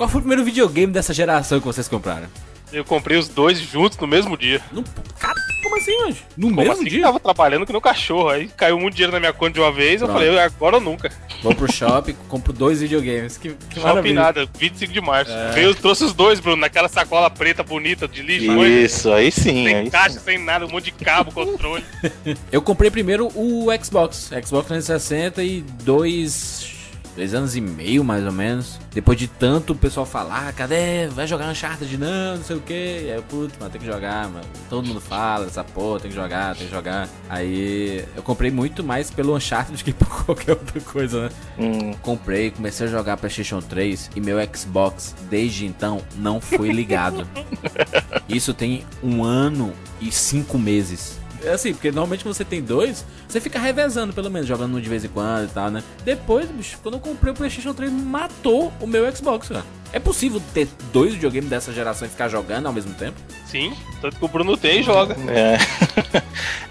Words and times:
Qual 0.00 0.08
foi 0.08 0.20
o 0.20 0.22
primeiro 0.22 0.42
videogame 0.42 0.90
dessa 0.90 1.12
geração 1.12 1.60
que 1.60 1.66
vocês 1.66 1.86
compraram? 1.86 2.26
Eu 2.72 2.82
comprei 2.86 3.18
os 3.18 3.28
dois 3.28 3.60
juntos 3.60 3.98
no 3.98 4.06
mesmo 4.06 4.34
dia. 4.34 4.58
No... 4.72 4.82
Cara, 5.18 5.34
como 5.62 5.76
assim, 5.76 5.94
mano? 5.98 6.16
No 6.38 6.46
Como 6.46 6.56
mesmo 6.56 6.72
assim 6.72 6.84
dia? 6.84 7.02
tava 7.02 7.20
trabalhando 7.20 7.66
que 7.66 7.72
no 7.74 7.82
cachorro. 7.82 8.30
Aí 8.30 8.48
caiu 8.48 8.80
muito 8.80 8.94
dinheiro 8.94 9.12
na 9.12 9.20
minha 9.20 9.34
conta 9.34 9.52
de 9.52 9.60
uma 9.60 9.70
vez. 9.70 10.00
Eu 10.00 10.08
Pronto. 10.08 10.24
falei, 10.24 10.38
agora 10.38 10.76
ou 10.76 10.80
nunca. 10.80 11.12
Vou 11.42 11.54
pro 11.54 11.70
shopping, 11.70 12.16
compro 12.30 12.50
dois 12.50 12.80
videogames. 12.80 13.36
Que, 13.36 13.50
que 13.68 13.78
Shopping 13.78 14.14
nada, 14.14 14.48
25 14.58 14.90
de 14.90 15.02
março. 15.02 15.32
É. 15.32 15.50
Veio, 15.50 15.74
trouxe 15.74 16.04
os 16.04 16.14
dois, 16.14 16.40
Bruno, 16.40 16.56
naquela 16.56 16.88
sacola 16.88 17.28
preta 17.28 17.62
bonita 17.62 18.08
de 18.08 18.22
lixo. 18.22 18.50
hoje, 18.52 18.84
Isso, 18.84 19.12
aí 19.12 19.30
sim. 19.30 19.66
Sem 19.66 19.76
Aí 19.76 19.90
caixa, 19.90 20.18
sem 20.18 20.38
nada, 20.38 20.64
um 20.64 20.70
monte 20.70 20.84
de 20.84 20.92
cabo, 20.92 21.30
controle. 21.30 21.84
Eu 22.50 22.62
comprei 22.62 22.90
primeiro 22.90 23.26
o 23.34 23.66
Xbox. 23.84 24.30
Xbox 24.42 24.66
360 24.66 25.44
e 25.44 25.60
dois. 25.84 26.79
Dois 27.20 27.34
anos 27.34 27.54
e 27.54 27.60
meio, 27.60 28.02
mais 28.02 28.24
ou 28.24 28.32
menos. 28.32 28.80
Depois 28.94 29.18
de 29.18 29.28
tanto 29.28 29.74
o 29.74 29.76
pessoal 29.76 30.06
falar, 30.06 30.48
"Ah, 30.48 30.52
cadê? 30.54 31.06
Vai 31.08 31.26
jogar 31.26 31.50
Uncharted? 31.50 31.98
Não, 31.98 32.38
não 32.38 32.42
sei 32.42 32.56
o 32.56 32.60
que. 32.60 32.72
Aí 32.72 33.10
eu, 33.10 33.22
putz, 33.22 33.58
mano, 33.58 33.70
tem 33.70 33.78
que 33.78 33.86
jogar, 33.86 34.26
mano. 34.26 34.46
Todo 34.70 34.86
mundo 34.86 35.02
fala 35.02 35.44
dessa 35.44 35.62
porra, 35.62 36.00
tem 36.00 36.10
que 36.10 36.16
jogar, 36.16 36.56
tem 36.56 36.66
que 36.66 36.72
jogar. 36.72 37.10
Aí 37.28 38.06
eu 38.16 38.22
comprei 38.22 38.50
muito 38.50 38.82
mais 38.82 39.10
pelo 39.10 39.36
Uncharted 39.36 39.76
do 39.76 39.84
que 39.84 39.92
por 39.92 40.24
qualquer 40.24 40.52
outra 40.52 40.80
coisa, 40.80 41.24
né? 41.24 41.30
Hum, 41.58 41.92
Comprei, 42.00 42.52
comecei 42.52 42.86
a 42.86 42.90
jogar 42.90 43.18
PlayStation 43.18 43.60
3 43.60 44.12
e 44.16 44.20
meu 44.20 44.38
Xbox 44.56 45.14
desde 45.28 45.66
então 45.66 46.00
não 46.16 46.40
foi 46.40 46.70
ligado. 46.72 47.28
Isso 48.26 48.54
tem 48.54 48.86
um 49.02 49.22
ano 49.22 49.74
e 50.00 50.10
cinco 50.10 50.58
meses. 50.58 51.19
É 51.44 51.52
assim, 51.52 51.72
porque 51.72 51.90
normalmente 51.90 52.22
quando 52.24 52.34
você 52.34 52.44
tem 52.44 52.60
dois, 52.60 53.04
você 53.28 53.40
fica 53.40 53.58
revezando 53.58 54.12
pelo 54.12 54.30
menos, 54.30 54.46
jogando 54.46 54.76
um 54.76 54.80
de 54.80 54.88
vez 54.88 55.04
em 55.04 55.08
quando 55.08 55.44
e 55.48 55.52
tal, 55.52 55.70
né? 55.70 55.82
Depois, 56.04 56.48
bicho, 56.50 56.78
quando 56.82 56.94
eu 56.96 57.00
comprei 57.00 57.32
o 57.32 57.36
PlayStation 57.36 57.72
3, 57.72 57.90
matou 57.92 58.72
o 58.80 58.86
meu 58.86 59.10
Xbox, 59.14 59.48
cara. 59.48 59.64
É 59.92 59.98
possível 59.98 60.40
ter 60.54 60.68
dois 60.92 61.14
videogames 61.14 61.50
dessa 61.50 61.72
geração 61.72 62.06
e 62.06 62.10
ficar 62.10 62.28
jogando 62.28 62.66
ao 62.66 62.72
mesmo 62.72 62.94
tempo? 62.94 63.16
Sim, 63.44 63.72
tanto 64.00 64.16
que 64.16 64.24
o 64.24 64.28
Bruno 64.28 64.56
tem 64.56 64.80
e 64.80 64.82
joga. 64.84 65.16
é. 65.28 65.58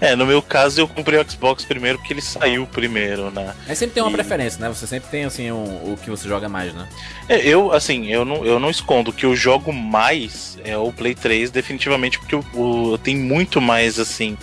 é, 0.00 0.16
no 0.16 0.24
meu 0.24 0.40
caso 0.40 0.80
eu 0.80 0.88
comprei 0.88 1.20
o 1.20 1.30
Xbox 1.30 1.62
primeiro 1.64 1.98
porque 1.98 2.14
ele 2.14 2.22
saiu 2.22 2.66
primeiro, 2.66 3.30
né? 3.30 3.54
Aí 3.68 3.76
sempre 3.76 3.94
tem 3.94 4.02
uma 4.02 4.10
E- 4.10 4.14
preferência, 4.14 4.58
né? 4.60 4.68
Você 4.68 4.86
sempre 4.86 5.10
tem, 5.10 5.24
assim, 5.24 5.50
um- 5.52 5.92
o 5.92 5.98
que 6.02 6.08
você 6.08 6.26
joga 6.26 6.48
mais, 6.48 6.72
né? 6.72 6.88
É, 7.28 7.46
eu, 7.46 7.72
assim, 7.72 8.06
eu 8.06 8.24
não, 8.24 8.44
eu 8.46 8.58
não 8.58 8.70
escondo 8.70 9.12
que 9.12 9.26
eu 9.26 9.36
jogo 9.36 9.70
mais 9.72 10.58
é 10.64 10.76
o 10.78 10.90
Play 10.90 11.14
3, 11.14 11.50
definitivamente, 11.50 12.18
porque 12.18 12.34
eu, 12.34 12.44
eu 12.54 12.98
tenho 13.02 13.18
muito 13.22 13.60
mais, 13.60 13.98
assim, 13.98 14.36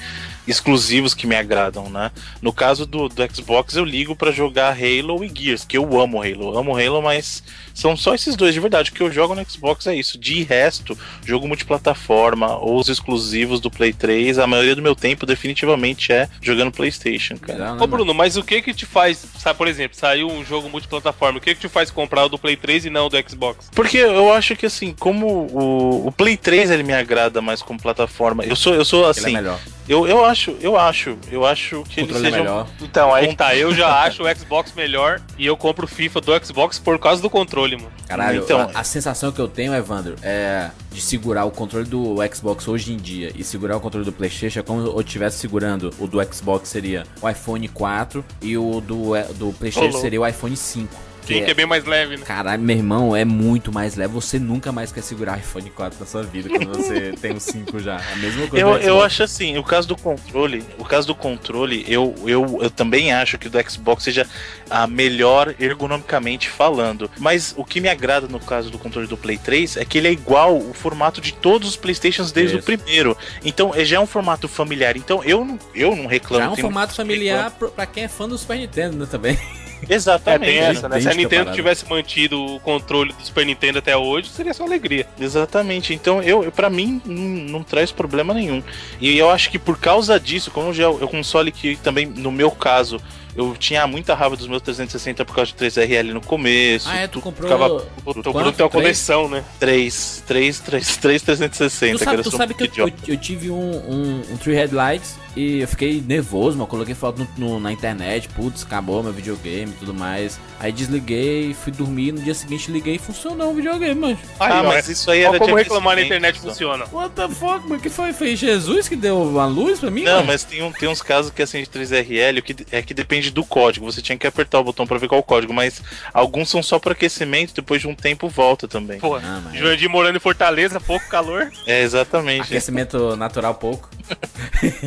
exclusivos 0.47 1.13
que 1.13 1.27
me 1.27 1.35
agradam, 1.35 1.89
né? 1.89 2.11
No 2.41 2.53
caso 2.53 2.85
do, 2.85 3.09
do 3.09 3.35
Xbox, 3.35 3.75
eu 3.75 3.83
ligo 3.83 4.15
pra 4.15 4.31
jogar 4.31 4.71
Halo 4.71 5.23
e 5.23 5.31
Gears, 5.33 5.65
que 5.65 5.77
eu 5.77 5.99
amo 5.99 6.21
Halo. 6.21 6.57
Amo 6.57 6.77
Halo, 6.77 7.01
mas 7.01 7.43
são 7.73 7.95
só 7.95 8.15
esses 8.15 8.35
dois 8.35 8.53
de 8.53 8.59
verdade. 8.59 8.89
O 8.89 8.93
que 8.93 9.01
eu 9.01 9.11
jogo 9.11 9.35
no 9.35 9.49
Xbox 9.49 9.85
é 9.87 9.95
isso. 9.95 10.17
De 10.17 10.43
resto, 10.43 10.97
jogo 11.25 11.47
multiplataforma 11.47 12.57
ou 12.57 12.79
os 12.79 12.89
exclusivos 12.89 13.59
do 13.59 13.69
Play 13.69 13.93
3, 13.93 14.39
a 14.39 14.47
maioria 14.47 14.75
do 14.75 14.81
meu 14.81 14.95
tempo 14.95 15.25
definitivamente 15.25 16.11
é 16.11 16.29
jogando 16.41 16.71
PlayStation, 16.71 17.37
cara. 17.37 17.75
Né, 17.75 17.83
Ô? 17.83 17.87
Bruno, 17.87 18.13
mas 18.13 18.37
o 18.37 18.43
que 18.43 18.61
que 18.61 18.73
te 18.73 18.85
faz, 18.85 19.25
sabe, 19.37 19.57
por 19.57 19.67
exemplo, 19.67 19.97
saiu 19.97 20.27
um 20.27 20.43
jogo 20.43 20.69
multiplataforma, 20.69 21.39
o 21.39 21.41
que 21.41 21.53
que 21.53 21.61
te 21.61 21.69
faz 21.69 21.91
comprar 21.91 22.25
o 22.25 22.29
do 22.29 22.37
Play 22.37 22.55
3 22.55 22.85
e 22.85 22.89
não 22.89 23.07
o 23.07 23.09
do 23.09 23.17
Xbox? 23.29 23.69
Porque 23.73 23.97
eu 23.97 24.33
acho 24.33 24.55
que 24.55 24.65
assim, 24.65 24.93
como 24.97 25.27
o, 25.27 26.07
o 26.07 26.11
Play 26.11 26.37
3 26.37 26.71
ele 26.71 26.83
me 26.83 26.93
agrada 26.93 27.41
mais 27.41 27.61
como 27.61 27.79
plataforma. 27.79 28.43
Eu 28.43 28.55
sou, 28.55 28.73
eu 28.73 28.85
sou 28.85 28.99
Ele 28.99 29.07
é 29.07 29.11
assim, 29.11 29.33
melhor. 29.33 29.59
Eu, 29.87 30.07
eu 30.07 30.23
acho, 30.25 30.55
eu 30.61 30.77
acho, 30.77 31.17
eu 31.31 31.45
acho 31.45 31.83
que 31.83 32.01
O 32.01 32.03
ele 32.03 32.07
controle 32.07 32.27
é 32.27 32.31
seja 32.31 32.43
melhor. 32.43 32.67
Então, 32.81 33.13
aí 33.13 33.35
tá, 33.35 33.55
eu 33.55 33.73
já 33.73 33.87
acho 34.03 34.23
o 34.23 34.35
Xbox 34.35 34.73
melhor 34.75 35.21
e 35.37 35.45
eu 35.45 35.55
compro 35.55 35.85
o 35.85 35.87
FIFA 35.87 36.21
do 36.21 36.45
Xbox 36.45 36.77
por 36.79 36.99
causa 36.99 37.21
do 37.21 37.29
controle, 37.29 37.75
mano. 37.77 37.91
Caralho, 38.07 38.41
Então- 38.43 38.69
a, 38.73 38.79
a 38.79 38.83
sensação 38.83 39.31
que 39.31 39.39
eu 39.39 39.47
tenho, 39.47 39.73
Evandro, 39.73 40.15
é 40.21 40.69
de 40.91 41.01
segurar 41.01 41.45
o 41.45 41.51
controle 41.51 41.85
do 41.87 42.15
Xbox 42.33 42.67
hoje 42.67 42.91
em 42.93 42.97
dia 42.97 43.31
e 43.35 43.43
segurar 43.43 43.77
o 43.77 43.79
controle 43.79 44.05
do 44.05 44.11
PlayStation 44.11 44.59
é 44.59 44.63
como 44.63 44.81
eu 44.85 44.99
estivesse 44.99 45.37
segurando 45.37 45.93
o 45.99 46.07
do 46.07 46.17
Xbox 46.33 46.69
seria 46.69 47.05
o 47.21 47.29
iPhone 47.29 47.67
4 47.67 48.25
e 48.41 48.57
o 48.57 48.81
do, 48.81 49.15
eh, 49.15 49.27
do 49.35 49.53
PlayStation 49.53 49.97
seria 49.99 50.19
o 50.21 50.27
iPhone 50.27 50.55
5. 50.55 51.06
Sim, 51.27 51.43
que 51.43 51.51
é 51.51 51.53
bem 51.53 51.65
mais 51.65 51.85
leve, 51.85 52.17
né? 52.17 52.25
Caralho, 52.25 52.61
meu 52.61 52.75
irmão, 52.75 53.15
é 53.15 53.25
muito 53.25 53.71
mais 53.71 53.95
leve. 53.95 54.13
Você 54.13 54.39
nunca 54.39 54.71
mais 54.71 54.91
quer 54.91 55.01
segurar 55.01 55.37
o 55.37 55.39
iPhone 55.39 55.69
4 55.69 55.99
na 55.99 56.05
sua 56.05 56.23
vida 56.23 56.49
quando 56.49 56.75
você 56.77 57.11
tem 57.21 57.33
o 57.33 57.39
5 57.39 57.79
já. 57.79 57.97
A 57.97 58.15
mesma 58.15 58.47
coisa 58.47 58.65
Eu, 58.65 58.77
eu 58.77 59.01
acho 59.01 59.23
assim, 59.23 59.57
o 59.57 59.63
caso 59.63 59.87
do 59.87 59.95
controle, 59.97 60.63
o 60.77 60.85
caso 60.85 61.07
do 61.07 61.15
controle, 61.15 61.85
eu, 61.87 62.15
eu, 62.25 62.59
eu 62.61 62.69
também 62.69 63.11
acho 63.11 63.37
que 63.37 63.47
o 63.47 63.49
do 63.49 63.69
Xbox 63.69 64.03
seja 64.03 64.25
a 64.69 64.87
melhor 64.87 65.53
ergonomicamente 65.59 66.49
falando. 66.49 67.09
Mas 67.19 67.53
o 67.57 67.63
que 67.63 67.81
me 67.81 67.89
agrada 67.89 68.27
no 68.27 68.39
caso 68.39 68.69
do 68.69 68.77
controle 68.77 69.07
do 69.07 69.17
Play 69.17 69.37
3 69.37 69.77
é 69.77 69.85
que 69.85 69.97
ele 69.97 70.07
é 70.07 70.11
igual 70.11 70.57
o 70.57 70.73
formato 70.73 71.19
de 71.21 71.33
todos 71.33 71.69
os 71.69 71.75
Playstations 71.75 72.31
desde 72.31 72.57
Isso. 72.57 72.63
o 72.63 72.65
primeiro. 72.77 73.17
Então, 73.43 73.73
é- 73.73 73.85
já 73.85 73.97
é 73.97 73.99
um 73.99 74.07
formato 74.07 74.47
familiar. 74.47 74.97
Então, 74.97 75.23
eu 75.23 75.43
não, 75.43 75.59
eu 75.73 75.95
não 75.95 76.05
reclamo. 76.05 76.43
Já 76.43 76.49
é 76.49 76.53
um 76.53 76.57
formato 76.57 76.93
familiar 76.95 77.51
pra 77.51 77.85
quem 77.85 78.03
é 78.03 78.07
fã 78.07 78.27
do 78.27 78.37
Super 78.37 78.57
Nintendo, 78.57 78.97
né, 78.97 79.07
também. 79.09 79.37
É, 79.89 79.93
Exatamente. 79.93 80.51
tem 80.51 80.59
essa, 80.59 80.89
né? 80.89 80.99
Se 80.99 81.07
a 81.07 81.13
Nintendo 81.13 81.45
parada. 81.45 81.55
tivesse 81.55 81.89
mantido 81.89 82.43
o 82.43 82.59
controle 82.59 83.13
do 83.13 83.25
Super 83.25 83.45
Nintendo 83.45 83.79
até 83.79 83.95
hoje, 83.95 84.29
seria 84.29 84.53
só 84.53 84.63
alegria. 84.63 85.07
Exatamente. 85.19 85.93
Então, 85.93 86.21
eu, 86.21 86.43
eu 86.43 86.51
para 86.51 86.69
mim 86.69 87.01
não, 87.05 87.59
não 87.59 87.63
traz 87.63 87.91
problema 87.91 88.33
nenhum. 88.33 88.61
E 88.99 89.17
eu 89.17 89.29
acho 89.29 89.49
que 89.49 89.59
por 89.59 89.77
causa 89.77 90.19
disso, 90.19 90.51
como 90.51 90.73
já 90.73 90.85
é 90.85 90.87
o 90.87 91.07
console 91.07 91.51
que 91.51 91.75
também 91.77 92.05
no 92.05 92.31
meu 92.31 92.51
caso 92.51 92.99
eu 93.37 93.55
tinha 93.57 93.85
muita 93.87 94.13
raiva 94.15 94.35
dos 94.35 94.47
meus 94.47 94.61
360 94.61 95.23
por 95.23 95.35
causa 95.35 95.51
de 95.51 95.57
3RL 95.57 96.11
no 96.11 96.19
começo. 96.21 96.89
Ah, 96.89 96.97
é, 96.97 97.07
tu 97.07 97.21
comprou... 97.21 97.47
ficava 97.49 97.79
tem 98.03 98.23
uma 98.35 98.53
Três? 98.53 98.69
coleção, 98.71 99.29
né? 99.29 99.43
3, 99.59 100.23
3, 100.27 100.59
3, 100.59 100.97
3 100.97 101.21
360. 101.21 101.97
Tu 101.99 102.03
sabe, 102.03 102.23
tu 102.23 102.29
só 102.31 102.35
um 102.35 102.39
sabe 102.39 102.53
que 102.53 102.63
eu, 102.81 102.87
eu- 102.87 102.93
eu 103.07 103.17
tive 103.17 103.49
um, 103.51 103.55
um, 103.55 104.21
um 104.33 104.37
Three 104.37 104.55
Headlights 104.55 105.15
e 105.35 105.59
eu 105.59 105.67
fiquei 105.67 106.03
nervoso, 106.05 106.57
mano. 106.57 106.67
Coloquei 106.67 106.95
foto 106.95 107.27
no- 107.37 107.49
no- 107.49 107.59
na 107.59 107.71
internet, 107.71 108.27
putz, 108.29 108.63
acabou 108.63 109.03
meu 109.03 109.13
videogame 109.13 109.71
e 109.71 109.75
tudo 109.79 109.93
mais. 109.93 110.39
Aí 110.59 110.71
desliguei, 110.71 111.53
fui 111.53 111.71
dormir, 111.71 112.11
no 112.11 112.19
dia 112.21 112.33
seguinte 112.33 112.71
liguei 112.71 112.95
e 112.95 112.99
funcionou 112.99 113.51
o 113.51 113.53
videogame, 113.53 113.93
mano. 113.93 114.19
Ah, 114.39 114.61
ó, 114.61 114.63
mas 114.63 114.89
isso 114.89 115.11
aí 115.11 115.21
era 115.21 115.37
como 115.37 115.55
de 115.55 115.61
reclamar 115.63 115.95
na 115.95 116.01
internet 116.01 116.39
só. 116.41 116.47
funciona. 116.49 116.85
What 116.91 117.13
the 117.13 117.27
fuck, 117.27 117.67
mano? 117.67 117.79
que 117.79 117.89
foi? 117.89 118.11
Foi 118.13 118.35
Jesus 118.35 118.87
que 118.89 118.95
deu 118.95 119.39
a 119.39 119.45
luz 119.45 119.79
pra 119.79 119.91
mim? 119.91 120.01
Não, 120.03 120.13
mano? 120.15 120.27
mas 120.27 120.43
tem, 120.43 120.63
um, 120.63 120.71
tem 120.71 120.89
uns 120.89 121.01
casos 121.03 121.31
que 121.31 121.43
assim 121.43 121.59
de 121.61 121.67
3RL 121.67 122.41
que 122.41 122.55
é 122.71 122.81
que 122.81 122.93
depende 122.95 123.26
do 123.31 123.43
código. 123.45 123.85
Você 123.91 124.01
tinha 124.01 124.17
que 124.17 124.27
apertar 124.27 124.59
o 124.59 124.63
botão 124.63 124.85
pra 124.87 124.97
ver 124.97 125.07
qual 125.07 125.19
o 125.19 125.23
código, 125.23 125.53
mas 125.53 125.81
alguns 126.13 126.49
são 126.49 126.61
só 126.63 126.79
para 126.79 126.93
aquecimento, 126.93 127.53
depois 127.53 127.81
de 127.81 127.87
um 127.87 127.95
tempo 127.95 128.27
volta 128.29 128.67
também. 128.67 128.99
Pô, 128.99 129.15
Ah, 129.15 129.41
mas- 129.43 129.57
Jurandir 129.57 129.89
morando 129.89 130.15
em 130.17 130.19
Fortaleza, 130.19 130.79
pouco 130.79 131.07
calor. 131.07 131.51
É 131.65 131.81
exatamente. 131.81 132.43
Aquecimento 132.43 133.15
natural 133.15 133.55
pouco. 133.55 133.89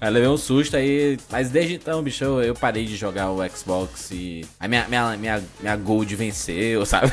aí 0.00 0.10
levei 0.10 0.28
um 0.28 0.36
susto 0.36 0.76
aí. 0.76 1.18
Mas 1.30 1.50
desde 1.50 1.74
então, 1.74 2.02
bicho, 2.02 2.22
eu, 2.24 2.42
eu 2.42 2.54
parei 2.54 2.84
de 2.84 2.96
jogar 2.96 3.30
o 3.30 3.38
Xbox 3.48 4.10
e. 4.10 4.44
A 4.58 4.68
minha, 4.68 4.86
minha, 4.88 5.16
minha, 5.16 5.42
minha 5.60 5.76
Gold 5.76 6.14
venceu, 6.16 6.84
sabe? 6.86 7.12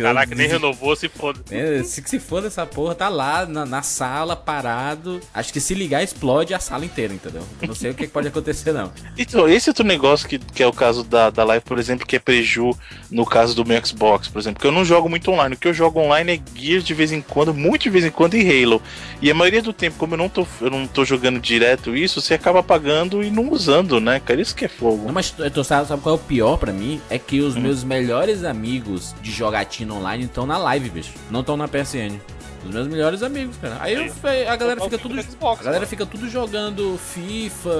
Caraca, 0.00 0.34
nem 0.34 0.48
renovou, 0.48 0.94
se 0.96 1.08
foda. 1.08 1.40
É, 1.50 1.82
se, 1.82 2.02
se 2.06 2.18
for 2.18 2.40
dessa 2.42 2.64
porra, 2.66 2.94
tá 2.94 3.08
lá 3.08 3.44
na, 3.46 3.64
na 3.66 3.82
sala, 3.82 4.34
parado. 4.36 5.20
Acho 5.34 5.52
que 5.52 5.60
se 5.60 5.74
ligar, 5.74 6.02
explode 6.02 6.54
a 6.54 6.58
sala 6.58 6.84
inteira, 6.84 7.12
entendeu? 7.12 7.42
Eu 7.60 7.68
não 7.68 7.74
sei 7.74 7.90
o 7.90 7.94
que 7.94 8.06
que 8.06 8.12
pode 8.12 8.28
acontecer, 8.28 8.72
não. 8.72 8.92
Então, 9.18 9.48
esse 9.48 9.65
outro 9.70 9.84
negócio 9.84 10.28
que, 10.28 10.38
que 10.38 10.62
é 10.62 10.66
o 10.66 10.72
caso 10.72 11.02
da, 11.02 11.30
da 11.30 11.44
live, 11.44 11.64
por 11.64 11.78
exemplo, 11.78 12.06
que 12.06 12.16
é 12.16 12.18
preju 12.18 12.76
no 13.10 13.24
caso 13.24 13.54
do 13.54 13.64
meu 13.64 13.84
Xbox, 13.84 14.28
por 14.28 14.38
exemplo, 14.38 14.60
que 14.60 14.66
eu 14.66 14.72
não 14.72 14.84
jogo 14.84 15.08
muito 15.08 15.30
online. 15.30 15.54
O 15.54 15.58
que 15.58 15.68
eu 15.68 15.74
jogo 15.74 16.00
online 16.00 16.32
é 16.34 16.58
Gears 16.58 16.84
de 16.84 16.94
vez 16.94 17.12
em 17.12 17.20
quando, 17.20 17.54
muito 17.54 17.82
de 17.82 17.90
vez 17.90 18.04
em 18.04 18.10
quando, 18.10 18.34
e 18.34 18.64
Halo. 18.64 18.82
E 19.20 19.30
a 19.30 19.34
maioria 19.34 19.62
do 19.62 19.72
tempo, 19.72 19.96
como 19.98 20.14
eu 20.14 20.18
não 20.18 20.28
tô, 20.28 20.46
eu 20.60 20.70
não 20.70 20.86
tô 20.86 21.04
jogando 21.04 21.40
direto 21.40 21.96
isso, 21.96 22.20
você 22.20 22.34
acaba 22.34 22.62
pagando 22.62 23.22
e 23.22 23.30
não 23.30 23.50
usando, 23.50 24.00
né, 24.00 24.20
cara? 24.20 24.40
Isso 24.40 24.54
que 24.54 24.64
é 24.64 24.68
fogo. 24.68 25.06
Não, 25.06 25.12
mas 25.12 25.30
tu, 25.30 25.64
sabe, 25.64 25.88
sabe 25.88 26.02
qual 26.02 26.16
é 26.16 26.18
o 26.18 26.20
pior 26.20 26.56
pra 26.56 26.72
mim? 26.72 27.00
É 27.08 27.18
que 27.18 27.40
os 27.40 27.56
meus 27.56 27.84
melhores 27.84 28.44
amigos 28.44 29.14
de 29.22 29.30
jogatina 29.30 29.94
online 29.94 30.24
estão 30.24 30.46
na 30.46 30.58
live, 30.58 30.90
bicho. 30.90 31.12
Não 31.30 31.40
estão 31.40 31.56
na 31.56 31.68
PSN. 31.68 32.18
Os 32.68 32.74
meus 32.74 32.86
melhores 32.88 33.22
amigos, 33.22 33.56
cara. 33.56 33.76
Aí 33.80 33.94
eu, 33.94 34.12
a 34.50 34.56
galera 34.56 34.80
fica 34.80 34.98
tudo. 34.98 35.16
Xbox, 35.22 35.60
A 35.60 35.64
galera 35.64 35.86
fica 35.86 36.04
tudo 36.06 36.28
jogando 36.28 36.98
FIFA, 36.98 37.70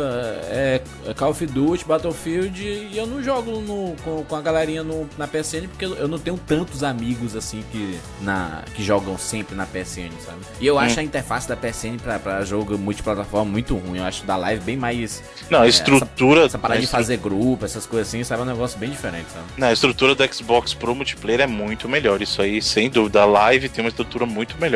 é, 0.49 0.81
Call 1.17 1.31
of 1.31 1.47
Duty, 1.47 1.85
Battlefield 1.85 2.63
e 2.63 2.97
eu 2.97 3.07
não 3.07 3.23
jogo 3.23 3.61
no- 3.61 3.95
com, 4.03 4.25
com 4.25 4.37
a 4.37 4.41
galerinha 4.41 4.83
no- 4.83 5.09
na 5.17 5.27
PSN 5.27 5.69
porque 5.69 5.85
eu 5.85 6.09
não 6.09 6.19
tenho 6.19 6.39
tantos 6.39 6.83
amigos 6.83 7.35
assim 7.37 7.63
que, 7.71 7.99
na, 8.21 8.63
que 8.75 8.83
jogam 8.83 9.17
sempre 9.19 9.55
na 9.55 9.67
PSN, 9.67 10.11
sabe? 10.25 10.39
E 10.61 10.67
eu 10.67 10.79
acho 10.79 10.99
a 11.01 11.03
interface 11.03 11.49
da 11.49 11.57
PSN 11.57 11.99
pra, 12.03 12.19
pra 12.19 12.45
jogo 12.45 12.77
multiplataforma 12.79 13.51
muito 13.51 13.77
ruim. 13.77 13.99
Eu 13.99 14.05
acho 14.05 14.25
da 14.25 14.37
live 14.37 14.63
bem 14.65 14.77
mais. 14.77 15.23
Não, 15.51 15.61
a 15.63 15.67
é, 15.67 15.69
estrutura. 15.69 16.45
Essa 16.47 16.59
parada 16.59 16.79
a 16.79 16.81
de 16.83 16.87
fazer 16.87 17.17
grupo, 17.19 17.65
essas 17.65 17.87
coisas 17.87 18.09
assim, 18.09 18.23
sabe? 18.25 18.41
É 18.41 18.45
um 18.45 18.49
negócio 18.49 18.79
bem 18.79 18.91
diferente, 18.91 19.27
sabe? 19.33 19.45
Não, 19.57 19.69
a 19.69 19.73
estrutura 19.73 20.15
do 20.15 20.35
Xbox 20.35 20.75
pro 20.75 20.95
multiplayer 20.95 21.41
é 21.41 21.47
muito 21.47 21.89
melhor. 21.89 22.21
Isso 22.23 22.41
aí, 22.43 22.61
sem 22.61 22.91
dúvida. 22.91 23.23
A 23.23 23.25
live 23.25 23.69
tem 23.69 23.85
uma 23.85 23.89
estrutura 23.89 24.27
muito 24.27 24.57
melhor 24.61 24.76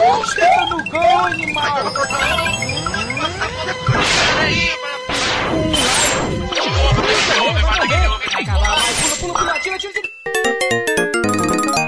Senta 0.00 0.66
no 0.66 0.82
gol, 0.90 1.00
animal! 1.26 1.92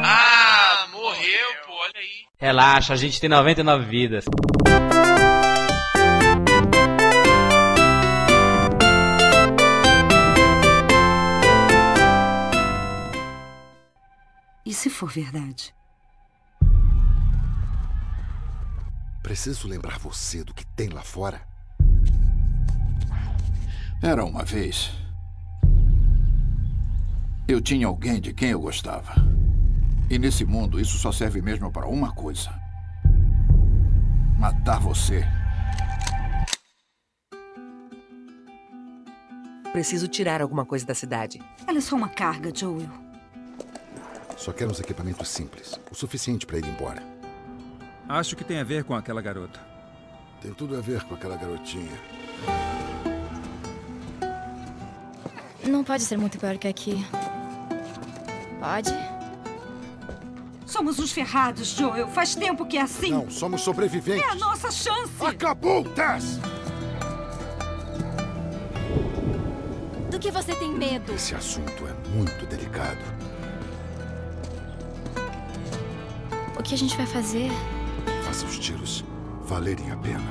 Ah, 0.05 0.89
morreu, 0.93 1.49
pô, 1.67 1.73
olha 1.73 1.93
aí. 1.97 2.27
Relaxa, 2.39 2.93
a 2.93 2.97
gente 2.97 3.19
tem 3.19 3.31
99 3.31 3.85
vidas. 3.87 4.27
E 14.67 14.75
se 14.75 14.91
for 14.91 15.09
verdade? 15.09 15.73
Preciso 19.33 19.67
lembrar 19.67 19.99
você 19.99 20.45
do 20.45 20.53
que 20.53 20.63
tem 20.77 20.91
lá 20.91 21.01
fora. 21.01 21.41
Era 24.03 24.27
uma 24.27 24.45
vez. 24.45 24.91
Eu 27.49 27.59
tinha 27.59 27.87
alguém 27.87 28.21
de 28.21 28.35
quem 28.35 28.51
eu 28.51 28.61
gostava. 28.61 29.15
E 30.11 30.19
nesse 30.19 30.45
mundo, 30.45 30.79
isso 30.79 30.99
só 30.99 31.11
serve 31.11 31.41
mesmo 31.41 31.73
para 31.73 31.87
uma 31.87 32.13
coisa: 32.13 32.51
matar 34.39 34.79
você. 34.79 35.25
Preciso 39.73 40.09
tirar 40.09 40.43
alguma 40.43 40.67
coisa 40.67 40.85
da 40.85 40.95
cidade. 40.95 41.41
Ela 41.67 41.79
é 41.79 41.81
só 41.81 41.97
uma 41.97 42.11
carga, 42.11 42.53
Joel. 42.55 42.91
Só 44.37 44.53
quero 44.53 44.71
uns 44.71 44.81
equipamentos 44.81 45.27
simples, 45.31 45.81
o 45.91 45.95
suficiente 45.95 46.45
para 46.45 46.59
ir 46.59 46.67
embora. 46.67 47.12
Acho 48.09 48.37
que 48.37 48.45
tem 48.45 48.59
a 48.59 48.65
ver 48.65 48.85
com 48.85 48.95
aquela 48.95 49.23
garota. 49.23 49.61
Tem 50.41 50.53
tudo 50.53 50.77
a 50.77 50.81
ver 50.81 51.03
com 51.05 51.15
aquela 51.15 51.37
garotinha. 51.37 51.99
Não 55.67 55.85
pode 55.85 56.03
ser 56.03 56.19
muito 56.19 56.39
pior 56.39 56.59
que 56.59 56.67
aqui. 56.67 57.07
Pode? 58.59 58.93
Somos 60.67 60.99
uns 60.99 61.13
ferrados, 61.13 61.69
Joel. 61.69 62.09
Faz 62.09 62.35
tempo 62.35 62.67
que 62.67 62.77
é 62.77 62.83
assim. 62.83 63.13
Não, 63.13 63.31
somos 63.31 63.61
sobreviventes. 63.61 64.25
É 64.25 64.31
a 64.31 64.35
nossa 64.35 64.71
chance. 64.71 65.13
Acabou, 65.21 65.85
Tess! 65.85 66.41
Do 70.11 70.19
que 70.19 70.31
você 70.31 70.55
tem 70.57 70.73
medo? 70.73 71.13
Esse 71.13 71.35
assunto 71.35 71.87
é 71.87 72.09
muito 72.09 72.47
delicado. 72.47 73.01
O 76.59 76.63
que 76.63 76.75
a 76.75 76.79
gente 76.79 76.97
vai 76.97 77.07
fazer? 77.07 77.51
Faça 78.33 78.47
os 78.47 78.59
tiros 78.59 79.05
valerem 79.45 79.91
a 79.91 79.97
pena. 79.99 80.23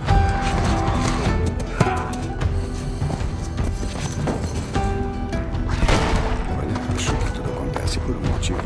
Olha, 6.57 6.95
acho 6.95 7.15
que 7.15 7.31
tudo 7.31 7.51
acontece 7.51 7.99
por 7.99 8.15
um 8.15 8.21
motivo. 8.21 8.59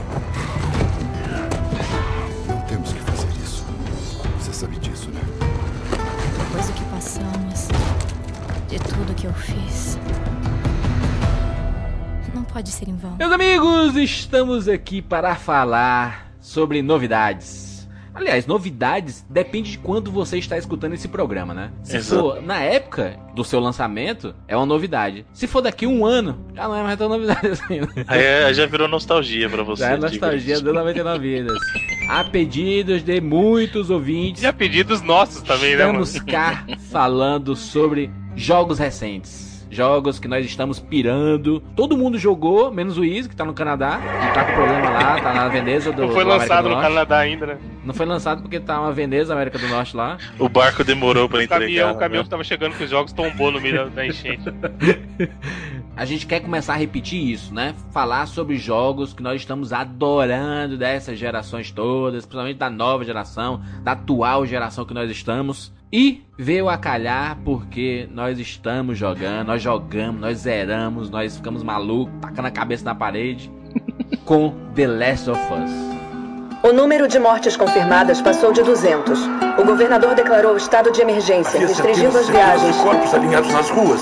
Não 2.47 2.61
temos 2.61 2.93
que 2.93 2.99
fazer 3.01 3.27
isso. 3.43 3.65
Você 4.39 4.53
sabe 4.53 4.79
disso, 4.79 5.09
né? 5.11 5.19
Depois 6.37 6.67
do 6.67 6.73
que 6.73 6.83
passamos, 6.85 7.67
de 8.69 8.79
tudo 8.79 9.13
que 9.15 9.27
eu 9.27 9.33
fiz. 9.33 9.99
Não 12.33 12.45
pode 12.45 12.71
ser 12.71 12.87
em 12.87 12.95
vão. 12.95 13.17
Meus 13.17 13.33
amigos, 13.33 13.97
estamos 13.97 14.69
aqui 14.69 15.01
para 15.01 15.35
falar 15.35 16.31
sobre 16.39 16.81
novidades. 16.81 17.74
Aliás, 18.15 18.47
novidades 18.47 19.25
depende 19.29 19.71
de 19.71 19.77
quando 19.77 20.09
você 20.09 20.37
está 20.37 20.57
escutando 20.57 20.93
esse 20.93 21.07
programa, 21.09 21.53
né? 21.53 21.71
Se 21.83 21.97
Exato. 21.97 22.21
for 22.21 22.41
na 22.41 22.59
época 22.61 23.19
do 23.35 23.43
seu 23.43 23.59
lançamento, 23.59 24.33
é 24.47 24.55
uma 24.55 24.65
novidade. 24.65 25.25
Se 25.33 25.45
for 25.47 25.61
daqui 25.61 25.85
a 25.85 25.89
um 25.89 26.05
ano, 26.05 26.39
já 26.55 26.67
não 26.67 26.75
é 26.75 26.81
mais 26.83 26.97
tão 26.97 27.09
novidade 27.09 27.47
assim. 27.47 27.81
né? 27.81 27.87
Aí 28.07 28.23
é- 28.23 28.53
já 28.53 28.65
virou 28.65 28.87
nostalgia 28.87 29.49
pra 29.49 29.63
você. 29.63 29.83
Já 29.83 29.91
é 29.91 29.97
nostalgia 29.97 30.61
do 30.61 30.73
99 30.73 31.19
vidas. 31.19 31.57
Há 32.09 32.23
pedidos 32.23 33.03
de 33.03 33.19
muitos 33.19 33.89
ouvintes. 33.89 34.41
E 34.43 34.47
a 34.47 34.53
pedidos 34.53 35.01
nossos 35.01 35.41
também, 35.41 35.75
né, 35.75 35.85
mano? 35.85 36.01
Estamos 36.03 36.31
cá 36.31 36.65
falando 36.89 37.55
sobre 37.55 38.09
jogos 38.35 38.79
recentes. 38.79 39.54
Jogos 39.75 40.19
que 40.19 40.27
nós 40.27 40.45
estamos 40.45 40.79
pirando. 40.79 41.59
Todo 41.75 41.97
mundo 41.97 42.17
jogou, 42.17 42.71
menos 42.71 42.97
o 42.97 43.03
Easy, 43.03 43.27
que 43.27 43.35
tá 43.35 43.43
no 43.43 43.53
Canadá. 43.53 43.99
E 44.01 44.33
tá 44.33 44.45
com 44.45 44.53
problema 44.53 44.89
lá, 44.89 45.21
tá 45.21 45.33
na 45.33 45.47
Veneza 45.49 45.91
do 45.91 46.03
Não 46.03 46.13
foi 46.13 46.23
do 46.23 46.29
lançado 46.29 46.63
do 46.63 46.69
no 46.69 46.75
Norte. 46.75 46.87
Canadá 46.89 47.17
ainda, 47.19 47.45
né? 47.45 47.57
Não 47.83 47.93
foi 47.93 48.05
lançado 48.05 48.41
porque 48.41 48.59
tá 48.59 48.79
uma 48.79 48.91
Veneza, 48.91 49.33
América 49.33 49.59
do 49.59 49.67
Norte 49.67 49.95
lá. 49.95 50.17
O 50.39 50.49
barco 50.49 50.83
demorou 50.83 51.27
pra 51.29 51.43
O 51.43 51.47
caminhão, 51.47 51.69
entregar. 51.69 51.91
o 51.93 51.97
caminhão 51.97 52.21
né? 52.21 52.23
que 52.23 52.29
tava 52.29 52.43
chegando 52.43 52.77
com 52.77 52.83
os 52.83 52.89
jogos 52.89 53.13
tombou 53.13 53.51
no 53.51 53.59
meio 53.61 53.89
da 53.89 54.05
enchente. 54.07 54.43
A 55.97 56.03
gente 56.03 56.25
quer 56.25 56.41
começar 56.41 56.73
a 56.73 56.77
repetir 56.77 57.23
isso, 57.31 57.53
né? 57.53 57.73
Falar 57.93 58.25
sobre 58.27 58.57
jogos 58.57 59.13
que 59.13 59.23
nós 59.23 59.39
estamos 59.39 59.71
adorando 59.71 60.77
dessas 60.77 61.17
gerações 61.17 61.71
todas, 61.71 62.25
principalmente 62.25 62.57
da 62.57 62.69
nova 62.69 63.05
geração, 63.05 63.61
da 63.81 63.93
atual 63.93 64.45
geração 64.45 64.83
que 64.83 64.93
nós 64.93 65.09
estamos. 65.09 65.71
E 65.97 66.21
veio 66.37 66.67
a 66.67 66.77
calhar 66.77 67.37
porque 67.45 68.09
nós 68.11 68.37
estamos 68.37 68.97
jogando, 68.97 69.47
nós 69.47 69.61
jogamos, 69.61 70.19
nós 70.19 70.39
zeramos, 70.39 71.09
nós 71.09 71.37
ficamos 71.37 71.63
malucos, 71.63 72.13
tacando 72.19 72.49
a 72.49 72.51
cabeça 72.51 72.83
na 72.83 72.93
parede 72.93 73.49
com 74.25 74.53
The 74.75 74.87
Last 74.87 75.29
of 75.29 75.39
Us. 75.39 76.69
O 76.69 76.73
número 76.73 77.07
de 77.07 77.17
mortes 77.17 77.55
confirmadas 77.55 78.21
passou 78.21 78.51
de 78.51 78.61
200. 78.61 79.21
O 79.57 79.63
governador 79.63 80.15
declarou 80.15 80.57
estado 80.57 80.91
de 80.91 80.99
emergência, 80.99 81.61
restringindo 81.61 82.17
as 82.17 82.27
viagens. 82.27 82.75
corpos 82.75 83.13
alinhados 83.13 83.53
nas 83.53 83.69
ruas. 83.69 84.01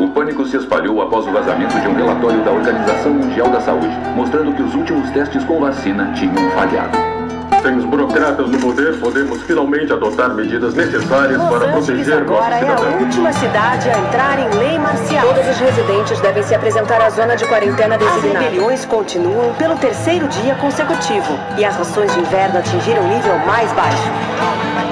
O 0.00 0.08
pânico 0.08 0.44
se 0.46 0.56
espalhou 0.56 1.00
após 1.00 1.28
o 1.28 1.30
vazamento 1.30 1.78
de 1.78 1.86
um 1.86 1.94
relatório 1.94 2.44
da 2.44 2.50
Organização 2.50 3.14
Mundial 3.14 3.50
da 3.50 3.60
Saúde, 3.60 3.94
mostrando 4.16 4.52
que 4.52 4.62
os 4.62 4.74
últimos 4.74 5.08
testes 5.10 5.44
com 5.44 5.60
vacina 5.60 6.12
tinham 6.14 6.50
falhado. 6.56 7.15
Sem 7.62 7.76
os 7.76 7.84
burocratas 7.84 8.48
no 8.48 8.58
poder, 8.58 8.98
podemos 9.00 9.42
finalmente 9.42 9.92
adotar 9.92 10.34
medidas 10.34 10.74
necessárias 10.74 11.38
Los 11.38 11.48
para 11.48 11.76
Angeles 11.76 11.86
proteger 11.86 12.18
agora 12.18 12.60
nossos 12.60 12.86
é 12.86 12.88
a 12.88 12.98
última 12.98 13.32
cidade 13.32 13.90
a 13.90 13.98
entrar 13.98 14.38
em 14.38 14.48
lei 14.58 14.78
marcial. 14.78 15.26
Todos 15.26 15.48
os 15.48 15.58
residentes 15.58 16.20
devem 16.20 16.42
se 16.42 16.54
apresentar 16.54 17.00
à 17.00 17.10
zona 17.10 17.36
de 17.36 17.44
quarentena 17.46 17.98
designada. 17.98 18.38
As 18.38 18.44
rebeliões 18.44 18.84
continuam 18.84 19.54
pelo 19.54 19.76
terceiro 19.76 20.28
dia 20.28 20.54
consecutivo. 20.56 21.38
E 21.56 21.64
as 21.64 21.76
rações 21.76 22.12
de 22.12 22.20
inverno 22.20 22.58
atingiram 22.58 23.02
o 23.02 23.08
nível 23.08 23.38
mais 23.46 23.72
baixo. 23.72 24.10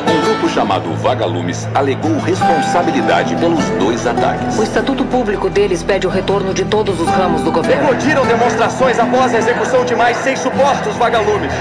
Um 0.09 0.27
grupo 0.27 0.49
chamado 0.49 0.93
Vagalumes 0.97 1.69
alegou 1.75 2.19
responsabilidade 2.19 3.35
pelos 3.37 3.65
dois 3.79 4.07
ataques. 4.07 4.59
O 4.59 4.63
estatuto 4.63 5.05
público 5.05 5.51
deles 5.51 5.83
pede 5.83 6.07
o 6.07 6.11
retorno 6.11 6.55
de 6.55 6.65
todos 6.65 7.01
os 7.01 7.09
ramos 7.09 7.43
do 7.43 7.53
governo. 7.53 7.85
Eclodiram 7.85 8.25
demonstrações 8.27 8.99
após 8.99 9.35
a 9.35 9.39
execução 9.39 9.85
de 9.85 9.95
mais 9.95 10.17
seis 10.19 10.39
supostos 10.39 10.95
vagalumes. 10.97 11.53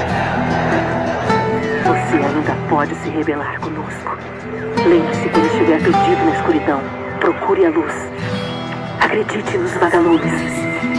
Você 2.14 2.20
ainda 2.20 2.56
pode 2.70 2.94
se 2.98 3.10
rebelar 3.10 3.60
conosco. 3.60 4.18
Lembre-se 4.88 5.30
quando 5.30 5.48
estiver 5.48 5.82
perdido 5.82 6.26
na 6.26 6.36
escuridão. 6.36 6.80
Procure 7.20 7.66
a 7.66 7.70
luz. 7.72 7.94
Acredite 9.00 9.58
nos 9.58 9.72
vagalumes. 9.72 10.93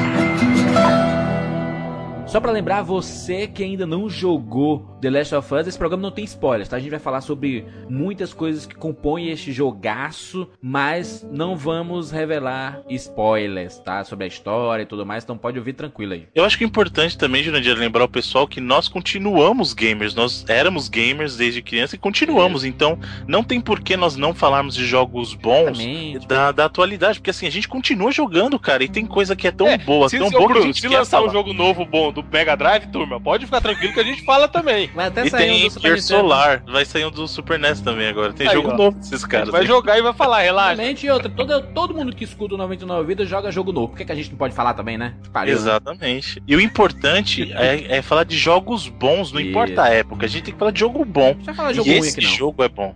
Só 2.35 2.41
pra 2.41 2.51
lembrar 2.51 2.83
você 2.83 3.47
que 3.47 3.63
ainda 3.63 3.87
não 3.87 4.11
jogou 4.11 4.99
The 5.01 5.09
Last 5.09 5.35
of 5.37 5.55
Us, 5.55 5.69
esse 5.69 5.79
programa 5.79 6.03
não 6.03 6.11
tem 6.11 6.25
spoilers, 6.25 6.69
tá? 6.69 6.77
A 6.77 6.81
gente 6.81 6.91
vai 6.91 6.99
falar 6.99 7.21
sobre 7.21 7.65
muitas 7.89 8.35
coisas 8.35 8.67
que 8.67 8.75
compõem 8.75 9.31
este 9.31 9.53
jogaço, 9.53 10.49
mas 10.61 11.25
não 11.31 11.55
vamos 11.55 12.11
revelar 12.11 12.83
spoilers, 12.91 13.79
tá? 13.79 14.03
Sobre 14.03 14.25
a 14.25 14.27
história 14.27 14.83
e 14.83 14.87
tudo 14.87 15.07
mais, 15.07 15.23
então 15.23 15.39
pode 15.39 15.61
ouvir 15.61 15.75
tranquilo 15.75 16.15
aí. 16.15 16.27
Eu 16.35 16.45
acho 16.45 16.59
que 16.59 16.65
é 16.65 16.67
importante 16.67 17.17
também, 17.17 17.41
Jurandir, 17.41 17.79
lembrar 17.79 18.03
o 18.03 18.09
pessoal 18.09 18.49
que 18.49 18.61
nós 18.61 18.89
continuamos 18.89 19.73
gamers. 19.73 20.13
Nós 20.13 20.45
éramos 20.49 20.89
gamers 20.89 21.37
desde 21.37 21.63
criança 21.63 21.95
e 21.95 21.99
continuamos. 22.01 22.65
Então, 22.65 22.99
não 23.29 23.45
tem 23.45 23.61
por 23.61 23.79
que 23.79 23.97
nós 23.97 24.17
não 24.17 24.35
falarmos 24.35 24.75
de 24.75 24.85
jogos 24.85 25.35
bons 25.35 25.79
da, 26.27 26.51
da 26.51 26.65
atualidade. 26.65 27.21
Porque 27.21 27.31
assim, 27.31 27.47
a 27.47 27.51
gente 27.51 27.69
continua 27.69 28.11
jogando, 28.11 28.59
cara. 28.59 28.83
E 28.83 28.89
tem 28.89 29.07
coisa 29.07 29.37
que 29.37 29.47
é 29.47 29.53
tão 29.53 29.69
É, 29.69 29.79
boa, 29.79 30.09
se, 30.09 30.19
tão 30.19 30.31
boa 30.31 30.41
que 30.41 30.45
a 30.47 30.49
Bruno, 30.49 30.67
gente 30.67 30.81
se 30.81 30.89
quer 30.89 30.99
lançar 30.99 31.19
um 31.19 31.27
falar. 31.27 31.33
jogo 31.33 31.53
novo 31.53 31.85
bom 31.85 32.11
do 32.11 32.24
Mega 32.33 32.57
Drive, 32.57 32.87
turma, 32.89 33.21
pode 33.21 33.45
ficar 33.47 33.61
tranquilo 33.61 33.93
que 33.93 34.01
a 34.01 34.05
gente 34.05 34.25
fala 34.25 34.49
também. 34.49 34.91
Vai 34.95 35.07
até 35.07 35.27
E 35.27 35.31
sair 35.31 35.51
um 35.51 35.55
tem 35.55 35.65
do 35.69 35.71
Super. 35.73 36.01
Solar. 36.03 36.63
Vai 36.67 36.85
sair 36.85 37.05
um 37.05 37.11
do 37.11 37.27
Super 37.29 37.59
NES 37.59 37.81
também 37.81 38.09
agora. 38.09 38.33
Tem 38.33 38.49
Aí, 38.49 38.55
jogo 38.55 38.71
ó. 38.73 38.77
novo 38.77 38.99
desses 38.99 39.25
A 39.25 39.29
caras. 39.29 39.47
gente 39.47 39.53
vai 39.53 39.67
jogar 39.67 39.99
e 39.99 40.03
vai 40.03 40.13
falar, 40.13 40.41
relaxa. 40.43 40.73
Exatamente, 40.75 41.07
e 41.07 41.11
outra, 41.11 41.29
todo, 41.31 41.63
todo 41.75 41.95
mundo 41.95 42.15
que 42.15 42.25
escuta 42.25 42.55
o 42.55 42.59
99 42.59 43.07
Vidas 43.07 43.29
joga 43.29 43.51
jogo 43.53 43.73
novo. 43.73 43.89
Por 43.89 43.99
que, 43.99 44.05
que 44.05 44.13
a 44.13 44.15
gente 44.15 44.31
não 44.31 44.37
pode 44.39 44.55
falar 44.55 44.75
também, 44.75 44.99
né? 44.99 45.15
Pariu, 45.33 45.55
né? 45.55 45.61
Exatamente. 45.61 46.43
E 46.47 46.57
o 46.57 46.61
importante 46.61 47.53
é, 47.57 47.99
é 47.99 48.03
falar 48.03 48.25
de 48.25 48.37
jogos 48.37 48.89
bons, 48.89 49.33
não 49.33 49.41
Isso. 49.41 49.51
importa 49.51 49.83
a 49.85 49.89
época. 49.89 50.27
A 50.27 50.29
gente 50.29 50.45
tem 50.45 50.53
que 50.55 50.59
falar 50.59 50.71
de 50.71 50.81
jogo 50.81 51.05
bom. 51.05 51.35
Não 51.39 51.45
vai 51.45 51.55
falar 51.55 51.73
de 51.73 51.75
E 51.81 51.85
jogo 51.85 51.91
ruim 51.91 51.99
esse 51.99 52.19
aqui 52.19 52.27
não. 52.29 52.35
jogo 52.37 52.63
é 52.65 52.69
bom. 52.69 52.95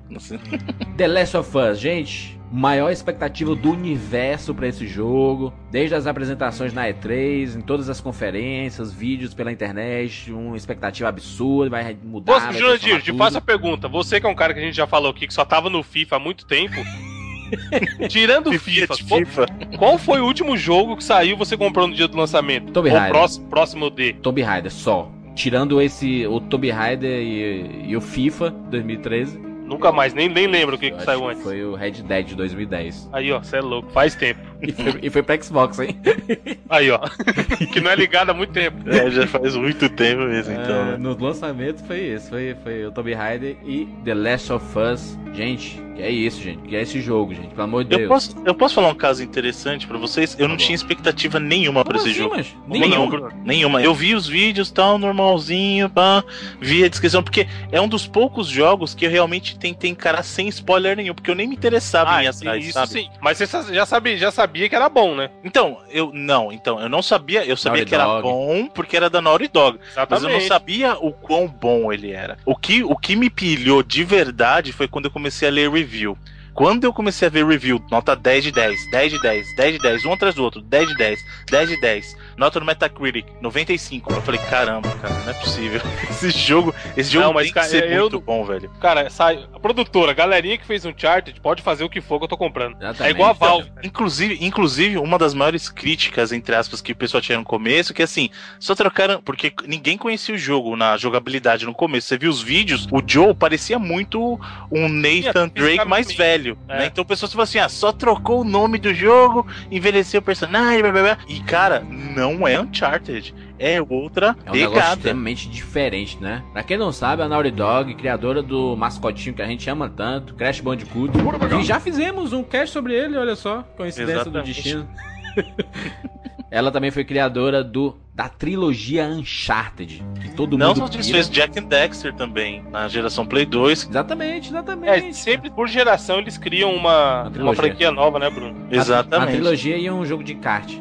The 0.97 1.07
Last 1.07 1.37
of 1.37 1.57
Us, 1.57 1.79
gente. 1.79 2.38
Maior 2.51 2.91
expectativa 2.91 3.55
do 3.55 3.71
universo 3.71 4.55
pra 4.55 4.67
esse 4.69 4.87
jogo, 4.87 5.53
desde 5.71 5.95
as 5.95 6.07
apresentações 6.07 6.73
na 6.73 6.87
E3, 6.87 7.57
em 7.57 7.61
todas 7.61 7.91
as 7.91 8.01
conferências, 8.01 8.93
vídeos 8.93 9.35
pela 9.35 9.53
internet, 9.53 10.33
uma 10.33 10.57
expectativa 10.57 11.09
absurda, 11.09 11.71
vai 11.71 11.97
mudar. 12.03 12.39
Vai 12.39 12.55
Jurandir, 12.55 13.03
te 13.03 13.13
faço 13.13 13.37
a 13.37 13.41
pergunta. 13.41 13.87
Você 13.87 14.19
que 14.21 14.27
é 14.27 14.29
um 14.29 14.35
cara 14.35 14.55
que 14.55 14.61
a 14.61 14.63
gente 14.63 14.77
já 14.77 14.87
falou 14.87 15.11
aqui, 15.11 15.27
que 15.27 15.35
só 15.35 15.45
tava 15.45 15.69
no 15.69 15.83
FIFA 15.83 16.17
há 16.17 16.19
muito 16.19 16.47
tempo. 16.47 16.77
Tirando 18.09 18.51
o 18.51 18.59
FIFA, 18.59 18.95
FIFA. 18.97 19.47
qual 19.79 19.99
foi 19.99 20.21
o 20.21 20.25
último 20.25 20.57
jogo 20.57 20.97
que 20.97 21.05
saiu 21.05 21.35
e 21.35 21.39
você 21.39 21.57
comprou 21.57 21.87
no 21.87 21.95
dia 21.95 22.09
do 22.09 22.17
lançamento? 22.17 22.73
Tomb 22.73 22.89
Raider. 22.89 23.11
próximo, 23.11 23.49
próximo 23.49 23.91
de. 23.91 24.13
Tomb 24.15 24.43
Raider, 24.43 24.73
só. 24.73 25.11
Tirando 25.35 25.81
esse, 25.81 26.27
o 26.27 26.41
Tomb 26.41 26.71
Raider 26.71 27.11
e, 27.11 27.89
e 27.89 27.97
o 27.97 28.01
FIFA 28.01 28.51
2013. 28.51 29.48
Nunca 29.69 29.93
mais, 29.93 30.15
nem, 30.15 30.29
nem 30.29 30.47
lembro 30.47 30.77
o 30.77 30.79
que, 30.79 30.87
eu 30.87 30.97
que 30.97 31.05
saiu 31.05 31.21
que 31.21 31.27
antes. 31.27 31.43
Foi 31.43 31.63
o 31.65 31.75
Red 31.75 31.91
Dead 31.93 32.27
de 32.27 32.35
2010. 32.35 33.11
Aí, 33.13 33.31
ó, 33.31 33.39
você 33.39 33.57
é 33.59 33.61
louco, 33.61 33.91
faz 33.93 34.15
tempo. 34.15 34.41
E 34.63 34.73
foi, 34.73 34.99
e 35.03 35.11
foi 35.11 35.23
pra 35.23 35.41
Xbox, 35.41 35.79
hein? 35.79 35.97
Aí, 36.69 36.91
ó. 36.91 36.99
que 37.73 37.81
não 37.81 37.91
é 37.91 37.95
ligado 37.95 38.31
há 38.31 38.35
muito 38.35 38.53
tempo. 38.53 38.79
É, 38.89 39.11
já 39.11 39.27
faz 39.27 39.55
muito 39.55 39.89
tempo 39.91 40.23
mesmo, 40.23 40.53
então. 40.53 40.77
É, 40.77 40.85
né? 40.93 40.97
no 40.99 41.17
lançamento 41.17 41.85
foi 41.85 42.01
esse, 42.01 42.29
foi, 42.29 42.57
foi 42.65 42.87
o 42.87 42.91
Tomb 42.91 43.13
Raider 43.15 43.57
e 43.65 43.87
The 44.05 44.15
Last 44.15 44.53
of 44.53 44.65
Us. 44.79 45.17
Gente, 45.35 45.81
que 45.95 46.03
é 46.03 46.11
isso, 46.11 46.43
gente? 46.43 46.63
Que 46.67 46.75
é 46.75 46.83
esse 46.83 47.01
jogo, 47.01 47.35
gente? 47.35 47.49
Pelo 47.51 47.63
amor 47.63 47.85
de 47.85 47.93
Eu 47.95 47.99
Deus. 47.99 48.09
posso, 48.09 48.37
eu 48.45 48.55
posso 48.55 48.75
falar 48.75 48.89
um 48.89 48.95
caso 48.95 49.23
interessante 49.23 49.87
pra 49.87 49.99
vocês? 49.99 50.35
Eu 50.39 50.49
não 50.49 50.57
Tá 50.57 50.61
bom. 50.63 50.67
tinha 50.67 50.75
expectativa 50.75 51.39
nenhuma 51.39 51.85
pra 51.85 51.95
Como 51.99 52.07
esse 52.09 52.11
assim, 52.11 52.23
jogo. 52.25 52.35
mas? 52.37 52.57
Nenhuma. 52.67 53.33
Nenhuma. 53.45 53.83
Eu 53.83 53.95
vi 53.95 54.15
os 54.15 54.27
vídeos 54.27 54.71
tal, 54.73 54.99
normalzinho, 54.99 55.89
pá, 55.91 56.25
vi 56.61 56.83
a 56.85 56.89
descrição, 56.89 57.23
porque 57.23 57.47
é 57.71 57.81
um 57.81 57.87
dos 57.89 58.07
poucos 58.07 58.49
jogos 58.49 58.95
que 58.95 59.05
eu 59.07 59.11
realmente 59.11 59.58
tentei 59.59 59.91
encarar 59.91 60.23
sem 60.23 60.49
spoiler 60.49 60.97
nenhum, 60.97 61.15
porque 61.15 61.31
eu 61.31 61.35
nem 61.35 61.47
me 61.47 61.55
interessava 61.55 62.21
em 62.21 62.25
ir 62.25 62.27
Ah, 62.29 62.31
atrás, 62.31 62.65
isso 62.65 62.73
sabe? 62.73 62.93
sim. 62.93 63.09
Mas 63.21 63.39
você 63.39 63.47
já 63.75 63.85
sabia, 63.85 64.17
já 64.17 64.31
sabia 64.31 64.69
que 64.69 64.75
era 64.77 64.89
bom, 64.89 65.15
né? 65.15 65.31
Então, 65.45 65.79
eu 65.91 66.11
não, 66.15 66.53
então, 66.53 66.81
eu 66.81 66.89
não 66.89 67.03
sabia, 67.03 67.45
eu 67.45 67.57
sabia 67.57 67.79
Naughty 67.81 67.89
que 67.89 67.95
era 67.95 68.05
Dog. 68.05 68.23
bom 68.23 68.67
porque 68.69 68.97
era 68.97 69.11
da 69.11 69.21
Naughty 69.21 69.49
Dog, 69.49 69.79
mas 69.79 70.23
eu 70.23 70.29
não 70.29 70.39
Exatamente. 70.39 70.47
sabia 70.47 70.95
o 70.99 71.13
quão 71.13 71.47
bom 71.49 71.93
ele 71.93 72.13
era. 72.13 72.39
O 72.45 72.55
que, 72.57 72.83
o 72.83 72.97
que 72.97 73.17
me 73.17 73.29
pilhou 73.29 73.83
de 73.83 74.05
verdade 74.05 74.73
foi 74.73 74.89
quando 74.89 75.07
eu 75.07 75.11
comecei 75.11 75.49
a 75.49 75.51
ler 75.51 75.71
review. 75.71 76.17
Quando 76.59 76.83
eu 76.83 76.93
comecei 76.93 77.29
a 77.29 77.31
ver 77.31 77.47
review, 77.47 77.81
nota 77.89 78.17
10 78.17 78.43
de 78.43 78.51
10, 78.51 78.91
10 78.91 79.13
de 79.13 79.23
10, 79.23 79.55
10 79.55 79.73
de 79.75 79.79
10, 79.79 80.05
um 80.07 80.13
atrás 80.13 80.35
do 80.35 80.43
outro, 80.43 80.61
10 80.61 80.89
de 80.89 80.97
10, 80.97 81.25
10 81.49 81.69
de 81.69 81.81
10, 81.81 82.17
nota 82.37 82.59
no 82.59 82.67
Metacritic, 82.67 83.27
95. 83.41 84.13
Eu 84.13 84.21
falei, 84.23 84.41
caramba, 84.41 84.91
cara, 84.97 85.15
não 85.21 85.31
é 85.31 85.35
possível. 85.35 85.81
Esse 86.11 86.31
jogo, 86.31 86.75
esse 86.97 87.13
jogo 87.13 87.27
Não, 87.27 87.33
mas, 87.33 87.45
tem 87.45 87.55
cara, 87.55 87.67
que 87.67 87.71
ser 87.71 87.93
eu- 87.93 88.01
muito 88.01 88.21
bom, 88.21 88.45
velho. 88.45 88.69
Cara, 88.81 89.09
sai. 89.09 89.47
A 89.55 89.61
produtora, 89.61 90.11
a 90.11 90.15
galerinha 90.15 90.59
que 90.59 90.67
fez 90.67 90.85
um 90.85 90.89
Uncharted, 90.91 91.41
pode 91.41 91.63
fazer 91.63 91.85
o 91.85 91.89
que 91.89 92.01
for 92.01 92.19
que 92.19 92.25
eu 92.25 92.29
tô 92.29 92.37
comprando. 92.37 92.75
Exatamente. 92.77 93.03
É 93.07 93.11
igual 93.11 93.31
a 93.31 93.33
Valve. 93.35 93.71
Inclusive, 93.85 94.39
inclusive, 94.45 94.99
uma 94.99 95.17
das 95.17 95.35
maiores 95.35 95.69
críticas, 95.69 96.33
entre 96.33 96.57
aspas, 96.57 96.81
que 96.81 96.91
o 96.91 96.97
pessoal 96.97 97.21
tinha 97.21 97.39
no 97.39 97.45
começo, 97.45 97.95
que 97.95 98.03
assim, 98.03 98.31
só 98.59 98.75
trocaram. 98.75 99.23
Porque 99.23 99.53
ninguém 99.65 99.97
conhecia 99.97 100.35
o 100.35 100.39
jogo 100.39 100.75
na 100.75 100.97
jogabilidade 100.97 101.65
no 101.65 101.73
começo. 101.75 102.09
Você 102.09 102.19
viu 102.19 102.31
os 102.31 102.43
vídeos, 102.43 102.89
o 102.91 103.01
Joe 103.07 103.33
parecia 103.33 103.79
muito 103.79 104.41
um 104.73 104.89
Nathan 104.89 105.49
Drake 105.49 105.85
mais 105.85 106.13
velho. 106.13 106.48
É. 106.69 106.79
Né? 106.79 106.87
Então 106.87 107.03
o 107.03 107.07
pessoal 107.07 107.31
falou 107.31 107.45
assim: 107.45 107.59
ah, 107.59 107.69
só 107.69 107.93
trocou 107.93 108.41
o 108.41 108.45
nome 108.45 108.79
do 108.79 108.95
jogo, 108.95 109.47
envelheceu 109.71 110.21
o 110.21 110.23
personagem, 110.23 110.81
blá, 110.81 110.93
blá, 110.93 111.03
blá. 111.03 111.19
E, 111.29 111.41
cara, 111.41 111.81
não 111.81 112.47
é 112.47 112.61
Uncharted. 112.61 113.35
É 113.59 113.83
outra 113.83 114.37
É 114.47 114.51
um 114.51 114.55
negócio 114.55 114.93
extremamente 114.95 115.49
diferente, 115.49 116.17
né? 116.21 116.45
Pra 116.53 116.63
quem 116.63 116.79
não 116.79 116.93
sabe, 116.93 117.23
a 117.23 117.29
Naughty 117.29 117.51
Dog, 117.51 117.93
criadora 117.95 118.41
do 118.41 118.77
mascotinho 118.77 119.35
que 119.35 119.43
a 119.43 119.47
gente 119.47 119.69
ama 119.69 119.89
tanto, 119.89 120.35
Crash 120.35 120.61
Bandicoot. 120.61 121.13
E 121.61 121.65
já 121.65 121.81
fizemos 121.81 122.33
um 122.33 122.45
cast 122.45 122.73
sobre 122.73 122.95
ele, 122.95 123.17
olha 123.17 123.35
só. 123.35 123.63
Coincidência 123.77 124.25
do 124.25 124.39
Exatamente. 124.39 124.55
destino. 124.55 124.89
Ela 126.51 126.71
também 126.71 126.91
foi 126.91 127.05
criadora 127.05 127.63
do 127.63 127.97
da 128.19 128.29
trilogia 128.29 129.07
Uncharted, 129.07 130.05
que 130.21 130.35
todo 130.35 130.59
Não 130.59 130.75
mundo 130.75 130.79
só 130.79 130.89
pira. 130.89 131.05
fez 131.05 131.31
Jack 131.31 131.57
and 131.57 131.67
Dexter 131.67 132.13
também, 132.13 132.65
na 132.69 132.89
geração 132.89 133.25
Play 133.25 133.47
2. 133.47 133.91
Exatamente, 133.91 134.49
exatamente. 134.49 135.07
É, 135.07 135.13
sempre 135.13 135.49
por 135.49 135.69
geração 135.69 136.19
eles 136.19 136.37
criam 136.37 136.75
uma, 136.75 137.23
uma, 137.23 137.31
trilogia. 137.31 137.63
franquia 137.63 137.93
nova, 137.93 138.19
né, 138.19 138.29
Bruno? 138.29 138.57
A 138.73 138.75
Exatamente. 138.75 139.35
trilogia 139.35 139.77
e 139.77 139.89
um 139.89 140.05
jogo 140.05 140.25
de 140.25 140.35
kart. 140.35 140.69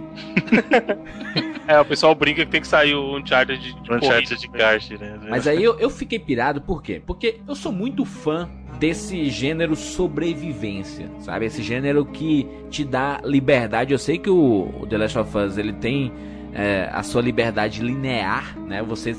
É, 1.67 1.77
o 1.81 1.83
pessoal 1.83 2.15
brinca 2.15 2.45
que 2.45 2.51
tem 2.51 2.61
que 2.61 2.67
sair 2.67 2.95
o 2.95 3.17
Uncharted 3.17 3.61
de, 3.61 3.73
de 3.81 3.93
Uncharted 3.93 4.39
de 4.39 4.47
kart, 4.47 4.89
né? 4.91 5.19
Mas 5.29 5.45
aí 5.45 5.61
eu, 5.61 5.77
eu 5.77 5.89
fiquei 5.89 6.17
pirado, 6.17 6.61
por 6.61 6.81
quê? 6.81 7.01
Porque 7.05 7.41
eu 7.45 7.53
sou 7.53 7.73
muito 7.73 8.05
fã 8.05 8.49
desse 8.79 9.29
gênero 9.29 9.75
sobrevivência, 9.75 11.11
sabe? 11.19 11.45
Esse 11.45 11.61
gênero 11.61 12.05
que 12.05 12.47
te 12.69 12.85
dá 12.85 13.19
liberdade. 13.21 13.91
Eu 13.91 13.99
sei 13.99 14.17
que 14.17 14.29
o 14.29 14.87
The 14.89 14.97
Last 14.97 15.19
of 15.19 15.37
Us 15.37 15.57
ele 15.57 15.73
tem 15.73 16.09
é, 16.53 16.89
a 16.91 17.03
sua 17.03 17.21
liberdade 17.21 17.81
linear, 17.81 18.57
né? 18.59 18.81
Você, 18.83 19.15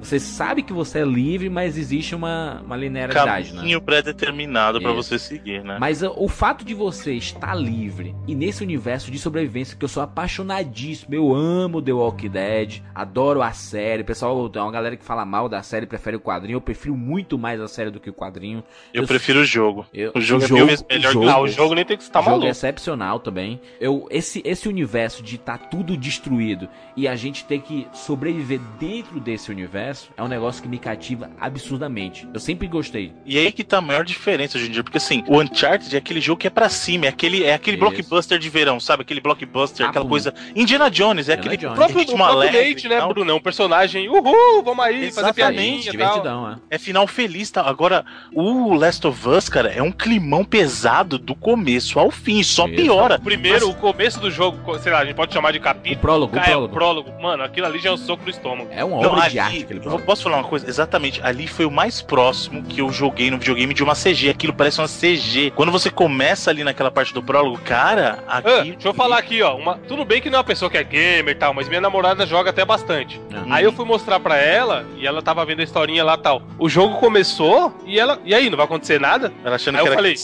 você 0.00 0.18
sabe 0.18 0.62
que 0.62 0.72
você 0.72 1.00
é 1.00 1.04
livre, 1.04 1.50
mas 1.50 1.76
existe 1.76 2.14
uma, 2.14 2.62
uma 2.64 2.76
linearidade, 2.76 3.50
né? 3.52 3.58
caminho 3.58 3.80
pré-determinado 3.82 4.80
pra 4.80 4.92
Isso. 4.92 5.02
você 5.02 5.18
seguir, 5.18 5.62
né? 5.62 5.76
Mas 5.78 6.02
uh, 6.02 6.12
o 6.16 6.26
fato 6.26 6.64
de 6.64 6.72
você 6.74 7.12
estar 7.14 7.54
livre 7.54 8.14
e 8.26 8.34
nesse 8.34 8.62
universo 8.62 9.10
de 9.10 9.18
sobrevivência 9.18 9.76
que 9.76 9.84
eu 9.84 9.88
sou 9.88 10.02
apaixonadíssimo, 10.02 11.14
eu 11.14 11.34
amo 11.34 11.82
The 11.82 11.92
Walking 11.92 12.30
Dead, 12.30 12.80
adoro 12.94 13.42
a 13.42 13.52
série. 13.52 14.02
Pessoal, 14.02 14.48
tem 14.48 14.62
uma 14.62 14.72
galera 14.72 14.96
que 14.96 15.04
fala 15.04 15.24
mal 15.26 15.48
da 15.50 15.62
série, 15.62 15.84
prefere 15.86 16.16
o 16.16 16.20
quadrinho. 16.20 16.56
Eu 16.56 16.60
prefiro 16.62 16.96
muito 16.96 17.38
mais 17.38 17.60
a 17.60 17.68
série 17.68 17.90
do 17.90 18.00
que 18.00 18.08
o 18.08 18.14
quadrinho. 18.14 18.64
Eu 18.94 19.06
prefiro 19.06 19.40
o 19.40 19.44
jogo. 19.44 19.84
Eu- 19.92 20.12
O 20.14 20.20
jogo 20.20 20.42
o 20.44 20.46
é 20.46 20.50
mil 20.50 20.66
vezes 20.66 20.84
melhor 20.88 21.12
que 21.12 21.18
o 21.18 21.22
jogo. 21.28 21.42
o 21.42 21.48
jogo 21.48 21.74
nem 21.74 21.84
tem 21.84 21.96
que 21.98 22.02
estar 22.04 22.20
o 22.20 22.22
jogo 22.22 22.30
maluco. 22.30 22.46
é 22.48 22.50
excepcional 22.50 23.20
também. 23.20 23.60
Eu, 23.78 24.06
esse, 24.10 24.40
esse 24.46 24.66
universo 24.66 25.22
de 25.22 25.36
estar 25.36 25.58
tudo 25.58 25.94
destruído 25.94 26.68
e 26.96 27.06
a 27.08 27.14
gente 27.16 27.44
ter 27.44 27.60
que 27.60 27.86
sobreviver 27.92 28.60
dentro 28.78 29.20
desse 29.20 29.50
universo 29.50 30.10
é 30.16 30.22
um 30.22 30.28
negócio 30.28 30.62
que 30.62 30.68
me 30.68 30.78
cativa 30.78 31.30
absurdamente. 31.40 32.28
Eu 32.32 32.40
sempre 32.40 32.66
gostei. 32.66 33.12
E 33.24 33.38
aí 33.38 33.52
que 33.52 33.62
tá 33.64 33.78
a 33.78 33.80
maior 33.80 34.04
diferença 34.04 34.58
hoje 34.58 34.68
em 34.68 34.70
dia, 34.70 34.82
porque 34.82 34.98
assim, 34.98 35.22
o 35.26 35.40
Uncharted 35.40 35.94
é 35.94 35.98
aquele 35.98 36.20
jogo 36.20 36.40
que 36.40 36.46
é 36.46 36.50
pra 36.50 36.68
cima, 36.68 37.06
é 37.06 37.08
aquele, 37.08 37.44
é 37.44 37.54
aquele 37.54 37.76
Isso. 37.76 37.86
blockbuster 37.86 38.38
de 38.38 38.48
verão, 38.50 38.80
sabe? 38.80 39.02
Aquele 39.02 39.20
blockbuster, 39.20 39.86
Ah, 39.86 39.90
aquela 39.90 40.04
coisa. 40.06 40.34
Indiana 40.54 40.90
Jones, 40.90 41.28
é 41.28 41.34
Indiana 41.34 41.40
aquele 41.40 41.56
Jones. 41.56 41.72
O 41.72 41.76
próprio, 41.76 42.14
o 42.14 42.18
Nate, 42.18 42.86
e 42.86 42.88
né. 42.88 43.06
Bruno? 43.06 43.30
É 43.30 43.34
um 43.34 43.40
personagem, 43.40 44.08
uhul, 44.08 44.62
vamos 44.62 44.84
aí, 44.84 45.10
fazer 45.10 45.28
Exatamente, 45.28 45.34
piadinha 45.34 45.78
e 45.80 45.84
tal. 45.84 45.92
Divertidão, 45.92 46.50
é. 46.50 46.56
É 46.70 46.78
final 46.78 47.06
feliz, 47.06 47.50
tá? 47.50 47.62
Agora, 47.62 48.04
o 48.32 48.74
Last 48.74 49.06
of 49.06 49.28
Us, 49.28 49.48
cara, 49.48 49.70
é 49.70 49.82
um 49.82 49.92
climão 49.92 50.44
pesado 50.44 51.18
do 51.18 51.34
começo 51.34 51.98
ao 51.98 52.10
fim, 52.10 52.42
só 52.42 52.66
Isso. 52.66 52.76
piora. 52.76 53.18
Primeiro, 53.18 53.68
o 53.70 53.74
começo 53.74 54.20
do 54.20 54.30
jogo, 54.30 54.78
sei 54.78 54.92
lá, 54.92 55.00
a 55.00 55.04
gente 55.04 55.14
pode 55.16 55.32
chamar 55.32 55.52
de 55.52 55.58
O 55.58 55.62
capítulo. 55.62 56.00
prólogo, 56.00 56.34
o 56.36 56.38
é, 56.38 56.42
o 56.42 56.44
prólogo. 56.44 56.59
Prólogo. 56.68 57.10
Mano, 57.20 57.42
aquilo 57.42 57.66
ali 57.66 57.78
já 57.78 57.90
é 57.90 57.92
um 57.92 57.96
soco 57.96 58.22
no 58.24 58.30
estômago. 58.30 58.68
É 58.72 58.84
uma 58.84 59.00
Não, 59.02 59.10
obra 59.10 59.22
ali, 59.22 59.30
de 59.32 59.38
arte 59.38 59.62
aquele 59.64 59.78
eu 59.78 59.82
prólogo. 59.82 60.04
posso 60.04 60.22
falar 60.22 60.36
uma 60.38 60.44
coisa? 60.48 60.68
Exatamente, 60.68 61.20
ali 61.22 61.46
foi 61.46 61.64
o 61.64 61.70
mais 61.70 62.00
próximo 62.02 62.62
que 62.62 62.80
eu 62.80 62.90
joguei 62.92 63.30
no 63.30 63.38
videogame 63.38 63.72
de 63.74 63.82
uma 63.82 63.94
CG. 63.94 64.28
Aquilo 64.30 64.52
parece 64.52 64.80
uma 64.80 64.88
CG. 64.88 65.52
Quando 65.54 65.72
você 65.72 65.90
começa 65.90 66.50
ali 66.50 66.62
naquela 66.64 66.90
parte 66.90 67.12
do 67.14 67.22
prólogo, 67.22 67.58
cara, 67.64 68.18
Ah, 68.26 68.38
aqui. 68.38 68.72
deixa 68.72 68.88
eu 68.88 68.94
falar 68.94 69.18
aqui, 69.18 69.42
ó. 69.42 69.56
Uma... 69.56 69.76
Tudo 69.88 70.04
bem 70.04 70.20
que 70.20 70.28
não 70.30 70.36
é 70.36 70.38
uma 70.38 70.44
pessoa 70.44 70.70
que 70.70 70.76
é 70.78 70.84
gamer 70.84 71.34
e 71.34 71.38
tal, 71.38 71.52
mas 71.54 71.68
minha 71.68 71.80
namorada 71.80 72.26
joga 72.26 72.50
até 72.50 72.64
bastante. 72.64 73.20
Uhum. 73.32 73.52
Aí 73.52 73.64
eu 73.64 73.72
fui 73.72 73.84
mostrar 73.84 74.20
pra 74.20 74.36
ela 74.36 74.84
e 74.96 75.06
ela 75.06 75.22
tava 75.22 75.44
vendo 75.44 75.60
a 75.60 75.64
historinha 75.64 76.04
lá 76.04 76.14
e 76.14 76.18
tal. 76.18 76.42
O 76.58 76.68
jogo 76.68 76.96
começou 76.98 77.74
e 77.84 77.98
ela. 77.98 78.18
E 78.24 78.34
aí, 78.34 78.48
não 78.50 78.56
vai 78.56 78.66
acontecer 78.66 79.00
nada? 79.00 79.32
Ela 79.44 79.56
achando 79.56 79.76
Aí 79.76 79.82
que 79.82 79.88
eu 79.88 79.92
era. 79.92 79.96
falei, 80.02 80.14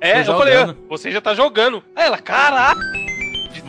É, 0.00 0.22
Tô 0.22 0.32
eu 0.32 0.38
falei, 0.38 0.54
ah, 0.56 0.74
você 0.88 1.10
já 1.10 1.20
tá 1.20 1.34
jogando. 1.34 1.82
Aí 1.94 2.06
ela, 2.06 2.18
caraca! 2.18 2.80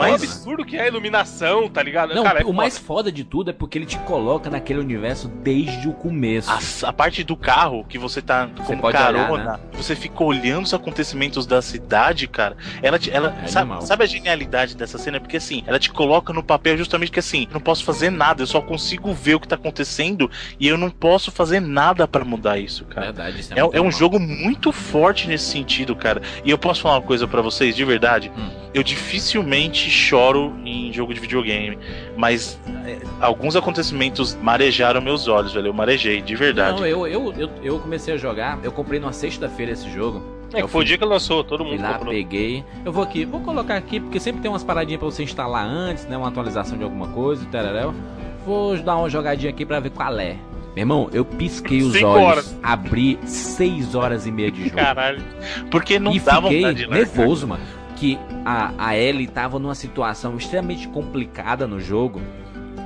É 0.08 0.12
um 0.12 0.16
absurdo 0.16 0.66
que 0.66 0.78
é 0.78 0.84
a 0.84 0.88
iluminação, 0.88 1.70
tá 1.70 1.82
ligado? 1.84 2.14
Não, 2.16 2.24
Cara, 2.24 2.40
é 2.40 2.44
o 2.44 2.46
foda. 2.48 2.58
mais 2.58 2.78
foda 2.78 3.12
de 3.12 3.24
tudo 3.24 3.50
é 3.50 3.54
porque 3.54 3.78
ele 3.78 3.86
te 3.86 3.98
coloca 4.00 4.50
naquele 4.50 4.80
universo 4.80 5.28
desde 5.28 5.88
o 5.88 5.94
começo. 5.94 6.50
A, 6.86 6.90
a 6.90 6.94
parte 6.94 7.24
do 7.24 7.36
carro 7.36 7.86
que 7.88 7.98
você 7.98 8.22
tá 8.22 8.50
como 8.66 8.82
carona, 8.92 9.32
olhar, 9.32 9.46
né? 9.58 9.60
você 9.74 9.96
fica 9.96 10.24
olhando 10.24 10.66
os 10.66 10.74
acontecimentos 10.74 11.46
da 11.46 11.62
cidade, 11.62 12.28
cara. 12.28 12.56
Ela, 12.82 12.98
te- 13.00 13.12
ela 13.12 13.36
É 13.44 13.48
sabe, 13.48 13.86
sabe 13.86 14.04
a 14.04 14.08
genialidade 14.08 14.76
dessa 14.76 14.98
cena? 14.98 15.20
Porque 15.20 15.38
assim, 15.38 15.64
ela 15.68 15.80
te 15.80 15.92
coloca 15.92 16.32
no 16.34 16.44
papel 16.44 16.78
justamente 16.78 17.12
que 17.12 17.20
assim, 17.20 17.48
não 17.52 17.60
posso 17.60 17.84
fazer 17.84 18.10
nada, 18.10 18.42
eu 18.42 18.48
só 18.48 18.62
consigo 18.62 19.14
ver 19.14 19.36
o 19.36 19.40
que 19.40 19.48
tá 19.48 19.56
acontecendo 19.56 20.30
e 20.60 20.68
eu 20.68 20.78
não 20.78 20.90
posso 20.90 21.32
fazer 21.32 21.60
nada 21.60 22.08
pra 22.08 22.24
mudar 22.26 22.58
isso, 22.58 22.86
cara. 22.86 23.08
Verdade, 23.08 23.40
isso 23.40 23.54
É, 23.54 23.62
muito 23.62 23.76
é 23.78 23.82
um 23.82 23.92
jogo 23.92 24.20
muito 24.20 24.72
forte 24.72 25.28
nesse 25.28 25.46
sentido, 25.46 25.96
cara. 25.96 26.22
E 26.46 26.50
eu 26.50 26.58
posso 26.58 26.82
falar 26.82 26.96
uma 26.96 27.02
coisa 27.02 27.28
pra 27.28 27.42
vocês, 27.42 27.76
de 27.76 27.84
verdade. 27.86 28.32
Hum. 28.38 28.50
Eu 28.74 28.84
dificilmente 28.84 29.90
choro 29.92 30.54
em 30.66 30.92
jogo 30.92 31.14
de 31.14 31.20
videogame. 31.20 31.78
Mas 32.18 32.60
é, 32.86 33.00
alguns 33.20 33.56
acontecimentos 33.56 34.36
marejaram 34.42 35.02
meus 35.02 35.28
olhos, 35.28 35.54
velho. 35.54 35.68
Eu 35.68 35.74
marejei, 35.74 36.22
de 36.22 36.36
verdade. 36.36 36.80
Não, 36.80 36.88
eu, 36.88 37.06
eu, 37.08 37.34
eu, 37.38 37.50
eu 37.62 37.80
comecei 37.80 38.14
a 38.14 38.18
jogar, 38.18 38.58
eu 38.64 38.72
comprei 38.72 39.00
numa 39.00 39.14
sexta-feira 39.14 39.72
esse 39.74 39.90
jogo. 39.92 40.24
É, 40.54 40.62
eu 40.62 40.68
foi 40.68 40.82
o 40.82 40.86
dia 40.86 40.98
que 40.98 41.06
lançou, 41.06 41.44
todo 41.44 41.64
mundo 41.64 41.82
lá, 41.82 41.94
comprou. 41.94 42.14
peguei. 42.14 42.64
Eu 42.84 42.92
vou 42.92 43.04
aqui, 43.04 43.24
vou 43.24 43.40
colocar 43.40 43.76
aqui, 43.78 44.00
porque 44.02 44.20
sempre 44.20 44.42
tem 44.42 44.52
umas 44.52 44.64
paradinhas 44.64 45.00
pra 45.00 45.10
você 45.10 45.24
instalar 45.24 45.66
antes, 45.66 46.06
né? 46.08 46.18
Uma 46.18 46.28
atualização 46.28 46.78
de 46.78 46.84
alguma 46.84 47.08
coisa, 47.08 47.46
tereréu. 47.46 47.94
Vou 48.46 48.78
dar 48.78 48.98
uma 48.98 49.10
jogadinha 49.10 49.50
aqui 49.50 49.66
pra 49.66 49.80
ver 49.80 49.92
qual 49.92 50.20
é. 50.20 50.36
Meu 50.76 50.84
irmão, 50.84 51.10
eu 51.14 51.24
pisquei 51.26 51.82
os 51.82 51.94
Cinco 51.94 52.08
olhos, 52.08 52.24
horas. 52.24 52.60
abri 52.64 53.20
seis 53.26 53.94
horas 53.94 54.26
e 54.26 54.32
meia 54.32 54.50
de 54.52 54.64
jogo. 54.64 54.76
Caralho. 54.78 55.22
Porque 55.70 56.00
não 56.00 56.14
e 56.14 56.20
dá 56.20 56.42
fiquei 56.42 56.60
vontade 56.62 56.78
de 56.80 56.86
largar. 56.86 56.98
nervoso, 57.06 57.48
mano. 57.48 57.64
Que 58.02 58.18
a, 58.44 58.74
a 58.80 58.98
Ellie 58.98 59.28
tava 59.28 59.60
numa 59.60 59.76
situação 59.76 60.36
extremamente 60.36 60.88
complicada 60.88 61.68
no 61.68 61.80
jogo. 61.80 62.20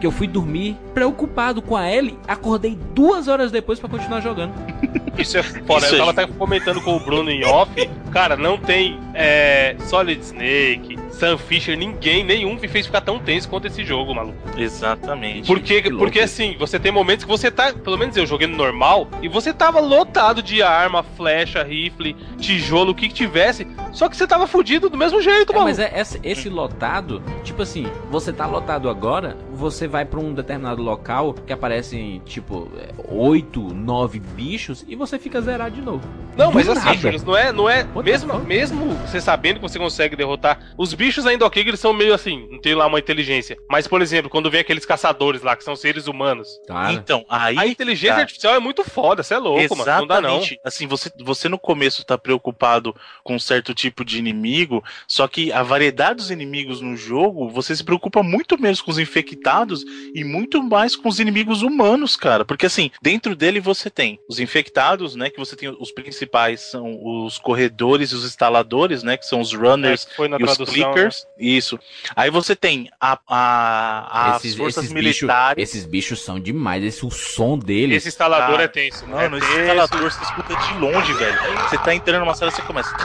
Que 0.02 0.06
eu 0.06 0.12
fui 0.12 0.28
dormir 0.28 0.76
preocupado 0.94 1.62
com 1.62 1.78
a 1.78 1.90
Ellie, 1.90 2.20
acordei 2.28 2.78
duas 2.94 3.30
horas 3.30 3.50
depois 3.50 3.80
pra 3.80 3.88
continuar 3.88 4.20
jogando. 4.20 4.54
Isso 5.18 5.38
é 5.38 5.44
foda. 5.44 5.86
Isso 5.86 5.96
eu 5.96 5.96
é 5.96 6.00
tava 6.00 6.12
até 6.12 6.28
comentando 6.28 6.82
com 6.82 6.98
o 6.98 7.00
Bruno 7.00 7.32
em 7.32 7.46
off. 7.46 7.72
Cara, 8.12 8.36
não 8.36 8.58
tem 8.58 9.00
é, 9.14 9.78
Solid 9.88 10.22
Snake, 10.22 10.95
Sam 11.16 11.38
Fisher, 11.38 11.78
ninguém, 11.78 12.24
nenhum 12.24 12.56
me 12.60 12.68
fez 12.68 12.86
ficar 12.86 13.02
tão 13.02 13.18
tenso 13.20 13.48
quanto 13.48 13.68
esse 13.68 13.84
jogo, 13.86 14.14
maluco. 14.14 14.38
Exatamente. 14.58 15.48
Porque, 15.48 15.82
porque 15.84 16.20
assim, 16.20 16.56
você 16.60 16.78
tem 16.80 16.92
momentos 16.92 17.24
que 17.24 17.32
você 17.32 17.50
tá, 17.50 17.72
pelo 17.74 17.98
menos 17.98 18.18
eu 18.18 18.26
joguei 18.26 18.48
no 18.48 18.58
normal, 18.58 19.08
e 19.22 19.28
você 19.28 19.54
tava 19.54 19.80
lotado 19.80 20.44
de 20.44 20.62
arma, 20.62 21.04
flecha, 21.04 21.64
rifle, 21.64 22.16
tijolo, 22.38 22.92
o 22.92 22.96
que 22.96 23.08
que 23.08 23.14
tivesse, 23.14 23.66
só 23.94 24.10
que 24.10 24.18
você 24.18 24.28
tava 24.28 24.46
fudido 24.46 24.90
do 24.90 24.98
mesmo 24.98 25.22
jeito, 25.22 25.52
É, 25.52 25.56
mano. 25.56 25.68
mas 25.68 25.80
é 25.80 25.92
esse, 26.00 26.20
esse 26.24 26.50
lotado, 26.50 27.22
tipo 27.44 27.62
assim, 27.62 27.88
você 28.12 28.34
tá 28.34 28.46
lotado 28.46 28.90
agora, 28.90 29.38
você 29.54 29.88
vai 29.88 30.04
pra 30.06 30.20
um 30.20 30.34
determinado 30.34 30.82
local 30.82 31.34
que 31.34 31.54
aparecem, 31.54 32.22
tipo, 32.26 32.70
é, 32.78 32.90
oito, 33.08 33.62
nove 33.74 34.20
bichos 34.20 34.84
e 34.88 34.96
você 34.96 35.18
fica 35.18 35.40
zerado 35.42 35.76
de 35.76 35.82
novo. 35.82 36.08
Não, 36.38 36.52
mas 36.52 36.68
assim. 36.68 36.98
Júlio, 36.98 37.22
não 37.26 37.38
é, 37.38 37.52
não 37.52 37.70
é, 37.70 37.86
What 37.94 38.06
mesmo, 38.06 38.40
mesmo 38.40 38.94
você 38.96 39.22
sabendo 39.22 39.56
que 39.56 39.62
você 39.62 39.80
consegue 39.80 40.16
derrotar, 40.16 40.74
os 40.78 40.94
bichos 40.94 41.26
ainda 41.26 41.46
ok, 41.46 41.64
que 41.64 41.70
eles 41.70 41.80
são 41.80 41.94
meio 41.94 42.14
assim, 42.14 42.48
não 42.52 42.60
tem 42.60 42.76
lá 42.76 42.86
uma 42.88 43.00
inteligência. 43.00 43.58
Mas, 43.70 43.88
por 43.88 44.02
exemplo, 44.02 44.30
quando 44.30 44.52
vem 44.52 44.60
aqueles 44.62 44.86
caçadores 44.86 45.42
lá, 45.42 45.56
que 45.56 45.64
são 45.64 45.76
seres 45.76 46.08
humanos, 46.08 46.48
Cara, 46.68 46.94
Então, 46.94 47.26
aí. 47.30 47.58
a 47.58 47.66
inteligência 47.66 48.16
tá. 48.16 48.22
artificial 48.22 48.56
é 48.56 48.60
muito 48.60 48.84
foda, 48.84 49.24
você 49.24 49.34
é 49.34 49.38
louco, 49.38 49.76
mano, 49.76 49.92
não 50.00 50.08
dá 50.08 50.22
não. 50.22 50.30
Exatamente. 50.38 50.60
Assim, 50.64 50.88
você, 50.88 51.12
você 51.24 51.48
no 51.48 51.58
começo 51.58 52.06
tá 52.06 52.18
preocupado 52.18 52.96
com 53.24 53.36
um 53.36 53.40
certo 53.40 53.74
tipo 53.74 54.04
de 54.04 54.18
inimigo, 54.18 54.84
só 55.08 55.28
que 55.28 55.52
a 55.52 55.64
variedade 55.64 56.18
dos 56.18 56.32
inimigos 56.32 56.82
no 56.82 56.96
jogo, 56.98 57.50
você 57.50 57.76
se 57.76 57.84
preocupa 57.84 58.22
muito 58.22 58.60
menos 58.60 58.82
com 58.82 58.92
os 58.92 59.00
infectados 59.00 59.84
e 60.14 60.24
muito 60.24 60.62
mais 60.62 60.96
com 60.96 61.08
os 61.08 61.20
inimigos 61.20 61.62
humanos, 61.62 62.16
cara. 62.16 62.44
Porque 62.44 62.66
assim, 62.66 62.92
dentro 63.02 63.36
dele 63.36 63.60
você 63.60 63.90
tem 63.90 64.20
os 64.28 64.40
infectados, 64.40 65.16
né? 65.16 65.30
Que 65.30 65.40
você 65.40 65.56
tem 65.56 65.70
os 65.70 65.92
principais 65.92 66.25
são 66.58 67.00
os 67.04 67.38
corredores 67.38 68.12
e 68.12 68.16
os 68.16 68.26
instaladores, 68.26 69.04
né? 69.04 69.18
Que 69.18 69.26
são 69.26 69.42
os 69.42 69.54
runners 69.54 70.04
É, 70.04 70.10
que 70.10 70.16
foi 70.16 70.28
na 70.28 70.38
e 70.40 70.44
os 70.44 70.58
clickers. 70.58 71.28
Isso. 71.38 71.80
Aí 72.16 72.30
você 72.30 72.56
tem 72.56 72.90
a, 73.00 73.18
a, 73.28 74.36
as 74.36 74.46
esses, 74.46 74.58
forças 74.58 74.84
esses 74.86 74.94
militares. 74.94 75.62
esses 75.62 75.86
bichos 75.86 76.24
são 76.24 76.40
demais, 76.40 76.84
esse 76.84 77.06
o 77.06 77.12
som 77.12 77.58
deles. 77.58 77.98
Esse 77.98 78.10
instalador 78.10 78.52
Cara, 78.52 78.64
é 78.64 78.68
tenso. 78.68 79.08
Mano, 79.08 79.36
é 79.36 79.40
esse 79.40 79.48
tenso. 79.48 79.62
instalador 79.62 80.12
você 80.12 80.24
escuta 80.24 80.56
de 80.56 80.74
longe, 80.80 81.14
velho. 81.14 81.38
Você 81.70 81.78
tá 81.78 81.94
entrando 81.94 82.22
numa 82.22 82.34
sala 82.34 82.52
e 82.52 82.56
você 82.56 82.62
começa. 82.62 82.96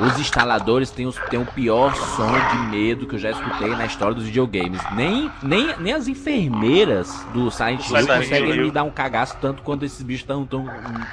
Os 0.00 0.18
instaladores 0.18 0.90
têm, 0.90 1.06
os, 1.06 1.16
têm 1.30 1.40
o 1.40 1.46
pior 1.46 1.94
som 1.94 2.32
de 2.50 2.58
medo 2.70 3.06
que 3.06 3.14
eu 3.14 3.18
já 3.18 3.30
escutei 3.30 3.68
na 3.68 3.86
história 3.86 4.14
dos 4.14 4.24
videogames. 4.24 4.80
Nem, 4.94 5.30
nem, 5.42 5.74
nem 5.78 5.92
as 5.92 6.06
enfermeiras 6.08 7.24
do 7.32 7.50
Silent 7.50 7.88
Hill 7.88 8.06
conseguem 8.06 8.60
me 8.64 8.70
dar 8.70 8.82
um 8.82 8.90
cagaço 8.90 9.36
tanto 9.40 9.62
quanto 9.62 9.84
esses 9.84 10.02
bichos 10.02 10.22
estão 10.22 10.44
tão, 10.44 10.66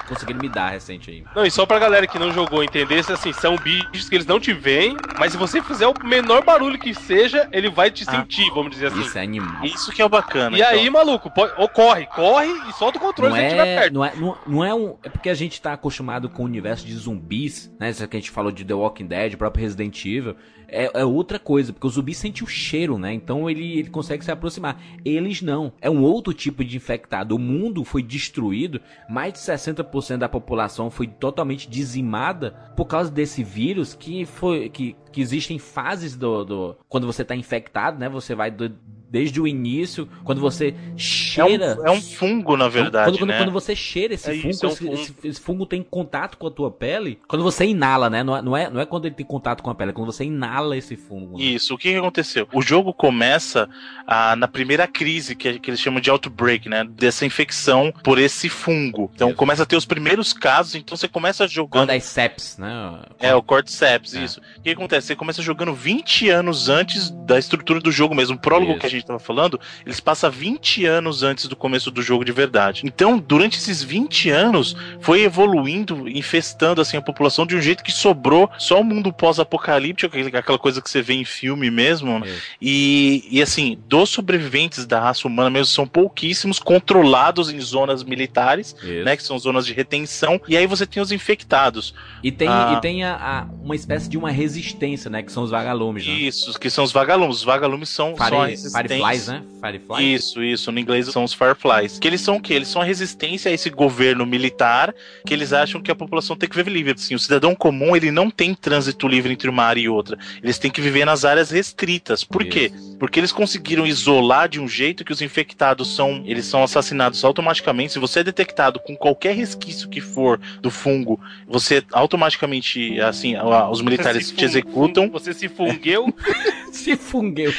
conseguindo 0.08 0.40
me 0.40 0.50
dar 0.50 0.70
recente 0.70 1.10
aí. 1.12 1.24
Não, 1.36 1.43
e 1.46 1.52
só 1.52 1.66
pra 1.66 1.80
galera 1.80 2.08
que 2.08 2.18
não 2.20 2.32
jogou 2.32 2.64
entender, 2.64 3.00
assim, 3.00 3.32
são 3.34 3.56
bichos 3.58 4.08
que 4.10 4.16
eles 4.16 4.26
não 4.28 4.40
te 4.40 4.54
veem, 4.54 4.96
mas 5.20 5.32
se 5.32 5.38
você 5.38 5.62
fizer 5.62 5.88
o 5.88 5.94
menor 6.04 6.44
barulho 6.44 6.78
que 6.80 6.94
seja, 6.94 7.48
ele 7.52 7.70
vai 7.70 7.92
te 7.92 8.04
Ah. 8.08 8.12
sentir, 8.12 8.50
vamos 8.52 8.72
dizer 8.72 8.88
assim. 8.88 9.02
Isso 9.02 9.18
é 9.18 9.22
animal. 9.22 9.64
Isso 9.66 9.92
que 9.92 10.02
é 10.02 10.06
o 10.06 10.10
bacana. 10.10 10.58
E 10.58 10.64
aí, 10.64 10.90
maluco, 10.90 11.30
pode, 11.32 11.54
ou 11.58 11.68
corre, 11.70 12.06
corre 12.08 12.48
e 12.70 12.74
solta 12.74 12.98
o 12.98 13.02
controle 13.02 13.32
Não 13.32 13.38
se 13.40 13.46
estiver 13.46 13.68
é, 13.68 13.80
perto. 13.80 13.94
não, 13.94 14.06
é, 14.06 14.16
não, 14.16 14.38
não 14.48 14.64
é 14.66 14.74
um. 14.74 14.96
É 15.04 15.10
porque 15.10 15.30
a 15.30 15.34
gente 15.34 15.62
tá 15.62 15.74
acostumado 15.74 16.30
com 16.30 16.44
o 16.44 16.46
universo 16.46 16.86
de 16.86 16.96
zumbis, 16.96 17.72
né? 17.80 17.90
Isso 17.90 18.08
que 18.08 18.18
a 18.18 18.20
gente 18.20 18.32
falou 18.32 18.52
de 18.52 18.64
The 18.66 18.74
Walking 18.74 19.08
Dead, 19.08 19.34
o 19.34 19.38
próprio 19.38 19.64
Resident 19.64 20.04
Evil. 20.06 20.36
É, 20.74 21.02
é 21.02 21.06
outra 21.06 21.38
coisa, 21.38 21.72
porque 21.72 21.86
o 21.86 21.90
zumbi 21.90 22.16
sente 22.16 22.44
o 22.44 22.48
cheiro, 22.48 22.98
né? 22.98 23.14
Então 23.14 23.50
ele, 23.50 23.78
ele 23.78 23.90
consegue 23.90 24.26
se 24.26 24.32
aproximar. 24.32 24.82
Eles 25.06 25.42
não. 25.42 25.72
É 25.80 25.90
um 25.90 26.02
outro 26.02 26.34
tipo 26.34 26.64
de 26.66 26.76
infectado. 26.76 27.36
O 27.36 27.40
mundo 27.40 27.84
foi 27.84 28.02
destruído, 28.02 28.82
mais 29.08 29.34
de 29.34 29.40
60% 29.40 30.18
da 30.18 30.28
população 30.28 30.90
foi 30.90 31.08
totalmente 31.08 31.70
dizimada 31.70 32.52
por 32.76 32.86
causa 32.86 33.12
desse 33.12 33.44
vírus 33.44 33.94
que 33.94 34.26
foi. 34.26 34.70
que, 34.70 34.96
que 35.12 35.22
existem 35.22 35.60
fases 35.60 36.16
do, 36.16 36.44
do. 36.44 36.78
Quando 36.90 37.06
você 37.06 37.24
tá 37.24 37.36
infectado, 37.36 38.00
né? 38.00 38.10
Você 38.10 38.34
vai 38.34 38.50
do- 38.50 38.74
desde 39.14 39.40
o 39.40 39.48
início, 39.48 40.10
quando 40.24 40.42
você 40.42 40.70
É 40.70 40.72
um, 40.74 40.98
cheira. 40.98 41.78
é 41.86 41.92
um 41.92 42.02
fungo, 42.02 42.58
na 42.58 42.68
verdade, 42.68 43.12
Quando, 43.12 43.20
quando, 43.20 43.30
né? 43.30 43.38
quando 43.38 43.52
você 43.52 43.76
cheira 43.76 44.16
esse 44.16 44.28
É 44.32 44.34
fungo, 44.34 44.50
isso, 44.50 44.66
é 44.66 44.68
um 44.68 44.72
esse, 44.72 44.80
fungo. 44.84 44.94
esse- 44.96 45.16
esse 45.24 45.40
fungo 45.42 45.66
tem 45.68 45.84
contato 45.84 46.36
com 46.36 46.48
a 46.48 46.52
tua 46.52 46.72
pele. 46.72 47.20
Quando 47.28 47.44
você 47.44 47.64
inala, 47.64 48.10
né? 48.10 48.24
Não 48.24 48.36
é, 48.36 48.42
não 48.42 48.58
é, 48.58 48.70
não 48.72 48.82
é 48.82 48.88
quando 48.88 49.06
ele 49.06 49.14
tem 49.14 49.24
contato 49.26 49.62
com 49.62 49.70
a 49.70 49.76
pele, 49.76 49.92
é 49.92 49.94
quando 49.94 50.12
você 50.12 50.24
inala 50.24 50.76
esse 50.76 50.96
fungo. 50.96 51.38
né? 51.38 51.44
Isso, 51.44 51.76
o 51.76 51.78
que, 51.78 51.92
que 51.92 51.96
aconteceu? 51.98 52.48
O 52.52 52.60
jogo 52.64 52.92
começa 52.92 53.70
ah, 54.08 54.36
na 54.36 54.48
primeira 54.48 54.88
crise, 54.88 55.36
que, 55.36 55.60
que 55.60 55.70
eles 55.70 55.80
chamam 55.80 56.02
de 56.02 56.10
outbreak, 56.10 56.68
né? 56.68 56.84
Dessa 56.84 57.24
infecção 57.24 57.94
por 58.04 58.18
esse 58.18 58.50
fungo. 58.50 59.12
Então 59.14 59.28
Isso. 59.30 59.38
começa 59.38 59.62
a 59.62 59.66
ter 59.68 59.76
os 59.76 59.86
primeiros 59.86 60.34
casos, 60.34 60.74
então 60.74 60.98
você 60.98 61.08
começa 61.08 61.48
jogando. 61.48 61.84
Quando 61.84 61.92
é 61.92 62.00
seps, 62.00 62.58
né? 62.58 63.00
É, 63.20 63.36
o 63.36 63.44
Cordyceps, 63.44 64.16
É. 64.16 64.24
isso. 64.24 64.42
O 64.58 64.62
que 64.64 64.72
acontece? 64.72 65.06
Você 65.08 65.16
começa 65.16 65.40
jogando 65.44 65.72
20 65.72 66.30
anos 66.30 66.68
antes 66.68 67.12
da 67.12 67.38
estrutura 67.38 67.80
do 67.80 67.92
jogo 67.92 68.16
mesmo. 68.16 68.36
O 68.38 68.40
prólogo 68.40 68.72
Isso. 68.72 68.80
que 68.80 68.86
a 68.88 68.90
gente 68.90 69.03
tava 69.06 69.20
falando, 69.20 69.60
eles 69.86 70.00
passam 70.00 70.30
20 70.32 70.86
anos 70.86 71.24
antes 71.24 71.48
do 71.48 71.56
começo 71.56 71.92
do 71.92 72.02
jogo 72.02 72.24
de 72.26 72.32
verdade. 72.32 72.82
Então, 72.86 73.18
durante 73.18 73.58
esses 73.58 73.82
20 73.84 74.30
anos, 74.30 74.76
foi 75.02 75.22
evoluindo, 75.24 76.08
infestando 76.10 76.82
assim 76.82 76.98
a 76.98 77.02
população 77.02 77.46
de 77.46 77.56
um 77.56 77.62
jeito 77.62 77.84
que 77.84 77.92
sobrou 77.92 78.50
só 78.58 78.80
o 78.80 78.84
mundo 78.84 79.12
pós-apocalíptico, 79.14 80.16
aquela 80.36 80.58
coisa 80.60 80.82
que 80.82 80.90
você 80.90 81.02
vê 81.02 81.14
em 81.14 81.26
filme 81.26 81.70
mesmo. 81.70 82.20
né? 82.20 82.28
Isso. 82.28 82.42
E, 82.62 83.28
e 83.30 83.42
assim, 83.42 83.78
dos 83.88 84.10
sobreviventes 84.10 84.86
da 84.86 85.00
raça 85.00 85.28
humana 85.28 85.50
mesmo, 85.50 85.66
são 85.68 85.88
pouquíssimos 85.88 86.60
controlados 86.60 87.50
em 87.52 87.60
zonas 87.60 88.04
militares, 88.04 88.76
Isso. 88.84 89.04
né? 89.04 89.16
Que 89.18 89.24
são 89.24 89.38
zonas 89.38 89.66
de 89.66 89.74
retenção. 89.74 90.40
E 90.48 90.56
aí 90.58 90.66
você 90.68 90.86
tem 90.86 91.02
os 91.02 91.12
infectados. 91.12 91.94
E 92.24 92.32
tem, 92.32 92.48
Ah. 92.48 92.74
e 92.78 92.82
tem 92.82 93.04
a, 93.04 93.16
a- 93.16 93.48
uma 93.64 93.76
espécie 93.76 94.10
de 94.10 94.18
uma 94.18 94.32
resistência, 94.32 95.10
né? 95.10 95.22
Que 95.24 95.32
são 95.32 95.44
os 95.44 95.52
vagalumes, 95.52 96.06
né? 96.06 96.14
Isso, 96.14 96.60
que 96.60 96.70
são 96.70 96.84
os 96.84 96.92
vagalumes. 96.92 97.38
Os 97.38 97.44
vagalumes 97.44 97.90
são, 97.90 98.16
são 98.16 98.42
a 98.42 98.48
resistência. 98.48 98.78
Fireflies, 98.98 99.28
né? 99.28 99.44
Fireflies. 99.60 100.22
Isso, 100.22 100.44
isso. 100.44 100.72
No 100.72 100.80
inglês 100.80 101.08
são 101.08 101.24
os 101.24 101.34
Fireflies. 101.34 101.98
Que 102.00 102.08
eles 102.08 102.22
são 102.22 102.36
o 102.38 102.42
quê? 102.42 102.54
Eles 102.54 102.68
são 102.68 102.82
a 102.82 102.86
resistência 102.86 103.50
a 103.50 103.54
esse 103.54 103.70
governo 103.70 104.26
militar 104.26 104.94
que 105.26 105.34
eles 105.34 105.54
acham 105.54 105.82
que 105.82 105.92
a 105.92 105.96
população 105.96 106.36
tem 106.36 106.50
que 106.50 106.56
viver 106.56 106.72
livre. 106.72 106.94
Assim, 106.94 107.16
o 107.16 107.20
cidadão 107.20 107.56
comum, 107.56 107.96
ele 107.96 108.12
não 108.12 108.30
tem 108.30 108.54
trânsito 108.54 109.08
livre 109.08 109.32
entre 109.32 109.50
uma 109.50 109.64
área 109.64 109.82
e 109.82 109.90
outra. 109.90 110.18
Eles 110.42 110.58
têm 110.58 110.70
que 110.70 110.82
viver 110.82 111.06
nas 111.06 111.24
áreas 111.24 111.52
restritas. 111.52 112.24
Por 112.24 112.44
quê? 112.46 112.72
Porque 113.00 113.20
eles 113.20 113.32
conseguiram 113.32 113.86
isolar 113.86 114.50
de 114.50 114.60
um 114.60 114.68
jeito 114.68 115.06
que 115.06 115.12
os 115.12 115.22
infectados 115.22 115.96
são, 115.96 116.24
eles 116.26 116.46
são 116.46 116.64
assassinados 116.64 117.24
automaticamente. 117.24 117.94
Se 117.94 118.00
você 118.00 118.20
é 118.20 118.24
detectado 118.24 118.80
com 118.80 118.96
qualquer 118.96 119.36
resquício 119.36 119.90
que 119.90 120.02
for 120.02 120.40
do 120.62 120.70
fungo, 120.70 121.20
você 121.48 121.84
automaticamente, 121.92 123.00
assim, 123.00 123.36
os 123.72 123.82
militares 123.82 124.32
te 124.32 124.44
executam. 124.44 125.10
Você 125.10 125.34
se 125.34 125.48
fungueu. 125.48 126.14
Se 126.74 126.96
fungueu. 126.98 127.54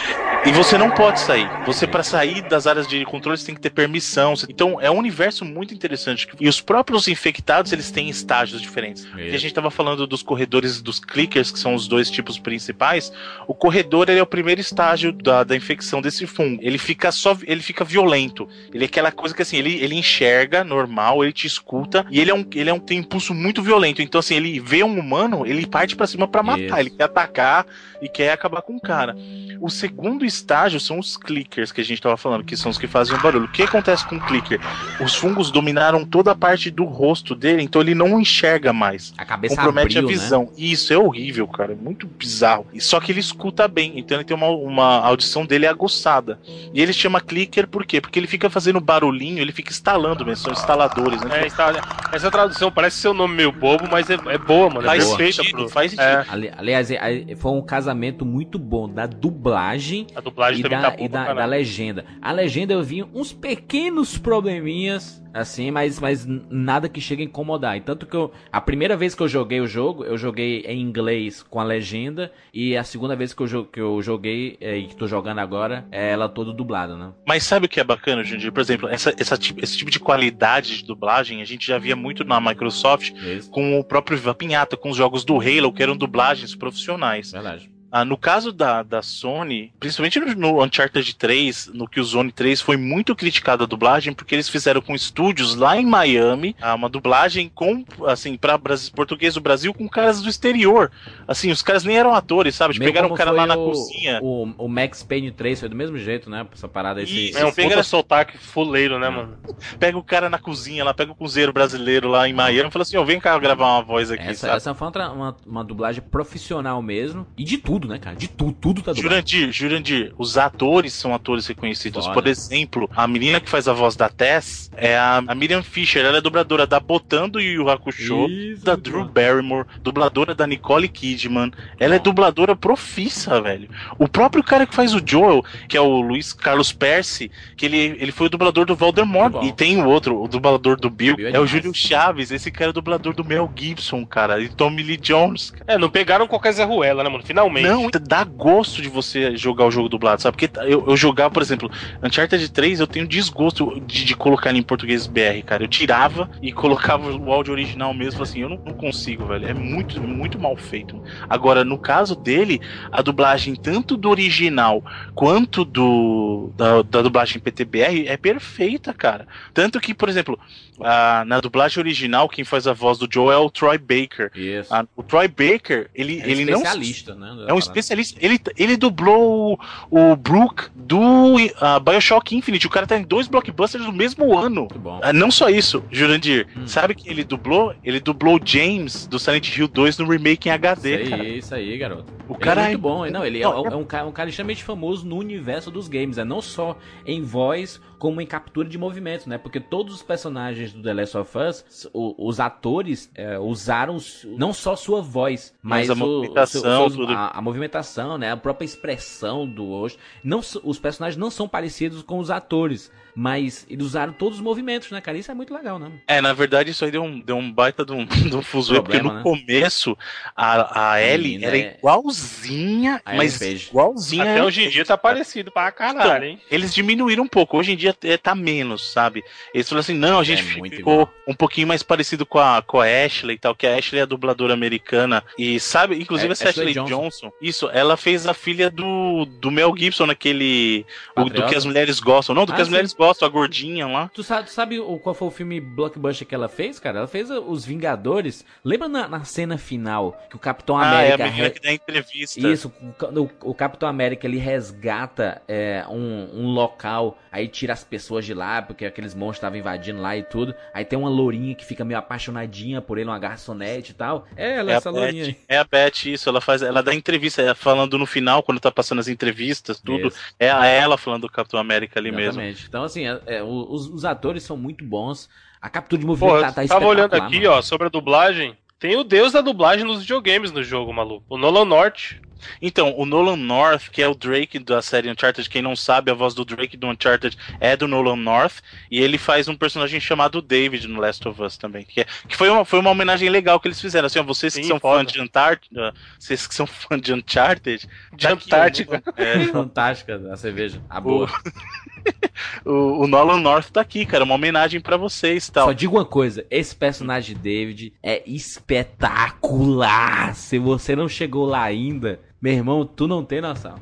E 0.45 0.51
você 0.51 0.77
não 0.77 0.91
pode 0.91 1.21
sair. 1.25 1.49
Você, 1.65 1.87
para 1.87 2.03
sair 2.03 2.43
das 2.43 2.67
áreas 2.67 2.87
de 2.87 3.05
controle, 3.05 3.39
você 3.39 3.47
tem 3.47 3.55
que 3.55 3.61
ter 3.61 3.71
permissão. 3.71 4.35
Então, 4.49 4.81
é 4.81 4.91
um 4.91 4.99
universo 4.99 5.45
muito 5.45 5.73
interessante. 5.73 6.29
E 6.39 6.49
os 6.49 6.61
próprios 6.61 7.09
infectados, 7.09 7.73
eles 7.73 7.91
têm 7.91 8.09
estágios 8.11 8.61
diferentes. 8.61 9.07
Porque 9.07 9.35
a 9.35 9.39
gente 9.39 9.55
tava 9.55 9.71
falando 9.71 10.07
dos 10.07 10.23
corredores 10.23 10.83
dos 10.83 11.01
clickers, 11.01 11.51
que 11.51 11.59
são 11.59 11.75
os 11.75 11.89
dois 11.89 12.11
tipos 12.11 12.39
principais. 12.39 13.13
O 13.47 13.55
corredor, 13.55 14.09
ele 14.09 14.19
é 14.19 14.23
o 14.23 14.27
primeiro 14.27 14.61
estágio 14.61 15.13
da, 15.13 15.43
da 15.45 15.57
infecção 15.57 16.03
desse 16.03 16.27
fungo. 16.27 16.61
Ele 16.63 16.79
fica 16.79 17.11
só, 17.11 17.37
ele 17.45 17.63
fica 17.63 17.85
violento. 17.85 18.49
Ele 18.73 18.85
é 18.85 18.87
aquela 18.87 19.11
coisa 19.11 19.35
que, 19.35 19.43
assim, 19.43 19.57
ele, 19.57 19.75
ele 19.83 19.95
enxerga 19.95 20.63
normal, 20.63 21.25
ele 21.25 21.33
te 21.33 21.47
escuta, 21.47 22.05
e 22.11 22.21
ele 22.21 22.31
é 22.31 22.35
um, 22.35 22.47
ele 22.55 22.71
é 22.71 22.73
um, 22.75 22.79
tem 22.79 22.99
um 22.99 23.01
impulso 23.01 23.33
muito 23.33 23.63
violento. 23.63 24.03
Então, 24.03 24.19
assim, 24.19 24.35
ele 24.35 24.61
vê 24.61 24.83
um 24.85 24.99
humano, 24.99 25.47
ele 25.47 25.67
parte 25.67 25.97
pra 25.97 26.07
cima 26.07 26.29
pra 26.29 26.43
matar. 26.43 26.65
Isso. 26.65 26.79
Ele 26.79 26.91
quer 26.91 27.05
atacar 27.05 27.67
e 28.05 28.09
quer 28.09 28.33
acabar 28.33 28.61
com 28.61 28.77
o 28.77 28.81
cara. 28.81 29.17
O 29.61 29.71
segundo 29.71 30.25
estágio 30.27 30.79
são 30.79 30.99
os 30.99 31.17
clickers 31.17 31.73
que 31.73 31.81
a 31.81 31.85
gente 31.85 32.03
tava 32.03 32.17
falando, 32.19 32.45
que 32.45 32.55
são 32.57 32.71
os 32.71 32.77
que 32.77 32.87
fazem 32.87 33.17
o 33.17 33.21
barulho. 33.21 33.47
O 33.47 33.49
que 33.51 33.63
acontece 33.63 34.07
com 34.07 34.17
o 34.17 34.21
clicker? 34.21 34.61
Os 35.01 35.15
fungos 35.15 35.51
dominaram 35.51 36.05
toda 36.05 36.33
a 36.33 36.35
parte 36.35 36.71
do 36.71 36.85
rosto 36.85 37.35
dele, 37.35 37.63
então 37.63 37.81
ele 37.81 37.95
não 37.95 38.21
enxerga 38.21 38.73
mais. 38.73 39.15
A 39.17 39.25
cabeça 39.25 39.57
Compromete 39.57 39.99
abriu, 39.99 40.11
a 40.11 40.13
visão. 40.13 40.53
E 40.57 40.71
isso 40.71 40.93
é 40.93 40.99
horrível, 40.99 41.49
cara. 41.49 41.73
É 41.73 41.77
muito 41.77 42.07
bizarro. 42.07 42.67
E 42.75 42.81
Só 42.81 43.01
que 43.01 43.11
ele 43.11 43.21
escuta 43.21 43.67
bem, 43.67 43.95
então 43.97 44.19
ele 44.19 44.25
tem 44.25 44.37
uma, 44.37 44.49
uma 44.49 44.99
audição 44.99 45.47
dele 45.47 45.67
aguçada. 45.67 46.39
E 46.75 46.83
ele 46.83 46.93
chama 46.93 47.21
clicker 47.21 47.67
por 47.67 47.87
quê? 47.87 48.01
Porque 48.03 48.19
ele 48.19 48.27
fica 48.27 48.51
fazendo 48.51 48.81
barulhinho, 48.81 49.39
ele 49.41 49.53
fica 49.53 49.71
instalando 49.71 50.27
mesmo, 50.27 50.45
são 50.45 50.53
instaladores, 50.53 51.23
né? 51.23 51.43
É, 51.43 51.47
está- 51.47 51.73
essa 52.13 52.31
tradução 52.31 52.71
parece 52.71 52.99
ser 52.99 53.09
um 53.09 53.15
nome 53.15 53.35
meio 53.35 53.51
bobo, 53.51 53.89
mas 53.91 54.11
é, 54.11 54.15
é 54.27 54.37
boa, 54.39 54.69
mano. 54.69 54.83
Faz 54.87 55.05
é 55.05 55.33
sentido, 55.33 55.57
pro- 55.57 55.69
faz 55.71 55.91
sentido. 55.93 56.05
É. 56.07 56.27
Ali- 56.29 56.53
aliás, 56.57 56.91
é- 56.91 57.25
é- 57.31 57.37
foi 57.37 57.53
um 57.53 57.63
casamento 57.63 57.94
muito 57.95 58.59
bom 58.59 58.89
da 58.89 59.07
dublagem, 59.07 60.07
A 60.15 60.21
dublagem 60.21 60.61
e, 60.65 60.69
da, 60.69 60.81
tá 60.81 60.91
boa 60.91 61.03
e 61.05 61.09
da, 61.09 61.33
da 61.35 61.45
legenda. 61.45 62.05
A 62.21 62.33
legenda 62.33 62.73
eu 62.73 62.83
vi 62.83 63.03
uns 63.03 63.33
pequenos 63.33 64.17
probleminhas, 64.19 65.23
assim, 65.33 65.71
mas, 65.71 65.99
mas 66.01 66.27
nada 66.27 66.89
que 66.89 67.01
chegue 67.01 67.23
a 67.23 67.27
incomodar. 67.27 67.77
E 67.77 67.81
tanto 67.81 68.07
que 68.07 68.15
eu, 68.17 68.31
a 68.53 68.61
primeira 68.61 68.97
vez 68.97 69.15
que 69.15 69.23
eu 69.23 69.29
joguei 69.29 69.61
o 69.61 69.67
jogo, 69.67 70.05
eu 70.05 70.17
joguei 70.17 70.61
em 70.67 70.81
inglês 70.81 71.43
com 71.43 71.61
a 71.61 71.65
legenda, 71.65 72.31
e 72.53 72.77
a 72.77 72.85
segunda 72.85 73.17
vez 73.17 73.33
que 73.35 73.43
eu, 73.43 73.65
que 73.65 73.81
eu 73.81 74.01
joguei, 74.03 74.57
é, 74.61 74.77
e 74.79 74.87
que 74.87 74.97
tô 74.97 75.07
jogando 75.07 75.39
agora, 75.41 75.87
é 75.91 76.11
ela 76.13 76.29
toda 76.29 76.53
dublada, 76.53 76.97
né? 76.97 77.13
Mas 77.27 77.43
sabe 77.45 77.67
o 77.67 77.69
que 77.69 77.81
é 77.81 77.85
bacana, 77.85 78.23
Jundir? 78.25 78.53
Por 78.53 78.61
exemplo, 78.61 78.89
essa, 78.89 79.15
essa 79.19 79.37
tipo- 79.37 79.63
esse 79.63 79.77
tipo 79.77 79.91
de 79.91 79.99
qualidade 80.01 80.77
de 80.79 80.85
dublagem 80.85 81.43
a 81.43 81.45
gente 81.45 81.67
já 81.67 81.79
via 81.79 81.97
muito 81.97 82.25
na 82.25 82.41
Microsoft 82.41 83.13
com 83.51 83.79
o 83.79 83.85
próprio 83.85 84.17
Viva 84.17 84.35
Pinhata, 84.35 84.77
com 84.77 84.91
os 84.91 84.97
jogos 84.97 85.25
do 85.25 85.41
Halo, 85.41 85.73
que 85.73 85.83
eram 85.83 85.97
dublagens 85.97 86.55
profissionais. 86.55 87.33
Verdade. 87.33 87.71
Ah, 87.97 88.05
no 88.05 88.17
caso 88.17 88.51
da, 88.51 88.83
da 88.83 89.03
Sony, 89.03 89.73
principalmente 89.79 90.19
no, 90.19 90.35
no 90.35 90.65
Uncharted 90.65 91.15
3, 91.15 91.71
no 91.73 91.87
Killzone 91.87 92.33
3, 92.33 92.61
foi 92.61 92.77
muito 92.77 93.15
criticada 93.15 93.63
a 93.63 93.67
dublagem, 93.69 94.13
porque 94.13 94.35
eles 94.35 94.49
fizeram 94.49 94.81
com 94.81 94.97
estúdios 94.97 95.55
lá 95.55 95.77
em 95.77 95.87
Miami, 95.87 96.57
ah, 96.61 96.75
uma 96.75 96.89
dublagem 96.89 97.49
com, 97.55 97.85
assim, 98.07 98.37
para 98.37 98.59
português 98.93 99.35
do 99.35 99.41
Brasil 99.41 99.73
com 99.73 99.89
caras 99.89 100.21
do 100.21 100.29
exterior. 100.29 100.91
Assim, 101.29 101.53
os 101.53 101.63
caras 101.63 101.85
nem 101.85 101.97
eram 101.97 102.13
atores, 102.13 102.57
sabe? 102.57 102.73
Eles 102.73 102.81
Meio 102.81 102.91
pegaram 102.91 103.15
o 103.15 103.17
cara 103.17 103.31
lá 103.31 103.47
na 103.47 103.55
o- 103.55 103.67
cozinha. 103.71 104.19
O, 104.21 104.43
o 104.59 104.69
Max 104.69 105.05
Payne 105.05 105.31
3 105.31 105.61
foi 105.61 105.69
do 105.69 105.77
mesmo 105.77 105.97
jeito, 105.97 106.29
né? 106.29 106.45
Essa 106.53 106.67
parada 106.67 107.01
esse. 107.01 107.29
Isso, 107.29 107.39
É 107.39 107.47
um 107.47 107.53
pega- 107.53 107.71
puta 107.71 107.83
sotaque 107.85 108.37
fuleiro, 108.39 108.99
né, 108.99 109.09
mano? 109.09 109.39
Pega 109.79 109.97
o 109.97 110.03
cara 110.03 110.29
na 110.29 110.39
cozinha 110.41 110.83
lá, 110.85 110.93
pega 110.93 111.13
o 111.13 111.15
cozinheiro 111.15 111.53
brasileiro 111.53 112.09
lá 112.09 112.29
em 112.29 112.33
Miami 112.33 112.69
e 112.69 112.73
fala 112.73 112.83
assim: 112.83 112.97
ó, 112.97 113.05
vem 113.05 113.21
cá 113.21 113.39
gravar 113.39 113.67
uma 113.69 113.83
voz 113.83 114.11
aqui, 114.11 114.25
Essa, 114.25 114.49
sabe? 114.49 114.57
essa 114.57 114.75
foi 114.75 114.89
uma, 114.89 115.13
uma, 115.13 115.37
uma 115.47 115.65
dublagem 115.65 116.03
profissional 116.03 116.83
mesmo. 116.83 117.25
E 117.37 117.45
de 117.45 117.57
tudo, 117.59 117.84
né, 117.89 117.99
cara? 117.99 118.17
De 118.17 118.29
tudo, 118.29 118.53
tudo 118.53 118.83
tá 118.83 118.93
dublado. 118.93 119.15
Jurandir, 119.15 119.53
Jurandir, 119.53 120.13
os 120.19 120.37
atores 120.37 120.93
são 120.93 121.15
atores 121.15 121.47
reconhecidos. 121.47 122.05
Foda. 122.05 122.15
Por 122.15 122.27
exemplo, 122.27 122.91
a 122.95 123.07
menina 123.07 123.41
que 123.41 123.49
faz 123.49 123.69
a 123.69 123.73
voz 123.73 123.97
da 123.97 124.09
Tess 124.09 124.71
é 124.77 124.97
a, 124.97 125.23
a 125.27 125.35
Miriam 125.35 125.63
Fisher. 125.63 126.05
Ela 126.05 126.19
é 126.19 126.21
dubladora 126.21 126.67
da 126.67 126.79
Botando 126.81 127.41
e 127.41 127.59
o 127.59 127.71
Hakusho, 127.71 128.27
Isso, 128.29 128.65
da 128.65 128.77
Drew. 128.77 129.05
Barrymore, 129.05 129.67
dubladora 129.83 130.35
da 130.35 130.47
Nicole 130.47 130.89
Kidman. 130.89 131.53
Ela 131.79 131.97
é 131.97 131.99
dubladora 131.99 132.57
profissa, 132.57 133.41
velho. 133.41 133.69
O 133.99 134.09
próprio 134.09 134.43
cara 134.43 134.67
que 134.67 134.75
faz 134.75 134.95
o 134.95 135.03
Joel, 135.05 135.45
que 135.69 135.77
é 135.77 135.81
o 135.81 136.01
Luiz 136.01 136.33
Carlos 136.33 136.73
Percy, 136.73 137.31
que 137.57 137.67
ele, 137.67 137.97
ele 137.99 138.13
foi 138.13 138.27
o 138.27 138.31
dublador 138.31 138.67
do 138.67 138.77
Voldemort. 138.77 139.45
E 139.45 139.53
tem 139.53 139.81
o 139.81 139.87
outro, 139.87 140.23
o 140.23 140.29
dublador 140.29 140.79
do 140.79 140.91
Bill, 140.91 141.17
Bill 141.17 141.29
é 141.29 141.33
é, 141.33 141.41
o. 141.41 141.47
Júlio 141.47 141.75
Chaves. 141.75 142.31
Esse 142.31 142.51
cara 142.51 142.67
é 142.67 142.71
o 142.71 142.73
dublador 142.73 143.15
do 143.15 143.25
Mel 143.25 143.51
Gibson, 143.55 144.05
cara. 144.05 144.41
E 144.41 144.49
Tommy 144.49 144.83
Lee 144.83 144.97
Jones, 144.97 145.51
cara. 145.51 145.65
É, 145.67 145.79
não 145.79 145.91
pegaram 145.91 146.27
qualquer 146.27 146.53
Zé 146.53 146.65
Ruela, 146.65 147.03
né, 147.03 147.09
mano? 147.09 147.25
Finalmente. 147.25 147.67
Não, 147.67 147.74
dá 148.01 148.25
gosto 148.25 148.81
de 148.83 148.89
você 148.89 149.37
jogar 149.37 149.67
o 149.67 149.71
jogo 149.71 149.89
dublado, 149.89 150.21
sabe? 150.23 150.37
Porque 150.37 150.59
eu, 150.61 150.85
eu 150.87 150.97
jogava, 150.97 151.31
por 151.31 151.43
exemplo, 151.43 151.71
Uncharted 152.03 152.49
3, 152.51 152.81
eu 152.81 152.87
tenho 152.87 153.07
desgosto 153.07 153.81
de, 153.81 154.05
de 154.05 154.17
colocar 154.17 154.51
ele 154.51 154.59
em 154.59 154.63
português 154.63 155.07
BR, 155.07 155.43
cara. 155.45 155.63
Eu 155.65 155.69
tirava 155.69 156.29
e 156.43 156.53
colocava 156.53 157.11
o 157.11 157.33
áudio 157.33 157.53
original 157.53 157.93
mesmo, 157.95 158.23
assim, 158.23 158.41
eu 158.41 158.49
não, 158.49 158.61
não 158.65 158.75
consigo, 158.75 159.27
velho. 159.27 159.47
É 159.47 159.55
muito, 159.55 160.01
muito 160.03 160.39
mal 160.39 160.57
feito. 160.57 161.01
Agora, 161.29 161.65
no 161.65 161.79
caso 161.79 162.15
dele, 162.17 162.61
a 162.91 163.03
dublagem 163.03 163.55
tanto 163.55 163.97
do 163.97 164.09
original 164.11 164.83
quanto 165.15 165.65
do 165.65 166.51
da, 166.57 166.83
da 166.83 167.03
dublagem 167.03 167.41
PTBR 167.41 168.07
é 168.07 168.17
perfeita, 168.17 168.93
cara. 168.93 169.27
Tanto 169.53 169.81
que, 169.81 169.95
por 169.95 170.09
exemplo, 170.09 170.39
a- 170.81 171.25
na 171.27 171.41
dublagem 171.41 171.79
original, 171.81 172.29
quem 172.29 172.45
faz 172.45 172.67
a 172.67 172.73
voz 172.73 172.99
do 172.99 173.09
Joe 173.11 173.33
é 173.33 173.37
o 173.37 173.51
Troy 173.51 173.79
Baker. 173.79 174.31
Isso. 174.35 174.75
Ah, 174.75 174.85
o 174.97 175.03
Troy 175.03 175.29
Baker, 175.29 175.89
ele, 175.95 176.21
É 176.21 176.31
ele 176.31 176.45
não 176.45 176.55
especialista, 176.55 177.15
né? 177.15 177.47
é 177.49 177.53
um 177.55 177.59
especialista. 177.59 178.19
Ele, 178.23 178.41
ele 178.57 178.77
dublou 178.77 179.59
o, 179.91 180.13
o 180.13 180.17
Brook 180.17 180.65
do 180.75 181.37
ah, 181.61 181.79
Bioshock 181.79 182.37
Infinite. 182.37 182.67
O 182.67 182.71
cara 182.71 182.87
tá 182.87 182.99
em 182.99 183.03
dois 183.05 183.29
blockbusters 183.29 183.85
do 183.85 183.93
mesmo 183.93 184.37
ano. 184.37 184.69
Ah, 185.03 185.13
não 185.13 185.31
só 185.31 185.49
isso, 185.49 185.83
Jurandir. 185.91 186.47
Hum. 186.57 186.67
Sabe 186.67 186.95
que 186.95 187.09
ele 187.09 187.25
dublou? 187.25 187.75
Ele 187.83 188.01
dublou 188.01 188.37
o 188.37 188.41
James 188.45 189.07
do 189.07 189.19
Silent 189.19 189.57
Hill 189.57 189.69
2 189.69 189.99
no 189.99 190.09
remake 190.09 190.49
em 190.49 190.53
HD, 190.53 191.03
Isso 191.03 191.11
cara. 191.11 191.23
aí, 191.23 191.39
isso 191.39 191.55
aí, 191.55 191.79
garoto. 191.79 192.13
O 192.29 192.33
Ele 192.33 192.41
cara 192.41 192.61
é 192.63 192.65
é- 192.65 192.69
muito 192.69 192.81
bom. 192.81 193.11
Não, 193.11 193.25
ele 193.25 193.41
é, 193.41 193.43
Não, 193.43 193.67
é 193.67 193.77
um, 193.77 193.85
cara, 193.85 194.07
um 194.07 194.13
cara 194.13 194.29
extremamente 194.29 194.65
famoso 194.65 195.07
no 195.07 195.17
universo 195.17 195.71
dos 195.71 195.89
games. 195.89 196.19
É 196.19 196.25
não 196.25 196.41
só 196.41 196.77
em 197.07 197.23
voz, 197.23 197.81
como 197.99 198.21
em 198.21 198.27
captura 198.27 198.69
de 198.69 198.77
movimentos, 198.79 199.27
né? 199.27 199.39
Porque 199.39 199.59
todos 199.61 199.95
os 199.95 200.03
personagens 200.03 200.73
do 200.73 200.83
The 200.83 200.93
Last 200.95 201.17
of 201.17 201.39
Us, 201.39 201.89
o- 201.93 202.15
os 202.29 202.41
atores 202.41 203.11
é, 203.15 203.39
usaram 203.39 203.97
não 204.37 204.53
só 204.53 204.77
sua 204.77 205.01
voz, 205.01 205.55
mas, 205.63 205.89
Mas 205.89 205.91
a 205.91 205.95
o- 205.95 206.07
movimentação, 206.07 206.87
o 206.87 206.91
seu- 206.91 207.09
a, 207.09 207.39
a 207.39 207.41
movimentação, 207.43 208.19
né? 208.19 208.31
A 208.33 208.37
própria 208.37 208.65
expressão 208.65 209.47
do 209.47 209.65
rosto. 209.67 209.99
Não, 210.23 210.41
os 210.63 210.79
personagens 210.79 211.17
não 211.19 211.31
são 211.31 211.49
parecidos 211.49 212.03
com 212.03 212.19
os 212.19 212.31
atores, 212.31 212.91
mas 213.15 213.67
eles 213.71 213.85
usaram 213.87 214.13
todos 214.13 214.39
os 214.39 214.45
movimentos, 214.45 214.91
né, 214.91 215.01
cara? 215.01 215.17
Isso 215.19 215.31
é 215.31 215.35
muito 215.35 215.53
legal, 215.55 215.79
né? 215.79 215.91
É, 216.07 216.21
na 216.21 216.33
verdade, 216.33 216.71
isso 216.71 216.85
aí 216.85 216.91
deu 216.91 217.03
um, 217.03 217.21
deu 217.21 217.37
um 217.37 217.51
baita 217.53 217.85
de 217.85 217.93
um, 217.93 218.05
de 218.07 218.35
um 218.37 218.43
fuzuê, 218.43 218.81
porque 218.83 219.01
no 219.03 219.13
né? 219.13 219.23
começo 219.23 219.97
a, 220.37 220.93
a 220.95 221.03
Ellie 221.03 221.33
menina 221.35 221.47
era 221.47 221.59
é- 221.59 221.77
igualzinha, 221.79 223.01
A 223.05 223.15
mas 223.15 223.39
Page. 223.39 223.69
igualzinha. 223.71 224.23
Até 224.23 224.43
hoje 224.45 224.65
em 224.65 224.69
dia 224.69 224.85
tá 224.85 224.97
parecido 224.97 225.51
pra 225.51 225.71
caralho, 225.71 226.01
Então, 226.17 226.25
hein? 226.25 226.41
eles 226.51 226.75
diminuíram 226.75 227.25
um 227.25 227.29
pouco. 227.29 227.57
Hoje 227.59 227.73
em 227.73 227.77
dia 227.77 227.95
é, 228.05 228.17
tá 228.17 228.35
menos, 228.35 228.91
sabe? 228.93 229.23
Eles 229.53 229.69
falaram 229.69 229.81
assim: 229.81 229.95
não, 229.95 230.19
a 230.19 230.25
gente 230.25 230.41
É 230.41 230.69
ficou 230.71 231.09
um 231.27 231.35
pouquinho 231.35 231.67
mais 231.69 231.83
parecido 231.83 232.25
com 232.27 232.39
a, 232.39 232.63
com 232.63 232.81
a 232.81 232.85
Ashley 232.87 233.37
e 233.37 233.39
tal, 233.39 233.55
que 233.55 233.67
a 233.67 233.77
Ashley 233.77 234.01
é 234.01 234.03
a 234.03 234.07
dubladora 234.07 234.55
americana. 234.55 235.23
E 235.39 235.59
sabe, 235.61 235.97
inclusive 235.97 236.29
É, 236.29 236.33
essa 236.33 236.49
Ashley 236.49 236.71
Ashley 236.71 236.75
Johnson. 236.85 236.95
Johnson. 237.29 237.33
isso, 237.41 237.69
ela 237.71 237.97
fez 237.97 238.27
a 238.27 238.35
filha 238.35 238.71
do, 238.71 239.25
do 239.25 239.51
Mel 239.51 239.75
Gibson 239.77 240.07
naquele. 240.07 240.85
o- 241.17 241.25
do 241.29 241.47
que 241.47 241.55
as 241.55 241.65
mulheres 241.65 242.01
gostam. 242.01 242.35
Não, 242.35 242.45
do 242.47 242.53
que 242.53 242.59
Ah, 242.61 242.63
as 242.63 242.69
mulheres 242.69 242.91
sim. 242.91 242.97
Gostam, 243.07 243.29
a 243.29 243.31
gordinha 243.31 243.87
lá. 243.87 244.11
Tu 244.15 244.23
sabe, 244.23 244.47
tu 244.49 244.53
sabe 244.53 244.81
o, 244.81 244.99
qual 244.99 245.15
foi 245.15 245.29
o 245.29 245.31
filme 245.31 245.61
blockbuster 245.61 246.27
que 246.27 246.35
ela 246.35 246.49
fez, 246.49 246.79
cara? 246.79 246.99
Ela 246.99 247.07
fez 247.09 247.31
Os 247.31 247.65
Vingadores. 247.65 248.45
Lembra 248.65 248.89
na, 248.89 249.09
na 249.09 249.25
cena 249.25 249.59
final 249.59 250.21
que 250.31 250.37
o 250.37 250.39
Capitão 250.39 250.77
Ah, 250.79 251.03
é 251.03 251.13
a 251.13 251.15
América. 251.15 251.25
menina 251.25 251.51
que 251.51 251.61
dá 251.61 251.73
entrevista. 251.73 252.41
Isso, 252.49 252.73
o, 253.13 253.51
o- 253.51 253.55
Capitão 253.55 253.89
América 253.89 254.27
ele 254.27 254.39
resgata 254.39 255.43
é, 255.47 255.85
um, 255.89 256.29
um 256.35 256.47
local, 256.53 257.19
aí 257.31 257.47
tira 257.49 257.73
as 257.73 257.85
pessoas 257.85 258.25
de 258.25 258.35
lá, 258.35 258.61
porque 258.63 258.85
aqueles 258.85 259.15
monstros 259.15 259.37
estavam 259.39 259.59
invadindo 259.59 260.01
lá 260.01 260.17
e 260.17 260.23
tudo. 260.23 260.55
Aí 260.73 260.85
tem 260.85 260.99
uma 260.99 261.09
lourinha 261.09 261.55
que 261.55 261.65
fica 261.65 261.85
meio 261.85 261.99
apaixonadinha 261.99 262.81
por 262.81 262.99
ele, 262.99 263.09
uma 263.09 263.19
garçonete 263.19 263.93
e 263.93 263.95
tal. 263.95 264.27
É 264.37 264.57
ela, 264.59 264.71
É 264.71 264.75
a, 264.75 264.77
essa 264.79 264.91
lourinha. 264.91 265.27
Beth, 265.27 265.37
é 265.49 265.59
a 265.59 265.65
Beth, 265.65 266.07
isso, 266.07 266.29
ela 266.29 266.41
faz, 266.41 266.63
ela 266.63 266.83
dá 266.83 266.95
entrevista, 266.95 267.43
ela 267.43 267.55
falando 267.55 267.99
no 267.99 268.07
final, 268.07 268.43
quando 268.43 268.61
tá 268.61 268.71
passando 268.71 268.99
as 269.01 269.09
entrevistas, 269.09 269.81
tudo, 269.81 270.09
Isso. 270.09 270.19
é 270.39 270.51
a 270.51 270.67
ela 270.67 270.97
falando 270.99 271.23
do 271.23 271.29
Capitão 271.31 271.59
América 271.61 271.99
ali 272.01 272.11
mesmo. 272.11 272.41
Exatamente. 272.41 272.67
Então, 272.69 272.85
assim, 272.85 272.94
é- 273.03 273.21
é, 273.27 273.43
o- 273.43 273.67
os, 273.71 273.87
os 273.89 274.05
atores 274.05 274.43
são 274.43 274.57
muito 274.57 274.85
bons. 274.85 275.29
A 275.61 275.69
captura 275.71 276.01
de 276.01 276.07
movimento 276.07 276.35
Pô, 276.35 276.41
tá, 276.41 276.49
eu 276.49 276.69
tá 276.69 276.75
tava 276.75 276.87
olhando 276.87 277.05
espetacular, 277.15 277.27
aqui, 277.29 277.47
mano. 277.47 277.59
ó, 277.59 277.63
sobre 277.63 277.87
a 277.87 277.91
dublagem. 277.91 278.57
Tem 278.79 278.97
o 278.97 279.05
deus 279.05 279.33
da 279.33 279.41
dublagem 279.41 279.85
nos 279.85 280.01
videogames 280.01 280.53
no 280.53 280.63
jogo, 280.63 280.93
maluco. 280.93 281.25
O 281.31 281.39
Nolan 281.39 281.65
North. 281.65 282.17
Então, 282.61 282.93
o 282.99 283.07
Nolan 283.07 283.37
North, 283.37 283.89
que 283.91 284.03
é 284.03 284.07
o 284.09 284.15
Drake 284.15 284.59
da 284.59 284.83
série 284.83 285.11
Uncharted, 285.11 285.49
quem 285.49 285.63
não 285.63 285.75
sabe, 285.75 286.11
a 286.11 286.15
voz 286.15 286.35
do 286.35 286.45
Drake 286.45 286.77
do 286.77 286.87
Uncharted 286.89 287.39
é 287.59 287.75
do 287.75 287.89
Nolan 287.89 288.17
North, 288.17 288.57
e 288.91 289.01
ele 289.01 289.17
faz 289.17 289.49
um 289.49 289.57
personagem 289.57 289.99
chamado 289.99 290.43
David 290.43 290.87
no 290.87 291.01
Last 291.01 291.27
of 291.27 291.41
Us 291.43 291.57
também, 291.57 291.87
que, 291.87 292.03
é- 292.03 292.07
que 292.29 292.37
foi, 292.37 292.51
uma, 292.51 292.63
foi 292.67 292.81
uma 292.81 292.91
homenagem 292.91 293.31
legal 293.31 293.59
que 293.59 293.69
eles 293.69 293.81
fizeram, 293.81 294.05
assim, 294.07 294.19
ó, 294.19 294.23
vocês 294.23 294.55
que 294.55 294.61
Sim, 294.63 294.69
são 294.69 294.79
foda. 294.79 295.05
fãs 295.05 295.13
de 295.15 295.23
Uncharted, 295.23 295.71
vocês 296.19 296.47
que 296.47 296.55
são 296.55 296.67
fãs 296.69 297.01
de 297.01 297.15
Uncharted, 297.15 297.89
De 298.13 298.27
tá 298.27 298.33
aqui, 298.35 298.45
Antártica. 298.45 299.03
ó, 299.07 299.13
é, 299.17 299.45
Fantástica 299.47 300.21
a 300.31 300.37
cerveja. 300.37 300.83
A 300.91 301.01
boa. 301.01 301.29
o, 302.65 303.05
o 303.05 303.07
Nolan 303.07 303.41
North 303.41 303.71
tá 303.71 303.81
aqui, 303.81 304.07
cara, 304.07 304.25
uma 304.25 304.35
homenagem 304.35 304.81
pra 304.81 304.97
vocês 304.97 305.49
tal. 305.49 305.67
Só 305.67 305.73
digo 305.73 305.97
uma 305.97 306.05
coisa, 306.05 306.45
esse 306.51 306.75
personagem 306.75 307.37
David 307.37 307.93
é 308.03 308.23
espetacular. 308.27 310.35
Se 310.35 310.59
você 310.59 310.97
não 310.97 311.09
chegou 311.09 311.47
lá 311.47 311.63
ainda, 311.63 312.21
Meu 312.45 312.53
irmão, 312.53 312.85
tu 312.85 313.09
não 313.09 313.25
tem 313.25 313.41
noção. 313.41 313.77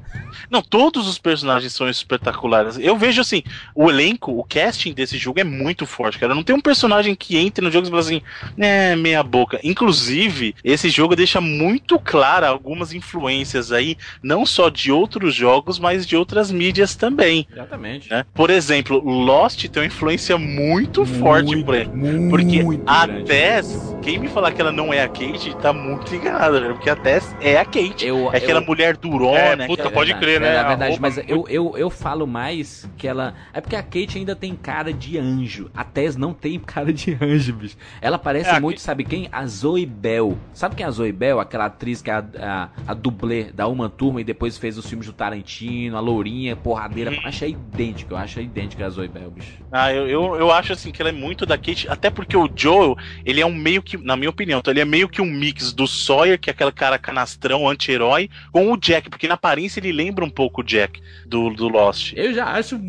Não, 0.48 0.62
todos 0.62 1.08
os 1.08 1.18
personagens 1.18 1.72
são 1.72 1.88
espetaculares. 1.90 2.78
Eu 2.78 2.96
vejo 2.96 3.20
assim, 3.20 3.42
o 3.74 3.90
elenco, 3.90 4.38
o 4.38 4.44
casting 4.44 4.92
desse 4.92 5.18
jogo 5.18 5.40
é 5.40 5.44
muito 5.44 5.84
forte, 5.84 6.16
cara. 6.16 6.32
Não 6.32 6.44
tem 6.44 6.54
um 6.54 6.60
personagem 6.60 7.12
que 7.16 7.36
entre 7.36 7.64
no 7.64 7.72
jogo 7.72 7.88
e 7.88 7.90
fala 7.90 8.00
assim, 8.00 8.22
é, 8.56 8.94
meia 8.94 9.20
boca. 9.24 9.58
Inclusive, 9.64 10.54
esse 10.62 10.90
jogo 10.90 11.16
deixa 11.16 11.40
muito 11.40 11.98
clara 11.98 12.46
algumas 12.46 12.92
influências 12.92 13.72
aí, 13.72 13.96
não 14.22 14.46
só 14.46 14.68
de 14.68 14.92
outros 14.92 15.34
jogos, 15.34 15.80
mas 15.80 16.06
de 16.06 16.16
outras 16.16 16.52
mídias 16.52 16.94
também. 16.94 17.48
Exatamente. 17.50 18.08
Né? 18.08 18.24
Por 18.32 18.48
exemplo, 18.48 19.02
Lost 19.04 19.66
tem 19.66 19.82
uma 19.82 19.86
influência 19.88 20.38
muito, 20.38 21.00
muito 21.00 21.18
forte 21.18 21.64
por 21.64 21.74
ele. 21.74 21.90
Porque 22.30 22.62
muito 22.62 22.84
a 22.86 23.06
grande. 23.08 23.24
Tess, 23.24 23.96
quem 24.02 24.20
me 24.20 24.28
falar 24.28 24.52
que 24.52 24.60
ela 24.60 24.70
não 24.70 24.94
é 24.94 25.02
a 25.02 25.08
Kate, 25.08 25.52
tá 25.56 25.72
muito 25.72 26.14
enganado, 26.14 26.60
né? 26.60 26.68
Porque 26.68 26.88
a 26.88 26.94
Tess 26.94 27.34
é 27.40 27.58
a 27.58 27.64
Kate. 27.64 28.06
Eu, 28.06 28.30
é 28.32 28.51
aquela 28.52 28.60
eu... 28.60 28.66
mulher 28.66 28.96
durona. 28.96 29.64
É, 29.64 29.66
puta, 29.66 29.90
pode 29.90 30.14
crer, 30.14 30.40
né? 30.40 30.56
É 30.56 30.64
verdade, 30.64 31.00
mas 31.00 31.18
eu, 31.26 31.46
eu, 31.48 31.76
eu 31.76 31.90
falo 31.90 32.26
mais 32.26 32.88
que 32.96 33.08
ela. 33.08 33.34
É 33.52 33.60
porque 33.60 33.76
a 33.76 33.82
Kate 33.82 34.18
ainda 34.18 34.36
tem 34.36 34.54
cara 34.54 34.92
de 34.92 35.18
anjo. 35.18 35.70
A 35.74 35.84
Tess 35.84 36.16
não 36.16 36.32
tem 36.32 36.58
cara 36.60 36.92
de 36.92 37.16
anjo, 37.20 37.54
bicho. 37.54 37.76
Ela 38.00 38.18
parece 38.18 38.50
é, 38.50 38.60
muito, 38.60 38.80
sabe 38.80 39.04
quem? 39.04 39.28
A 39.32 39.46
Zoe 39.46 39.86
Bell. 39.86 40.36
Sabe 40.52 40.76
quem 40.76 40.84
é 40.84 40.88
a 40.88 40.90
Zoe 40.90 41.12
Bell? 41.12 41.40
Aquela 41.40 41.66
atriz 41.66 42.02
que 42.02 42.10
é 42.10 42.14
a, 42.14 42.24
a, 42.38 42.68
a 42.88 42.94
dublê 42.94 43.44
da 43.52 43.66
Uma 43.66 43.88
Turma 43.88 44.20
e 44.20 44.24
depois 44.24 44.58
fez 44.58 44.76
os 44.76 44.86
filmes 44.86 45.06
do 45.06 45.12
Tarantino, 45.12 45.96
a 45.96 46.00
Lourinha, 46.00 46.54
porradeira. 46.56 47.10
Hum. 47.10 47.20
Acho 47.24 47.46
idêntico, 47.46 48.14
eu 48.14 48.18
acho 48.18 48.40
idêntico 48.40 48.82
a 48.82 48.88
Zoe 48.88 49.08
Bell, 49.08 49.30
bicho. 49.30 49.52
Ah, 49.70 49.92
eu, 49.92 50.06
eu, 50.06 50.34
eu 50.36 50.50
acho 50.50 50.72
assim 50.72 50.90
que 50.90 51.00
ela 51.00 51.08
é 51.08 51.12
muito 51.12 51.46
da 51.46 51.56
Kate, 51.56 51.88
até 51.88 52.10
porque 52.10 52.36
o 52.36 52.48
Joel, 52.54 52.96
ele 53.24 53.40
é 53.40 53.46
um 53.46 53.54
meio 53.54 53.82
que, 53.82 53.96
na 53.96 54.16
minha 54.16 54.30
opinião, 54.30 54.58
então 54.58 54.72
ele 54.72 54.80
é 54.80 54.84
meio 54.84 55.08
que 55.08 55.22
um 55.22 55.26
mix 55.26 55.72
do 55.72 55.86
Sawyer, 55.86 56.38
que 56.38 56.50
é 56.50 56.52
aquele 56.52 56.72
cara 56.72 56.98
canastrão, 56.98 57.68
anti-herói, 57.68 58.28
com 58.50 58.72
o 58.72 58.76
Jack, 58.76 59.10
porque 59.10 59.28
na 59.28 59.34
aparência 59.34 59.80
ele 59.80 59.92
lembra 59.92 60.24
um 60.24 60.30
pouco 60.30 60.60
o 60.60 60.64
Jack 60.64 61.00
do, 61.26 61.50
do 61.50 61.68
Lost. 61.68 62.12
Eu 62.16 62.32
já 62.34 62.46
acho 62.46 62.80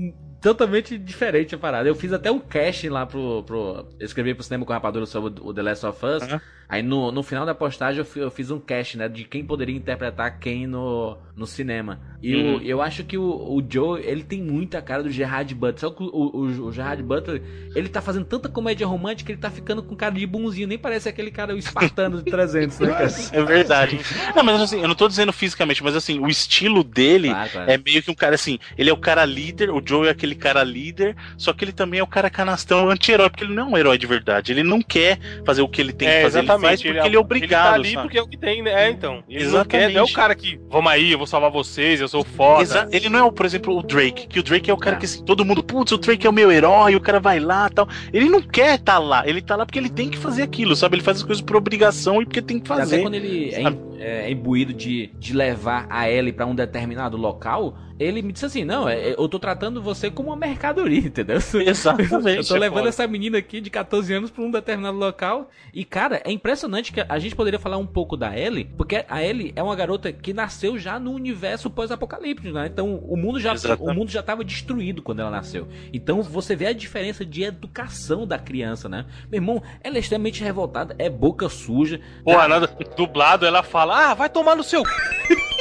totalmente 0.44 0.98
diferente 0.98 1.56
a 1.56 1.58
parada. 1.58 1.88
Eu 1.88 1.96
fiz 1.96 2.12
até 2.12 2.30
um 2.30 2.40
casting 2.40 2.90
lá 2.90 3.06
pro. 3.06 3.44
pro 3.44 3.88
eu 3.98 4.06
escrevi 4.06 4.34
pro 4.34 4.44
cinema 4.44 4.66
com 4.66 4.74
rapadura 4.74 5.06
sobre 5.06 5.42
o 5.42 5.54
The 5.54 5.62
Last 5.62 5.86
of 5.86 6.06
Us. 6.06 6.24
Uhum. 6.24 6.40
Aí 6.74 6.82
no, 6.82 7.12
no 7.12 7.22
final 7.22 7.46
da 7.46 7.54
postagem 7.54 8.04
eu, 8.04 8.24
eu 8.24 8.32
fiz 8.32 8.50
um 8.50 8.60
cast, 8.60 8.98
né? 8.98 9.08
De 9.08 9.26
quem 9.26 9.46
poderia 9.46 9.76
interpretar 9.76 10.40
quem 10.40 10.66
no, 10.66 11.16
no 11.36 11.46
cinema. 11.46 12.00
E 12.20 12.36
uhum. 12.36 12.62
eu 12.64 12.82
acho 12.82 13.04
que 13.04 13.18
o, 13.18 13.24
o 13.24 13.62
Joe, 13.70 14.02
ele 14.02 14.24
tem 14.24 14.42
muita 14.42 14.82
cara 14.82 15.04
do 15.04 15.12
Gerard 15.12 15.54
Butler. 15.54 15.80
Só 15.80 15.92
que 15.92 16.02
o, 16.02 16.08
o, 16.08 16.66
o, 16.66 16.72
Gerard 16.72 17.04
Butler, 17.04 17.44
ele 17.76 17.90
tá 17.90 18.02
fazendo 18.02 18.26
tanta 18.26 18.50
comédia 18.50 18.88
romântica 18.88 19.28
que 19.28 19.34
ele 19.34 19.42
tá 19.42 19.52
ficando 19.52 19.84
com 19.84 19.96
cara 19.96 20.16
de 20.16 20.26
bonzinho. 20.26 20.68
Nem 20.68 20.80
parece 20.80 21.08
aquele 21.08 21.30
cara 21.30 21.54
o 21.54 21.58
espartano 21.60 22.24
de 22.24 22.32
300, 22.32 22.80
né, 22.80 22.88
cara? 22.88 23.10
É 23.34 23.44
verdade. 23.44 24.00
Não, 24.36 24.44
mas 24.44 24.62
assim, 24.62 24.82
eu 24.82 24.88
não 24.88 24.96
tô 24.96 25.08
dizendo 25.08 25.34
fisicamente, 25.34 25.84
mas 25.84 25.96
assim, 25.96 26.18
o 26.18 26.28
estilo 26.28 26.84
dele 26.84 27.30
claro, 27.30 27.50
claro. 27.52 27.72
é 27.72 27.78
meio 27.78 28.02
que 28.02 28.10
um 28.10 28.16
cara 28.16 28.36
assim, 28.36 28.58
ele 28.78 28.90
é 28.90 28.94
o 28.94 28.98
cara 28.98 29.26
líder, 29.26 29.70
o 29.70 29.82
Joe 29.86 30.08
é 30.08 30.12
aquele 30.12 30.34
cara 30.34 30.64
líder, 30.64 31.16
só 31.38 31.54
que 31.54 31.66
ele 31.66 31.74
também 31.74 32.00
é 32.00 32.04
o 32.04 32.08
cara 32.08 32.32
canastrão 32.32 32.90
anti-herói, 32.90 33.30
porque 33.30 33.44
ele 33.44 33.54
não 33.54 33.64
é 33.64 33.66
um 33.72 33.78
herói 33.78 33.98
de 33.98 34.08
verdade. 34.08 34.52
Ele 34.52 34.64
não 34.64 34.82
quer 34.82 35.20
fazer 35.46 35.62
o 35.62 35.68
que 35.68 35.82
ele 35.82 35.94
tem 35.94 36.08
é, 36.08 36.18
que 36.18 36.24
fazer, 36.24 36.40
ele 36.40 36.48
faz 36.68 36.82
porque 36.82 36.90
ele 36.90 37.00
é, 37.00 37.06
ele 37.06 37.16
é 37.16 37.20
obrigado. 37.20 37.52
Ele 37.52 37.70
tá 37.70 37.74
ali 37.74 37.92
sabe? 37.92 38.02
porque 38.04 38.18
é 38.18 38.22
o 38.22 38.28
que 38.28 38.38
tem, 38.38 38.62
né? 38.62 38.88
É, 38.88 38.90
então. 38.90 39.24
Ele 39.30 39.44
exatamente. 39.44 39.54
Não, 39.58 39.66
quer, 39.66 39.96
é 39.96 40.02
o 40.04 40.14
cara 40.14 40.36
que, 40.36 40.60
vamos 40.70 40.92
aí, 40.92 41.12
eu 41.12 41.18
vou 41.18 41.28
salvar 41.28 41.52
vocês, 41.52 42.02
eu 42.02 42.08
sou 42.08 42.24
foda. 42.24 42.64
Exa 42.64 42.88
ele 42.92 43.10
não 43.10 43.28
é, 43.28 43.32
por 43.32 43.46
exemplo, 43.46 43.78
o 43.78 43.84
Drake, 43.84 44.28
que 44.28 44.40
o 44.40 44.44
Drake 44.44 44.70
é 44.70 44.74
o 44.74 44.78
cara 44.78 44.96
é. 44.96 45.00
que 45.00 45.06
assim, 45.06 45.24
todo 45.24 45.46
mundo, 45.46 45.64
putz, 45.64 45.92
o 45.92 45.98
Drake 45.98 46.26
é 46.26 46.30
o 46.30 46.34
meu 46.34 46.52
herói, 46.52 46.96
o 46.96 47.02
cara 47.02 47.20
vai 47.20 47.40
lá 47.40 47.70
tal. 47.70 47.88
Ele 48.12 48.30
não 48.30 48.42
quer 48.42 48.76
estar 48.76 48.94
tá 48.94 49.00
lá, 49.00 49.28
ele 49.28 49.42
tá 49.42 49.56
lá 49.56 49.66
porque 49.66 49.80
ele 49.80 49.90
tem 49.90 50.10
que 50.10 50.18
fazer 50.18 50.44
aquilo, 50.44 50.76
sabe? 50.76 50.96
Ele 50.96 51.04
faz 51.04 51.18
as 51.18 51.24
coisas 51.24 51.44
por 51.44 51.56
obrigação 51.56 52.22
e 52.22 52.26
porque 52.26 52.42
tem 52.42 52.60
que 52.60 52.68
fazer. 52.68 52.96
Até 52.96 53.02
quando 53.02 53.16
ele 53.16 53.54
é, 53.54 54.26
é, 54.26 54.32
imbuído 54.32 54.74
de, 54.74 55.08
de 55.18 55.34
levar 55.34 55.88
a 55.90 56.10
Ellie 56.10 56.34
para 56.34 56.46
um 56.46 56.56
determinado 56.56 57.18
local, 57.18 57.78
ele 58.04 58.22
me 58.22 58.34
disse 58.34 58.46
assim: 58.46 58.64
Não, 58.64 58.88
é, 58.88 59.12
eu 59.12 59.28
tô 59.28 59.40
tratando 59.40 59.82
você 59.82 60.10
como 60.10 60.30
uma 60.30 60.36
mercadoria, 60.36 61.00
entendeu? 61.08 61.38
Exatamente. 61.66 62.38
eu 62.38 62.46
tô 62.46 62.56
levando 62.56 62.88
essa 62.88 63.06
menina 63.08 63.38
aqui 63.38 63.62
de 63.62 63.70
14 63.70 64.14
anos 64.14 64.32
pra 64.32 64.44
um 64.44 64.52
determinado 64.52 64.98
local. 64.98 65.50
E, 65.74 65.84
cara, 65.84 66.22
é 66.24 66.32
impressionante 66.32 66.92
que 66.92 67.04
a 67.08 67.20
gente 67.20 67.36
poderia 67.36 67.60
falar 67.60 67.78
um 67.78 67.86
pouco 67.86 68.16
da 68.16 68.38
Ellie, 68.38 68.66
porque 68.78 69.06
a 69.08 69.24
Ellie 69.24 69.54
é 69.56 69.64
uma 69.64 69.76
garota 69.76 70.12
que 70.12 70.34
nasceu 70.34 70.78
já 70.78 71.00
no 71.00 71.12
universo 71.12 71.70
pós-apocalíptico, 71.70 72.50
né? 72.50 72.68
Então 72.72 72.96
o 72.96 73.16
mundo 73.16 73.40
já 73.40 73.54
o 73.80 73.94
mundo 73.94 74.10
já 74.10 74.20
estava 74.20 74.44
destruído 74.44 75.02
quando 75.02 75.22
ela 75.22 75.32
nasceu. 75.32 75.68
Então 75.92 76.22
você 76.22 76.56
vê 76.56 76.68
a 76.68 76.74
diferença 76.74 77.26
de 77.26 77.44
educação 77.44 78.28
da 78.28 78.38
criança, 78.38 78.88
né? 78.90 79.06
Meu 79.32 79.40
irmão, 79.40 79.64
ela 79.82 79.98
é 79.98 80.00
extremamente 80.00 80.44
revoltada, 80.44 80.96
é 80.98 81.10
boca 81.10 81.50
suja. 81.50 82.00
Pô, 82.24 82.34
nada, 82.48 82.68
dublado 82.96 83.46
ela 83.46 83.64
fala: 83.64 84.12
"Ah, 84.12 84.14
vai 84.14 84.30
tomar 84.30 84.56
no 84.56 84.64
seu 84.64 84.84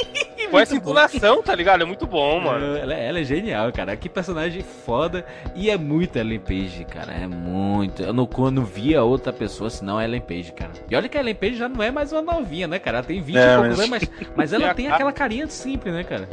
Com 0.53 0.59
essa 0.59 0.75
entonação, 0.75 1.41
tá 1.41 1.55
ligado? 1.55 1.81
É 1.81 1.85
muito 1.85 2.05
bom, 2.05 2.39
mano. 2.39 2.77
Ela, 2.77 2.93
ela, 2.93 3.19
é 3.19 3.23
genial, 3.23 3.71
cara. 3.71 3.95
Que 3.95 4.07
personagem 4.07 4.61
foda. 4.61 5.25
E 5.55 5.69
é 5.69 5.77
muito 5.77 6.17
Ellen 6.17 6.39
Page, 6.39 6.85
cara. 6.85 7.11
É 7.11 7.27
muito. 7.27 8.03
Eu 8.03 8.13
não, 8.13 8.29
não 8.51 8.63
via 8.63 9.03
outra 9.03 9.33
pessoa 9.33 9.69
senão 9.69 9.99
Ellen 9.99 10.21
Page, 10.21 10.51
cara. 10.51 10.71
E 10.89 10.95
olha 10.95 11.09
que 11.09 11.17
a 11.17 11.21
Ellen 11.21 11.33
Page 11.33 11.55
já 11.55 11.67
não 11.67 11.81
é 11.81 11.89
mais 11.89 12.11
uma 12.11 12.21
novinha, 12.21 12.67
né, 12.67 12.77
cara? 12.77 12.99
Ela 12.99 13.07
tem 13.07 13.19
20 13.19 13.35
é, 13.35 13.39
e 13.39 13.57
poucos 13.57 13.77
mas... 13.77 13.79
anos, 13.79 13.89
mas, 13.89 14.29
mas 14.35 14.53
ela 14.53 14.73
tem 14.75 14.87
aquela 14.87 15.11
carinha 15.11 15.47
simples, 15.47 15.93
né, 15.93 16.03
cara? 16.03 16.29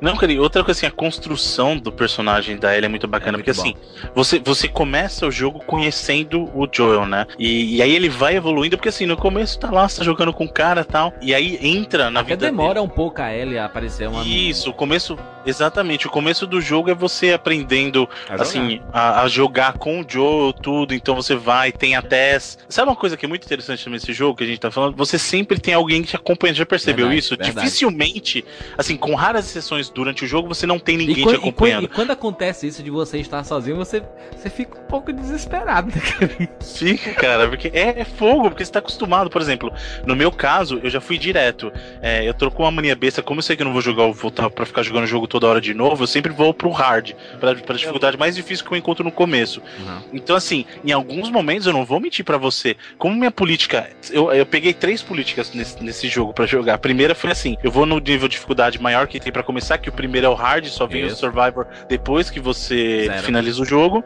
Não, 0.00 0.16
cara, 0.16 0.32
e 0.32 0.38
outra 0.38 0.64
coisa 0.64 0.78
assim, 0.78 0.86
a 0.86 0.90
construção 0.90 1.76
do 1.76 1.92
personagem 1.92 2.56
da 2.56 2.72
Ellie 2.74 2.86
é 2.86 2.88
muito 2.88 3.06
bacana, 3.06 3.36
é 3.36 3.42
muito 3.42 3.44
porque 3.44 3.60
bom. 3.60 3.68
assim, 3.68 4.10
você, 4.14 4.38
você 4.38 4.68
começa 4.68 5.26
o 5.26 5.30
jogo 5.30 5.58
conhecendo 5.60 6.50
o 6.54 6.66
Joel, 6.70 7.06
né? 7.06 7.26
E, 7.38 7.76
e, 7.76 7.82
aí 7.82 7.94
ele 7.94 8.08
vai 8.08 8.36
evoluindo, 8.36 8.76
porque 8.76 8.88
assim, 8.88 9.04
no 9.04 9.16
começo 9.16 9.58
tá 9.58 9.70
lá, 9.70 9.88
você 9.88 9.98
tá 9.98 10.04
jogando 10.04 10.32
com 10.32 10.44
o 10.44 10.52
cara 10.52 10.80
e 10.80 10.84
tal, 10.84 11.12
e 11.20 11.34
aí 11.34 11.58
entra 11.60 12.10
na 12.10 12.20
Até 12.20 12.30
vida 12.30 12.46
demora 12.46 12.74
dele. 12.74 12.86
um 12.86 12.88
pouco 12.88 13.20
a 13.20 13.34
Ellie 13.34 13.57
aparecer 13.64 14.08
uma. 14.08 14.24
Isso, 14.24 14.70
o 14.70 14.74
começo. 14.74 15.16
Exatamente, 15.48 16.06
o 16.06 16.10
começo 16.10 16.46
do 16.46 16.60
jogo 16.60 16.90
é 16.90 16.94
você 16.94 17.32
aprendendo 17.32 18.06
a 18.28 18.34
assim 18.34 18.82
a, 18.92 19.22
a, 19.22 19.28
jogar 19.28 19.78
com 19.78 20.00
o 20.00 20.04
Joe, 20.06 20.52
tudo. 20.62 20.92
Então 20.92 21.14
você 21.14 21.34
vai, 21.34 21.72
tem 21.72 21.96
até. 21.96 22.38
Sabe 22.38 22.90
uma 22.90 22.96
coisa 22.96 23.16
que 23.16 23.24
é 23.24 23.28
muito 23.28 23.46
interessante 23.46 23.88
nesse 23.88 24.12
jogo 24.12 24.36
que 24.36 24.44
a 24.44 24.46
gente 24.46 24.60
tá 24.60 24.70
falando? 24.70 24.94
Você 24.96 25.18
sempre 25.18 25.58
tem 25.58 25.72
alguém 25.72 26.02
que 26.02 26.08
te 26.08 26.16
acompanha. 26.16 26.52
Já 26.52 26.66
percebeu 26.66 27.06
verdade, 27.06 27.18
isso? 27.18 27.30
Verdade. 27.30 27.54
Dificilmente, 27.54 28.44
assim, 28.76 28.94
com 28.94 29.14
raras 29.14 29.46
exceções 29.46 29.88
durante 29.88 30.22
o 30.22 30.28
jogo, 30.28 30.48
você 30.48 30.66
não 30.66 30.78
tem 30.78 30.98
ninguém 30.98 31.24
quando, 31.24 31.36
te 31.36 31.38
acompanhando. 31.38 31.84
E 31.84 31.88
quando, 31.88 31.92
e 31.92 31.96
quando, 31.96 32.10
acontece 32.10 32.66
isso 32.66 32.82
de 32.82 32.90
você 32.90 33.18
estar 33.18 33.42
sozinho, 33.42 33.76
você, 33.76 34.02
você 34.36 34.50
fica 34.50 34.78
um 34.78 34.84
pouco 34.84 35.10
desesperado, 35.14 35.88
né? 35.88 36.48
Fica, 36.60 37.14
cara, 37.14 37.48
porque 37.48 37.70
é, 37.72 38.00
é, 38.00 38.04
fogo, 38.04 38.50
porque 38.50 38.64
você 38.66 38.72
tá 38.72 38.80
acostumado. 38.80 39.30
Por 39.30 39.40
exemplo, 39.40 39.72
no 40.04 40.14
meu 40.14 40.30
caso, 40.30 40.78
eu 40.82 40.90
já 40.90 41.00
fui 41.00 41.16
direto. 41.16 41.72
É, 42.02 42.28
eu 42.28 42.34
trocou 42.34 42.66
uma 42.66 42.72
mania 42.72 42.94
besta, 42.94 43.22
como 43.22 43.38
eu 43.38 43.42
sei 43.42 43.56
que 43.56 43.62
eu 43.62 43.66
não 43.66 43.72
vou 43.72 43.80
jogar, 43.80 44.06
voltar 44.12 44.50
pra 44.50 44.66
ficar 44.66 44.82
jogando 44.82 45.04
o 45.04 45.06
jogo 45.06 45.26
toda 45.38 45.46
hora 45.46 45.60
de 45.60 45.72
novo, 45.72 46.02
eu 46.02 46.06
sempre 46.06 46.32
vou 46.32 46.52
pro 46.52 46.70
hard, 46.70 47.12
pra, 47.38 47.54
pra 47.54 47.76
dificuldade 47.76 48.16
mais 48.18 48.34
difícil 48.34 48.66
que 48.66 48.72
eu 48.72 48.76
encontro 48.76 49.04
no 49.04 49.12
começo. 49.12 49.60
Uhum. 49.60 50.00
Então, 50.12 50.34
assim, 50.34 50.64
em 50.84 50.90
alguns 50.90 51.30
momentos 51.30 51.66
eu 51.66 51.72
não 51.72 51.84
vou 51.84 52.00
mentir 52.00 52.24
para 52.24 52.36
você. 52.36 52.76
Como 52.98 53.14
minha 53.14 53.30
política. 53.30 53.88
Eu, 54.10 54.32
eu 54.32 54.44
peguei 54.44 54.74
três 54.74 55.00
políticas 55.00 55.52
nesse, 55.54 55.82
nesse 55.82 56.08
jogo 56.08 56.32
para 56.32 56.44
jogar. 56.44 56.74
A 56.74 56.78
primeira 56.78 57.14
foi 57.14 57.30
assim: 57.30 57.56
eu 57.62 57.70
vou 57.70 57.86
no 57.86 57.98
nível 58.00 58.26
de 58.26 58.32
dificuldade 58.32 58.80
maior 58.80 59.06
que 59.06 59.20
tem 59.20 59.32
para 59.32 59.42
começar, 59.42 59.78
que 59.78 59.88
o 59.88 59.92
primeiro 59.92 60.26
é 60.26 60.30
o 60.30 60.34
hard, 60.34 60.66
só 60.66 60.86
vem 60.86 61.04
Isso. 61.04 61.14
o 61.14 61.18
Survivor 61.18 61.66
depois 61.88 62.30
que 62.30 62.40
você 62.40 63.06
Zero. 63.06 63.22
finaliza 63.22 63.62
o 63.62 63.64
jogo. 63.64 64.02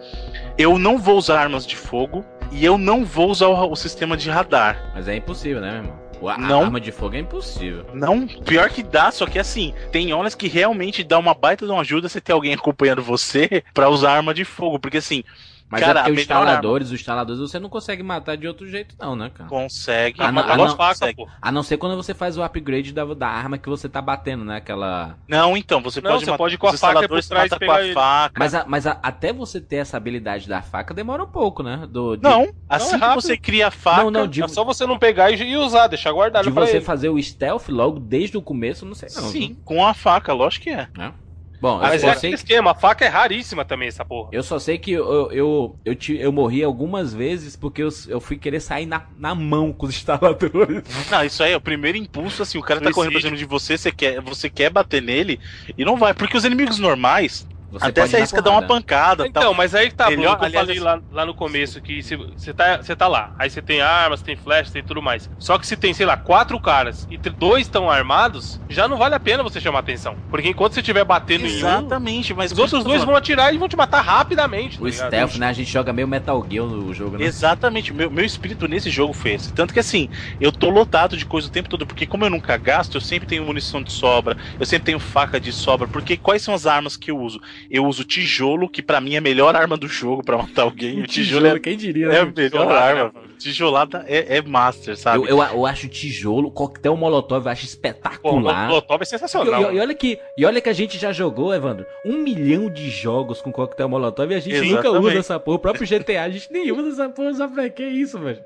Eu 0.58 0.78
não 0.78 0.98
vou 0.98 1.16
usar 1.16 1.40
armas 1.40 1.66
de 1.66 1.76
fogo. 1.76 2.24
E 2.54 2.66
eu 2.66 2.76
não 2.76 3.02
vou 3.02 3.30
usar 3.30 3.46
o, 3.46 3.72
o 3.72 3.74
sistema 3.74 4.14
de 4.14 4.28
radar. 4.28 4.92
Mas 4.94 5.08
é 5.08 5.16
impossível, 5.16 5.58
né, 5.58 5.70
meu 5.70 5.78
irmão? 5.78 6.01
A 6.28 6.38
não, 6.38 6.64
arma 6.64 6.80
de 6.80 6.92
fogo 6.92 7.16
é 7.16 7.18
impossível. 7.18 7.84
Não, 7.92 8.26
pior 8.26 8.68
que 8.70 8.82
dá, 8.82 9.10
só 9.10 9.26
que 9.26 9.38
assim, 9.38 9.74
tem 9.90 10.12
horas 10.12 10.34
que 10.34 10.48
realmente 10.48 11.02
dá 11.02 11.18
uma 11.18 11.34
baita 11.34 11.66
de 11.66 11.72
uma 11.72 11.80
ajuda 11.80 12.08
você 12.08 12.20
ter 12.20 12.32
alguém 12.32 12.54
acompanhando 12.54 13.02
você 13.02 13.62
para 13.74 13.88
usar 13.88 14.12
arma 14.12 14.34
de 14.34 14.44
fogo, 14.44 14.78
porque 14.78 14.98
assim, 14.98 15.24
mas 15.72 15.80
cara, 15.80 16.00
é 16.00 16.02
porque 16.02 16.12
os 16.12 16.20
instaladores, 16.20 16.86
arma... 16.88 16.94
os 16.94 17.00
instaladores 17.00 17.40
você 17.40 17.58
não 17.58 17.70
consegue 17.70 18.02
matar 18.02 18.36
de 18.36 18.46
outro 18.46 18.68
jeito, 18.68 18.94
não, 19.00 19.16
né, 19.16 19.30
cara? 19.34 19.48
Consegue. 19.48 20.22
A, 20.22 20.30
não, 20.30 20.42
a, 20.42 20.54
não, 20.54 20.76
consegue. 20.76 21.26
a 21.40 21.50
não 21.50 21.62
ser 21.62 21.78
quando 21.78 21.96
você 21.96 22.12
faz 22.12 22.36
o 22.36 22.42
upgrade 22.42 22.92
da, 22.92 23.06
da 23.06 23.26
arma 23.26 23.56
que 23.56 23.70
você 23.70 23.88
tá 23.88 24.02
batendo, 24.02 24.44
né? 24.44 24.56
Aquela. 24.56 25.16
Não, 25.26 25.56
então, 25.56 25.80
você 25.80 26.02
não, 26.02 26.10
pode 26.10 26.24
você 26.24 26.30
matar. 26.30 26.38
pode 26.38 26.54
ir 26.56 26.58
com 26.58 26.66
a 26.66 26.76
faca 26.76 27.08
por 27.08 27.24
trás 27.24 27.50
com 27.50 27.70
a 27.70 27.94
faca. 27.94 28.34
Mas, 28.38 28.54
a, 28.54 28.66
mas 28.66 28.86
a, 28.86 28.98
até 29.02 29.32
você 29.32 29.62
ter 29.62 29.76
essa 29.76 29.96
habilidade 29.96 30.46
da 30.46 30.60
faca 30.60 30.92
demora 30.92 31.22
um 31.22 31.28
pouco, 31.28 31.62
né? 31.62 31.88
Do, 31.88 32.16
de... 32.16 32.22
Não, 32.22 32.52
assim 32.68 32.98
não, 32.98 33.06
é 33.06 33.08
que 33.08 33.22
você 33.22 33.38
cria 33.38 33.68
a 33.68 33.70
faca. 33.70 34.02
Não, 34.02 34.10
não, 34.10 34.26
de... 34.26 34.42
é 34.42 34.48
só 34.48 34.64
você 34.64 34.86
não 34.86 34.98
pegar 34.98 35.30
e, 35.30 35.42
e 35.42 35.56
usar, 35.56 35.86
deixar 35.86 36.12
guardado. 36.12 36.44
De 36.44 36.50
você 36.50 36.76
ele. 36.76 36.84
fazer 36.84 37.08
o 37.08 37.22
stealth 37.22 37.70
logo 37.70 37.98
desde 37.98 38.36
o 38.36 38.42
começo, 38.42 38.84
não 38.84 38.94
sei 38.94 39.08
não. 39.16 39.30
Sim, 39.30 39.48
viu? 39.48 39.56
com 39.64 39.86
a 39.86 39.94
faca, 39.94 40.34
lógico 40.34 40.64
que 40.64 40.70
é. 40.70 40.86
é. 40.98 41.21
Bom, 41.62 41.78
Mas 41.78 42.02
é 42.02 42.10
aquele 42.10 42.32
que... 42.32 42.42
esquema, 42.42 42.72
a 42.72 42.74
faca 42.74 43.04
é 43.04 43.08
raríssima 43.08 43.64
também, 43.64 43.86
essa 43.86 44.04
porra. 44.04 44.30
Eu 44.32 44.42
só 44.42 44.58
sei 44.58 44.78
que 44.78 44.90
eu, 44.90 45.30
eu, 45.30 45.32
eu, 45.32 45.78
eu, 45.84 45.96
eu 46.16 46.32
morri 46.32 46.64
algumas 46.64 47.14
vezes 47.14 47.54
porque 47.54 47.84
eu, 47.84 47.88
eu 48.08 48.20
fui 48.20 48.36
querer 48.36 48.58
sair 48.58 48.84
na, 48.84 49.06
na 49.16 49.32
mão 49.32 49.72
com 49.72 49.86
os 49.86 49.94
instaladores. 49.94 50.82
Não, 51.08 51.24
isso 51.24 51.40
aí 51.40 51.52
é 51.52 51.56
o 51.56 51.60
primeiro 51.60 51.96
impulso, 51.96 52.42
assim, 52.42 52.58
o 52.58 52.62
cara 52.62 52.80
tá 52.80 52.90
correndo 52.90 53.12
pra 53.12 53.20
cima 53.20 53.36
de 53.36 53.44
você, 53.44 53.78
você 53.78 53.92
quer, 53.92 54.20
você 54.20 54.50
quer 54.50 54.70
bater 54.70 55.00
nele 55.00 55.38
e 55.78 55.84
não 55.84 55.96
vai. 55.96 56.12
Porque 56.12 56.36
os 56.36 56.44
inimigos 56.44 56.80
normais, 56.80 57.46
Você 57.72 57.86
Até 57.86 58.06
se 58.06 58.16
arrisca 58.16 58.42
dar 58.42 58.50
uma 58.50 58.62
pancada. 58.62 59.26
Então, 59.26 59.42
tal. 59.44 59.54
mas 59.54 59.74
aí 59.74 59.88
que 59.88 59.94
tá, 59.94 60.04
Bruno, 60.04 60.20
Melhor- 60.20 60.36
que 60.36 60.42
eu 60.42 60.46
aliás, 60.46 60.66
falei 60.66 60.80
lá, 60.80 61.00
lá 61.10 61.24
no 61.24 61.34
começo, 61.34 61.80
que 61.80 62.02
se 62.02 62.16
você 62.16 62.52
tá, 62.52 62.76
você 62.82 62.94
tá 62.94 63.08
lá, 63.08 63.34
aí 63.38 63.48
você 63.48 63.62
tem 63.62 63.80
armas, 63.80 64.20
tem 64.20 64.36
flash, 64.36 64.70
tem 64.70 64.82
tudo 64.82 65.00
mais. 65.00 65.30
Só 65.38 65.56
que 65.58 65.66
se 65.66 65.74
tem, 65.74 65.94
sei 65.94 66.04
lá, 66.04 66.14
quatro 66.16 66.60
caras 66.60 67.06
e 67.08 67.16
dois 67.16 67.62
estão 67.62 67.90
armados, 67.90 68.60
já 68.68 68.86
não 68.86 68.98
vale 68.98 69.14
a 69.14 69.20
pena 69.20 69.42
você 69.42 69.58
chamar 69.58 69.78
atenção. 69.78 70.18
Porque 70.30 70.48
enquanto 70.50 70.74
você 70.74 70.80
estiver 70.80 71.04
batendo 71.04 71.46
em 71.46 71.52
um, 71.54 71.56
Exatamente, 71.56 72.34
mas 72.34 72.52
os 72.52 72.58
outros 72.58 72.84
dois 72.84 73.04
vão 73.04 73.16
atirar 73.16 73.54
e 73.54 73.58
vão 73.58 73.68
te 73.68 73.76
matar 73.76 74.02
rapidamente. 74.02 74.76
tá 74.76 74.84
O 74.84 74.86
ligado? 74.86 75.06
stealth, 75.08 75.36
né? 75.36 75.46
A 75.46 75.52
gente 75.54 75.72
joga 75.72 75.92
meio 75.94 76.06
Metal 76.06 76.46
Gear 76.50 76.66
no 76.66 76.92
jogo, 76.92 77.16
né? 77.16 77.24
Exatamente, 77.24 77.92
meu, 77.94 78.10
meu 78.10 78.24
espírito 78.24 78.68
nesse 78.68 78.90
jogo 78.90 79.14
foi 79.14 79.32
esse. 79.32 79.50
Tanto 79.50 79.72
que 79.72 79.80
assim, 79.80 80.10
eu 80.38 80.52
tô 80.52 80.68
lotado 80.68 81.16
de 81.16 81.24
coisa 81.24 81.48
o 81.48 81.50
tempo 81.50 81.68
todo, 81.70 81.86
porque 81.86 82.06
como 82.06 82.24
eu 82.24 82.30
nunca 82.30 82.56
gasto, 82.58 82.96
eu 82.96 83.00
sempre 83.00 83.26
tenho 83.26 83.44
munição 83.44 83.82
de 83.82 83.90
sobra, 83.92 84.36
eu 84.58 84.66
sempre 84.66 84.84
tenho 84.84 84.98
faca 84.98 85.40
de 85.40 85.52
sobra, 85.52 85.88
porque 85.88 86.16
quais 86.16 86.42
são 86.42 86.52
as 86.54 86.66
armas 86.66 86.96
que 86.96 87.10
eu 87.10 87.18
uso? 87.18 87.40
Eu 87.70 87.84
uso 87.86 88.04
tijolo, 88.04 88.68
que 88.68 88.82
pra 88.82 89.00
mim 89.00 89.14
é 89.14 89.18
a 89.18 89.20
melhor 89.20 89.54
arma 89.56 89.76
do 89.76 89.88
jogo 89.88 90.22
pra 90.24 90.36
matar 90.38 90.62
alguém. 90.62 91.00
O 91.02 91.06
tijolo, 91.06 91.46
é, 91.46 91.58
quem 91.58 91.76
diria? 91.76 92.06
é 92.06 92.20
a 92.20 92.24
né? 92.24 92.32
melhor 92.36 92.50
Tijolada, 92.50 92.80
arma. 92.80 93.04
né, 93.04 93.10
mano. 93.14 93.28
Tijolada 93.38 94.04
é, 94.06 94.36
é 94.36 94.42
master, 94.42 94.96
sabe? 94.96 95.18
Eu, 95.24 95.38
eu, 95.38 95.42
eu 95.42 95.66
acho 95.66 95.88
tijolo, 95.88 96.50
coquetel 96.50 96.96
molotov, 96.96 97.44
eu 97.46 97.50
acho 97.52 97.62
Pô, 97.62 97.66
o 97.66 97.68
espetacular. 97.70 98.68
Molotov 98.68 99.02
é 99.02 99.04
sensacional. 99.04 99.72
e- 99.72 99.76
e 99.76 99.80
olha 99.80 99.94
que, 99.94 100.18
e 100.38 100.44
olha 100.46 100.60
que 100.60 100.68
a 100.68 100.72
gente 100.72 100.96
já 100.98 101.12
jogou, 101.12 101.52
Evandro, 101.52 101.84
um 102.04 102.18
milhão 102.18 102.70
de 102.70 102.88
jogos 102.88 103.40
com 103.42 103.50
coquetel 103.50 103.88
molotov 103.88 104.30
e 104.30 104.34
a 104.36 104.40
gente 104.40 104.60
nunca 104.60 104.80
Exatamente. 104.88 105.06
usa 105.10 105.18
essa 105.18 105.40
porra. 105.40 105.56
O 105.56 105.60
próprio 105.60 105.86
GTA, 105.86 106.22
a 106.22 106.28
gente 106.30 106.52
nem 106.52 106.70
usa 106.70 106.90
essa 107.02 107.08
porra, 107.12 107.34
só 107.34 107.48
pra 107.48 107.68
que 107.68 107.82
isso, 107.84 108.18
velho? 108.18 108.38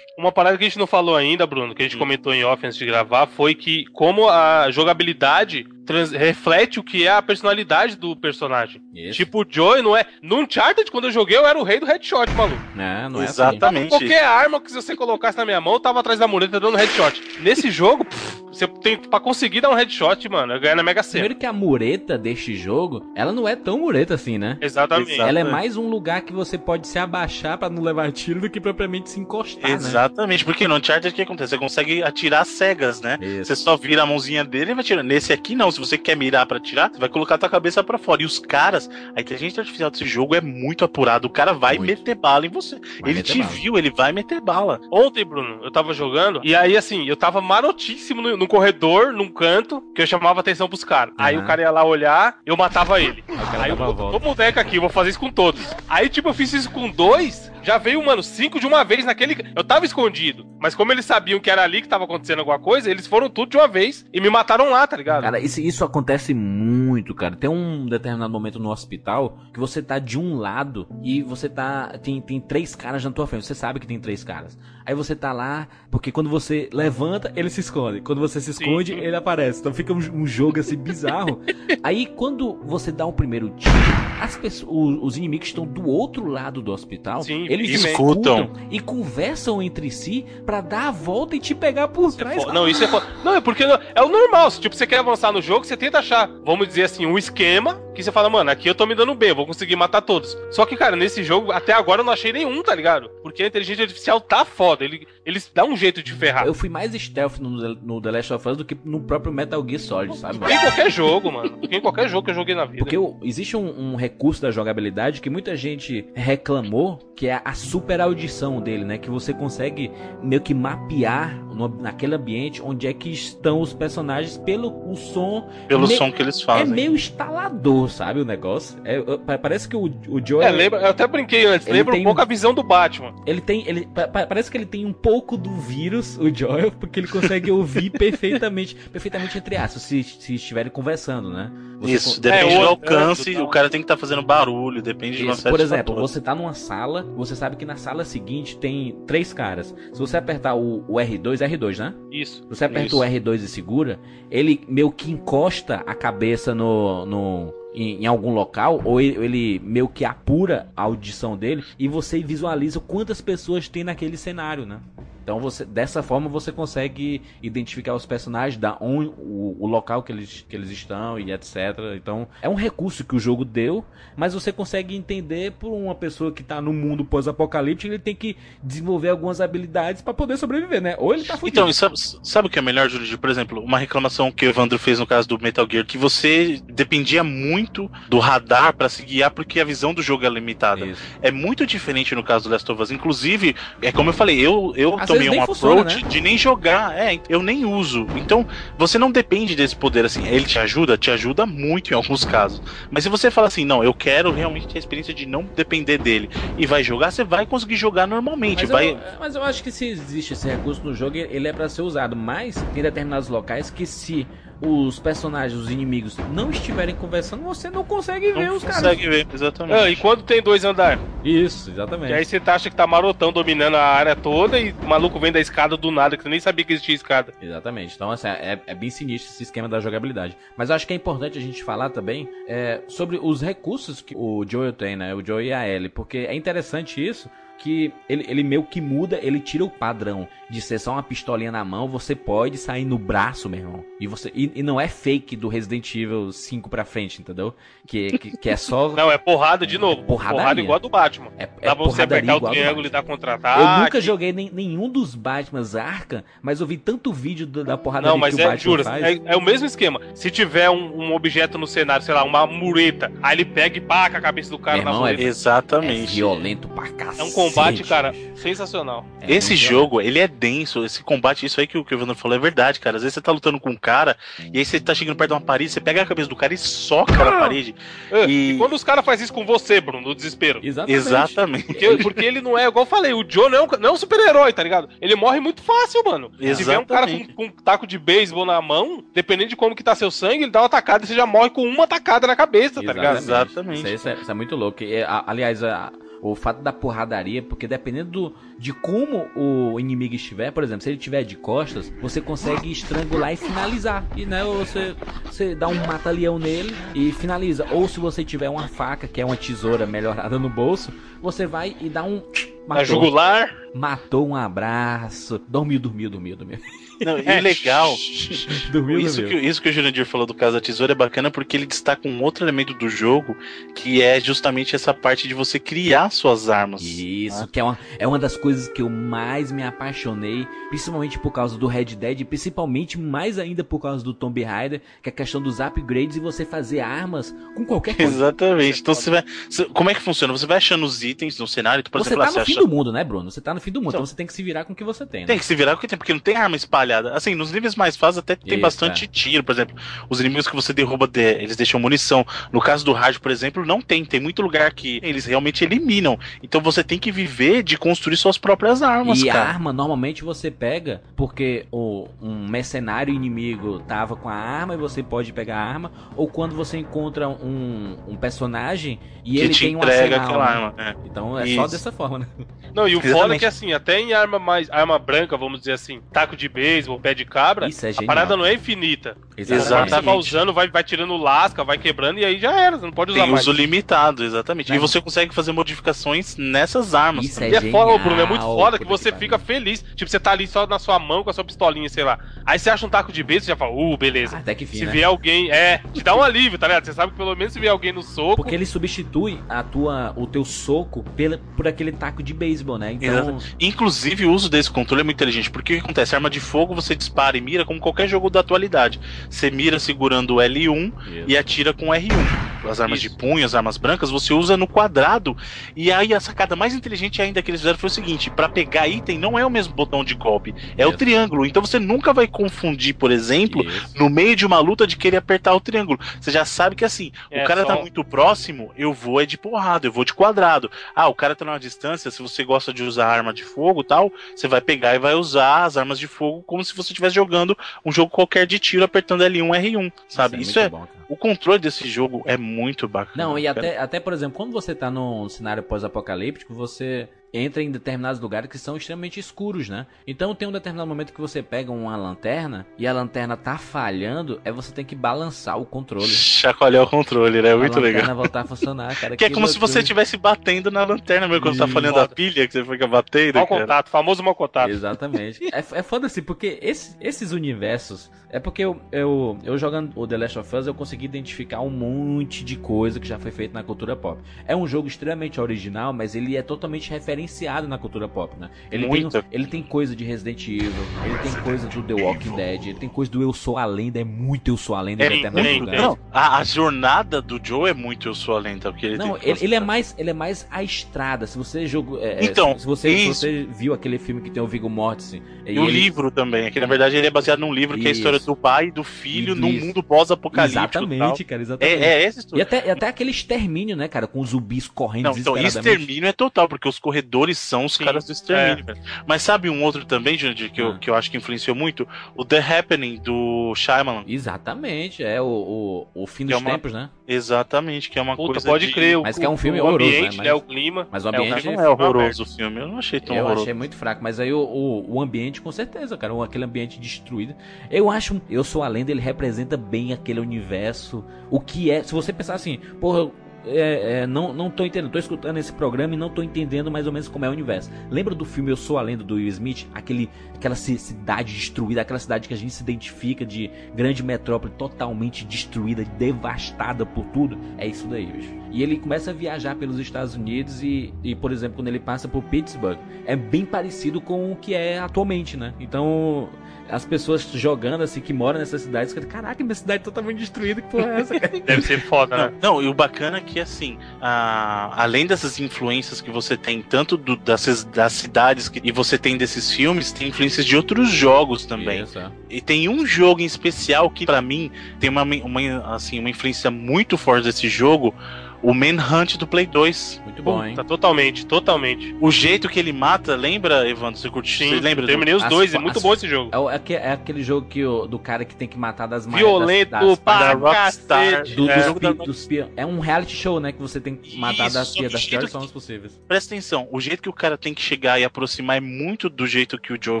Uma 0.16 0.32
parada 0.32 0.56
que 0.56 0.64
a 0.64 0.68
gente 0.68 0.78
não 0.78 0.86
falou 0.86 1.14
ainda, 1.16 1.46
Bruno, 1.46 1.74
que 1.74 1.82
a 1.82 1.84
gente 1.84 1.96
comentou 1.98 2.32
em 2.34 2.42
off 2.44 2.64
antes 2.66 2.78
de 2.78 2.86
gravar, 2.86 3.26
foi 3.26 3.54
que 3.54 3.84
como 3.92 4.28
a 4.28 4.70
jogabilidade 4.70 5.66
trans- 5.84 6.12
reflete 6.12 6.78
o 6.78 6.82
que 6.82 7.06
é 7.06 7.10
a 7.10 7.22
personalidade 7.22 7.96
do 7.96 8.14
personagem. 8.16 8.80
Isso. 8.94 9.16
Tipo, 9.16 9.42
o 9.42 9.46
Joey 9.48 9.82
não 9.82 9.96
é. 9.96 10.04
No 10.22 10.36
Uncharted, 10.40 10.90
quando 10.90 11.04
eu 11.04 11.10
joguei, 11.10 11.36
eu 11.36 11.46
era 11.46 11.58
o 11.58 11.62
rei 11.62 11.80
do 11.80 11.86
headshot, 11.86 12.30
maluco. 12.32 12.60
Não, 12.74 13.10
não 13.10 13.20
é 13.20 13.24
assim. 13.24 13.32
Exatamente. 13.42 13.88
Qualquer 13.90 14.24
arma 14.24 14.60
que 14.60 14.72
você 14.72 14.94
colocasse 14.96 15.36
na 15.38 15.44
minha 15.44 15.60
mão, 15.60 15.74
eu 15.74 15.80
tava 15.80 16.00
atrás 16.00 16.18
da 16.18 16.28
mureta 16.28 16.58
dando 16.60 16.76
headshot. 16.76 17.20
Nesse 17.40 17.70
jogo, 17.70 18.04
pff, 18.04 18.40
você 18.50 18.66
tem 18.66 18.96
pra 18.96 19.20
conseguir 19.20 19.60
dar 19.60 19.70
um 19.70 19.74
headshot, 19.74 20.28
mano, 20.28 20.52
é 20.52 20.58
ganhar 20.58 20.74
na 20.76 20.82
Mega 20.82 21.02
Sena. 21.02 21.12
Primeiro 21.24 21.34
que 21.36 21.46
a 21.46 21.52
mureta 21.52 22.18
deste 22.18 22.54
jogo, 22.56 23.04
ela 23.14 23.32
não 23.32 23.48
é 23.48 23.54
tão 23.56 23.78
mureta 23.78 24.14
assim, 24.14 24.38
né? 24.38 24.58
Exatamente. 24.60 25.20
Ela 25.20 25.40
é 25.40 25.44
mais 25.44 25.76
um 25.76 25.88
lugar 25.88 26.20
que 26.22 26.32
você 26.32 26.58
pode 26.58 26.86
se 26.88 26.98
abaixar 26.98 27.56
pra 27.58 27.70
não 27.70 27.82
levar 27.82 28.10
tiro 28.12 28.40
do 28.40 28.50
que 28.50 28.60
propriamente 28.60 29.08
se 29.10 29.20
encostar, 29.20 29.70
né? 29.70 29.76
Exatamente, 29.76 30.44
porque 30.44 30.66
no 30.66 30.74
Uncharted 30.76 31.12
o 31.12 31.14
que 31.14 31.22
acontece? 31.22 31.50
Você 31.50 31.58
consegue 31.58 32.02
atirar 32.02 32.44
cegas, 32.44 33.00
né? 33.00 33.18
Isso. 33.20 33.46
Você 33.46 33.56
só 33.56 33.76
vira 33.76 34.02
a 34.02 34.06
mãozinha 34.06 34.44
dele 34.44 34.72
e 34.72 34.74
vai 34.74 34.84
tirando. 34.84 35.06
Nesse 35.06 35.32
aqui 35.32 35.54
não, 35.54 35.69
se 35.72 35.78
você 35.78 35.96
quer 35.96 36.16
mirar 36.16 36.46
pra 36.46 36.58
atirar, 36.58 36.90
você 36.90 36.98
vai 36.98 37.08
colocar 37.08 37.36
a 37.36 37.38
tua 37.38 37.48
cabeça 37.48 37.82
pra 37.82 37.98
fora. 37.98 38.22
E 38.22 38.24
os 38.24 38.38
caras, 38.38 38.88
a 39.16 39.20
inteligência 39.20 39.60
artificial 39.60 39.90
desse 39.90 40.04
jogo 40.04 40.34
é 40.34 40.40
muito 40.40 40.84
apurada. 40.84 41.26
O 41.26 41.30
cara 41.30 41.52
vai 41.52 41.76
Muito. 41.78 41.98
meter 41.98 42.14
bala 42.14 42.46
em 42.46 42.50
você. 42.50 42.78
Vai 43.00 43.10
ele 43.10 43.22
te 43.22 43.38
bala. 43.38 43.50
viu, 43.50 43.78
ele 43.78 43.90
vai 43.90 44.12
meter 44.12 44.40
bala. 44.40 44.80
Ontem, 44.92 45.24
Bruno, 45.24 45.60
eu 45.62 45.70
tava 45.70 45.92
jogando, 45.94 46.40
e 46.44 46.54
aí, 46.54 46.76
assim, 46.76 47.06
eu 47.06 47.16
tava 47.16 47.40
marotíssimo 47.40 48.20
no, 48.20 48.36
no 48.36 48.46
corredor, 48.46 49.12
num 49.12 49.28
canto, 49.28 49.82
que 49.94 50.02
eu 50.02 50.06
chamava 50.06 50.40
atenção 50.40 50.68
pros 50.68 50.84
caras. 50.84 51.14
Aí 51.16 51.34
Aham. 51.36 51.44
o 51.44 51.46
cara 51.46 51.62
ia 51.62 51.70
lá 51.70 51.84
olhar, 51.84 52.38
eu 52.44 52.56
matava 52.56 53.00
ele. 53.00 53.24
Aí 53.58 53.70
eu 53.70 53.76
vou 53.76 54.20
moleque 54.20 54.58
aqui, 54.58 54.76
eu 54.76 54.80
vou 54.80 54.90
fazer 54.90 55.10
isso 55.10 55.20
com 55.20 55.30
todos. 55.30 55.60
Aí, 55.88 56.08
tipo, 56.08 56.28
eu 56.28 56.34
fiz 56.34 56.52
isso 56.52 56.70
com 56.70 56.88
dois, 56.90 57.50
já 57.62 57.78
veio, 57.78 58.04
mano, 58.04 58.22
cinco 58.22 58.60
de 58.60 58.66
uma 58.66 58.84
vez 58.84 59.04
naquele. 59.04 59.36
Eu 59.54 59.64
tava 59.64 59.84
escondido, 59.84 60.46
mas 60.58 60.74
como 60.74 60.92
eles 60.92 61.04
sabiam 61.04 61.40
que 61.40 61.50
era 61.50 61.62
ali 61.62 61.82
que 61.82 61.88
tava 61.88 62.04
acontecendo 62.04 62.40
alguma 62.40 62.58
coisa, 62.58 62.90
eles 62.90 63.06
foram 63.06 63.28
tudo 63.28 63.50
de 63.50 63.56
uma 63.56 63.68
vez 63.68 64.04
e 64.12 64.20
me 64.20 64.30
mataram 64.30 64.70
lá, 64.70 64.86
tá 64.86 64.96
ligado? 64.96 65.22
Cara, 65.22 65.40
isso, 65.40 65.60
isso 65.60 65.84
acontece 65.84 66.34
muito, 66.34 67.14
cara. 67.14 67.36
Tem 67.36 67.48
um 67.50 67.86
determinado 67.86 68.32
momento 68.32 68.58
no 68.58 68.70
hospital 68.70 69.38
que 69.52 69.60
você 69.60 69.82
tá 69.82 69.98
de 69.98 70.18
um 70.18 70.36
lado 70.36 70.86
e 71.02 71.22
você 71.22 71.48
tá. 71.48 71.98
Tem, 72.02 72.20
tem 72.20 72.40
três 72.40 72.74
caras 72.74 73.04
na 73.04 73.10
tua 73.10 73.26
frente. 73.26 73.46
Você 73.46 73.54
sabe 73.54 73.80
que 73.80 73.86
tem 73.86 73.98
três 74.00 74.24
caras. 74.24 74.58
Aí 74.84 74.94
você 74.94 75.14
tá 75.14 75.32
lá, 75.32 75.68
porque 75.90 76.10
quando 76.10 76.28
você 76.28 76.68
levanta, 76.72 77.32
ele 77.36 77.48
se 77.48 77.60
esconde. 77.60 78.00
Quando 78.00 78.18
você 78.18 78.40
se 78.40 78.50
esconde, 78.50 78.92
ele 78.92 79.14
aparece. 79.14 79.60
Então 79.60 79.72
fica 79.72 79.92
um, 79.92 79.98
um 79.98 80.26
jogo 80.26 80.58
assim 80.58 80.76
bizarro. 80.76 81.40
Aí 81.82 82.06
quando 82.06 82.60
você 82.64 82.90
dá 82.90 83.06
o 83.06 83.12
primeiro 83.12 83.50
tiro, 83.50 83.74
as 84.20 84.36
pessoas, 84.36 84.98
os 85.00 85.16
inimigos 85.16 85.48
estão 85.48 85.66
do 85.66 85.86
outro 85.86 86.26
lado 86.26 86.60
do 86.60 86.72
hospital. 86.72 87.22
Sim, 87.22 87.46
eles 87.52 87.70
escutam. 87.84 88.40
escutam 88.44 88.68
e 88.70 88.78
conversam 88.80 89.60
entre 89.62 89.90
si 89.90 90.24
pra 90.46 90.60
dar 90.60 90.88
a 90.88 90.90
volta 90.90 91.34
e 91.36 91.40
te 91.40 91.54
pegar 91.54 91.88
por 91.88 92.12
trás. 92.14 92.42
Fo- 92.42 92.52
Não, 92.52 92.68
isso 92.68 92.84
é 92.84 92.86
fo- 92.88 93.02
Não, 93.24 93.34
é 93.34 93.40
porque 93.40 93.64
é 93.64 94.02
o 94.02 94.08
normal. 94.08 94.50
Se, 94.50 94.60
Tipo, 94.60 94.74
você 94.76 94.86
quer 94.86 94.98
avançar 94.98 95.32
no 95.32 95.40
jogo, 95.42 95.64
você 95.64 95.76
tenta 95.76 95.98
achar, 95.98 96.28
vamos 96.44 96.68
dizer 96.68 96.84
assim, 96.84 97.06
um 97.06 97.16
esquema 97.18 97.80
que 97.94 98.02
você 98.02 98.12
fala, 98.12 98.30
mano, 98.30 98.50
aqui 98.50 98.68
eu 98.68 98.74
tô 98.74 98.86
me 98.86 98.94
dando 98.94 99.14
bem, 99.14 99.30
eu 99.30 99.34
vou 99.34 99.46
conseguir 99.46 99.74
matar 99.76 100.00
todos. 100.00 100.36
Só 100.50 100.64
que, 100.64 100.76
cara, 100.76 100.96
nesse 100.96 101.22
jogo, 101.24 101.50
até 101.50 101.72
agora 101.72 102.00
eu 102.00 102.04
não 102.04 102.12
achei 102.12 102.32
nenhum, 102.32 102.62
tá 102.62 102.74
ligado? 102.74 103.10
Porque 103.22 103.42
a 103.42 103.46
inteligência 103.46 103.82
artificial 103.82 104.20
tá 104.20 104.44
foda. 104.44 104.84
Ele, 104.84 105.06
eles 105.26 105.50
dão 105.52 105.70
um 105.70 105.76
jeito 105.76 106.02
de 106.02 106.12
ferrar. 106.12 106.46
Eu 106.46 106.54
fui 106.54 106.68
mais 106.68 106.92
stealth 106.94 107.38
no, 107.38 107.50
no 107.74 108.00
The 108.00 108.10
Last 108.10 108.32
of 108.32 108.48
Us 108.48 108.56
do 108.56 108.64
que 108.64 108.76
no 108.84 109.00
próprio 109.00 109.32
Metal 109.32 109.62
Gear 109.66 109.80
Solid, 109.80 110.16
sabe? 110.16 110.36
Em 110.36 110.58
qualquer 110.60 110.90
jogo, 110.90 111.32
mano. 111.32 111.58
Em 111.70 111.80
qualquer 111.80 112.08
jogo 112.08 112.24
que 112.24 112.30
eu 112.30 112.34
joguei 112.34 112.54
na 112.54 112.64
vida. 112.64 112.78
Porque 112.84 112.96
existe 113.22 113.56
um, 113.56 113.92
um 113.92 113.96
recurso 113.96 114.40
da 114.40 114.50
jogabilidade 114.50 115.20
que 115.20 115.28
muita 115.28 115.56
gente 115.56 116.06
reclamou, 116.14 116.98
que 117.16 117.26
é 117.26 117.39
a 117.44 117.52
super 117.54 118.00
audição 118.00 118.60
dele, 118.60 118.84
né? 118.84 118.98
Que 118.98 119.10
você 119.10 119.32
consegue 119.32 119.90
meio 120.22 120.40
que 120.40 120.52
mapear 120.54 121.34
no- 121.54 121.68
naquele 121.68 122.14
ambiente 122.14 122.62
onde 122.62 122.86
é 122.86 122.92
que 122.92 123.10
estão 123.10 123.60
os 123.60 123.72
personagens 123.72 124.36
pelo 124.38 124.68
o 124.90 124.96
som. 124.96 125.48
Pelo 125.68 125.86
Me- 125.86 125.96
som 125.96 126.10
que 126.12 126.22
eles 126.22 126.40
É 126.40 126.44
fazem. 126.44 126.74
meio 126.74 126.94
instalador, 126.94 127.88
sabe 127.90 128.20
o 128.20 128.24
negócio? 128.24 128.78
É, 128.84 128.96
é, 128.96 129.02
pa- 129.18 129.38
parece 129.38 129.68
que 129.68 129.76
o, 129.76 129.84
o 130.08 130.24
Joe... 130.24 130.44
É, 130.44 130.50
lembra, 130.50 130.80
eu 130.80 130.88
até 130.90 131.06
brinquei 131.06 131.46
antes, 131.46 131.66
Ele 131.66 131.78
lembra 131.78 131.94
um 131.96 132.02
pouco 132.04 132.20
a 132.20 132.24
visão 132.24 132.52
do 132.54 132.62
Batman. 132.62 133.14
Ele 133.26 133.40
tem. 133.40 133.64
Ele, 133.66 133.86
pa- 133.86 134.08
pa- 134.08 134.26
parece 134.26 134.50
que 134.50 134.56
ele 134.56 134.66
tem 134.66 134.84
um 134.86 134.92
pouco 134.92 135.36
do 135.36 135.50
vírus, 135.56 136.16
o 136.18 136.32
Joel, 136.34 136.70
porque 136.72 137.00
ele 137.00 137.08
consegue 137.08 137.50
ouvir 137.50 137.90
perfeitamente. 137.90 138.74
Perfeitamente 138.74 139.36
entre 139.38 139.56
aspas, 139.56 139.82
se, 139.82 140.02
se 140.02 140.34
estiverem 140.34 140.70
conversando, 140.70 141.30
né? 141.30 141.50
Você 141.80 141.92
Isso, 141.94 142.14
con- 142.16 142.20
depende 142.20 142.54
É, 142.54 142.58
do 142.58 142.64
o- 142.64 142.68
alcance, 142.68 143.34
é, 143.34 143.42
o 143.42 143.48
cara 143.48 143.70
tem 143.70 143.80
que 143.80 143.84
estar 143.84 143.96
fazendo 143.96 144.22
barulho, 144.22 144.82
depende 144.82 145.16
de 145.18 145.24
uma 145.24 145.32
Isso, 145.32 145.42
série 145.42 145.50
por 145.52 145.60
exemplo, 145.60 145.94
você 145.94 146.20
tá 146.20 146.34
numa 146.34 146.52
sala, 146.54 147.02
você 147.16 147.29
sabe 147.36 147.56
que 147.56 147.64
na 147.64 147.76
sala 147.76 148.04
seguinte 148.04 148.56
tem 148.58 148.96
três 149.06 149.32
caras. 149.32 149.74
Se 149.92 149.98
você 149.98 150.16
apertar 150.16 150.54
o, 150.54 150.84
o 150.88 150.94
R2, 150.94 151.38
R2, 151.38 151.78
né? 151.78 151.94
Isso. 152.10 152.42
Se 152.42 152.48
você 152.48 152.64
aperta 152.64 152.86
Isso. 152.86 152.98
o 152.98 153.04
R2 153.04 153.34
e 153.36 153.48
segura, 153.48 153.98
ele 154.30 154.60
meio 154.68 154.90
que 154.90 155.10
encosta 155.10 155.76
a 155.86 155.94
cabeça 155.94 156.54
no. 156.54 157.06
no 157.06 157.54
em, 157.72 158.02
em 158.02 158.06
algum 158.06 158.34
local, 158.34 158.80
ou 158.84 159.00
ele, 159.00 159.24
ele 159.24 159.60
meio 159.60 159.86
que 159.86 160.04
apura 160.04 160.68
a 160.76 160.82
audição 160.82 161.36
dele 161.36 161.62
e 161.78 161.86
você 161.86 162.20
visualiza 162.20 162.80
quantas 162.80 163.20
pessoas 163.20 163.68
tem 163.68 163.84
naquele 163.84 164.16
cenário, 164.16 164.66
né? 164.66 164.80
Então 165.22 165.38
você, 165.38 165.64
dessa 165.64 166.02
forma 166.02 166.28
você 166.28 166.50
consegue 166.50 167.22
identificar 167.42 167.94
os 167.94 168.06
personagens, 168.06 168.60
da 168.60 168.76
on, 168.80 169.06
o, 169.18 169.56
o 169.60 169.66
local 169.66 170.02
que 170.02 170.12
eles, 170.12 170.44
que 170.48 170.56
eles 170.56 170.70
estão 170.70 171.18
e 171.18 171.32
etc. 171.32 171.56
Então 171.96 172.26
é 172.42 172.48
um 172.48 172.54
recurso 172.54 173.04
que 173.04 173.14
o 173.14 173.18
jogo 173.18 173.44
deu, 173.44 173.84
mas 174.16 174.34
você 174.34 174.52
consegue 174.52 174.96
entender 174.96 175.52
por 175.52 175.70
uma 175.70 175.94
pessoa 175.94 176.32
que 176.32 176.42
tá 176.42 176.60
no 176.60 176.72
mundo 176.72 177.04
pós-apocalíptico, 177.04 177.92
ele 177.92 177.98
tem 177.98 178.14
que 178.14 178.36
desenvolver 178.62 179.08
algumas 179.08 179.40
habilidades 179.40 180.02
para 180.02 180.14
poder 180.14 180.36
sobreviver, 180.36 180.80
né? 180.80 180.94
Ou 180.98 181.14
ele 181.14 181.24
tá 181.24 181.36
fudido. 181.36 181.60
Então, 181.60 181.68
e 181.68 181.74
sabe, 181.74 181.94
sabe 181.96 182.48
o 182.48 182.50
que 182.50 182.58
é 182.58 182.62
melhor, 182.62 182.88
Júlio? 182.88 183.18
Por 183.18 183.30
exemplo, 183.30 183.62
uma 183.62 183.78
reclamação 183.78 184.30
que 184.32 184.46
o 184.46 184.48
Evandro 184.48 184.78
fez 184.78 184.98
no 184.98 185.06
caso 185.06 185.28
do 185.28 185.38
Metal 185.40 185.66
Gear, 185.70 185.84
que 185.84 185.98
você 185.98 186.60
dependia 186.68 187.22
muito 187.22 187.90
do 188.08 188.18
radar 188.18 188.74
pra 188.74 188.88
se 188.88 189.04
guiar, 189.04 189.30
porque 189.30 189.60
a 189.60 189.64
visão 189.64 189.94
do 189.94 190.02
jogo 190.02 190.24
é 190.24 190.28
limitada. 190.28 190.86
Isso. 190.86 191.02
É 191.22 191.30
muito 191.30 191.66
diferente 191.66 192.14
no 192.14 192.22
caso 192.22 192.48
do 192.48 192.52
Last 192.52 192.70
of 192.70 192.82
Us. 192.82 192.90
Inclusive, 192.90 193.54
é 193.82 193.92
como 193.92 194.10
eu 194.10 194.14
falei, 194.14 194.38
eu, 194.38 194.72
eu 194.76 194.98
tomei 195.14 195.30
um 195.30 195.46
funciona, 195.46 195.80
approach 195.80 196.02
né? 196.02 196.08
de 196.08 196.20
nem 196.20 196.38
jogar. 196.38 196.96
É, 196.96 197.18
eu 197.28 197.42
nem 197.42 197.64
uso. 197.64 198.06
Então, 198.16 198.46
você 198.78 198.98
não 198.98 199.10
depende 199.10 199.54
desse 199.54 199.76
poder 199.76 200.04
assim. 200.04 200.26
Ele 200.26 200.44
te 200.44 200.58
ajuda? 200.58 200.96
Te 200.96 201.10
ajuda 201.10 201.46
muito 201.46 201.92
em 201.92 201.94
alguns 201.94 202.24
casos. 202.24 202.62
Mas 202.90 203.04
se 203.04 203.10
você 203.10 203.30
fala 203.30 203.46
assim, 203.46 203.64
não, 203.64 203.82
eu 203.82 203.94
quero 203.94 204.32
realmente 204.32 204.68
ter 204.68 204.76
a 204.76 204.78
experiência 204.78 205.12
de 205.14 205.26
não 205.26 205.44
depender 205.56 205.98
dele 205.98 206.30
e 206.56 206.66
vai 206.66 206.82
jogar, 206.82 207.10
você 207.10 207.24
vai 207.24 207.46
conseguir 207.46 207.76
jogar 207.76 208.06
normalmente. 208.06 208.60
Mas, 208.62 208.70
vai... 208.70 208.90
eu, 208.90 208.98
mas 209.18 209.34
eu 209.34 209.42
acho 209.42 209.62
que 209.62 209.70
se 209.70 209.86
existe 209.86 210.32
esse 210.32 210.48
recurso 210.48 210.82
no 210.84 210.94
jogo, 210.94 211.16
ele 211.16 211.48
é 211.48 211.52
pra 211.52 211.68
ser 211.68 211.82
usado. 211.82 212.16
Mas 212.16 212.56
tem 212.74 212.82
determinados 212.82 213.28
locais 213.28 213.70
que 213.70 213.86
se 213.86 214.26
os 214.62 214.98
personagens, 214.98 215.58
os 215.58 215.70
inimigos, 215.70 216.16
não 216.34 216.50
estiverem 216.50 216.94
conversando, 216.94 217.42
você 217.42 217.70
não 217.70 217.82
consegue 217.84 218.32
ver 218.32 218.46
Não 218.46 218.56
os 218.56 218.62
caras. 218.62 218.82
consegue 218.82 219.08
ver, 219.08 219.26
exatamente. 219.32 219.78
Ah, 219.78 219.88
e 219.90 219.96
quando 219.96 220.22
tem 220.22 220.42
dois 220.42 220.64
andar? 220.64 220.98
Isso, 221.24 221.70
E 221.70 221.72
exatamente. 221.72 222.12
aí 222.12 222.24
você 222.24 222.38
tá, 222.38 222.54
acha 222.54 222.68
que 222.70 222.76
tá 222.76 222.86
marotão 222.86 223.32
dominando 223.32 223.76
a 223.76 223.82
área 223.84 224.14
toda 224.14 224.58
e 224.58 224.72
o 224.72 224.86
maluco 224.86 225.18
vem 225.18 225.32
da 225.32 225.40
escada 225.40 225.76
do 225.76 225.90
nada, 225.90 226.16
que 226.16 226.22
você 226.22 226.28
nem 226.28 226.40
sabia 226.40 226.64
que 226.64 226.72
existia 226.72 226.94
escada. 226.94 227.32
Exatamente. 227.40 227.94
Então, 227.94 228.10
assim, 228.10 228.28
é, 228.28 228.58
é 228.66 228.74
bem 228.74 228.90
sinistro 228.90 229.32
esse 229.32 229.42
esquema 229.42 229.68
da 229.68 229.80
jogabilidade. 229.80 230.36
Mas 230.56 230.68
eu 230.70 230.76
acho 230.76 230.86
que 230.86 230.92
é 230.92 230.96
importante 230.96 231.38
a 231.38 231.42
gente 231.42 231.62
falar 231.64 231.90
também 231.90 232.28
é, 232.46 232.80
sobre 232.88 233.18
os 233.22 233.40
recursos 233.40 234.00
que 234.02 234.14
o 234.16 234.44
Joel 234.46 234.72
tem, 234.72 234.94
né? 234.96 235.14
O 235.14 235.24
Joel 235.24 235.42
e 235.42 235.52
a 235.52 235.66
Ellie. 235.68 235.88
Porque 235.88 236.18
é 236.18 236.34
interessante 236.34 237.06
isso. 237.06 237.30
Que 237.60 237.92
ele, 238.08 238.24
ele 238.26 238.42
meio 238.42 238.62
que 238.64 238.80
muda, 238.80 239.18
ele 239.22 239.38
tira 239.38 239.62
o 239.64 239.70
padrão 239.70 240.26
de 240.48 240.60
ser 240.60 240.80
só 240.80 240.92
uma 240.92 241.02
pistolinha 241.02 241.52
na 241.52 241.64
mão, 241.64 241.86
você 241.86 242.14
pode 242.16 242.58
sair 242.58 242.84
no 242.84 242.98
braço, 242.98 243.48
meu 243.48 243.60
irmão. 243.60 243.84
E, 244.00 244.06
você, 244.06 244.32
e, 244.34 244.50
e 244.56 244.62
não 244.64 244.80
é 244.80 244.88
fake 244.88 245.36
do 245.36 245.46
Resident 245.46 245.94
Evil 245.94 246.32
5 246.32 246.68
pra 246.68 246.84
frente, 246.84 247.20
entendeu? 247.20 247.54
Que, 247.86 248.18
que, 248.18 248.36
que 248.36 248.50
é 248.50 248.56
só. 248.56 248.88
Não, 248.88 249.12
é 249.12 249.18
porrada 249.18 249.64
de 249.66 249.78
novo. 249.78 250.02
Porradaria. 250.02 250.40
Porrada 250.42 250.60
igual 250.60 250.76
a 250.76 250.78
do 250.80 250.88
Batman. 250.88 251.28
É, 251.38 251.46
Dá 251.46 251.52
é 251.60 251.74
pra 251.74 251.74
você 251.74 252.02
apertar 252.02 252.36
o 252.36 252.40
triângulo 252.40 252.86
e 252.86 252.90
Batman. 252.90 252.90
dar 252.90 253.02
contra-ataque. 253.04 253.60
Eu 253.60 253.84
nunca 253.84 254.00
joguei 254.00 254.32
nem- 254.32 254.50
nenhum 254.52 254.88
dos 254.88 255.14
Batmans 255.14 255.76
Arkham, 255.76 256.24
mas 256.42 256.60
eu 256.60 256.66
vi 256.66 256.78
tanto 256.78 257.12
vídeo 257.12 257.46
do- 257.46 257.62
da 257.62 257.76
porradaria 257.78 258.10
Não, 258.10 258.18
mas 258.18 258.34
que 258.34 258.40
o 258.40 258.42
é, 258.42 258.46
Batman 258.48 258.58
jura, 258.62 258.84
faz. 258.84 259.04
é, 259.04 259.20
é 259.26 259.36
o 259.36 259.40
mesmo 259.42 259.66
esquema. 259.66 260.00
Se 260.14 260.30
tiver 260.30 260.68
um, 260.70 261.00
um 261.00 261.14
objeto 261.14 261.58
no 261.58 261.66
cenário, 261.66 262.04
sei 262.04 262.14
lá, 262.14 262.24
uma 262.24 262.44
mureta, 262.46 263.12
aí 263.22 263.36
ele 263.36 263.44
pega 263.44 263.78
e 263.78 263.80
paca 263.80 264.18
a 264.18 264.20
cabeça 264.20 264.50
do 264.50 264.58
cara 264.58 264.78
Meu 264.78 264.84
na 264.86 264.90
irmão, 264.92 265.06
é-. 265.06 265.14
Exatamente. 265.22 266.02
É 266.02 266.06
violento 266.16 266.66
pra 266.68 266.88
cacete. 266.88 267.20
É 267.20 267.24
um 267.24 267.30
combate, 267.54 267.84
cara, 267.84 268.14
sensacional. 268.36 269.04
É 269.20 269.34
esse 269.34 269.54
jogo, 269.56 270.00
ele 270.00 270.18
é 270.18 270.26
denso. 270.28 270.84
Esse 270.84 271.02
combate, 271.02 271.46
isso 271.46 271.60
aí 271.60 271.66
que 271.66 271.76
o 271.78 271.84
que 271.84 271.94
o 271.94 271.96
Evandro 271.96 272.14
falou 272.14 272.36
é 272.36 272.40
verdade, 272.40 272.80
cara. 272.80 272.96
Às 272.96 273.02
vezes 273.02 273.14
você 273.14 273.20
tá 273.20 273.32
lutando 273.32 273.60
com 273.60 273.70
um 273.70 273.76
cara 273.76 274.16
e 274.52 274.58
aí 274.58 274.64
você 274.64 274.80
tá 274.80 274.94
chegando 274.94 275.16
perto 275.16 275.30
de 275.30 275.34
uma 275.34 275.40
parede, 275.40 275.70
você 275.70 275.80
pega 275.80 276.02
a 276.02 276.06
cabeça 276.06 276.28
do 276.28 276.36
cara 276.36 276.54
e 276.54 276.58
soca 276.58 277.12
na 277.16 277.32
parede. 277.38 277.74
É, 278.10 278.26
E- 278.26 278.52
E 278.52 278.58
quando 278.58 278.72
os 278.74 278.82
caras 278.84 279.04
fazem 279.04 279.24
isso 279.24 279.32
com 279.32 279.44
você, 279.44 279.80
Bruno, 279.80 280.08
no 280.08 280.14
desespero. 280.14 280.60
Exatamente. 280.62 280.96
Exatamente. 280.98 281.64
Porque, 281.64 281.96
porque 281.98 282.24
ele 282.24 282.40
não 282.40 282.56
é, 282.58 282.66
igual 282.66 282.84
eu 282.84 282.88
falei, 282.90 283.12
o 283.12 283.24
Joe 283.28 283.50
não 283.50 283.58
é 283.58 283.62
um, 283.62 283.66
não 283.80 283.90
é 283.90 283.92
um 283.92 283.96
super-herói, 283.96 284.52
tá 284.52 284.62
ligado? 284.62 284.88
Ele 285.00 285.14
morre 285.14 285.40
muito 285.40 285.62
fácil, 285.62 286.02
mano. 286.04 286.30
Se 286.38 286.64
vê 286.64 286.76
um 286.76 286.84
cara 286.84 287.06
com, 287.06 287.12
Exatamente. 287.12 287.32
com 287.34 287.44
um 287.44 287.50
taco 287.50 287.86
de 287.86 287.98
beisebol 287.98 288.44
na 288.46 288.60
mão, 288.60 289.04
dependendo 289.14 289.50
de 289.50 289.56
como 289.56 289.74
que 289.74 289.82
tá 289.82 289.94
seu 289.94 290.10
sangue, 290.10 290.44
ele 290.44 290.50
dá 290.50 290.62
uma 290.62 290.68
tacada 290.68 291.04
e 291.04 291.06
você 291.06 291.14
já 291.14 291.26
morre 291.26 291.50
com 291.50 291.62
uma 291.62 291.86
tacada 291.86 292.26
na 292.26 292.34
cabeça, 292.36 292.82
tá 292.82 292.92
ligado? 292.92 293.16
Exatamente. 293.18 293.78
Isso, 293.78 293.86
aí- 293.86 293.94
isso 293.94 294.08
é, 294.08 294.14
isso 294.14 294.30
é 294.30 294.34
muito 294.34 294.56
louco. 294.56 294.82
E, 294.82 295.02
a- 295.02 295.24
aliás, 295.26 295.62
a- 295.62 295.90
o 296.22 296.34
fato 296.34 296.62
da 296.62 296.72
porradaria, 296.72 297.42
porque 297.42 297.66
dependendo 297.66 298.10
do, 298.10 298.34
de 298.58 298.72
como 298.72 299.26
o 299.34 299.78
inimigo 299.80 300.14
estiver, 300.14 300.50
por 300.50 300.62
exemplo, 300.62 300.82
se 300.82 300.90
ele 300.90 300.98
estiver 300.98 301.24
de 301.24 301.36
costas, 301.36 301.92
você 302.00 302.20
consegue 302.20 302.70
estrangular 302.70 303.32
e 303.32 303.36
finalizar. 303.36 304.04
E 304.14 304.26
né, 304.26 304.44
você, 304.44 304.94
você 305.24 305.54
dá 305.54 305.68
um 305.68 305.86
mata-leão 305.86 306.38
nele 306.38 306.74
e 306.94 307.12
finaliza. 307.12 307.66
Ou 307.72 307.88
se 307.88 307.98
você 307.98 308.24
tiver 308.24 308.48
uma 308.48 308.68
faca, 308.68 309.08
que 309.08 309.20
é 309.20 309.24
uma 309.24 309.36
tesoura 309.36 309.86
melhorada 309.86 310.38
no 310.38 310.48
bolso, 310.48 310.92
você 311.22 311.46
vai 311.46 311.76
e 311.80 311.88
dá 311.88 312.02
um. 312.02 312.22
Na 312.68 312.84
jugular. 312.84 313.54
Matou 313.74 314.28
um 314.28 314.36
abraço. 314.36 315.40
Dormiu, 315.48 315.80
dormiu, 315.80 316.10
dormiu, 316.10 316.36
dormiu. 316.36 316.58
Não, 317.04 317.18
e 317.18 317.26
É, 317.26 317.40
legal. 317.40 317.96
Dormiu, 318.72 319.00
Isso 319.00 319.22
que, 319.22 319.34
isso 319.36 319.60
que 319.62 319.68
o 319.68 319.72
Jurandir 319.72 320.04
falou 320.06 320.26
do 320.26 320.34
caso 320.34 320.52
da 320.54 320.60
tesoura 320.60 320.92
é 320.92 320.94
bacana 320.94 321.30
porque 321.30 321.56
ele 321.56 321.66
destaca 321.66 322.06
um 322.08 322.22
outro 322.22 322.44
elemento 322.44 322.74
do 322.74 322.88
jogo 322.88 323.36
que 323.74 324.02
é 324.02 324.20
justamente 324.20 324.74
essa 324.76 324.92
parte 324.92 325.26
de 325.26 325.34
você 325.34 325.58
criar 325.58 326.10
suas 326.10 326.48
armas. 326.48 326.82
Isso, 326.82 327.46
que 327.48 327.58
é 327.58 327.64
uma, 327.64 327.78
é 327.98 328.06
uma 328.06 328.18
das 328.18 328.36
coisas 328.36 328.68
que 328.68 328.82
eu 328.82 328.88
mais 328.88 329.50
me 329.50 329.62
apaixonei, 329.62 330.46
principalmente 330.68 331.18
por 331.18 331.32
causa 331.32 331.56
do 331.56 331.66
Red 331.66 331.86
Dead, 331.96 332.20
e 332.20 332.24
principalmente 332.24 332.98
mais 332.98 333.38
ainda 333.38 333.64
por 333.64 333.80
causa 333.80 334.04
do 334.04 334.12
Tomb 334.14 334.42
Raider, 334.42 334.80
que 335.02 335.08
é 335.08 335.12
a 335.12 335.14
questão 335.14 335.40
dos 335.40 335.60
upgrades 335.60 336.16
e 336.16 336.20
você 336.20 336.44
fazer 336.44 336.80
armas 336.80 337.34
com 337.54 337.64
qualquer 337.64 337.96
coisa. 337.96 338.12
Exatamente. 338.12 338.80
Então 338.80 338.94
você 338.94 339.10
vai. 339.10 339.24
você- 339.48 339.64
como 339.66 339.90
é 339.90 339.94
que 339.94 340.00
funciona? 340.00 340.32
Você 340.32 340.46
vai 340.46 340.58
achando 340.58 340.84
os 340.84 341.02
itens 341.02 341.38
no 341.38 341.46
cenário, 341.48 341.82
por 341.90 341.98
Você 342.02 342.10
exemplo, 342.10 342.24
tá 342.24 342.30
no 342.30 342.32
você 342.38 342.44
fim 342.44 342.52
acha- 342.52 342.60
do 342.60 342.68
mundo, 342.68 342.92
né, 342.92 343.02
Bruno? 343.04 343.30
Você 343.30 343.40
tá 343.40 343.54
no 343.54 343.60
fim 343.60 343.70
do 343.70 343.80
mundo, 343.80 343.90
então, 343.90 344.00
Então- 344.00 344.06
você 344.06 344.14
tem 344.14 344.26
que 344.26 344.32
se 344.32 344.42
virar 344.42 344.64
com 344.64 344.72
o 344.72 344.76
que 344.76 344.84
você 344.84 345.06
tem, 345.06 345.22
né? 345.22 345.26
Tem 345.26 345.38
que 345.38 345.44
se 345.44 345.54
virar 345.54 345.74
porque 345.76 345.86
tem, 345.88 345.96
porque 345.98 346.12
não 346.12 346.20
tem 346.20 346.36
arma 346.36 346.56
espalhada. 346.56 346.89
Assim, 346.94 347.34
nos 347.34 347.52
níveis 347.52 347.74
mais 347.74 347.96
fáceis 347.96 348.18
até 348.18 348.36
tem 348.36 348.54
Isso, 348.54 348.62
bastante 348.62 349.04
é. 349.04 349.08
tiro, 349.08 349.42
por 349.44 349.52
exemplo. 349.52 349.76
Os 350.08 350.20
inimigos 350.20 350.46
que 350.48 350.54
você 350.54 350.72
derruba, 350.72 351.06
de- 351.06 351.20
eles 351.20 351.56
deixam 351.56 351.78
munição. 351.80 352.26
No 352.52 352.60
caso 352.60 352.84
do 352.84 352.92
hard, 352.92 353.18
por 353.18 353.30
exemplo, 353.30 353.64
não 353.64 353.80
tem. 353.80 354.04
Tem 354.04 354.20
muito 354.20 354.42
lugar 354.42 354.72
que 354.72 355.00
eles 355.02 355.24
realmente 355.24 355.64
eliminam. 355.64 356.18
Então 356.42 356.60
você 356.60 356.82
tem 356.84 356.98
que 356.98 357.10
viver 357.12 357.62
de 357.62 357.76
construir 357.76 358.16
suas 358.16 358.36
próprias 358.38 358.82
armas, 358.82 359.22
E 359.22 359.30
a 359.30 359.32
cara. 359.32 359.48
arma 359.50 359.72
normalmente 359.72 360.22
você 360.24 360.50
pega 360.50 361.02
porque 361.16 361.66
o, 361.70 362.08
um 362.20 362.46
mercenário 362.48 363.12
inimigo 363.14 363.80
tava 363.80 364.16
com 364.16 364.28
a 364.28 364.34
arma 364.34 364.74
e 364.74 364.76
você 364.76 365.02
pode 365.02 365.32
pegar 365.32 365.56
a 365.58 365.64
arma, 365.64 365.92
ou 366.16 366.26
quando 366.28 366.54
você 366.54 366.78
encontra 366.78 367.28
um, 367.28 367.96
um 368.08 368.16
personagem 368.16 368.98
e 369.24 369.32
Que 369.34 369.38
ele 369.40 369.54
te 369.54 369.60
tem 369.66 369.76
um 369.76 369.78
entrega 369.78 370.16
arsenal, 370.20 370.40
aquela 370.42 370.44
né? 370.44 370.50
arma, 370.50 370.74
é. 370.78 370.96
Então 371.06 371.38
é 371.38 371.46
só 371.46 371.62
Isso. 371.64 371.70
dessa 371.72 371.92
forma, 371.92 372.20
né? 372.20 372.26
Não, 372.74 372.86
e 372.88 372.94
o 372.96 373.00
foda 373.00 373.34
é 373.34 373.38
que 373.38 373.44
assim, 373.46 373.72
até 373.72 373.98
em 374.00 374.12
arma 374.12 374.38
mais. 374.38 374.70
arma 374.70 374.98
branca, 374.98 375.36
vamos 375.36 375.58
dizer 375.60 375.72
assim, 375.72 376.00
taco 376.12 376.36
de 376.36 376.48
beisebol, 376.80 376.98
pé 376.98 377.14
de 377.14 377.24
cabra, 377.24 377.68
Isso 377.68 377.86
é 377.86 377.90
a 377.90 378.02
parada 378.02 378.36
não 378.36 378.44
é 378.44 378.54
infinita. 378.54 379.16
Exatamente. 379.36 379.90
Você 379.90 380.00
vai 380.00 380.16
usando, 380.16 380.52
vai, 380.52 380.68
vai 380.68 380.84
tirando 380.84 381.16
lasca, 381.16 381.62
vai 381.64 381.78
quebrando 381.78 382.18
e 382.18 382.24
aí 382.24 382.38
já 382.38 382.58
era, 382.58 382.78
você 382.78 382.84
não 382.84 382.92
pode 382.92 383.12
usar 383.12 383.22
Tem 383.22 383.30
mais. 383.30 383.46
uso 383.46 383.56
limitado, 383.56 384.24
exatamente. 384.24 384.70
Né? 384.70 384.76
E 384.76 384.78
você 384.78 385.00
consegue 385.00 385.34
fazer 385.34 385.52
modificações 385.52 386.36
nessas 386.36 386.94
armas. 386.94 387.24
Isso 387.24 387.34
também. 387.36 387.52
E 387.52 387.56
é 387.56 387.70
foda, 387.70 387.98
Bruno, 387.98 388.20
é 388.20 388.26
muito 388.26 388.42
foda 388.42 388.78
que 388.78 388.84
você 388.84 389.12
que 389.12 389.18
fica 389.18 389.38
feliz. 389.38 389.84
Tipo, 389.94 390.10
você 390.10 390.20
tá 390.20 390.32
ali 390.32 390.46
só 390.46 390.66
na 390.66 390.78
sua 390.78 390.98
mão 390.98 391.22
com 391.22 391.30
a 391.30 391.32
sua 391.32 391.44
pistolinha, 391.44 391.88
sei 391.88 392.04
lá. 392.04 392.18
Aí 392.44 392.58
você 392.58 392.70
acha 392.70 392.86
um 392.86 392.90
taco 392.90 393.12
de 393.12 393.22
beijo, 393.22 393.44
você 393.44 393.52
já 393.52 393.56
fala, 393.56 393.72
uh, 393.72 393.96
beleza. 393.96 394.36
Ah, 394.36 394.40
até 394.40 394.54
que 394.54 394.66
fim, 394.66 394.78
se 394.78 394.86
né? 394.86 394.92
vier 394.92 395.04
alguém, 395.04 395.50
é, 395.50 395.80
te 395.92 396.02
dá 396.02 396.14
um 396.14 396.22
alívio, 396.22 396.58
tá 396.58 396.66
ligado? 396.66 396.84
Você 396.84 396.92
sabe 396.92 397.12
que 397.12 397.18
pelo 397.18 397.34
menos 397.34 397.52
se 397.52 397.60
vier 397.60 397.72
alguém 397.72 397.92
no 397.92 398.02
soco. 398.02 398.36
Porque 398.36 398.54
ele 398.54 398.66
substitui 398.66 399.40
a 399.48 399.62
tua, 399.62 400.12
o 400.16 400.26
teu 400.26 400.44
soco 400.44 401.02
pela, 401.16 401.38
por 401.56 401.66
aquele 401.66 401.92
taco 401.92 402.22
de 402.22 402.34
beisebol, 402.34 402.78
né? 402.78 402.92
Então, 402.92 403.38
Exato. 403.38 403.56
Inclusive, 403.60 404.26
o 404.26 404.32
uso 404.32 404.48
desse 404.48 404.70
controle 404.70 405.00
é 405.00 405.04
muito 405.04 405.16
inteligente, 405.16 405.50
porque 405.50 405.74
o 405.74 405.76
que 405.76 405.82
acontece? 405.82 406.14
Arma 406.14 406.30
de 406.30 406.40
fogo 406.40 406.69
você 406.74 406.94
dispara 406.94 407.36
e 407.36 407.40
mira 407.40 407.64
como 407.64 407.80
qualquer 407.80 408.08
jogo 408.08 408.30
da 408.30 408.40
atualidade. 408.40 409.00
Você 409.28 409.50
mira 409.50 409.78
segurando 409.78 410.36
o 410.36 410.40
L1 410.40 410.92
e 411.26 411.36
atira 411.36 411.72
com 411.72 411.88
o 411.88 411.92
R1. 411.92 412.68
As 412.68 412.78
armas 412.78 413.00
de 413.00 413.08
punho, 413.08 413.44
as 413.44 413.54
armas 413.54 413.78
brancas, 413.78 414.10
você 414.10 414.34
usa 414.34 414.54
no 414.56 414.66
quadrado. 414.66 415.34
E 415.74 415.90
aí 415.90 416.12
a 416.12 416.20
sacada 416.20 416.54
mais 416.54 416.74
inteligente 416.74 417.22
ainda 417.22 417.40
que 417.42 417.50
eles 417.50 417.60
fizeram 417.62 417.78
foi 417.78 417.88
o 417.88 417.90
seguinte: 417.90 418.30
para 418.30 418.48
pegar 418.48 418.86
item 418.86 419.18
não 419.18 419.38
é 419.38 419.44
o 419.46 419.50
mesmo 419.50 419.72
botão 419.72 420.04
de 420.04 420.14
golpe, 420.14 420.54
é 420.76 420.86
o 420.86 420.90
Isso. 420.90 420.98
triângulo. 420.98 421.46
Então 421.46 421.64
você 421.64 421.78
nunca 421.78 422.12
vai 422.12 422.26
confundir, 422.26 422.94
por 422.94 423.10
exemplo, 423.10 423.62
Isso. 423.64 423.96
no 423.96 424.10
meio 424.10 424.36
de 424.36 424.44
uma 424.44 424.58
luta 424.60 424.86
de 424.86 424.96
querer 424.96 425.16
apertar 425.16 425.54
o 425.54 425.60
triângulo. 425.60 425.98
Você 426.20 426.30
já 426.30 426.44
sabe 426.44 426.76
que 426.76 426.84
assim, 426.84 427.10
É, 427.30 427.42
o 427.42 427.46
cara 427.46 427.64
tá 427.64 427.74
só- 427.74 427.80
muito 427.80 428.04
próximo, 428.04 428.72
eu 428.76 428.92
vou 428.92 429.20
é 429.20 429.26
de 429.26 429.38
porrada, 429.38 429.86
eu 429.86 429.92
vou 429.92 430.04
de 430.04 430.12
quadrado. 430.12 430.70
Ah, 430.94 431.08
o 431.08 431.14
cara 431.14 431.34
tá 431.34 431.44
numa 431.44 431.58
distância, 431.58 432.10
se 432.10 432.20
você 432.20 432.44
gosta 432.44 432.72
de 432.74 432.82
usar 432.82 433.06
arma 433.06 433.32
de 433.32 433.42
fogo 433.42 433.80
e 433.80 433.84
tal, 433.84 434.12
você 434.34 434.46
vai 434.46 434.60
pegar 434.60 434.94
e 434.94 434.98
vai 434.98 435.14
usar 435.14 435.64
as 435.64 435.76
armas 435.78 435.98
de 435.98 436.06
fogo 436.06 436.42
como 436.50 436.64
se 436.64 436.74
você 436.74 436.92
estivesse 436.92 437.14
jogando 437.14 437.56
um 437.86 437.92
jogo 437.92 438.10
qualquer 438.10 438.44
de 438.44 438.58
tiro 438.58 438.82
apertando 438.82 439.22
L1, 439.22 439.50
R1, 439.50 439.92
sabe? 440.08 440.40
Isso 440.40 440.58
é, 440.58 440.62
muito 440.62 440.72
bom, 440.72 440.78
cara. 440.80 441.06
o 441.08 441.16
controle 441.16 441.60
desse 441.60 441.88
jogo 441.88 442.24
é 442.26 442.36
muito 442.36 442.88
bacana. 442.88 443.24
Não, 443.24 443.38
e 443.38 443.44
cara. 443.44 443.60
até, 443.60 443.78
até, 443.78 444.00
por 444.00 444.12
exemplo, 444.12 444.36
quando 444.36 444.50
você 444.50 444.74
tá 444.74 444.90
num 444.90 445.28
cenário 445.28 445.62
pós-apocalíptico, 445.62 446.52
você 446.52 447.08
entra 447.32 447.62
em 447.62 447.70
determinados 447.70 448.20
lugares 448.20 448.48
que 448.50 448.58
são 448.58 448.76
extremamente 448.76 449.20
escuros, 449.20 449.68
né? 449.68 449.86
Então 450.06 450.34
tem 450.34 450.48
um 450.48 450.52
determinado 450.52 450.88
momento 450.88 451.12
que 451.12 451.20
você 451.20 451.42
pega 451.42 451.70
uma 451.70 451.96
lanterna 451.96 452.66
e 452.78 452.86
a 452.86 452.92
lanterna 452.92 453.36
tá 453.36 453.56
falhando, 453.58 454.40
é 454.44 454.50
você 454.52 454.72
tem 454.72 454.84
que 454.84 454.94
balançar 454.96 455.58
o 455.58 455.64
controle. 455.64 456.08
Chacoalhar 456.08 456.82
o 456.82 456.86
controle, 456.86 457.40
né? 457.42 457.54
Muito 457.54 457.76
lanterna 457.78 458.00
legal. 458.00 458.16
voltar 458.16 458.40
a 458.40 458.44
funcionar, 458.44 458.94
cara. 458.98 459.16
Que 459.20 459.24
é 459.24 459.30
como 459.30 459.46
se 459.46 459.54
você 459.54 459.60
loucura. 459.78 459.80
estivesse 459.82 460.16
batendo 460.16 460.70
na 460.70 460.84
lanterna 460.84 461.28
mesmo, 461.28 461.42
quando 461.42 461.58
tá 461.58 461.66
falhando 461.68 461.98
a 462.00 462.08
pilha, 462.08 462.46
que 462.46 462.52
você 462.52 462.64
fica 462.64 462.86
batendo. 462.86 463.34
Mau 463.36 463.46
cara. 463.46 463.60
contato, 463.62 463.88
famoso 463.90 464.22
mau 464.22 464.34
contato. 464.34 464.70
Exatamente. 464.70 465.44
é, 465.52 465.58
é 465.58 465.82
foda 465.82 466.06
assim, 466.06 466.22
porque 466.22 466.58
esse- 466.62 466.96
esses 467.00 467.32
universos. 467.32 468.10
É 468.32 468.38
porque 468.38 468.62
eu, 468.64 468.80
eu, 468.92 469.36
eu 469.42 469.58
jogando 469.58 469.90
o 469.96 470.06
The 470.06 470.16
Last 470.16 470.38
of 470.38 470.56
Us, 470.56 470.66
eu 470.68 470.72
consegui 470.74 471.04
identificar 471.04 471.60
um 471.62 471.68
monte 471.70 472.44
de 472.44 472.54
coisa 472.56 473.00
que 473.00 473.06
já 473.08 473.18
foi 473.18 473.32
feita 473.32 473.54
na 473.54 473.64
cultura 473.64 473.96
pop. 473.96 474.20
É 474.46 474.54
um 474.54 474.68
jogo 474.68 474.86
extremamente 474.86 475.40
original, 475.40 475.92
mas 475.92 476.14
ele 476.14 476.36
é 476.36 476.42
totalmente 476.42 476.88
referenciado 477.22 477.68
na 477.68 477.78
cultura 477.78 478.08
pop, 478.08 478.34
né? 478.38 478.50
Ele, 478.70 478.88
tem, 478.88 479.00
Muita. 479.02 479.24
ele 479.30 479.46
tem 479.46 479.62
coisa 479.62 479.94
de 479.94 480.04
Resident 480.04 480.46
Evil, 480.48 480.70
ele 481.04 481.18
tem 481.18 481.42
coisa 481.42 481.66
do 481.68 481.82
The 481.82 481.94
Walking 481.94 482.36
Dead, 482.36 482.66
ele 482.66 482.78
tem 482.78 482.88
coisa 482.88 483.10
do 483.10 483.22
Eu 483.22 483.32
Sou 483.32 483.56
a 483.58 483.64
Lenda, 483.64 484.00
é 484.00 484.04
muito 484.04 484.50
Eu 484.50 484.56
Sou 484.56 484.74
a 484.74 484.80
Lenda 484.80 485.04
É, 485.04 485.08
determinados 485.08 485.42
muito- 485.50 485.60
lugares. 485.60 485.82
não, 485.82 485.98
a, 486.12 486.38
a 486.38 486.44
jornada 486.44 487.20
do 487.22 487.40
Joe 487.42 487.70
é 487.70 487.74
muito 487.74 488.08
eu 488.08 488.14
sou 488.14 488.36
a 488.36 488.40
lenta, 488.40 488.70
porque 488.72 488.86
ele 488.86 488.96
Não, 488.98 489.18
tem 489.18 489.30
ele, 489.30 489.38
ele 489.44 489.54
é 489.54 489.60
mais 489.60 489.94
ele 489.98 490.10
é 490.10 490.12
mais 490.12 490.46
a 490.50 490.62
estrada. 490.62 491.26
Se 491.26 491.36
você 491.38 491.66
jogou, 491.66 492.02
é, 492.02 492.24
Então, 492.24 492.58
se 492.58 492.66
você, 492.66 492.88
se 492.88 492.96
isso. 493.10 493.14
você 493.20 493.46
viu 493.56 493.72
aquele 493.74 493.98
filme 493.98 494.20
que 494.20 494.30
tem 494.30 494.42
o 494.42 494.46
Viggo 494.46 494.68
Mortensen 494.68 495.22
E 495.46 495.58
o 495.58 495.66
livro 495.66 496.10
também, 496.10 496.50
que 496.50 496.60
na 496.60 496.66
verdade 496.66 496.96
ele 496.96 497.06
é 497.06 497.10
baseado 497.10 497.40
num 497.40 497.52
livro 497.52 497.78
que 497.78 497.86
é 497.86 497.88
a 497.88 497.92
história 497.92 498.16
Isso. 498.16 498.26
do 498.26 498.36
pai 498.36 498.66
e 498.66 498.70
do 498.70 498.84
filho 498.84 499.32
Isso. 499.32 499.40
num 499.40 499.52
mundo 499.52 499.82
pós-apocalíptico. 499.82 500.60
Exatamente, 500.62 500.98
tal. 501.24 501.26
cara, 501.28 501.42
exatamente. 501.42 501.82
É, 501.82 501.86
é 501.86 502.04
essa 502.04 502.20
história. 502.20 502.42
até, 502.42 502.66
e 502.66 502.70
até 502.70 502.88
aquele 502.88 503.10
extermínio, 503.10 503.76
né, 503.76 503.88
cara, 503.88 504.06
com 504.06 504.20
os 504.20 504.30
zumbis 504.30 504.68
correndo 504.68 505.06
Não, 505.06 505.18
então 505.18 505.36
extermínio 505.36 506.06
é 506.08 506.12
total, 506.12 506.48
porque 506.48 506.68
os 506.68 506.78
corredores 506.78 507.09
são 507.38 507.64
os 507.64 507.76
caras 507.76 508.04
do 508.04 508.12
extermínio. 508.12 508.64
velho. 508.64 508.78
Mas 509.06 509.22
sabe 509.22 509.48
um 509.50 509.62
outro 509.62 509.84
também, 509.84 510.16
Jandir, 510.16 510.50
que, 510.52 510.60
eu, 510.60 510.70
Ah. 510.72 510.78
que 510.78 510.88
eu 510.90 510.94
acho 510.94 511.10
que 511.10 511.16
influenciou 511.16 511.54
muito? 511.56 511.86
O 512.14 512.24
The 512.24 512.38
Happening 512.38 512.96
do 512.98 513.52
Shyamalan. 513.54 514.04
Exatamente, 514.06 515.02
é 515.02 515.20
o, 515.20 515.86
o, 515.94 516.02
o 516.02 516.06
fim 516.06 516.26
Que 516.26 516.32
é 516.32 516.36
dos 516.36 516.42
uma- 516.42 516.50
tempos, 516.52 516.72
né? 516.72 516.88
Exatamente, 517.06 517.90
que 517.90 517.98
é 517.98 518.02
uma 518.02 518.16
Puta, 518.16 518.34
coisa 518.34 518.48
pode 518.48 518.66
de- 518.68 518.72
crer. 518.72 518.96
o- 518.98 519.02
Mas 519.02 519.18
que 519.18 519.24
é 519.24 519.28
um 519.28 519.36
filme 519.36 519.60
o 519.60 519.64
horroroso, 519.64 519.90
ambiente, 519.90 520.16
né? 520.18 520.24
né? 520.24 520.32
Mas- 520.32 520.42
O 520.42 520.44
clima. 520.46 520.88
mas 520.90 521.04
o 521.04 521.08
É, 521.08 521.16
ambiente- 521.16 521.46
Não 521.46 521.60
é 521.64 521.68
horroroso 521.68 522.22
o 522.22 522.26
filme, 522.26 522.60
eu 522.60 522.68
não 522.68 522.78
achei 522.78 523.00
tão 523.00 523.14
eu 523.16 523.22
horroroso. 523.22 523.42
achei 523.42 523.54
muito 523.54 523.74
fraco, 523.76 524.02
mas 524.02 524.20
aí 524.20 524.32
o, 524.32 524.40
o, 524.40 524.94
o 524.96 525.00
ambiente, 525.02 525.40
com 525.40 525.50
certeza, 525.50 525.96
cara, 525.96 526.12
aquele 526.24 526.44
ambiente 526.44 526.78
destruído. 526.78 527.34
Eu 527.70 527.90
acho, 527.90 528.20
eu 528.30 528.44
sou 528.44 528.62
a 528.62 528.68
lenda, 528.68 528.90
ele 528.90 529.00
representa 529.00 529.56
bem 529.56 529.92
aquele 529.92 530.20
universo. 530.20 531.04
O 531.30 531.40
que 531.40 531.70
é, 531.70 531.82
se 531.82 531.92
você 531.92 532.12
pensar 532.12 532.34
assim, 532.34 532.58
porra, 532.80 533.10
é, 533.46 534.00
é, 534.00 534.06
não, 534.06 534.32
não 534.32 534.50
tô 534.50 534.64
entendendo. 534.64 534.90
Tô 534.90 534.98
escutando 534.98 535.38
esse 535.38 535.52
programa 535.52 535.94
e 535.94 535.96
não 535.96 536.10
tô 536.10 536.22
entendendo 536.22 536.70
mais 536.70 536.86
ou 536.86 536.92
menos 536.92 537.08
como 537.08 537.24
é 537.24 537.28
o 537.28 537.32
universo. 537.32 537.70
Lembra 537.90 538.14
do 538.14 538.24
filme 538.24 538.50
Eu 538.50 538.56
Sou 538.56 538.78
a 538.78 538.82
Lenda 538.82 539.04
do 539.04 539.14
Will 539.14 539.28
Smith? 539.28 539.66
Aquele, 539.74 540.10
aquela 540.34 540.54
cidade 540.54 541.32
destruída, 541.32 541.80
aquela 541.80 541.98
cidade 541.98 542.28
que 542.28 542.34
a 542.34 542.36
gente 542.36 542.52
se 542.52 542.62
identifica 542.62 543.24
de 543.24 543.50
grande 543.74 544.02
metrópole 544.02 544.52
totalmente 544.56 545.24
destruída, 545.24 545.84
devastada 545.98 546.84
por 546.84 547.04
tudo? 547.06 547.38
É 547.56 547.66
isso 547.66 547.86
daí, 547.88 548.06
bicho. 548.06 548.34
E 548.50 548.62
ele 548.62 548.78
começa 548.78 549.10
a 549.10 549.14
viajar 549.14 549.54
pelos 549.54 549.78
Estados 549.78 550.14
Unidos 550.14 550.62
e, 550.62 550.92
e, 551.04 551.14
por 551.14 551.30
exemplo, 551.30 551.56
quando 551.56 551.68
ele 551.68 551.78
passa 551.78 552.08
por 552.08 552.22
Pittsburgh, 552.24 552.78
é 553.06 553.14
bem 553.14 553.44
parecido 553.44 554.00
com 554.00 554.32
o 554.32 554.36
que 554.36 554.54
é 554.54 554.78
atualmente, 554.78 555.36
né? 555.36 555.54
Então, 555.60 556.28
as 556.70 556.84
pessoas 556.84 557.22
jogando 557.34 557.82
assim 557.82 558.00
que 558.00 558.12
moram 558.12 558.38
nessa 558.38 558.58
cidade, 558.58 558.92
ficam, 558.94 559.08
caraca, 559.08 559.42
minha 559.42 559.54
cidade 559.54 559.80
é 559.80 559.84
totalmente 559.84 560.18
destruída, 560.18 560.60
que 560.60 560.68
porra 560.68 560.86
é 560.86 561.00
essa? 561.00 561.14
Deve 561.44 561.62
ser 561.62 561.80
foda, 561.80 562.16
né? 562.16 562.32
Não, 562.40 562.62
e 562.62 562.68
o 562.68 562.74
bacana 562.74 563.18
é 563.18 563.20
que 563.20 563.40
assim, 563.40 563.78
a, 564.00 564.82
além 564.82 565.06
dessas 565.06 565.38
influências 565.40 566.00
que 566.00 566.10
você 566.10 566.36
tem, 566.36 566.62
tanto 566.62 566.96
do, 566.96 567.16
das, 567.16 567.64
das 567.64 567.92
cidades 567.92 568.48
que, 568.48 568.60
e 568.62 568.72
você 568.72 568.96
tem 568.96 569.16
desses 569.16 569.50
filmes, 569.50 569.92
tem 569.92 570.08
influências 570.08 570.46
de 570.46 570.56
outros 570.56 570.88
jogos 570.90 571.44
também. 571.44 571.82
Isso, 571.82 571.98
é. 571.98 572.10
E 572.28 572.40
tem 572.40 572.68
um 572.68 572.86
jogo 572.86 573.20
em 573.20 573.24
especial 573.24 573.90
que, 573.90 574.06
para 574.06 574.22
mim, 574.22 574.50
tem 574.78 574.88
uma, 574.88 575.02
uma, 575.02 575.74
assim, 575.74 575.98
uma 575.98 576.10
influência 576.10 576.50
muito 576.50 576.96
forte 576.96 577.24
desse 577.24 577.48
jogo 577.48 577.94
o 578.42 578.54
Manhunt 578.54 579.16
do 579.16 579.26
Play 579.26 579.46
2. 579.46 580.00
Muito 580.04 580.22
bom, 580.22 580.44
hein? 580.44 580.54
Tá 580.54 580.64
totalmente, 580.64 581.26
totalmente. 581.26 581.94
O 582.00 582.10
jeito 582.10 582.48
que 582.48 582.58
ele 582.58 582.72
mata, 582.72 583.14
lembra, 583.16 583.68
Evandro? 583.68 584.00
Você 584.00 584.08
curtiu? 584.08 584.38
Sim, 584.46 584.54
Você 584.54 584.60
lembra? 584.60 584.86
terminei 584.86 585.14
os 585.14 585.22
As 585.22 585.28
dois, 585.28 585.52
é 585.54 585.56
fo- 585.56 585.62
muito 585.62 585.76
as- 585.76 585.82
bom 585.82 585.92
esse 585.94 586.08
jogo. 586.08 586.30
É, 586.50 586.56
é 586.56 586.72
é 586.80 586.92
aquele 586.92 587.22
jogo 587.22 587.46
que 587.48 587.64
o, 587.64 587.86
do 587.86 587.98
cara 587.98 588.24
que 588.24 588.34
tem 588.34 588.48
que 588.48 588.58
matar 588.58 588.86
das 588.86 589.06
mais 589.06 589.22
Violento 589.24 589.70
das, 589.70 589.86
das, 589.86 589.98
pra 589.98 590.18
da 590.18 590.32
Rockstar. 590.34 591.10
cacete. 591.18 591.34
do, 591.34 591.50
É. 591.50 591.92
dos, 591.94 592.26
pi- 592.26 592.46
é 592.56 592.64
um 592.66 592.80
reality 592.80 593.14
show, 593.16 593.40
né? 593.40 593.52
Que 593.52 593.60
você 593.60 593.80
tem 593.80 593.94
que 593.96 594.16
matar 594.16 594.46
Isso, 594.46 594.54
das, 594.54 594.92
das 594.92 595.04
piores 595.06 595.32
formas 595.32 595.50
possíveis. 595.50 596.00
Presta 596.08 596.34
atenção, 596.34 596.68
o 596.70 596.80
jeito 596.80 597.02
que 597.02 597.08
o 597.08 597.12
cara 597.12 597.36
tem 597.36 597.52
que 597.54 597.60
chegar 597.62 598.00
e 598.00 598.04
aproximar 598.04 598.56
é 598.56 598.60
muito 598.60 599.08
do 599.08 599.26
jeito 599.26 599.58
que 599.58 599.72
o 599.72 599.78
Joe 599.80 600.00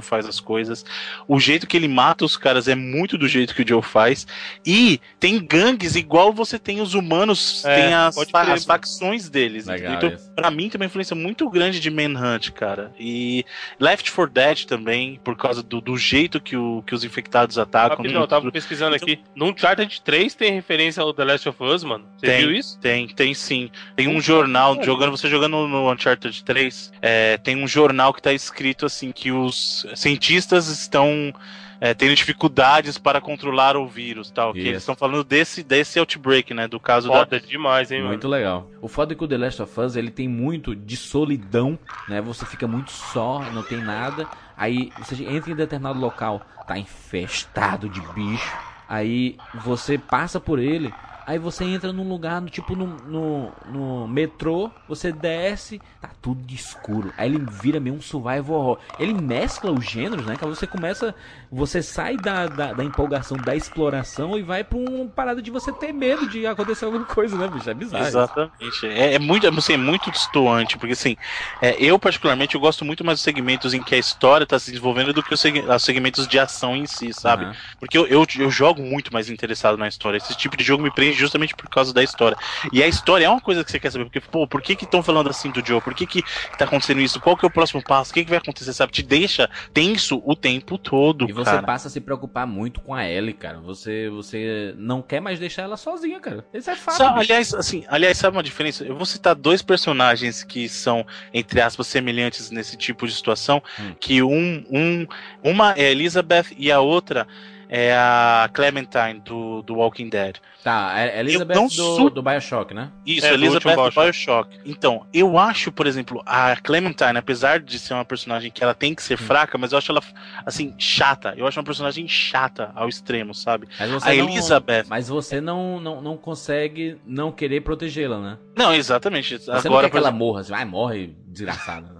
faz 0.00 0.26
as 0.26 0.40
coisas. 0.40 0.84
O 1.28 1.38
jeito 1.38 1.66
que 1.66 1.76
ele 1.76 1.88
mata 1.88 2.24
os 2.24 2.36
caras 2.36 2.68
é 2.68 2.74
muito 2.74 3.18
do 3.18 3.28
jeito 3.28 3.54
que 3.54 3.62
o 3.62 3.68
Joe 3.68 3.82
faz. 3.82 4.26
E 4.64 5.00
tem 5.18 5.38
gangues 5.44 5.94
igual 5.96 6.32
você 6.32 6.58
tem 6.58 6.80
os 6.80 6.94
humanos, 6.94 7.64
É, 7.64 7.74
tem 7.76 7.94
as, 7.94 8.16
as 8.32 8.64
facções 8.64 9.28
deles. 9.28 9.66
Legal 9.66 9.94
então, 9.94 10.08
isso. 10.10 10.30
pra 10.34 10.50
mim 10.50 10.68
tem 10.68 10.80
uma 10.80 10.86
influência 10.86 11.14
muito 11.14 11.48
grande 11.48 11.80
de 11.80 11.90
Manhunt, 11.90 12.50
cara. 12.50 12.92
E 12.98 13.44
Left 13.78 14.10
4 14.12 14.32
Dead 14.32 14.64
também, 14.64 15.20
por 15.22 15.36
causa 15.36 15.62
do, 15.62 15.80
do 15.80 15.96
jeito 15.96 16.40
que, 16.40 16.56
o, 16.56 16.82
que 16.86 16.94
os 16.94 17.04
infectados 17.04 17.58
atacam. 17.58 17.98
Rapidão, 17.98 18.20
eu 18.20 18.28
tava 18.28 18.50
pesquisando 18.50 18.94
aqui. 18.96 19.20
No 19.34 19.46
Uncharted 19.46 20.00
3 20.02 20.34
tem 20.34 20.52
referência 20.52 21.02
ao 21.02 21.12
The 21.12 21.24
Last 21.24 21.48
of 21.48 21.62
Us, 21.62 21.84
mano. 21.84 22.04
Você 22.16 22.26
Tem. 22.26 22.40
viu 22.40 22.52
isso? 22.52 22.78
Tem, 22.78 23.08
tem 23.08 23.34
sim. 23.34 23.70
Tem 23.96 24.08
um 24.08 24.20
jornal, 24.20 24.82
jogando 24.82 25.10
você 25.10 25.28
jogando 25.28 25.66
no 25.66 25.92
Uncharted 25.92 26.44
3, 26.44 26.92
é, 27.00 27.36
tem 27.38 27.56
um 27.56 27.66
jornal 27.66 28.12
que 28.12 28.22
tá 28.22 28.32
escrito 28.32 28.86
assim 28.86 29.12
que 29.12 29.32
os 29.32 29.86
cientistas 29.94 30.68
estão 30.68 31.32
é, 31.80 31.94
tendo 31.94 32.14
dificuldades 32.14 32.98
para 32.98 33.20
controlar 33.20 33.76
o 33.76 33.86
vírus, 33.86 34.30
tal. 34.30 34.52
Que 34.52 34.60
eles 34.60 34.82
estão 34.82 34.94
falando 34.94 35.24
desse 35.24 35.62
desse 35.62 35.98
outbreak, 35.98 36.52
né, 36.52 36.68
do 36.68 36.78
caso 36.78 37.08
da 37.08 37.20
Foda 37.20 37.40
demais, 37.40 37.90
hein, 37.90 37.98
mano. 37.98 38.10
Muito 38.10 38.28
legal. 38.28 38.68
O 38.82 38.88
foda 38.88 39.14
é 39.14 39.16
que 39.16 39.24
o 39.24 39.28
The 39.28 39.38
Last 39.38 39.62
of 39.62 39.80
Us 39.80 39.96
ele 39.96 40.10
tem 40.10 40.28
muito 40.28 40.76
de 40.76 40.96
solidão, 40.96 41.78
né? 42.06 42.20
Você 42.20 42.44
fica 42.44 42.66
muito 42.66 42.90
só, 42.90 43.40
não 43.52 43.62
tem 43.62 43.78
nada. 43.78 44.28
Aí 44.56 44.92
você 44.98 45.24
entra 45.24 45.50
em 45.50 45.56
determinado 45.56 45.98
local, 45.98 46.42
tá 46.66 46.78
infestado 46.78 47.88
de 47.88 48.00
bicho. 48.12 48.58
Aí 48.86 49.38
você 49.54 49.96
passa 49.96 50.38
por 50.38 50.58
ele. 50.58 50.92
Aí 51.26 51.38
você 51.38 51.62
entra 51.64 51.92
num 51.92 52.08
lugar, 52.08 52.40
no, 52.40 52.50
tipo 52.50 52.74
no, 52.74 52.86
no, 52.86 53.52
no 53.66 54.08
metrô, 54.08 54.68
você 54.88 55.12
desce, 55.12 55.80
tá 56.00 56.10
tudo 56.20 56.42
de 56.42 56.56
escuro. 56.56 57.12
Aí 57.16 57.32
ele 57.32 57.46
vira 57.48 57.78
meio 57.78 57.94
um 57.94 58.00
survival 58.00 58.56
horror. 58.56 58.78
Ele 58.98 59.14
mescla 59.14 59.70
os 59.70 59.84
gêneros, 59.84 60.26
né? 60.26 60.34
Que 60.36 60.44
você 60.44 60.66
começa. 60.66 61.14
Você 61.50 61.82
sai 61.82 62.16
da, 62.16 62.46
da, 62.46 62.72
da 62.74 62.84
empolgação 62.84 63.40
da 63.42 63.56
exploração 63.56 64.38
e 64.38 64.42
vai 64.42 64.62
pra 64.64 64.78
uma 64.78 65.10
parada 65.10 65.42
de 65.42 65.50
você 65.50 65.72
ter 65.72 65.92
medo 65.92 66.26
de 66.26 66.46
acontecer 66.46 66.84
alguma 66.84 67.04
coisa, 67.06 67.36
né, 67.36 67.48
bicho? 67.48 67.68
É 67.70 67.74
bizarro. 67.74 68.24
Exatamente. 68.62 68.86
É, 68.86 69.14
é 69.14 69.18
muito, 69.18 69.48
assim, 69.48 69.72
é 69.72 69.76
muito 69.76 70.12
distoante, 70.12 70.78
porque 70.78 70.92
assim, 70.92 71.16
é, 71.60 71.74
eu 71.84 71.98
particularmente 71.98 72.54
eu 72.54 72.60
gosto 72.60 72.84
muito 72.84 73.04
mais 73.04 73.18
dos 73.18 73.24
segmentos 73.24 73.74
em 73.74 73.82
que 73.82 73.96
a 73.96 73.98
história 73.98 74.44
está 74.44 74.60
se 74.60 74.70
desenvolvendo 74.70 75.12
do 75.12 75.24
que 75.24 75.34
os, 75.34 75.40
seg- 75.40 75.66
os 75.68 75.82
segmentos 75.82 76.28
de 76.28 76.38
ação 76.38 76.76
em 76.76 76.86
si, 76.86 77.12
sabe? 77.12 77.46
Aham. 77.46 77.52
Porque 77.80 77.98
eu, 77.98 78.06
eu, 78.06 78.24
eu 78.38 78.48
jogo 78.48 78.80
muito 78.80 79.12
mais 79.12 79.28
interessado 79.28 79.76
na 79.76 79.88
história. 79.88 80.16
Esse 80.18 80.36
tipo 80.36 80.56
de 80.56 80.62
jogo 80.62 80.84
me 80.84 80.90
prende 80.92 81.14
justamente 81.18 81.52
por 81.52 81.68
causa 81.68 81.92
da 81.92 82.00
história. 82.02 82.36
E 82.70 82.80
a 82.80 82.86
história 82.86 83.24
é 83.24 83.28
uma 83.28 83.40
coisa 83.40 83.64
que 83.64 83.70
você 83.72 83.80
quer 83.80 83.90
saber, 83.90 84.04
porque, 84.04 84.20
pô, 84.20 84.46
por 84.46 84.62
que 84.62 84.76
que 84.76 84.84
estão 84.84 85.02
falando 85.02 85.28
assim 85.28 85.50
do 85.50 85.60
Joe? 85.66 85.82
Por 85.82 85.92
que 85.94 86.06
que 86.06 86.24
tá 86.56 86.64
acontecendo 86.64 87.00
isso? 87.00 87.18
Qual 87.18 87.36
que 87.36 87.44
é 87.44 87.48
o 87.48 87.50
próximo 87.50 87.82
passo? 87.84 88.12
O 88.12 88.14
que 88.14 88.22
que 88.24 88.30
vai 88.30 88.38
acontecer, 88.38 88.72
sabe? 88.72 88.92
Te 88.92 89.02
deixa 89.02 89.50
tenso 89.74 90.22
o 90.24 90.36
tempo 90.36 90.78
todo, 90.78 91.28
E 91.28 91.32
você 91.44 91.50
cara. 91.50 91.62
passa 91.62 91.88
a 91.88 91.90
se 91.90 92.00
preocupar 92.00 92.46
muito 92.46 92.80
com 92.80 92.94
a 92.94 93.08
Ellie, 93.08 93.34
cara. 93.34 93.58
Você, 93.60 94.08
você 94.08 94.74
não 94.76 95.02
quer 95.02 95.20
mais 95.20 95.38
deixar 95.38 95.62
ela 95.62 95.76
sozinha, 95.76 96.20
cara. 96.20 96.44
Isso 96.52 96.70
é 96.70 96.76
fato. 96.76 96.96
Sa- 96.96 97.12
bicho. 97.12 97.32
aliás, 97.32 97.54
assim, 97.54 97.84
aliás, 97.88 98.18
sabe 98.18 98.36
uma 98.36 98.42
diferença? 98.42 98.84
Eu 98.84 98.96
vou 98.96 99.06
citar 99.06 99.34
dois 99.34 99.62
personagens 99.62 100.44
que 100.44 100.68
são, 100.68 101.06
entre 101.32 101.60
aspas, 101.60 101.86
semelhantes 101.86 102.50
nesse 102.50 102.76
tipo 102.76 103.06
de 103.06 103.14
situação. 103.14 103.62
Hum. 103.78 103.94
Que 103.98 104.22
um, 104.22 104.64
um, 104.70 105.06
uma 105.42 105.72
é 105.72 105.86
a 105.86 105.90
Elizabeth 105.90 106.46
e 106.56 106.70
a 106.70 106.80
outra 106.80 107.26
é 107.72 107.94
a 107.94 108.50
Clementine 108.52 109.20
do, 109.24 109.62
do 109.62 109.76
Walking 109.76 110.08
Dead. 110.08 110.36
Tá, 110.62 110.92
é 110.98 111.20
Elizabeth 111.20 111.54
não 111.54 111.68
do, 111.68 111.70
sou- 111.72 112.10
do 112.10 112.20
Bioshock, 112.22 112.74
né? 112.74 112.90
Isso, 113.06 113.24
É, 113.24 113.28
do 113.30 113.34
Elizabeth 113.36 113.70
último 113.70 113.90
do 113.90 114.02
Bioshock. 114.02 114.58
Então, 114.66 115.06
eu 115.14 115.38
acho, 115.38 115.70
por 115.72 115.86
exemplo, 115.86 116.20
a 116.26 116.54
Clementine, 116.56 117.16
apesar 117.16 117.60
de 117.60 117.78
ser 117.78 117.94
uma 117.94 118.04
personagem 118.04 118.50
que 118.50 118.62
ela 118.62 118.74
tem 118.74 118.94
que 118.94 119.02
ser 119.02 119.14
Hum. 119.14 119.18
fraca, 119.18 119.56
mas 119.56 119.72
eu 119.72 119.78
acho 119.78 119.90
ela, 119.92 120.02
assim, 120.44 120.74
chata. 120.76 121.32
Eu 121.36 121.46
acho 121.46 121.58
uma 121.58 121.64
personagem 121.64 122.06
chata 122.08 122.72
ao 122.74 122.88
extremo, 122.88 123.34
sabe? 123.34 123.68
Mas 123.78 123.88
você 123.90 124.10
A 124.10 124.14
não, 124.14 124.28
Elizabeth. 124.28 124.84
Mas 124.88 125.08
você 125.08 125.40
não, 125.40 125.80
não, 125.80 126.02
não 126.02 126.16
consegue 126.16 126.98
não 127.06 127.30
querer 127.32 127.60
protegê-la, 127.62 128.18
né? 128.18 128.38
Não, 128.56 128.74
exatamente. 128.74 129.38
Você 129.38 129.48
não 129.50 129.58
Agora, 129.58 129.86
quer 129.86 129.92
que 129.92 129.96
ela 129.96 130.08
exemplo, 130.08 130.26
morra. 130.26 130.42
Você 130.44 130.50
vai, 130.50 130.64
morre, 130.64 131.14
desgraçada, 131.26 131.86
né? 131.86 131.99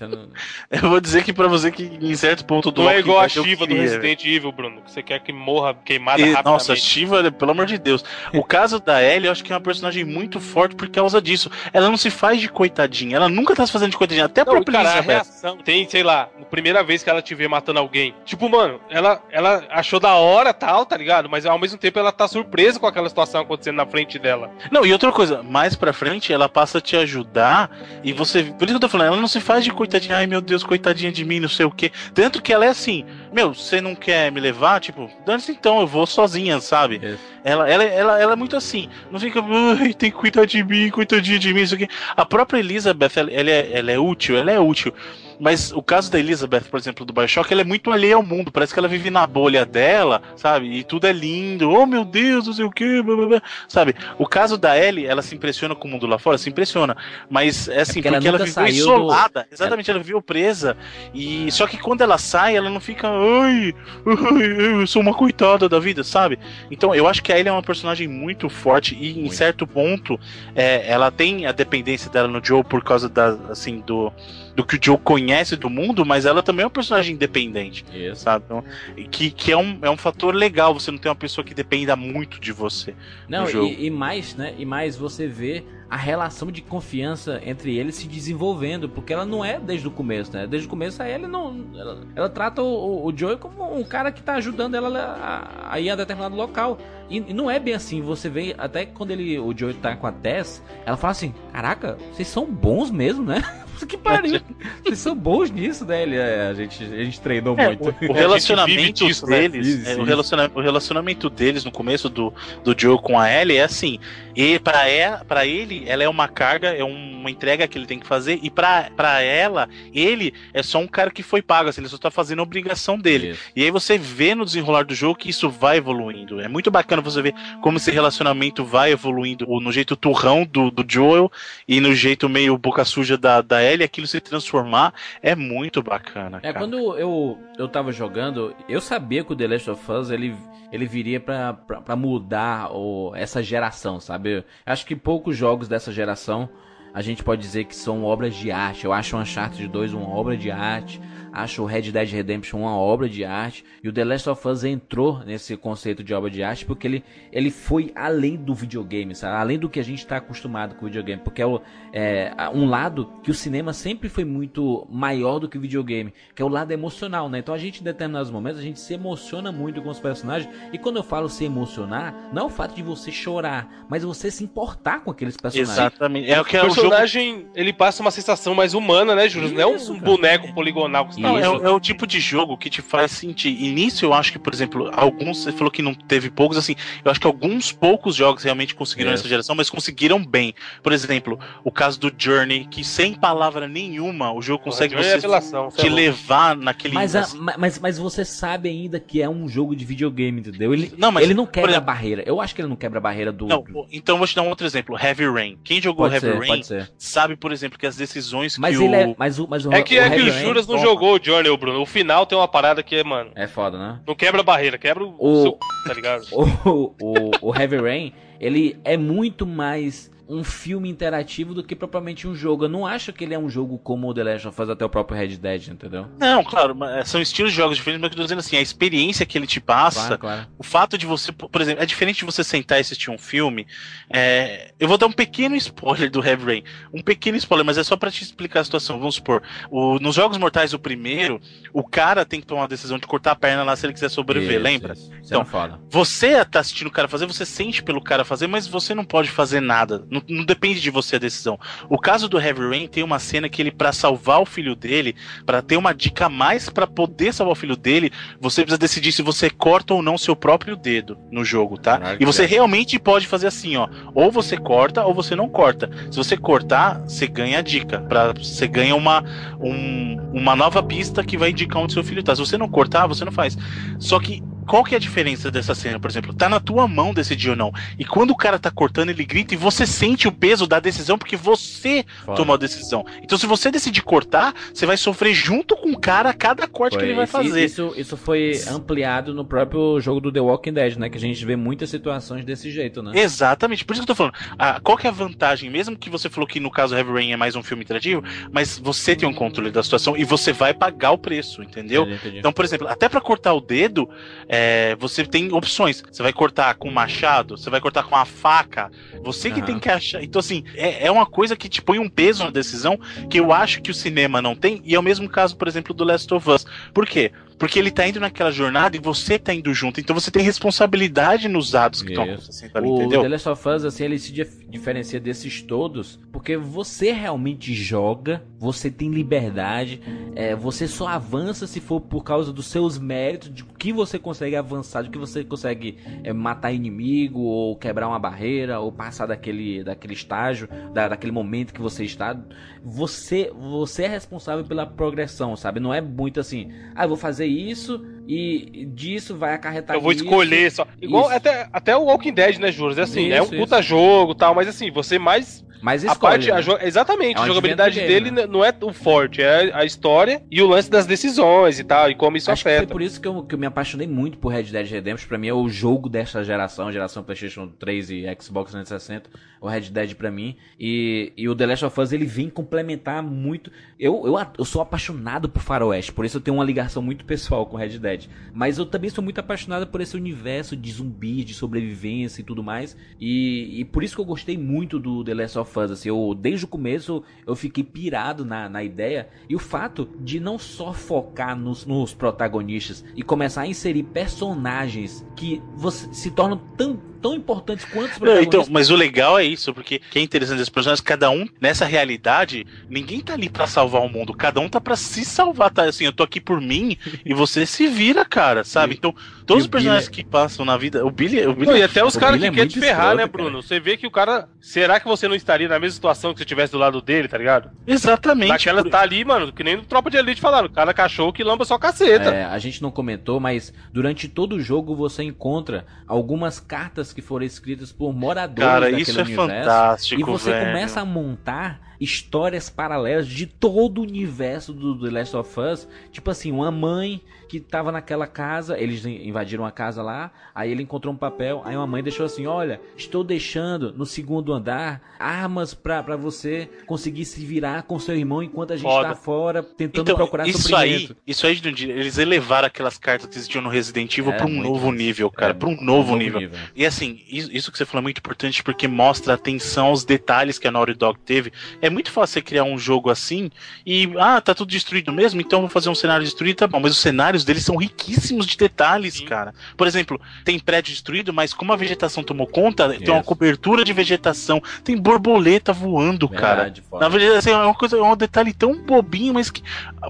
Não- 0.00 0.28
eu 0.70 0.88
vou 0.90 1.00
dizer 1.00 1.22
que 1.22 1.32
pra 1.32 1.46
você 1.46 1.70
que 1.70 1.84
em 2.00 2.14
certo 2.16 2.44
ponto 2.44 2.70
do 2.70 2.82
Não 2.82 2.90
é 2.90 2.98
igual 2.98 3.20
a 3.20 3.28
Shiva 3.28 3.64
do 3.66 3.68
queria, 3.68 3.82
Resident 3.82 4.24
Evil, 4.24 4.50
Bruno. 4.52 4.82
Que 4.82 4.90
você 4.90 5.02
quer 5.02 5.20
que 5.20 5.32
morra 5.32 5.74
queimada 5.84 6.20
E, 6.20 6.24
rapidamente. 6.32 6.44
nossa, 6.46 6.74
Shiva, 6.76 7.30
pelo 7.30 7.50
amor 7.52 7.66
de 7.66 7.78
Deus. 7.78 8.04
O 8.34 8.42
caso 8.42 8.80
da 8.80 9.02
Ellie, 9.02 9.26
eu 9.26 9.32
acho 9.32 9.44
que 9.44 9.52
é 9.52 9.54
uma 9.54 9.60
personagem 9.60 10.04
muito 10.04 10.40
forte 10.40 10.74
por 10.74 10.88
causa 10.88 11.20
disso. 11.20 11.50
Ela 11.72 11.88
não 11.88 11.96
se 11.96 12.10
faz 12.10 12.40
de 12.40 12.48
coitadinha. 12.48 13.16
Ela 13.16 13.28
nunca 13.28 13.54
tá 13.54 13.64
se 13.66 13.72
fazendo 13.72 13.90
de 13.90 13.96
coitadinha. 13.96 14.24
Até 14.26 14.40
a 14.40 14.44
Não, 14.44 14.52
própria 14.54 14.82
cara, 14.82 14.98
a 14.98 15.00
reação 15.00 15.58
tem, 15.58 15.88
sei 15.88 16.02
lá, 16.02 16.28
a 16.40 16.44
primeira 16.46 16.82
vez 16.82 17.02
que 17.02 17.10
ela 17.10 17.22
te 17.22 17.34
vê 17.34 17.46
matando 17.46 17.78
alguém. 17.78 18.14
Tipo, 18.24 18.48
mano, 18.48 18.80
ela, 18.90 19.22
ela 19.30 19.64
achou 19.70 20.00
da 20.00 20.14
hora 20.14 20.52
tal, 20.52 20.84
tá 20.84 20.96
ligado? 20.96 21.28
Mas 21.28 21.46
ao 21.46 21.58
mesmo 21.58 21.78
tempo 21.78 21.98
ela 21.98 22.10
tá 22.12 22.26
surpresa 22.26 22.80
com 22.80 22.86
aquela 22.86 23.08
situação 23.08 23.42
acontecendo 23.42 23.76
na 23.76 23.86
frente 23.86 24.18
dela. 24.18 24.50
Não, 24.70 24.84
e 24.84 24.92
outra 24.92 25.12
coisa, 25.12 25.42
mais 25.42 25.76
pra 25.76 25.92
frente 25.92 26.32
ela 26.32 26.48
passa 26.48 26.78
a 26.78 26.80
te 26.80 26.96
ajudar 26.96 27.70
e 28.02 28.12
você. 28.12 28.42
Por 28.44 28.64
isso 28.64 28.66
que 28.66 28.72
eu 28.76 28.80
tô 28.80 28.88
falando, 28.88 29.08
ela 29.08 29.16
não 29.20 29.28
se 29.28 29.40
faz 29.42 29.64
de 29.64 29.70
coitadinha, 29.70 30.16
ai 30.16 30.26
meu 30.26 30.40
Deus, 30.40 30.62
coitadinha 30.62 31.12
de 31.12 31.24
mim, 31.24 31.40
não 31.40 31.48
sei 31.48 31.66
o 31.66 31.70
quê. 31.70 31.92
Tanto 32.14 32.40
que 32.40 32.52
ela 32.52 32.64
é 32.64 32.68
assim, 32.68 33.04
meu, 33.32 33.54
você 33.54 33.80
não 33.80 33.94
quer 33.94 34.32
me 34.32 34.40
levar? 34.40 34.80
Tipo, 34.80 35.10
dane-se 35.26 35.52
então, 35.52 35.80
eu 35.80 35.86
vou 35.86 36.06
sozinha, 36.06 36.60
sabe? 36.60 37.00
Isso. 37.02 37.18
Ela, 37.44 37.68
ela, 37.68 37.84
ela, 37.84 38.20
ela 38.20 38.32
é 38.32 38.36
muito 38.36 38.56
assim, 38.56 38.88
não 39.10 39.18
fica, 39.18 39.42
ai, 39.80 39.92
tem 39.92 40.10
que 40.10 40.16
cuidar 40.16 40.46
de 40.46 40.62
mim, 40.62 40.90
coitadinha 40.90 41.38
de 41.38 41.52
mim, 41.52 41.62
isso 41.62 41.74
aqui. 41.74 41.88
A 42.16 42.24
própria 42.24 42.60
Elizabeth, 42.60 43.12
ela, 43.16 43.30
ela 43.30 43.50
é, 43.50 43.70
ela 43.72 43.90
é 43.90 43.98
útil, 43.98 44.36
ela 44.36 44.50
é 44.50 44.60
útil. 44.60 44.94
Mas 45.42 45.72
o 45.72 45.82
caso 45.82 46.08
da 46.08 46.20
Elizabeth, 46.20 46.60
por 46.70 46.78
exemplo, 46.78 47.04
do 47.04 47.12
Bioshock, 47.12 47.52
ela 47.52 47.62
é 47.62 47.64
muito 47.64 47.90
alheia 47.90 48.14
ao 48.14 48.22
mundo. 48.22 48.52
Parece 48.52 48.72
que 48.72 48.78
ela 48.78 48.86
vive 48.86 49.10
na 49.10 49.26
bolha 49.26 49.66
dela, 49.66 50.22
sabe? 50.36 50.72
E 50.72 50.84
tudo 50.84 51.08
é 51.08 51.12
lindo. 51.12 51.68
Oh, 51.68 51.84
meu 51.84 52.04
Deus, 52.04 52.46
não 52.46 52.52
sei 52.52 52.64
o 52.64 52.70
que, 52.70 53.02
blá, 53.02 53.16
blá, 53.16 53.26
blá. 53.26 53.42
sabe? 53.66 53.92
O 54.16 54.24
caso 54.24 54.56
da 54.56 54.78
Ellie, 54.78 55.04
ela 55.04 55.20
se 55.20 55.34
impressiona 55.34 55.74
com 55.74 55.88
o 55.88 55.90
mundo 55.90 56.06
lá 56.06 56.16
fora, 56.16 56.38
se 56.38 56.48
impressiona. 56.48 56.96
Mas 57.28 57.66
é 57.66 57.80
assim, 57.80 57.94
porque 57.94 58.06
ela 58.06 58.18
porque 58.18 58.28
ela, 58.28 58.38
nunca 58.38 58.62
viveu 58.62 58.66
isolada. 58.68 59.48
Exatamente, 59.50 59.90
ela 59.90 59.98
viveu 59.98 60.22
presa. 60.22 60.76
E 61.12 61.50
só 61.50 61.66
que 61.66 61.76
quando 61.76 62.02
ela 62.02 62.18
sai, 62.18 62.56
ela 62.56 62.70
não 62.70 62.78
fica, 62.78 63.08
ai, 63.08 63.74
ai, 64.06 64.80
eu 64.80 64.86
sou 64.86 65.02
uma 65.02 65.12
coitada 65.12 65.68
da 65.68 65.80
vida, 65.80 66.04
sabe? 66.04 66.38
Então 66.70 66.94
eu 66.94 67.08
acho 67.08 67.20
que 67.20 67.32
a 67.32 67.38
Ellie 67.38 67.48
é 67.48 67.52
uma 67.52 67.64
personagem 67.64 68.06
muito 68.06 68.48
forte 68.48 68.94
e 68.94 69.10
em 69.10 69.22
Muito. 69.22 69.34
certo 69.34 69.66
ponto 69.66 70.20
é, 70.54 70.88
ela 70.88 71.10
tem 71.10 71.46
a 71.46 71.52
dependência 71.52 72.08
dela 72.08 72.28
no 72.28 72.40
Joe 72.44 72.62
por 72.62 72.84
causa 72.84 73.08
da, 73.08 73.36
assim, 73.50 73.80
do, 73.80 74.12
do 74.54 74.64
que 74.64 74.76
o 74.76 74.78
Joe 74.80 74.98
conhece 74.98 75.56
do 75.56 75.70
mundo, 75.70 76.04
mas 76.04 76.26
ela 76.26 76.42
também 76.42 76.62
é 76.62 76.66
uma 76.66 76.70
personagem 76.70 77.14
independente, 77.14 77.84
Isso. 77.92 78.22
sabe? 78.22 78.44
Então, 78.46 78.64
que 79.10 79.30
que 79.30 79.52
é, 79.52 79.56
um, 79.56 79.78
é 79.82 79.90
um 79.90 79.96
fator 79.96 80.34
legal 80.34 80.74
você 80.74 80.90
não 80.90 80.98
ter 80.98 81.08
uma 81.08 81.14
pessoa 81.14 81.44
que 81.44 81.54
dependa 81.54 81.96
muito 81.96 82.40
de 82.40 82.52
você. 82.52 82.94
Não, 83.28 83.48
e, 83.48 83.86
e 83.86 83.90
mais, 83.90 84.34
né? 84.34 84.54
E 84.58 84.64
mais 84.64 84.96
você 84.96 85.26
vê 85.26 85.64
a 85.92 85.96
relação 85.96 86.50
de 86.50 86.62
confiança 86.62 87.38
entre 87.44 87.76
eles 87.76 87.96
se 87.96 88.08
desenvolvendo, 88.08 88.88
porque 88.88 89.12
ela 89.12 89.26
não 89.26 89.44
é 89.44 89.60
desde 89.60 89.86
o 89.86 89.90
começo, 89.90 90.32
né? 90.32 90.46
Desde 90.46 90.66
o 90.66 90.70
começo 90.70 91.02
a 91.02 91.06
Ellie 91.06 91.26
não. 91.26 91.66
Ela, 91.76 92.00
ela 92.16 92.28
trata 92.30 92.62
o, 92.62 93.06
o 93.06 93.14
Joey 93.14 93.36
como 93.36 93.78
um 93.78 93.84
cara 93.84 94.10
que 94.10 94.22
tá 94.22 94.36
ajudando 94.36 94.74
ela 94.74 94.88
a, 94.98 95.74
a 95.74 95.80
ir 95.80 95.90
a 95.90 95.94
determinado 95.94 96.34
local. 96.34 96.78
E, 97.10 97.18
e, 97.18 97.34
não 97.34 97.50
é 97.50 97.58
bem 97.58 97.74
assim, 97.74 98.00
você 98.00 98.30
vê, 98.30 98.54
até 98.56 98.86
quando 98.86 99.10
ele, 99.10 99.38
o 99.38 99.54
Joey 99.54 99.74
tá 99.74 99.94
com 99.94 100.06
a 100.06 100.12
Tess, 100.12 100.62
ela 100.86 100.96
fala 100.96 101.10
assim: 101.10 101.34
Caraca, 101.52 101.98
vocês 102.10 102.26
são 102.26 102.46
bons 102.46 102.90
mesmo, 102.90 103.22
né? 103.22 103.42
que 103.86 103.96
pariu. 103.96 104.40
Vocês 104.82 104.98
são 104.98 105.14
bons 105.14 105.50
nisso, 105.50 105.84
né? 105.84 106.02
Ele, 106.02 106.20
a, 106.20 106.54
gente, 106.54 106.82
a 106.82 107.04
gente 107.04 107.20
treinou 107.20 107.54
é, 107.58 107.66
muito. 107.68 107.84
O, 107.84 108.10
o 108.10 108.12
relacionamento 108.14 109.06
disso, 109.06 109.26
né? 109.26 109.48
deles, 109.48 109.84
né? 109.84 109.92
é, 109.92 109.96
o, 109.96 110.04
relacionamento, 110.04 110.58
o 110.58 110.62
relacionamento 110.62 111.30
deles 111.30 111.64
no 111.64 111.70
começo 111.70 112.08
do, 112.08 112.32
do 112.64 112.74
Joe 112.78 112.98
com 112.98 113.18
a 113.18 113.30
Ellie 113.30 113.56
é 113.56 113.64
assim: 113.64 113.98
e 114.34 114.58
para 114.58 114.88
é, 114.88 115.16
pra 115.24 115.46
ele, 115.46 115.84
ela 115.86 116.02
é 116.02 116.08
uma 116.08 116.28
carga, 116.28 116.68
é 116.68 116.84
uma 116.84 117.30
entrega 117.30 117.66
que 117.68 117.76
ele 117.76 117.86
tem 117.86 117.98
que 117.98 118.06
fazer, 118.06 118.38
e 118.42 118.50
pra, 118.50 118.90
pra 118.96 119.20
ela, 119.20 119.68
ele 119.94 120.32
é 120.52 120.62
só 120.62 120.78
um 120.78 120.86
cara 120.86 121.10
que 121.10 121.22
foi 121.22 121.42
pago, 121.42 121.68
assim, 121.68 121.80
ele 121.80 121.88
só 121.88 121.98
tá 121.98 122.10
fazendo 122.10 122.40
a 122.40 122.42
obrigação 122.42 122.98
dele. 122.98 123.30
Isso. 123.30 123.42
E 123.54 123.62
aí 123.62 123.70
você 123.70 123.98
vê 123.98 124.34
no 124.34 124.44
desenrolar 124.44 124.84
do 124.84 124.94
jogo 124.94 125.18
que 125.18 125.30
isso 125.30 125.50
vai 125.50 125.78
evoluindo. 125.78 126.40
É 126.40 126.48
muito 126.48 126.70
bacana 126.70 127.02
você 127.02 127.20
ver 127.22 127.34
como 127.60 127.76
esse 127.76 127.90
relacionamento 127.90 128.64
vai 128.64 128.92
evoluindo 128.92 129.46
no 129.46 129.72
jeito 129.72 129.96
turrão 129.96 130.44
do, 130.44 130.70
do 130.70 130.84
Joel 130.86 131.30
e 131.66 131.80
no 131.80 131.94
jeito 131.94 132.28
meio 132.28 132.56
boca 132.56 132.84
suja 132.84 133.16
da, 133.16 133.40
da 133.40 133.62
Ellie, 133.62 133.84
aquilo 133.84 134.06
se 134.06 134.20
transformar 134.20 134.94
é 135.22 135.34
muito 135.34 135.82
bacana. 135.82 136.40
É, 136.42 136.52
quando 136.52 136.96
eu, 136.96 137.38
eu 137.58 137.68
tava 137.68 137.92
jogando, 137.92 138.54
eu 138.68 138.80
sabia 138.80 139.24
que 139.24 139.32
o 139.32 139.36
The 139.36 139.46
Last 139.46 139.70
of 139.70 139.92
Us 139.92 140.10
ele, 140.10 140.34
ele 140.70 140.86
viria 140.86 141.20
pra 141.20 141.96
mudar 141.96 142.70
o, 142.72 143.12
essa 143.14 143.42
geração, 143.42 144.00
sabe? 144.00 144.21
Acho 144.64 144.86
que 144.86 144.96
poucos 144.96 145.36
jogos 145.36 145.68
dessa 145.68 145.92
geração 145.92 146.48
a 146.94 147.00
gente 147.00 147.22
pode 147.22 147.40
dizer 147.40 147.64
que 147.64 147.74
são 147.74 148.04
obras 148.04 148.34
de 148.34 148.50
arte. 148.50 148.84
Eu 148.84 148.92
acho 148.92 149.16
o 149.16 149.20
Uncharted 149.20 149.66
2 149.66 149.94
uma 149.94 150.08
obra 150.08 150.36
de 150.36 150.50
arte 150.50 151.00
acho 151.32 151.62
o 151.62 151.66
Red 151.66 151.90
Dead 151.90 152.10
Redemption 152.10 152.60
uma 152.60 152.76
obra 152.76 153.08
de 153.08 153.24
arte 153.24 153.64
e 153.82 153.88
o 153.88 153.92
The 153.92 154.04
Last 154.04 154.28
of 154.28 154.48
Us 154.48 154.64
entrou 154.64 155.20
nesse 155.24 155.56
conceito 155.56 156.04
de 156.04 156.12
obra 156.12 156.30
de 156.30 156.42
arte 156.42 156.64
porque 156.64 156.86
ele, 156.86 157.04
ele 157.32 157.50
foi 157.50 157.90
além 157.94 158.36
do 158.36 158.54
videogame, 158.54 159.14
sabe? 159.14 159.36
além 159.36 159.58
do 159.58 159.68
que 159.68 159.80
a 159.80 159.84
gente 159.84 160.00
está 160.00 160.18
acostumado 160.18 160.74
com 160.74 160.84
o 160.84 160.88
videogame, 160.88 161.22
porque 161.22 161.40
é, 161.40 161.46
o, 161.46 161.60
é, 161.92 162.32
um 162.52 162.66
lado 162.66 163.10
que 163.22 163.30
o 163.30 163.34
cinema 163.34 163.72
sempre 163.72 164.08
foi 164.08 164.24
muito 164.24 164.86
maior 164.90 165.38
do 165.38 165.48
que 165.48 165.56
o 165.56 165.60
videogame, 165.60 166.12
que 166.34 166.42
é 166.42 166.44
o 166.44 166.48
lado 166.48 166.70
emocional, 166.70 167.28
né? 167.28 167.38
Então 167.38 167.54
a 167.54 167.58
gente 167.58 167.80
em 167.80 167.84
determinados 167.84 168.30
momentos 168.30 168.58
a 168.58 168.62
gente 168.62 168.78
se 168.78 168.92
emociona 168.92 169.50
muito 169.50 169.80
com 169.80 169.88
os 169.88 170.00
personagens 170.00 170.52
e 170.72 170.78
quando 170.78 170.96
eu 170.96 171.02
falo 171.02 171.28
se 171.28 171.44
emocionar, 171.44 172.14
não 172.32 172.42
é 172.42 172.46
o 172.46 172.50
fato 172.50 172.74
de 172.74 172.82
você 172.82 173.10
chorar, 173.10 173.86
mas 173.88 174.02
você 174.02 174.30
se 174.30 174.44
importar 174.44 175.00
com 175.00 175.10
aqueles 175.10 175.36
personagens. 175.36 175.78
Exatamente. 175.78 176.30
É 176.30 176.40
o 176.40 176.44
que 176.44 176.56
é 176.56 176.62
o 176.62 176.66
personagem, 176.66 177.38
jogo... 177.38 177.50
ele 177.54 177.72
passa 177.72 178.02
uma 178.02 178.10
sensação 178.10 178.54
mais 178.54 178.74
humana, 178.74 179.14
né, 179.14 179.28
Júlio? 179.28 179.52
Não 179.52 179.60
é 179.60 179.66
um 179.66 179.98
boneco 179.98 180.52
poligonal 180.52 181.06
que 181.06 181.21
não, 181.22 181.38
é, 181.38 181.42
é, 181.42 181.70
o 181.70 181.80
tipo 181.80 182.06
de 182.06 182.20
jogo 182.20 182.56
que 182.56 182.68
te 182.68 182.82
faz 182.82 183.12
sentir. 183.12 183.52
Nisso 183.52 184.04
eu 184.04 184.12
acho 184.12 184.32
que, 184.32 184.38
por 184.38 184.52
exemplo, 184.52 184.90
alguns. 184.92 185.42
Você 185.42 185.52
falou 185.52 185.70
que 185.70 185.82
não 185.82 185.94
teve 185.94 186.30
poucos, 186.30 186.56
assim. 186.56 186.74
Eu 187.04 187.10
acho 187.10 187.20
que 187.20 187.26
alguns 187.26 187.72
poucos 187.72 188.14
jogos 188.14 188.42
realmente 188.42 188.74
conseguiram 188.74 189.10
é. 189.10 189.12
nessa 189.14 189.28
geração, 189.28 189.54
mas 189.54 189.70
conseguiram 189.70 190.24
bem. 190.24 190.54
Por 190.82 190.92
exemplo, 190.92 191.38
o 191.64 191.70
caso 191.70 191.98
do 191.98 192.12
Journey, 192.16 192.66
que 192.66 192.84
sem 192.84 193.14
palavra 193.14 193.66
nenhuma 193.66 194.32
o 194.32 194.42
jogo 194.42 194.64
consegue 194.64 194.94
você 194.94 195.16
é 195.16 195.70
te 195.70 195.88
levar 195.88 196.56
naquele. 196.56 196.94
Mas, 196.94 197.14
a, 197.14 197.26
mas, 197.58 197.78
mas 197.78 197.98
você 197.98 198.24
sabe 198.24 198.68
ainda 198.68 198.98
que 199.00 199.22
é 199.22 199.28
um 199.28 199.48
jogo 199.48 199.74
de 199.74 199.84
videogame, 199.84 200.40
entendeu? 200.40 200.72
Ele 200.72 200.92
não, 200.96 201.12
mas, 201.12 201.24
ele 201.24 201.34
não 201.34 201.46
quebra 201.46 201.70
exemplo, 201.70 201.90
a 201.90 201.92
barreira. 201.92 202.22
Eu 202.26 202.40
acho 202.40 202.54
que 202.54 202.60
ele 202.60 202.68
não 202.68 202.76
quebra 202.76 202.98
a 202.98 203.02
barreira 203.02 203.32
do. 203.32 203.46
Não, 203.46 203.64
então 203.90 204.18
vou 204.18 204.26
te 204.26 204.34
dar 204.34 204.42
um 204.42 204.48
outro 204.48 204.66
exemplo: 204.66 204.98
Heavy 204.98 205.26
Rain. 205.26 205.58
Quem 205.62 205.80
jogou 205.80 206.08
pode 206.08 206.14
Heavy 206.14 206.46
ser, 206.64 206.78
Rain 206.78 206.86
sabe, 206.98 207.36
por 207.36 207.52
exemplo, 207.52 207.78
que 207.78 207.86
as 207.86 207.96
decisões 207.96 208.58
mas 208.58 208.76
que 208.76 208.82
ele 208.82 208.96
o. 208.96 208.98
É, 208.98 209.14
mas 209.18 209.38
o, 209.38 209.46
mas 209.48 209.66
o, 209.66 209.72
é 209.72 209.82
que, 209.82 209.98
o 209.98 210.02
é 210.02 210.10
que 210.10 210.22
o 210.22 210.30
Juras 210.30 210.66
não 210.66 210.78
jogou 210.78 211.11
o 211.12 211.22
Journey, 211.22 211.56
Bruno. 211.56 211.80
O 211.80 211.86
final 211.86 212.26
tem 212.26 212.36
uma 212.36 212.48
parada 212.48 212.82
que, 212.82 213.02
mano. 213.04 213.30
É 213.34 213.46
foda, 213.46 213.78
né? 213.78 214.00
Não 214.06 214.14
quebra 214.14 214.40
a 214.40 214.44
barreira, 214.44 214.78
quebra 214.78 215.04
o, 215.04 215.14
o 215.18 215.42
seu. 215.42 215.58
Tá 215.86 215.94
ligado? 215.94 216.24
O, 216.64 216.94
o, 217.00 217.30
o 217.50 217.54
Heavy 217.54 217.76
Rain, 217.78 218.12
ele 218.40 218.78
é 218.84 218.96
muito 218.96 219.46
mais 219.46 220.10
um 220.28 220.44
filme 220.44 220.88
interativo 220.88 221.54
do 221.54 221.62
que 221.62 221.74
propriamente 221.74 222.26
um 222.26 222.34
jogo. 222.34 222.64
Eu 222.64 222.68
não 222.68 222.86
acho 222.86 223.12
que 223.12 223.24
ele 223.24 223.34
é 223.34 223.38
um 223.38 223.48
jogo 223.48 223.78
como 223.78 224.08
o 224.08 224.14
The 224.14 224.24
Last 224.24 224.48
of 224.48 224.62
Us 224.62 224.68
até 224.70 224.84
o 224.84 224.88
próprio 224.88 225.18
Red 225.18 225.36
Dead, 225.36 225.68
entendeu? 225.68 226.06
Não, 226.18 226.42
claro, 226.44 226.76
é, 226.84 227.04
são 227.04 227.20
estilos 227.20 227.52
de 227.52 227.56
jogos 227.56 227.76
diferentes, 227.76 228.00
mas 228.00 228.10
eu 228.10 228.16
tô 228.16 228.22
dizendo 228.22 228.38
assim, 228.38 228.56
a 228.56 228.60
experiência 228.60 229.26
que 229.26 229.36
ele 229.36 229.46
te 229.46 229.60
passa, 229.60 230.16
claro, 230.16 230.18
claro. 230.18 230.46
o 230.58 230.62
fato 230.62 230.96
de 230.96 231.06
você, 231.06 231.32
por 231.32 231.60
exemplo, 231.60 231.82
é 231.82 231.86
diferente 231.86 232.18
de 232.18 232.24
você 232.24 232.42
sentar 232.42 232.78
e 232.78 232.80
assistir 232.80 233.10
um 233.10 233.18
filme. 233.18 233.66
É... 234.10 234.72
eu 234.78 234.88
vou 234.88 234.96
dar 234.96 235.06
um 235.06 235.12
pequeno 235.12 235.56
spoiler 235.56 236.10
do 236.10 236.24
Heavy 236.24 236.44
Rain, 236.44 236.64
um 236.92 237.02
pequeno 237.02 237.36
spoiler, 237.36 237.64
mas 237.64 237.78
é 237.78 237.84
só 237.84 237.96
para 237.96 238.10
te 238.10 238.22
explicar 238.22 238.60
a 238.60 238.64
situação. 238.64 238.98
Vamos 238.98 239.16
supor, 239.16 239.42
o... 239.70 239.98
nos 239.98 240.14
Jogos 240.14 240.38
Mortais, 240.38 240.72
o 240.72 240.78
primeiro, 240.78 241.40
o 241.72 241.82
cara 241.82 242.24
tem 242.24 242.40
que 242.40 242.46
tomar 242.46 242.62
uma 242.62 242.68
decisão 242.68 242.98
de 242.98 243.06
cortar 243.06 243.32
a 243.32 243.36
perna 243.36 243.64
lá 243.64 243.76
se 243.76 243.86
ele 243.86 243.92
quiser 243.92 244.08
sobreviver, 244.08 244.56
isso, 244.56 244.64
lembra? 244.64 244.92
Isso. 244.94 245.10
Então, 245.24 245.42
é 245.42 245.78
você 245.90 246.44
tá 246.44 246.60
assistindo 246.60 246.88
o 246.88 246.90
cara 246.90 247.08
fazer, 247.08 247.26
você 247.26 247.44
sente 247.44 247.82
pelo 247.82 248.02
cara 248.02 248.24
fazer, 248.24 248.46
mas 248.46 248.66
você 248.66 248.94
não 248.94 249.04
pode 249.04 249.30
fazer 249.30 249.60
nada. 249.60 250.04
Não, 250.10 250.21
não 250.28 250.44
depende 250.44 250.80
de 250.80 250.90
você 250.90 251.16
a 251.16 251.18
decisão. 251.18 251.58
O 251.88 251.98
caso 251.98 252.28
do 252.28 252.40
Heavy 252.40 252.68
Rain 252.68 252.86
tem 252.86 253.02
uma 253.02 253.18
cena 253.18 253.48
que 253.48 253.60
ele, 253.60 253.70
para 253.70 253.92
salvar 253.92 254.40
o 254.40 254.46
filho 254.46 254.74
dele, 254.74 255.14
para 255.44 255.62
ter 255.62 255.76
uma 255.76 255.92
dica 255.92 256.26
a 256.26 256.28
mais 256.28 256.68
para 256.68 256.86
poder 256.86 257.32
salvar 257.32 257.52
o 257.52 257.56
filho 257.56 257.76
dele, 257.76 258.12
você 258.40 258.62
precisa 258.62 258.78
decidir 258.78 259.12
se 259.12 259.22
você 259.22 259.50
corta 259.50 259.94
ou 259.94 260.02
não 260.02 260.18
seu 260.18 260.34
próprio 260.34 260.76
dedo 260.76 261.18
no 261.30 261.44
jogo, 261.44 261.78
tá? 261.78 262.16
E 262.20 262.24
você 262.24 262.46
realmente 262.46 262.98
pode 262.98 263.26
fazer 263.26 263.46
assim, 263.46 263.76
ó. 263.76 263.88
Ou 264.14 264.30
você 264.30 264.56
corta 264.56 265.04
ou 265.04 265.14
você 265.14 265.34
não 265.36 265.48
corta. 265.48 265.90
Se 266.10 266.16
você 266.16 266.36
cortar, 266.36 267.00
você 267.00 267.26
ganha 267.26 267.58
a 267.58 267.62
dica. 267.62 268.00
Pra, 268.00 268.32
você 268.32 268.66
ganha 268.66 268.94
uma, 268.94 269.24
um, 269.60 270.18
uma 270.32 270.56
nova 270.56 270.82
pista 270.82 271.22
que 271.24 271.36
vai 271.36 271.50
indicar 271.50 271.82
onde 271.82 271.92
seu 271.92 272.04
filho 272.04 272.22
tá. 272.22 272.34
Se 272.34 272.40
você 272.40 272.56
não 272.56 272.68
cortar, 272.68 273.06
você 273.06 273.24
não 273.24 273.32
faz. 273.32 273.56
Só 273.98 274.18
que 274.18 274.42
qual 274.72 274.82
que 274.82 274.94
é 274.94 274.96
a 274.96 274.98
diferença 274.98 275.50
dessa 275.50 275.74
cena, 275.74 276.00
por 276.00 276.10
exemplo? 276.10 276.32
Tá 276.32 276.48
na 276.48 276.58
tua 276.58 276.88
mão 276.88 277.12
decidir 277.12 277.50
ou 277.50 277.56
não. 277.56 277.70
E 277.98 278.06
quando 278.06 278.30
o 278.30 278.34
cara 278.34 278.58
tá 278.58 278.70
cortando, 278.70 279.10
ele 279.10 279.22
grita 279.22 279.52
e 279.52 279.56
você 279.56 279.86
sente 279.86 280.26
o 280.26 280.32
peso 280.32 280.66
da 280.66 280.80
decisão 280.80 281.18
porque 281.18 281.36
você 281.36 282.06
Foda. 282.24 282.38
tomou 282.38 282.54
a 282.54 282.56
decisão. 282.56 283.04
Então, 283.22 283.36
se 283.36 283.44
você 283.44 283.70
decidir 283.70 284.00
cortar, 284.00 284.54
você 284.72 284.86
vai 284.86 284.96
sofrer 284.96 285.34
junto 285.34 285.76
com 285.76 285.90
o 285.90 286.00
cara 286.00 286.32
cada 286.32 286.66
corte 286.66 286.94
foi, 286.94 287.02
que 287.02 287.08
ele 287.10 287.14
vai 287.14 287.26
fazer. 287.26 287.66
Isso, 287.66 287.92
isso 287.98 288.16
foi 288.16 288.52
ampliado 288.66 289.34
no 289.34 289.44
próprio 289.44 290.00
jogo 290.00 290.22
do 290.22 290.32
The 290.32 290.40
Walking 290.40 290.72
Dead, 290.72 290.96
né? 290.96 291.10
Que 291.10 291.18
a 291.18 291.20
gente 291.20 291.44
vê 291.44 291.54
muitas 291.54 291.90
situações 291.90 292.42
desse 292.42 292.70
jeito, 292.70 293.02
né? 293.02 293.12
Exatamente. 293.14 293.84
Por 293.84 293.92
isso 293.92 294.00
que 294.00 294.10
eu 294.10 294.14
tô 294.14 294.16
falando. 294.16 294.36
Ah, 294.58 294.80
qual 294.82 294.96
que 294.96 295.06
é 295.06 295.10
a 295.10 295.12
vantagem? 295.12 295.68
Mesmo 295.68 295.98
que 295.98 296.08
você 296.08 296.30
falou 296.30 296.48
que 296.48 296.58
no 296.58 296.70
caso 296.70 296.96
Heavy 296.96 297.12
Rain 297.12 297.32
é 297.32 297.36
mais 297.36 297.54
um 297.54 297.62
filme 297.62 297.84
interativo, 297.84 298.24
mas 298.50 298.78
você 298.78 299.14
tem 299.14 299.28
um 299.28 299.34
controle 299.34 299.70
da 299.70 299.82
situação 299.82 300.16
e 300.16 300.24
você 300.24 300.50
vai 300.50 300.72
pagar 300.72 301.10
o 301.10 301.18
preço, 301.18 301.62
entendeu? 301.62 302.04
Entendi, 302.04 302.16
entendi. 302.16 302.38
Então, 302.38 302.54
por 302.54 302.64
exemplo, 302.64 302.88
até 302.88 303.06
para 303.06 303.20
cortar 303.20 303.52
o 303.52 303.60
dedo, 303.60 304.08
é, 304.48 304.61
você 304.98 305.24
tem 305.24 305.52
opções. 305.52 306.02
Você 306.10 306.22
vai 306.22 306.32
cortar 306.32 306.74
com 306.74 306.90
machado, 306.90 307.56
você 307.56 307.70
vai 307.70 307.80
cortar 307.80 308.04
com 308.04 308.16
a 308.16 308.24
faca. 308.24 308.90
Você 309.22 309.50
que 309.50 309.60
uhum. 309.60 309.66
tem 309.66 309.78
que 309.78 309.88
achar. 309.88 310.22
Então, 310.22 310.40
assim, 310.40 310.64
é, 310.74 311.06
é 311.06 311.10
uma 311.10 311.26
coisa 311.26 311.56
que 311.56 311.68
te 311.68 311.80
põe 311.80 311.98
um 311.98 312.08
peso 312.08 312.44
na 312.44 312.50
decisão 312.50 312.98
que 313.28 313.38
eu 313.38 313.52
acho 313.52 313.80
que 313.80 313.90
o 313.90 313.94
cinema 313.94 314.42
não 314.42 314.54
tem. 314.54 314.82
E 314.84 314.94
é 314.94 314.98
o 314.98 315.02
mesmo 315.02 315.28
caso, 315.28 315.56
por 315.56 315.68
exemplo, 315.68 315.94
do 315.94 316.04
Last 316.04 316.32
of 316.32 316.50
Us. 316.50 316.66
Por 316.92 317.06
quê? 317.06 317.32
Porque 317.62 317.78
ele 317.78 317.92
tá 317.92 318.08
indo 318.08 318.18
naquela 318.18 318.50
jornada 318.50 318.96
e 318.96 318.98
você 318.98 319.38
tá 319.38 319.54
indo 319.54 319.72
junto. 319.72 320.00
Então 320.00 320.18
você 320.18 320.32
tem 320.32 320.42
responsabilidade 320.42 321.46
nos 321.46 321.76
atos 321.76 322.02
que 322.02 322.08
estão 322.08 322.24
acontecendo 322.24 322.76
ali, 322.76 322.88
o 322.88 322.96
entendeu? 322.96 323.20
O 323.20 323.22
The 323.22 323.28
Last 323.28 323.48
of 323.48 323.68
Us, 323.68 323.84
assim, 323.84 324.02
ele 324.02 324.18
se 324.18 324.32
diferencia 324.32 325.20
desses 325.20 325.62
todos 325.62 326.18
porque 326.32 326.56
você 326.56 327.12
realmente 327.12 327.72
joga, 327.72 328.42
você 328.58 328.90
tem 328.90 329.10
liberdade, 329.10 330.00
é, 330.34 330.56
você 330.56 330.88
só 330.88 331.06
avança 331.06 331.68
se 331.68 331.78
for 331.78 332.00
por 332.00 332.24
causa 332.24 332.52
dos 332.52 332.66
seus 332.66 332.98
méritos, 332.98 333.54
de 333.54 333.62
que 333.64 333.92
você 333.92 334.18
consegue 334.18 334.56
avançar, 334.56 335.02
de 335.02 335.10
que 335.10 335.18
você 335.18 335.44
consegue 335.44 335.98
é, 336.24 336.32
matar 336.32 336.72
inimigo, 336.72 337.40
ou 337.40 337.76
quebrar 337.76 338.08
uma 338.08 338.18
barreira, 338.18 338.80
ou 338.80 338.90
passar 338.90 339.26
daquele, 339.26 339.84
daquele 339.84 340.14
estágio, 340.14 340.68
da, 340.92 341.08
daquele 341.08 341.32
momento 341.32 341.72
que 341.72 341.80
você 341.80 342.02
está. 342.02 342.36
Você, 342.84 343.50
você 343.54 344.04
é 344.04 344.08
responsável 344.08 344.64
pela 344.64 344.84
progressão, 344.84 345.56
sabe? 345.56 345.78
Não 345.78 345.94
é 345.94 346.00
muito 346.00 346.40
assim, 346.40 346.72
ah, 346.94 347.04
eu 347.04 347.08
vou 347.08 347.16
fazer 347.16 347.46
isso 347.46 348.04
e 348.26 348.86
disso 348.86 349.36
vai 349.36 349.54
acarretar 349.54 349.96
Eu 349.96 350.00
vou 350.00 350.12
isso. 350.12 350.24
escolher 350.24 350.70
só. 350.70 350.86
Igual 351.00 351.28
até, 351.28 351.68
até 351.72 351.96
o 351.96 352.04
Walking 352.04 352.32
Dead, 352.32 352.58
né, 352.58 352.70
Juros? 352.70 352.98
É 352.98 353.02
assim, 353.02 353.26
isso, 353.26 353.34
é 353.34 353.42
um 353.42 353.48
puta 353.48 353.82
jogo 353.82 354.34
tal, 354.34 354.54
mas 354.54 354.68
assim, 354.68 354.90
você 354.90 355.18
mais 355.18 355.64
mas 355.82 356.04
escolhe, 356.04 356.16
a 356.46 356.54
parte, 356.54 356.68
né? 356.70 356.76
a 356.80 356.86
exatamente, 356.86 357.38
é 357.38 357.42
a 357.42 357.46
jogabilidade 357.46 357.98
dele 357.98 358.30
né? 358.30 358.46
não 358.46 358.64
é 358.64 358.72
o 358.80 358.92
forte, 358.92 359.42
é 359.42 359.74
a 359.74 359.84
história 359.84 360.40
e 360.48 360.62
o 360.62 360.66
lance 360.68 360.88
das 360.88 361.06
decisões 361.06 361.80
e 361.80 361.84
tal, 361.84 362.08
e 362.08 362.14
como 362.14 362.36
isso 362.36 362.52
Acho 362.52 362.68
afeta. 362.68 362.86
foi 362.86 362.92
por 362.92 363.02
isso 363.02 363.20
que 363.20 363.26
eu, 363.26 363.42
que 363.42 363.54
eu 363.56 363.58
me 363.58 363.66
apaixonei 363.66 364.06
muito 364.06 364.38
por 364.38 364.52
Red 364.52 364.64
Dead 364.64 364.88
Redemption. 364.88 365.26
Pra 365.26 365.36
mim 365.36 365.48
é 365.48 365.52
o 365.52 365.68
jogo 365.68 366.08
dessa 366.08 366.44
geração, 366.44 366.92
geração 366.92 367.24
PlayStation 367.24 367.66
3 367.66 368.10
e 368.10 368.36
Xbox 368.40 368.70
360, 368.70 369.28
o 369.60 369.66
Red 369.66 369.90
Dead 369.90 370.14
pra 370.14 370.30
mim. 370.30 370.56
E, 370.78 371.32
e 371.36 371.48
o 371.48 371.54
The 371.54 371.66
Last 371.66 371.84
of 371.84 372.00
Us 372.00 372.12
ele 372.12 372.26
vem 372.26 372.48
complementar 372.48 373.20
muito. 373.20 373.72
Eu, 373.98 374.22
eu, 374.24 374.38
eu 374.58 374.64
sou 374.64 374.80
apaixonado 374.80 375.48
por 375.48 375.62
Faroeste, 375.62 376.12
por 376.12 376.24
isso 376.24 376.36
eu 376.36 376.40
tenho 376.40 376.58
uma 376.58 376.64
ligação 376.64 377.02
muito 377.02 377.24
pessoal 377.24 377.66
com 377.66 377.76
Red 377.76 377.98
Dead. 377.98 378.21
Mas 378.52 378.78
eu 378.78 378.86
também 378.86 379.10
sou 379.10 379.22
muito 379.22 379.38
apaixonado 379.38 379.86
por 379.86 380.00
esse 380.00 380.16
universo 380.16 380.76
de 380.76 380.92
zumbi, 380.92 381.44
de 381.44 381.54
sobrevivência 381.54 382.40
e 382.40 382.44
tudo 382.44 382.62
mais. 382.62 382.96
E, 383.20 383.80
e 383.80 383.84
por 383.84 384.02
isso 384.02 384.14
que 384.14 384.20
eu 384.20 384.24
gostei 384.24 384.56
muito 384.58 384.98
do 384.98 385.24
The 385.24 385.34
Last 385.34 385.58
of 385.58 385.78
Us, 385.78 385.90
assim, 385.90 386.08
eu, 386.08 386.34
desde 386.38 386.64
o 386.64 386.68
começo 386.68 387.22
eu 387.46 387.54
fiquei 387.54 387.84
pirado 387.84 388.44
na, 388.44 388.68
na 388.68 388.82
ideia, 388.82 389.28
e 389.48 389.56
o 389.56 389.58
fato 389.58 390.08
de 390.20 390.40
não 390.40 390.58
só 390.58 390.92
focar 390.92 391.56
nos, 391.56 391.86
nos 391.86 392.14
protagonistas 392.14 393.04
e 393.16 393.22
começar 393.22 393.62
a 393.62 393.66
inserir 393.66 394.02
personagens 394.04 395.24
que 395.36 395.62
você, 395.74 396.12
se 396.12 396.30
tornam 396.30 396.60
tão, 396.76 397.00
tão 397.22 397.34
importantes 397.34 397.84
quanto 397.84 398.06
os 398.06 398.12
Não, 398.12 398.18
protagonistas. 398.18 398.60
então, 398.62 398.72
mas 398.72 398.90
o 398.90 398.96
legal 398.96 399.38
é 399.38 399.44
isso, 399.44 399.72
porque 399.72 399.98
que 400.10 400.18
é 400.18 400.22
interessante 400.22 400.56
desses 400.58 400.68
personagens, 400.68 401.00
cada 401.00 401.30
um, 401.30 401.46
nessa 401.60 401.84
realidade, 401.84 402.66
ninguém 402.90 403.20
tá 403.20 403.34
ali 403.34 403.48
pra 403.48 403.66
salvar 403.66 404.02
o 404.02 404.08
mundo, 404.08 404.34
cada 404.34 404.60
um 404.60 404.68
tá 404.68 404.80
pra 404.80 404.96
se 404.96 405.24
salvar, 405.24 405.70
tá? 405.70 405.84
Assim, 405.84 406.04
eu 406.04 406.12
tô 406.12 406.22
aqui 406.22 406.40
por 406.40 406.60
mim 406.60 406.96
e 407.24 407.32
você 407.32 407.64
se 407.64 407.86
vira, 407.86 408.24
cara, 408.24 408.64
sabe? 408.64 408.94
Então, 408.94 409.14
todos 409.46 409.64
e 409.64 409.66
os 409.66 409.70
personagens 409.70 410.08
Billy- 410.08 410.24
que 410.24 410.28
passam 410.28 410.64
na 410.64 410.76
vida, 410.76 411.04
o 411.06 411.10
Billy, 411.10 411.46
o 411.46 411.54
Billy 411.54 411.70
Não, 411.70 411.76
e 411.76 411.82
até 411.82 412.04
os 412.04 412.16
caras 412.16 412.40
que 412.40 412.46
é 412.46 412.50
querem 412.50 412.68
te 412.68 412.80
ferrar, 412.80 413.14
né, 413.14 413.22
escroto, 413.24 413.32
cara. 413.38 413.50
Bruno? 413.50 413.62
Você 413.62 413.78
vê 413.78 413.96
que 413.96 414.06
o 414.06 414.10
cara. 414.10 414.48
Será 414.60 414.98
que 415.00 415.06
você 415.06 415.28
não 415.28 415.34
estaria 415.34 415.68
na 415.68 415.78
mesma 415.78 415.94
situação 415.94 416.32
que 416.32 416.38
se 416.38 416.44
estivesse 416.44 416.72
do 416.72 416.78
lado 416.78 417.00
dele, 417.00 417.28
tá 417.28 417.38
ligado? 417.38 417.70
Exatamente. 417.86 418.48
Naquela 418.48 418.82
por- 418.82 418.90
tá 418.90 419.00
ali, 419.00 419.24
mano, 419.24 419.52
que 419.52 419.62
nem 419.62 419.76
no 419.76 419.82
Tropa 419.84 420.10
de 420.10 420.16
Elite 420.16 420.40
falaram. 420.40 420.66
O 420.68 420.70
cara 420.70 420.92
cachorro 420.94 421.32
que 421.32 421.42
lamba 421.44 421.64
só 421.64 421.78
caceta. 421.78 422.30
É, 422.30 422.44
a 422.44 422.58
gente 422.58 422.80
não 422.82 422.90
comentou, 422.90 423.38
mas 423.40 423.72
durante 423.92 424.28
todo 424.28 424.56
o 424.56 424.60
jogo 424.60 424.94
você 424.94 425.22
encontra 425.22 425.84
algumas 426.06 426.58
cartas 426.60 427.11
que 427.12 427.22
foram 427.22 427.44
escritas 427.44 427.92
por 427.92 428.12
moradores 428.12 428.64
Cara, 428.68 428.80
daquele 428.86 429.02
isso 429.02 429.18
é 429.18 429.22
universo. 429.22 429.50
fantástico, 429.64 430.20
E 430.20 430.24
você 430.24 430.50
velho. 430.50 430.66
começa 430.66 431.00
a 431.00 431.04
montar 431.04 431.91
histórias 432.02 432.68
paralelas 432.68 433.26
de 433.28 433.46
todo 433.46 433.98
o 433.98 434.02
universo 434.02 434.72
do 434.72 434.98
The 434.98 435.10
Last 435.10 435.36
of 435.36 435.60
Us. 435.60 435.88
Tipo 436.10 436.30
assim, 436.30 436.50
uma 436.52 436.70
mãe 436.70 437.22
que 437.48 437.60
tava 437.60 437.92
naquela 437.92 438.26
casa, 438.26 438.80
eles 438.80 439.04
invadiram 439.04 439.66
a 439.66 439.70
casa 439.70 440.02
lá, 440.02 440.32
aí 440.54 440.70
ele 440.70 440.82
encontrou 440.82 441.12
um 441.12 441.16
papel, 441.16 441.60
aí 441.66 441.76
uma 441.76 441.86
mãe 441.86 442.02
deixou 442.02 442.24
assim, 442.24 442.46
olha, 442.46 442.80
estou 442.96 443.22
deixando 443.22 443.92
no 443.92 444.06
segundo 444.06 444.54
andar 444.54 445.02
armas 445.18 445.74
pra, 445.74 446.02
pra 446.02 446.16
você 446.16 446.66
conseguir 446.86 447.26
se 447.26 447.44
virar 447.44 447.82
com 447.82 447.98
seu 447.98 448.16
irmão 448.16 448.42
enquanto 448.42 448.72
a 448.72 448.76
gente 448.76 448.88
Foda. 448.88 449.08
tá 449.10 449.14
fora 449.14 449.62
tentando 449.62 450.00
Então, 450.04 450.16
procurar 450.16 450.48
isso 450.48 450.74
aí, 450.74 451.00
suprimento. 451.00 451.16
isso 451.26 451.46
aí, 451.46 451.60
eles 451.90 452.16
elevaram 452.16 452.66
aquelas 452.68 452.96
cartas 452.96 453.28
que 453.28 453.36
existiam 453.36 453.60
no 453.60 453.68
Resident 453.68 454.16
Evil 454.16 454.32
É, 454.32 454.36
pra 454.38 454.46
um 454.46 454.62
novo 454.62 454.86
isso. 454.88 454.96
nível, 454.96 455.30
cara, 455.30 455.50
É, 455.50 455.54
pra 455.54 455.68
um 455.68 455.72
um 455.72 455.76
novo, 455.84 455.86
novo 456.12 456.16
nível. 456.16 456.40
nível. 456.40 456.58
E 456.74 456.86
assim, 456.86 457.20
isso, 457.28 457.52
isso 457.52 457.70
que 457.70 457.76
você 457.76 457.84
falou 457.84 458.00
é 458.00 458.02
muito 458.04 458.16
importante 458.18 458.62
porque 458.62 458.88
mostra 458.88 459.34
a 459.34 459.36
atenção 459.36 459.88
aos 459.88 460.06
detalhes 460.06 460.58
que 460.58 460.66
a 460.66 460.70
Naughty 460.70 460.94
Dog 460.94 461.18
teve. 461.20 461.52
É 461.82 461.90
muito 461.92 462.10
fácil 462.10 462.34
você 462.34 462.42
criar 462.42 462.64
um 462.64 462.78
jogo 462.78 463.10
assim 463.10 463.50
e, 463.86 464.10
ah, 464.18 464.40
tá 464.40 464.54
tudo 464.54 464.70
destruído 464.70 465.12
mesmo, 465.12 465.40
então 465.40 465.60
vou 465.60 465.68
fazer 465.68 465.88
um 465.88 465.94
cenário 465.94 466.24
destruído, 466.24 466.56
tá 466.56 466.66
bom, 466.66 466.80
mas 466.80 466.92
os 466.92 466.98
cenários 466.98 467.44
deles 467.44 467.64
são 467.64 467.76
riquíssimos 467.76 468.46
de 468.46 468.56
detalhes, 468.56 469.20
cara. 469.20 469.54
Por 469.76 469.86
exemplo, 469.86 470.20
tem 470.44 470.58
prédio 470.58 470.92
destruído, 470.92 471.32
mas 471.32 471.52
como 471.52 471.72
a 471.72 471.76
vegetação 471.76 472.22
tomou 472.22 472.46
conta, 472.46 472.88
tem 472.98 473.12
uma 473.12 473.22
cobertura 473.22 473.84
de 473.84 473.92
vegetação, 473.92 474.62
tem 474.82 474.96
borboleta 474.96 475.72
voando, 475.72 476.28
cara. 476.28 476.62
Verdade, 476.62 476.82
foda. 476.88 477.04
Na 477.04 477.08
verdade, 477.08 477.38
assim, 477.38 477.50
é 477.50 477.56
uma 477.56 477.74
coisa, 477.74 477.96
é 477.96 478.02
um 478.02 478.16
detalhe 478.16 478.52
tão 478.52 478.82
bobinho, 478.82 479.34
mas 479.34 479.50
que 479.50 479.62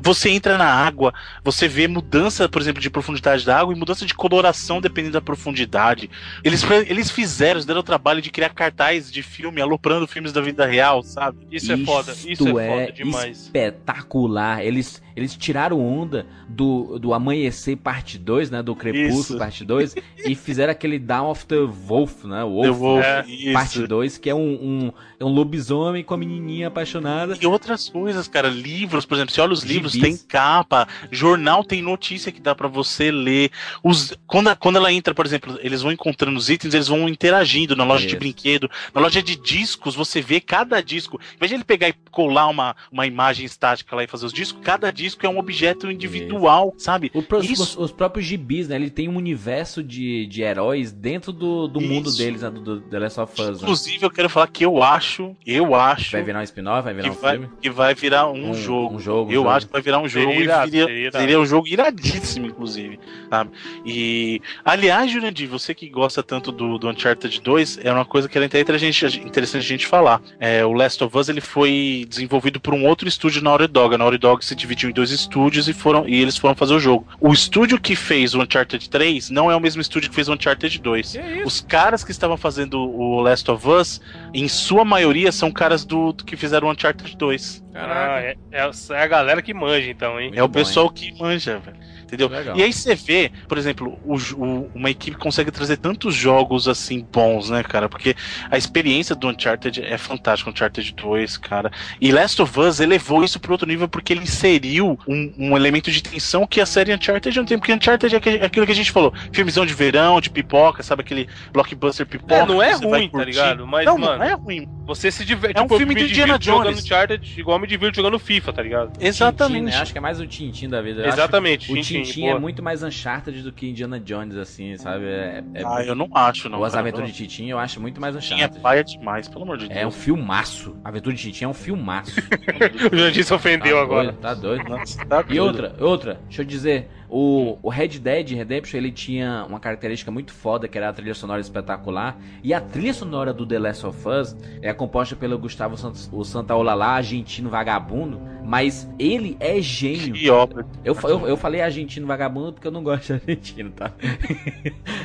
você 0.03 0.30
entra 0.30 0.57
na 0.57 0.66
água, 0.66 1.12
você 1.43 1.68
vê 1.68 1.89
mudança, 1.89 2.49
por 2.49 2.61
exemplo, 2.61 2.80
de 2.80 2.91
profundidade 2.91 3.45
da 3.45 3.59
água 3.59 3.74
e 3.74 3.78
mudança 3.78 4.07
de 4.07 4.14
coloração 4.14 4.80
dependendo 4.80 5.14
da 5.14 5.20
profundidade. 5.20 6.11
Eles, 6.45 6.62
eles 6.87 7.11
fizeram, 7.11 7.55
eles 7.55 7.64
deram 7.64 7.80
o 7.80 7.85
trabalho 7.85 8.22
de 8.22 8.30
criar 8.30 8.51
cartaz 8.51 9.11
de 9.11 9.22
filme, 9.22 9.61
aloprando 9.61 10.07
filmes 10.07 10.33
da 10.33 10.41
vida 10.41 10.66
real, 10.66 11.03
sabe? 11.03 11.39
Isso 11.51 11.72
é 11.73 11.85
foda, 11.85 12.12
isso 12.12 12.31
Isto 12.31 12.59
é 12.59 12.68
foda 12.68 12.93
demais. 12.93 13.43
espetacular. 13.43 14.64
Eles, 14.64 15.03
eles 15.16 15.37
tiraram 15.37 15.81
onda 15.81 16.27
do, 16.49 16.99
do 16.99 17.14
Amanhecer 17.14 17.77
parte 17.77 18.18
2, 18.18 18.51
né? 18.51 18.62
Do 18.62 18.75
Crepúsculo 18.75 19.20
Isso. 19.20 19.39
parte 19.39 19.64
2 19.64 19.95
e 20.27 20.35
fizeram 20.35 20.73
aquele 20.73 20.99
Down 20.99 21.31
of 21.31 21.47
the 21.47 21.61
Wolf, 21.61 22.25
né? 22.25 22.43
Wolf, 22.45 22.66
The 22.66 22.70
Wolf, 22.73 23.03
né, 23.03 23.25
isso. 23.29 23.53
parte 23.53 23.87
2, 23.87 24.18
que 24.18 24.31
é 24.31 24.35
um, 24.35 24.39
um, 24.41 24.93
é 25.23 25.25
um 25.25 25.29
lobisomem 25.33 26.03
com 26.03 26.14
a 26.14 26.16
menininha 26.16 26.68
apaixonada. 26.68 27.37
E 27.41 27.47
outras 27.47 27.89
coisas, 27.89 28.27
cara, 28.29 28.49
livros, 28.49 29.07
por 29.07 29.14
exemplo, 29.14 29.33
você 29.35 29.41
olha 29.41 29.53
os 29.53 29.62
livros, 29.62 29.93
Gibis. 29.93 30.18
tem 30.18 30.27
capa, 30.29 30.87
jornal 31.11 31.62
tem 31.64 31.81
notícia 31.81 32.33
que 32.33 32.41
dá 32.41 32.55
pra 32.55 32.68
você 32.68 33.11
ler. 33.11 33.51
Os, 33.83 34.14
quando, 34.27 34.55
quando 34.57 34.77
ela 34.77 34.93
entra, 34.93 35.14
por 35.14 35.25
exemplo, 35.25 35.59
eles 35.62 35.83
vão 35.83 35.93
encontrando 35.93 36.37
os 36.37 36.51
itens, 36.51 36.75
eles 36.75 36.89
vão 36.89 37.09
interagindo 37.09 37.77
na 37.77 37.85
loja 37.85 38.03
de 38.07 38.14
Isso. 38.14 38.18
brinquedo, 38.18 38.70
na 38.95 39.01
loja 39.01 39.23
de 39.23 39.37
discos, 39.37 39.95
você 39.95 40.20
vê 40.20 40.41
cada 40.41 40.81
disco. 40.81 41.20
Em 41.37 41.39
vez 41.39 41.51
de 41.51 41.57
ele 41.57 41.64
pegar 41.64 41.89
e 41.89 41.95
colar 42.11 42.49
uma, 42.49 42.75
uma 42.91 43.07
imagem 43.07 43.47
estática 43.47 43.95
lá 43.95 44.03
e 44.05 44.07
fazer 44.09 44.27
os 44.27 44.33
discos, 44.33 44.61
cada 44.64 44.91
disco 44.91 45.25
é 45.25 45.29
um 45.29 45.39
objeto 45.39 45.91
individual, 45.91 46.75
sabe? 46.79 47.11
O 47.14 47.23
pro- 47.23 47.39
os, 47.39 47.77
os 47.77 47.93
próprios 47.93 48.27
gibis, 48.27 48.68
né? 48.68 48.77
Ele 48.77 48.91
tem 48.91 49.09
um 49.09 49.16
universo 49.16 49.83
de, 49.83 50.27
de 50.27 50.43
heróis 50.43 50.91
dentro 50.93 51.33
do, 51.33 51.68
do 51.68 51.81
mundo 51.81 52.11
deles, 52.14 52.43
né? 52.43 52.51
Do, 52.51 52.61
do 52.61 52.81
The 52.81 52.99
Last 52.99 53.20
of 53.20 53.33
Us. 53.41 53.49
Né? 53.49 53.55
Inclusive, 53.62 54.05
eu 54.05 54.11
quero 54.11 54.29
falar 54.29 54.47
que 54.49 54.64
eu 54.64 54.83
acho, 54.83 55.11
eu 55.46 55.74
acho 55.74 56.12
Vai 56.12 56.22
virar 56.22 56.40
um 56.40 56.42
spin-off, 56.42 56.82
vai 56.84 56.94
virar 56.94 57.10
que 57.10 57.16
um 57.16 57.20
vai, 57.20 57.32
filme. 57.32 57.48
que 57.60 57.70
vai 57.70 57.94
virar 57.94 58.28
um, 58.30 58.50
Um- 58.50 58.54
jogo. 58.54 58.96
um 58.96 58.98
jogo, 59.00 59.30
um 59.30 59.32
eu 59.32 59.36
jogo. 59.42 59.48
acho 59.50 59.66
que 59.66 59.72
vai 59.72 59.82
virar 59.82 59.98
um 60.00 60.08
jogo 60.08 60.26
Seria 60.26 60.40
e 60.40 60.44
irado, 60.44 60.70
seria, 60.70 60.84
seria 60.86 61.00
irado. 61.00 61.18
seria 61.18 61.40
um 61.40 61.46
jogo 61.46 61.68
iradíssimo, 61.68 62.46
inclusive. 62.46 62.98
Sabe? 63.30 63.50
E, 63.84 64.40
aliás, 64.64 65.10
Jurandir, 65.10 65.48
você 65.48 65.74
que 65.74 65.88
gosta 65.88 66.22
tanto 66.22 66.50
do, 66.52 66.78
do 66.78 66.88
Uncharted 66.88 67.40
2, 67.40 67.80
é 67.82 67.92
uma 67.92 68.04
coisa 68.04 68.28
que 68.28 68.36
era 68.38 68.46
até 68.46 68.60
interessante, 68.60 69.20
interessante 69.20 69.62
a 69.64 69.68
gente 69.68 69.86
falar. 69.86 70.20
É, 70.40 70.64
o 70.64 70.72
Last 70.72 71.02
of 71.02 71.16
Us 71.16 71.28
ele 71.28 71.40
foi 71.40 72.06
desenvolvido 72.08 72.60
por 72.60 72.74
um 72.74 72.86
outro 72.86 73.08
estúdio 73.08 73.42
na 73.42 73.50
Naughty 73.50 73.66
Dog. 73.68 73.94
A 73.94 73.98
Naughty 73.98 74.18
Dog 74.18 74.44
se 74.44 74.54
dividiu 74.54 74.88
em 74.90 74.92
dois 74.92 75.10
estúdios 75.10 75.68
e, 75.68 75.72
foram, 75.72 76.08
e 76.08 76.20
eles 76.20 76.36
foram 76.36 76.54
fazer 76.54 76.74
o 76.74 76.80
jogo. 76.80 77.06
O 77.20 77.32
estúdio 77.32 77.80
que 77.80 77.94
fez 77.94 78.34
o 78.34 78.40
Uncharted 78.40 78.88
3 78.88 79.30
não 79.30 79.50
é 79.50 79.56
o 79.56 79.60
mesmo 79.60 79.80
estúdio 79.82 80.08
que 80.08 80.14
fez 80.14 80.28
o 80.28 80.32
Uncharted 80.34 80.78
2. 80.80 81.16
Os 81.44 81.60
caras 81.60 82.02
que 82.04 82.10
estavam 82.10 82.36
fazendo 82.36 82.78
o 82.80 83.20
Last 83.20 83.50
of 83.50 83.68
Us, 83.68 84.00
em 84.32 84.48
sua 84.48 84.84
maioria, 84.84 85.01
são 85.32 85.50
caras 85.50 85.84
do, 85.84 86.12
do 86.12 86.24
que 86.24 86.36
fizeram 86.36 86.68
o 86.68 86.70
Uncharted 86.70 87.16
2. 87.16 87.64
Ah, 87.74 88.20
é, 88.20 88.36
é- 88.50 88.70
é 88.90 89.03
a 89.03 89.07
galera 89.07 89.42
que 89.42 89.53
manja, 89.55 89.90
então, 89.90 90.20
hein? 90.20 90.32
é 90.34 90.42
o 90.42 90.48
bom, 90.48 90.55
pessoal 90.55 90.90
que 90.90 91.12
manja, 91.18 91.59
velho. 91.59 91.76
Entendeu? 92.12 92.28
Legal. 92.28 92.54
E 92.58 92.62
aí 92.62 92.70
você 92.70 92.94
vê, 92.94 93.32
por 93.48 93.56
exemplo, 93.56 93.98
o, 94.04 94.16
o- 94.36 94.70
uma 94.74 94.90
equipe 94.90 95.16
consegue 95.16 95.50
trazer 95.50 95.78
tantos 95.78 96.14
jogos 96.14 96.68
assim 96.68 97.06
bons, 97.10 97.48
né, 97.48 97.62
cara? 97.62 97.88
Porque 97.88 98.14
a 98.50 98.58
experiência 98.58 99.14
do 99.16 99.28
Uncharted 99.28 99.82
é 99.82 99.96
fantástica, 99.96 100.50
Uncharted 100.50 100.92
2, 100.94 101.38
cara. 101.38 101.70
E 101.98 102.12
Last 102.12 102.42
of 102.42 102.60
Us 102.60 102.80
elevou 102.80 103.24
isso 103.24 103.40
para 103.40 103.50
outro 103.52 103.66
nível 103.66 103.88
porque 103.88 104.12
ele 104.12 104.20
inseriu 104.24 104.98
um, 105.08 105.32
um 105.38 105.56
elemento 105.56 105.90
de 105.90 106.02
tensão 106.02 106.46
que 106.46 106.60
a 106.60 106.66
série 106.66 106.92
Uncharted 106.94 107.34
não 107.38 107.46
tem. 107.46 107.56
Porque 107.58 107.72
Uncharted 107.72 108.14
é 108.14 108.18
aquele- 108.18 108.44
aquilo 108.44 108.66
que 108.66 108.72
a 108.72 108.74
gente 108.76 108.92
falou: 108.92 109.14
filmezão 109.32 109.64
de 109.64 109.72
verão, 109.72 110.20
de 110.20 110.28
pipoca, 110.28 110.82
sabe? 110.82 111.00
Aquele 111.00 111.26
blockbuster 111.50 112.04
pipoca. 112.06 112.34
É, 112.34 112.44
não 112.46 112.62
é 112.62 112.72
ruim, 112.74 113.08
tá 113.08 113.24
ligado? 113.24 113.66
Mas, 113.66 113.86
não, 113.86 113.96
mano, 113.96 114.18
não 114.18 114.24
é 114.26 114.34
ruim. 114.34 114.68
Você 114.84 115.10
se 115.10 115.24
diverte. 115.24 115.56
É 115.58 115.60
um 115.62 115.64
tipo, 115.64 115.78
filme 115.78 115.94
me 115.94 116.00
do 116.02 116.06
Indiana 116.10 116.38
Jones. 116.38 116.84
Uncharted 116.84 117.40
igual 117.40 117.58
me 117.58 117.66
divirto 117.66 117.96
jogando 117.96 118.18
FIFA, 118.18 118.52
tá 118.52 118.60
ligado? 118.62 118.92
Exatamente. 119.00 119.60
Tintin, 119.64 119.76
né? 119.76 119.82
Acho 119.82 119.92
que 119.92 119.98
é 119.98 120.00
mais 120.00 120.20
o 120.20 120.26
Tintin 120.26 120.68
da 120.68 120.82
vida. 120.82 121.06
Exatamente, 121.06 121.66
Tintin, 121.72 122.01
Tintin 122.03 122.26
é 122.28 122.38
muito 122.38 122.62
mais 122.62 122.82
Uncharted 122.82 123.42
do 123.42 123.53
que 123.53 123.68
Indiana 123.68 123.98
Jones, 124.00 124.36
assim, 124.36 124.76
sabe? 124.76 125.05
É, 125.07 125.42
é- 125.55 125.62
Ah, 125.64 125.84
eu 125.84 125.94
não 125.94 126.09
acho, 126.14 126.48
não. 126.48 126.62
As 126.64 126.74
aventuras 126.74 127.09
de 127.11 127.14
Tintin 127.16 127.46
eu 127.48 127.59
acho 127.59 127.80
muito 127.80 128.00
mais 128.00 128.14
Tintin 128.16 128.34
é 128.34 128.36
Uncharted. 128.36 128.61
paia 128.61 128.84
demais, 128.84 129.28
pelo 129.28 129.42
amor 129.44 129.59
de 129.59 129.68
Deus. 129.68 129.80
É 129.80 129.86
um 129.86 129.90
filmaço. 129.90 130.76
A 130.84 130.88
Aventura 130.88 131.14
de 131.14 131.22
Tintin 131.22 131.44
é 131.44 131.48
um 131.48 131.55
filmaço. 131.55 132.20
o 132.92 132.96
Jandir 132.96 133.24
se 133.24 133.32
ofendeu 133.34 133.76
Tá 133.76 133.82
agora. 133.82 134.05
doido, 134.12 134.18
tá 134.20 134.34
doido. 134.34 134.68
Nossa, 134.68 135.05
tá 135.07 135.24
E 135.28 135.38
outra, 135.40 135.74
outra, 135.80 136.20
deixa 136.26 136.42
eu 136.42 136.46
dizer, 136.46 136.88
o, 137.14 137.58
o 137.62 137.68
Red 137.68 137.88
Dead 137.98 138.30
Redemption 138.30 138.78
ele 138.78 138.90
tinha 138.90 139.44
uma 139.46 139.60
característica 139.60 140.10
muito 140.10 140.32
foda 140.32 140.66
que 140.66 140.78
era 140.78 140.88
a 140.88 140.92
trilha 140.92 141.12
sonora 141.14 141.40
espetacular. 141.42 142.16
E 142.42 142.54
a 142.54 142.60
trilha 142.60 142.94
sonora 142.94 143.32
do 143.34 143.44
The 143.46 143.58
Last 143.58 143.84
of 143.86 144.08
Us 144.08 144.34
é 144.62 144.72
composta 144.72 145.14
pelo 145.14 145.38
Gustavo 145.38 145.76
Santos, 145.76 146.08
o 146.12 146.24
Santaolala, 146.24 146.86
argentino 146.86 147.50
vagabundo. 147.50 148.18
Mas 148.44 148.88
ele 148.98 149.36
é 149.38 149.60
gênio. 149.60 150.14
Que 150.14 150.28
obra. 150.30 150.66
Eu, 150.84 150.96
eu, 151.04 151.28
eu 151.28 151.36
falei 151.36 151.60
argentino 151.60 152.06
vagabundo 152.06 152.54
porque 152.54 152.66
eu 152.66 152.72
não 152.72 152.82
gosto 152.82 153.06
de 153.08 153.12
argentino, 153.12 153.70
tá? 153.70 153.92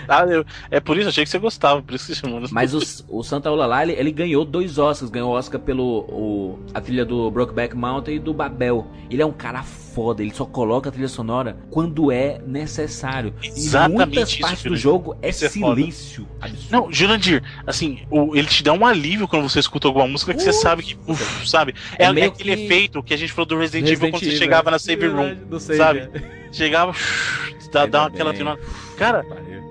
Ah, 0.09 0.23
eu- 0.25 0.45
é 0.71 0.79
por 0.79 0.97
isso, 0.97 1.09
achei 1.09 1.25
que 1.25 1.29
você 1.29 1.37
gostava, 1.37 1.81
por 1.81 1.93
isso 1.93 2.07
que 2.07 2.15
chamou. 2.15 2.41
Mas 2.49 2.73
o, 2.73 2.79
o 3.09 3.23
Santa 3.23 3.51
Olala, 3.51 3.83
ele, 3.83 3.91
ele 3.91 4.11
ganhou 4.11 4.45
dois 4.45 4.77
Oscars. 4.77 5.11
Ganhou 5.11 5.31
o 5.31 5.35
Oscar 5.35 5.59
pelo 5.59 5.99
o- 6.07 6.59
a 6.73 6.79
trilha 6.79 7.03
do 7.05 7.29
Brokeback 7.29 7.75
Mountain 7.75 8.15
e 8.15 8.19
do 8.19 8.33
Babel. 8.33 8.87
Ele 9.09 9.21
é 9.21 9.25
um 9.25 9.33
cara 9.33 9.61
foda, 9.63 9.86
ele 10.23 10.33
só 10.33 10.45
coloca 10.45 10.89
a 10.89 10.91
trilha 10.91 11.07
sonora 11.07 11.57
quando 11.71 12.11
é 12.11 12.39
necessário. 12.45 13.33
Exatamente 13.43 14.01
e 14.01 14.05
muitas 14.05 14.29
isso, 14.29 14.39
partes 14.41 14.63
do 14.63 14.75
Jurandir. 14.75 14.81
jogo 14.81 15.17
é 15.21 15.29
Isso 15.29 15.45
é 15.45 15.49
foda. 15.49 15.75
silêncio. 15.75 16.27
Absurdo. 16.39 16.67
Não, 16.71 16.91
Jurandir, 16.93 17.43
assim, 17.65 17.99
o- 18.11 18.35
ele 18.35 18.47
te 18.47 18.61
dá 18.63 18.73
um 18.73 18.85
alívio 18.85 19.27
quando 19.27 19.49
você 19.49 19.59
escuta 19.59 19.87
alguma 19.87 20.07
música 20.07 20.33
que 20.33 20.41
você 20.41 20.53
sabe 20.53 20.83
que, 20.83 20.97
uf, 21.07 21.47
sabe? 21.49 21.73
É, 21.97 22.05
É 22.05 22.07
é 22.07 22.09
aquele 22.25 22.55
que- 22.55 22.63
efeito 22.65 23.01
que 23.03 23.13
a 23.13 23.17
gente 23.17 23.31
falou 23.33 23.45
do 23.47 23.57
Resident, 23.57 23.87
Resident 23.89 23.99
Evil 24.03 24.11
quando 24.19 24.23
você 24.31 24.37
chegava 24.37 24.69
é. 24.69 24.71
na 24.71 24.79
save 24.79 25.07
room, 25.07 25.35
do 25.49 25.59
sabe? 25.59 25.99
é. 26.13 26.37
Chegava, 26.51 26.93
dá, 27.71 27.85
dá 27.85 28.05
aquela. 28.05 28.33
Cara, 28.97 29.25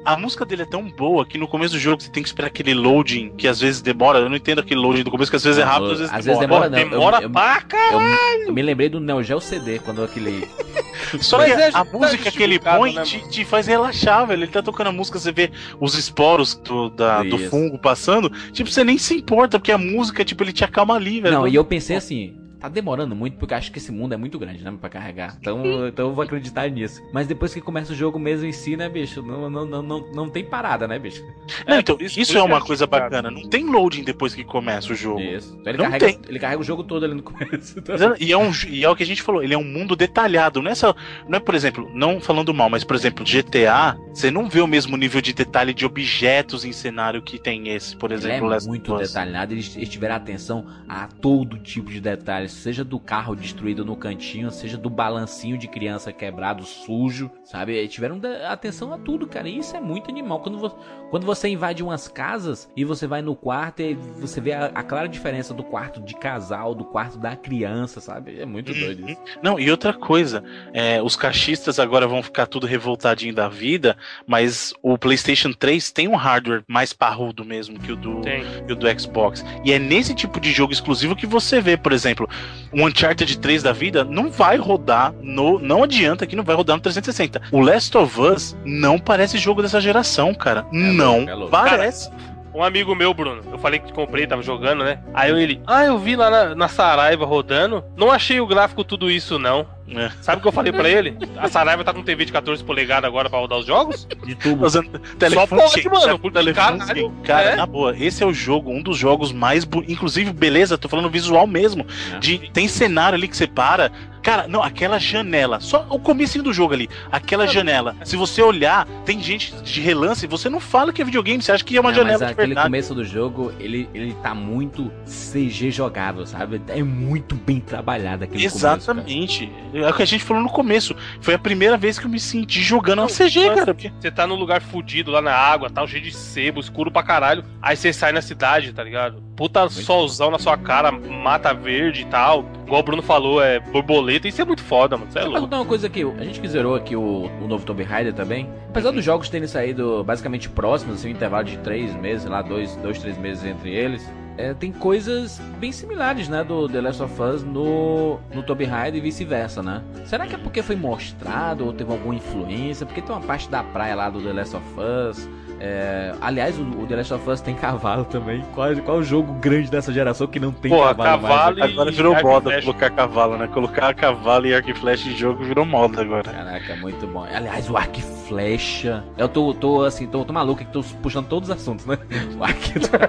a 0.04 0.16
música 0.16 0.44
dele 0.44 0.62
é 0.62 0.66
tão 0.66 0.88
boa 0.88 1.26
que 1.26 1.36
no 1.36 1.48
começo 1.48 1.74
do 1.74 1.80
jogo 1.80 2.00
você 2.00 2.08
tem 2.10 2.22
que 2.22 2.28
esperar 2.28 2.46
aquele 2.46 2.72
loading 2.74 3.30
que 3.36 3.48
às 3.48 3.60
vezes 3.60 3.82
demora. 3.82 4.20
Eu 4.20 4.28
não 4.28 4.36
entendo 4.36 4.60
aquele 4.60 4.80
loading 4.80 5.02
do 5.02 5.10
começo, 5.10 5.30
que 5.30 5.36
às 5.36 5.44
vezes 5.44 5.58
é 5.58 5.64
rápido, 5.64 5.92
às 5.92 5.98
vezes 5.98 6.14
às 6.14 6.24
vezes 6.24 6.40
demora. 6.40 6.70
demora, 6.70 6.84
não. 6.84 6.90
Demora 6.90 7.16
eu, 7.18 7.22
eu, 7.22 7.30
pra 7.30 7.58
eu, 7.62 7.68
caralho! 7.68 8.42
eu 8.46 8.52
me 8.52 8.62
lembrei 8.62 8.88
do 8.88 9.00
Neo 9.00 9.22
Geo 9.22 9.40
CD, 9.40 9.78
quando 9.80 10.02
aquele 10.04 10.48
Só 11.20 11.44
que 11.44 11.50
é- 11.50 11.68
a 11.68 11.72
tá 11.72 11.84
música 11.84 12.30
que 12.30 12.42
ele 12.42 12.58
põe 12.58 12.94
né, 12.94 13.02
te, 13.02 13.28
te 13.28 13.44
faz 13.44 13.66
relaxar, 13.66 14.26
velho. 14.26 14.44
Ele 14.44 14.50
tá 14.50 14.62
tocando 14.62 14.88
a 14.88 14.92
música, 14.92 15.18
você 15.18 15.32
vê 15.32 15.50
os 15.80 15.94
esporos 15.96 16.54
do, 16.54 16.88
da- 16.90 17.22
do 17.22 17.38
fungo 17.38 17.78
passando. 17.78 18.30
Tipo, 18.52 18.70
você 18.70 18.84
nem 18.84 18.98
se 18.98 19.14
importa, 19.14 19.58
porque 19.58 19.72
a 19.72 19.78
música, 19.78 20.24
tipo, 20.24 20.42
ele 20.42 20.52
te 20.52 20.64
acalma 20.64 20.94
ali, 20.94 21.20
velho. 21.20 21.34
Não, 21.34 21.48
e 21.48 21.54
eu 21.54 21.64
pensei 21.64 21.96
assim, 21.96 22.36
tá 22.58 22.68
demorando 22.68 23.14
muito, 23.14 23.36
porque 23.38 23.52
eu 23.54 23.58
acho 23.58 23.70
que 23.70 23.78
esse 23.78 23.92
mundo 23.92 24.14
é 24.14 24.16
muito 24.16 24.38
grande, 24.38 24.64
né, 24.64 24.72
pra 24.80 24.88
carregar. 24.88 25.36
Então, 25.40 25.86
então 25.88 26.08
eu 26.08 26.14
vou 26.14 26.24
acreditar 26.24 26.68
nisso. 26.70 27.02
Mas 27.12 27.26
depois 27.26 27.52
que 27.52 27.60
começa 27.60 27.92
o 27.92 27.96
jogo 27.96 28.18
mesmo 28.18 28.46
em 28.46 28.52
si, 28.52 28.76
né, 28.76 28.88
bicho, 28.88 29.22
não, 29.22 29.48
não, 29.50 29.64
não, 29.66 29.82
não, 29.82 30.00
não 30.12 30.28
tem 30.28 30.44
parada, 30.44 30.88
né, 30.88 30.98
bicho? 30.98 31.22
Não, 31.66 31.78
então, 31.78 31.96
por 31.96 32.04
isso, 32.04 32.18
isso- 32.20 32.36
é 32.38 32.42
uma 32.42 32.58
é 32.58 32.60
coisa 32.60 32.86
bacana. 32.86 33.30
Não 33.30 33.48
tem 33.48 33.64
loading 33.64 34.02
depois 34.04 34.34
que 34.34 34.42
começa 34.44 34.92
o 34.92 34.96
jogo. 34.96 35.20
Isso. 35.20 35.54
Então 35.60 35.70
ele 35.72 35.78
Não 35.78 35.84
carrega, 35.86 36.06
tem. 36.06 36.18
ele 36.28 36.38
carrega 36.38 36.60
o 36.60 36.64
jogo 36.64 36.82
todo 36.84 37.04
ali 37.04 37.14
no 37.14 37.22
começo. 37.22 37.78
Então, 37.78 38.14
E 38.18 38.32
é, 38.32 38.36
um, 38.38 38.50
e 38.68 38.84
é 38.84 38.88
o 38.90 38.96
que 38.96 39.02
a 39.02 39.06
gente 39.06 39.22
falou, 39.22 39.42
ele 39.42 39.54
é 39.54 39.58
um 39.58 39.64
mundo 39.64 39.94
detalhado. 39.94 40.62
Não 40.62 40.70
é, 40.70 40.74
só, 40.74 40.94
não 41.28 41.36
é, 41.36 41.40
por 41.40 41.54
exemplo, 41.54 41.90
não 41.94 42.20
falando 42.20 42.52
mal, 42.54 42.70
mas, 42.70 42.84
por 42.84 42.96
exemplo, 42.96 43.24
GTA, 43.24 43.96
você 44.16 44.30
não 44.30 44.48
vê 44.48 44.60
o 44.60 44.66
mesmo 44.66 44.96
nível 44.96 45.20
de 45.20 45.32
detalhe 45.34 45.74
de 45.74 45.84
objetos 45.84 46.64
em 46.64 46.72
cenário 46.72 47.20
que 47.22 47.38
tem 47.38 47.68
esse, 47.68 47.94
por 47.94 48.10
Ele 48.10 48.18
exemplo, 48.20 48.46
é 48.46 48.50
Last 48.50 48.66
muito 48.68 48.94
Us. 48.94 49.08
detalhado, 49.08 49.52
eles, 49.52 49.76
eles 49.76 49.88
tiveram 49.90 50.14
atenção 50.14 50.66
a 50.88 51.06
todo 51.06 51.58
tipo 51.58 51.90
de 51.90 52.00
detalhes, 52.00 52.52
seja 52.52 52.82
do 52.82 52.98
carro 52.98 53.34
destruído 53.36 53.84
no 53.84 53.94
cantinho, 53.94 54.50
seja 54.50 54.78
do 54.78 54.88
balancinho 54.88 55.58
de 55.58 55.68
criança 55.68 56.12
quebrado, 56.12 56.64
sujo, 56.64 57.30
sabe? 57.44 57.74
Eles 57.74 57.92
tiveram 57.92 58.18
atenção 58.48 58.92
a 58.92 58.98
tudo, 58.98 59.26
cara, 59.26 59.48
e 59.48 59.58
isso 59.58 59.76
é 59.76 59.80
muito 59.80 60.10
animal. 60.10 60.40
Quando, 60.40 60.58
vo- 60.58 60.78
quando 61.10 61.26
você 61.26 61.48
invade 61.48 61.82
umas 61.82 62.08
casas 62.08 62.70
e 62.74 62.84
você 62.84 63.06
vai 63.06 63.20
no 63.20 63.36
quarto 63.36 63.82
e 63.82 63.94
você 63.94 64.40
vê 64.40 64.52
a, 64.52 64.66
a 64.74 64.82
clara 64.82 65.08
diferença 65.08 65.52
do 65.52 65.62
quarto 65.62 66.00
de 66.00 66.14
casal, 66.14 66.74
do 66.74 66.84
quarto 66.86 67.18
da 67.18 67.36
criança, 67.36 68.00
sabe? 68.00 68.40
É 68.40 68.46
muito 68.46 68.72
doido 68.72 69.10
isso. 69.10 69.20
Não, 69.42 69.60
e 69.60 69.70
outra 69.70 69.92
coisa, 69.92 70.42
é, 70.72 71.02
os 71.02 71.16
cachistas 71.16 71.78
agora 71.78 72.06
vão 72.06 72.22
ficar 72.22 72.46
tudo 72.46 72.66
revoltadinho 72.66 73.34
da 73.34 73.48
vida, 73.48 73.96
mas 74.26 74.72
o 74.82 74.96
PlayStation 74.98 75.52
3 75.52 75.90
tem 75.90 76.08
um 76.08 76.16
hardware 76.16 76.62
mais 76.66 76.92
parrudo 76.92 77.44
mesmo 77.44 77.78
que 77.78 77.92
o 77.92 77.96
do, 77.96 78.20
que 78.66 78.72
o 78.72 78.76
do 78.76 79.00
Xbox. 79.00 79.44
E 79.64 79.72
é 79.72 79.78
nesse 79.78 80.14
tipo 80.14 80.40
de 80.40 80.52
jogo 80.52 80.72
exclusivo 80.72 81.16
que 81.16 81.26
você 81.26 81.60
vê, 81.60 81.76
por 81.76 81.92
exemplo, 81.92 82.28
um 82.72 82.86
Uncharted 82.86 83.38
3 83.38 83.62
da 83.62 83.72
vida 83.72 84.04
não 84.04 84.30
vai 84.30 84.56
rodar 84.56 85.14
no. 85.22 85.58
Não 85.58 85.82
adianta 85.82 86.26
que 86.26 86.36
não 86.36 86.44
vai 86.44 86.54
rodar 86.56 86.76
no 86.76 86.82
360. 86.82 87.42
O 87.52 87.60
Last 87.60 87.96
of 87.96 88.20
Us 88.20 88.56
não 88.64 88.98
parece 88.98 89.38
jogo 89.38 89.62
dessa 89.62 89.80
geração, 89.80 90.34
cara. 90.34 90.66
não 90.72 91.28
é 91.28 91.34
louco. 91.34 91.50
parece. 91.50 92.10
Um 92.56 92.62
amigo 92.62 92.94
meu, 92.94 93.12
Bruno, 93.12 93.42
eu 93.52 93.58
falei 93.58 93.78
que 93.78 93.92
comprei, 93.92 94.26
tava 94.26 94.42
jogando, 94.42 94.82
né? 94.82 94.98
Aí 95.12 95.30
ele, 95.30 95.60
ah, 95.66 95.84
eu 95.84 95.98
vi 95.98 96.16
lá 96.16 96.30
na, 96.30 96.54
na 96.54 96.68
Saraiva 96.68 97.26
rodando, 97.26 97.84
não 97.94 98.10
achei 98.10 98.40
o 98.40 98.46
gráfico 98.46 98.82
tudo 98.82 99.10
isso, 99.10 99.38
não. 99.38 99.66
É. 99.94 100.10
Sabe 100.22 100.38
o 100.38 100.40
que 100.42 100.48
eu 100.48 100.52
falei 100.52 100.72
pra 100.72 100.88
ele? 100.88 101.18
A 101.36 101.48
Saraiva 101.48 101.84
tá 101.84 101.92
com 101.92 102.02
TV 102.02 102.24
de 102.24 102.32
14 102.32 102.64
polegadas 102.64 103.06
agora 103.06 103.28
pra 103.28 103.38
rodar 103.38 103.58
os 103.58 103.66
jogos? 103.66 104.08
De 104.24 104.34
tubo. 104.34 104.64
Usando 104.64 104.90
Só 104.90 105.16
telefone 105.18 105.62
pode, 105.62 105.88
mano, 105.90 106.18
porque 106.18 106.38
telefone 106.38 106.78
caralho. 106.78 107.12
Cara, 107.22 107.50
é. 107.50 107.56
na 107.56 107.66
boa, 107.66 107.94
esse 107.96 108.22
é 108.22 108.26
o 108.26 108.32
jogo, 108.32 108.70
um 108.70 108.82
dos 108.82 108.96
jogos 108.96 109.32
mais. 109.32 109.68
Inclusive, 109.86 110.32
beleza, 110.32 110.78
tô 110.78 110.88
falando 110.88 111.10
visual 111.10 111.46
mesmo. 111.46 111.86
É. 112.14 112.18
De, 112.18 112.38
tem 112.52 112.66
cenário 112.66 113.16
ali 113.16 113.28
que 113.28 113.36
você 113.36 113.46
para. 113.46 113.92
Cara, 114.26 114.48
não, 114.48 114.60
aquela 114.60 114.98
janela, 114.98 115.60
só 115.60 115.86
o 115.88 116.00
comecinho 116.00 116.42
do 116.42 116.52
jogo 116.52 116.74
ali, 116.74 116.88
aquela 117.12 117.46
janela. 117.46 117.94
Se 118.04 118.16
você 118.16 118.42
olhar, 118.42 118.84
tem 119.04 119.22
gente 119.22 119.54
de 119.62 119.80
relance, 119.80 120.26
você 120.26 120.48
não 120.50 120.58
fala 120.58 120.92
que 120.92 121.00
é 121.00 121.04
videogame, 121.04 121.40
você 121.40 121.52
acha 121.52 121.62
que 121.64 121.76
é 121.76 121.80
uma 121.80 121.90
Não, 121.90 121.96
janela 121.96 122.18
mas 122.18 122.26
de 122.26 122.32
aquele 122.32 122.46
verdade. 122.48 122.66
começo 122.66 122.92
do 122.92 123.04
jogo, 123.04 123.52
ele, 123.60 123.88
ele 123.94 124.14
tá 124.24 124.34
muito 124.34 124.90
CG 125.06 125.70
jogável, 125.70 126.26
sabe? 126.26 126.60
É 126.66 126.82
muito 126.82 127.36
bem 127.36 127.60
trabalhado 127.60 128.24
aquele 128.24 128.40
começo. 128.48 128.60
cara. 128.60 128.76
Exatamente. 128.78 129.48
É 129.72 129.88
o 129.88 129.94
que 129.94 130.02
a 130.02 130.06
gente 130.06 130.24
falou 130.24 130.42
no 130.42 130.48
começo. 130.50 130.96
Foi 131.20 131.34
a 131.34 131.38
primeira 131.38 131.76
vez 131.76 131.96
que 131.96 132.06
eu 132.06 132.10
me 132.10 132.18
senti 132.18 132.60
jogando 132.60 132.98
uma 133.02 133.08
CG, 133.08 133.46
Mas 133.46 133.60
cara. 133.60 133.74
porque- 133.74 133.92
Você 134.00 134.10
tá 134.10 134.26
num 134.26 134.34
lugar 134.34 134.60
fudido 134.60 135.12
lá 135.12 135.22
na 135.22 135.34
água, 135.34 135.70
tal, 135.70 135.86
cheio 135.86 136.02
de 136.02 136.10
sebo, 136.10 136.58
escuro 136.58 136.90
pra 136.90 137.04
caralho. 137.04 137.44
Aí 137.62 137.76
você 137.76 137.92
sai 137.92 138.10
na 138.10 138.20
cidade, 138.20 138.72
tá 138.72 138.82
ligado? 138.82 139.22
Puta 139.36 139.68
solzão 139.68 140.30
na 140.30 140.38
sua 140.38 140.56
cara, 140.56 140.90
mata 140.90 141.52
verde 141.52 142.02
e 142.02 142.04
tal. 142.06 142.44
Igual 142.66 142.80
o 142.80 142.84
Bruno 142.84 143.02
falou, 143.02 143.42
é 143.42 143.60
borboleta. 143.60 144.26
Isso 144.26 144.40
é 144.40 144.44
muito 144.46 144.62
foda, 144.62 144.96
mano. 144.96 145.10
Você 145.12 145.18
é 145.18 145.22
Deixa 145.22 145.26
eu 145.28 145.30
louco. 145.32 145.40
perguntar 145.48 145.56
uma 145.62 145.68
coisa 145.68 145.86
aqui. 145.86 146.02
A 146.18 146.24
gente 146.24 146.40
que 146.40 146.48
zerou 146.48 146.74
aqui 146.74 146.96
o, 146.96 147.30
o 147.42 147.46
novo 147.46 147.64
Tomb 147.66 147.82
Raider 147.82 148.14
também. 148.14 148.48
Apesar 148.70 148.92
dos 148.92 149.04
jogos 149.04 149.28
terem 149.28 149.46
saído 149.46 150.02
basicamente 150.04 150.48
próximos, 150.48 150.96
assim, 150.96 151.08
um 151.08 151.10
intervalo 151.12 151.44
de 151.44 151.58
três 151.58 151.94
meses, 151.94 152.26
lá, 152.26 152.40
dois, 152.40 152.74
dois 152.76 152.98
três 152.98 153.18
meses 153.18 153.44
entre 153.44 153.74
eles. 153.74 154.10
é, 154.38 154.52
tem 154.54 154.72
coisas 154.72 155.38
bem 155.58 155.70
similares, 155.72 156.28
né, 156.28 156.42
do 156.44 156.66
The 156.68 156.80
Last 156.80 157.02
of 157.02 157.22
Us 157.22 157.42
no, 157.42 158.18
no 158.34 158.42
Tomb 158.42 158.64
Raider 158.64 158.98
e 158.98 159.02
vice-versa, 159.02 159.62
né? 159.62 159.82
Será 160.06 160.26
que 160.26 160.34
é 160.34 160.38
porque 160.38 160.62
foi 160.62 160.76
mostrado 160.76 161.64
ou 161.66 161.72
teve 161.74 161.90
alguma 161.92 162.14
influência? 162.14 162.84
Porque 162.86 163.00
tem 163.02 163.14
uma 163.14 163.20
parte 163.22 163.48
da 163.50 163.62
praia 163.62 163.94
lá 163.94 164.08
do 164.10 164.20
The 164.20 164.32
Last 164.32 164.56
of 164.56 164.64
Us. 164.78 165.28
É, 165.60 166.12
aliás, 166.20 166.58
o, 166.58 166.62
o 166.62 166.86
The 166.86 166.96
Last 166.96 167.14
of 167.14 167.30
Us 167.30 167.40
tem 167.40 167.54
cavalo 167.54 168.04
também. 168.04 168.44
Qual, 168.54 168.74
qual 168.76 168.98
o 168.98 169.02
jogo 169.02 169.32
grande 169.34 169.70
dessa 169.70 169.92
geração 169.92 170.26
que 170.26 170.38
não 170.38 170.52
tem 170.52 170.70
Porra, 170.70 170.94
cavalo, 170.94 171.22
cavalo 171.22 171.58
mais? 171.58 171.70
e- 171.70 171.72
Agora 171.72 171.90
virou 171.90 172.14
e 172.16 172.22
moda 172.22 172.60
colocar 172.62 172.90
cavalo, 172.90 173.36
né? 173.38 173.46
Colocar 173.48 173.94
cavalo 173.94 174.46
e 174.46 174.54
arco 174.54 174.70
e 174.70 174.74
flecha 174.74 175.08
em 175.08 175.16
jogo 175.16 175.42
virou 175.44 175.64
moda 175.64 176.02
agora. 176.02 176.30
Caraca, 176.30 176.76
muito 176.76 177.06
bom. 177.06 177.24
Aliás, 177.32 177.68
o 177.70 177.76
arco 177.76 177.98
e 177.98 178.02
flecha. 178.28 179.04
Eu 179.16 179.28
tô, 179.28 179.52
tô 179.54 179.82
assim, 179.84 180.06
tô, 180.06 180.24
tô 180.24 180.32
maluco 180.32 180.64
que 180.64 180.70
tô 180.70 180.82
puxando 181.02 181.26
todos 181.26 181.48
os 181.48 181.54
assuntos, 181.56 181.86
né? 181.86 181.98
O 182.38 182.44
arco 182.44 182.60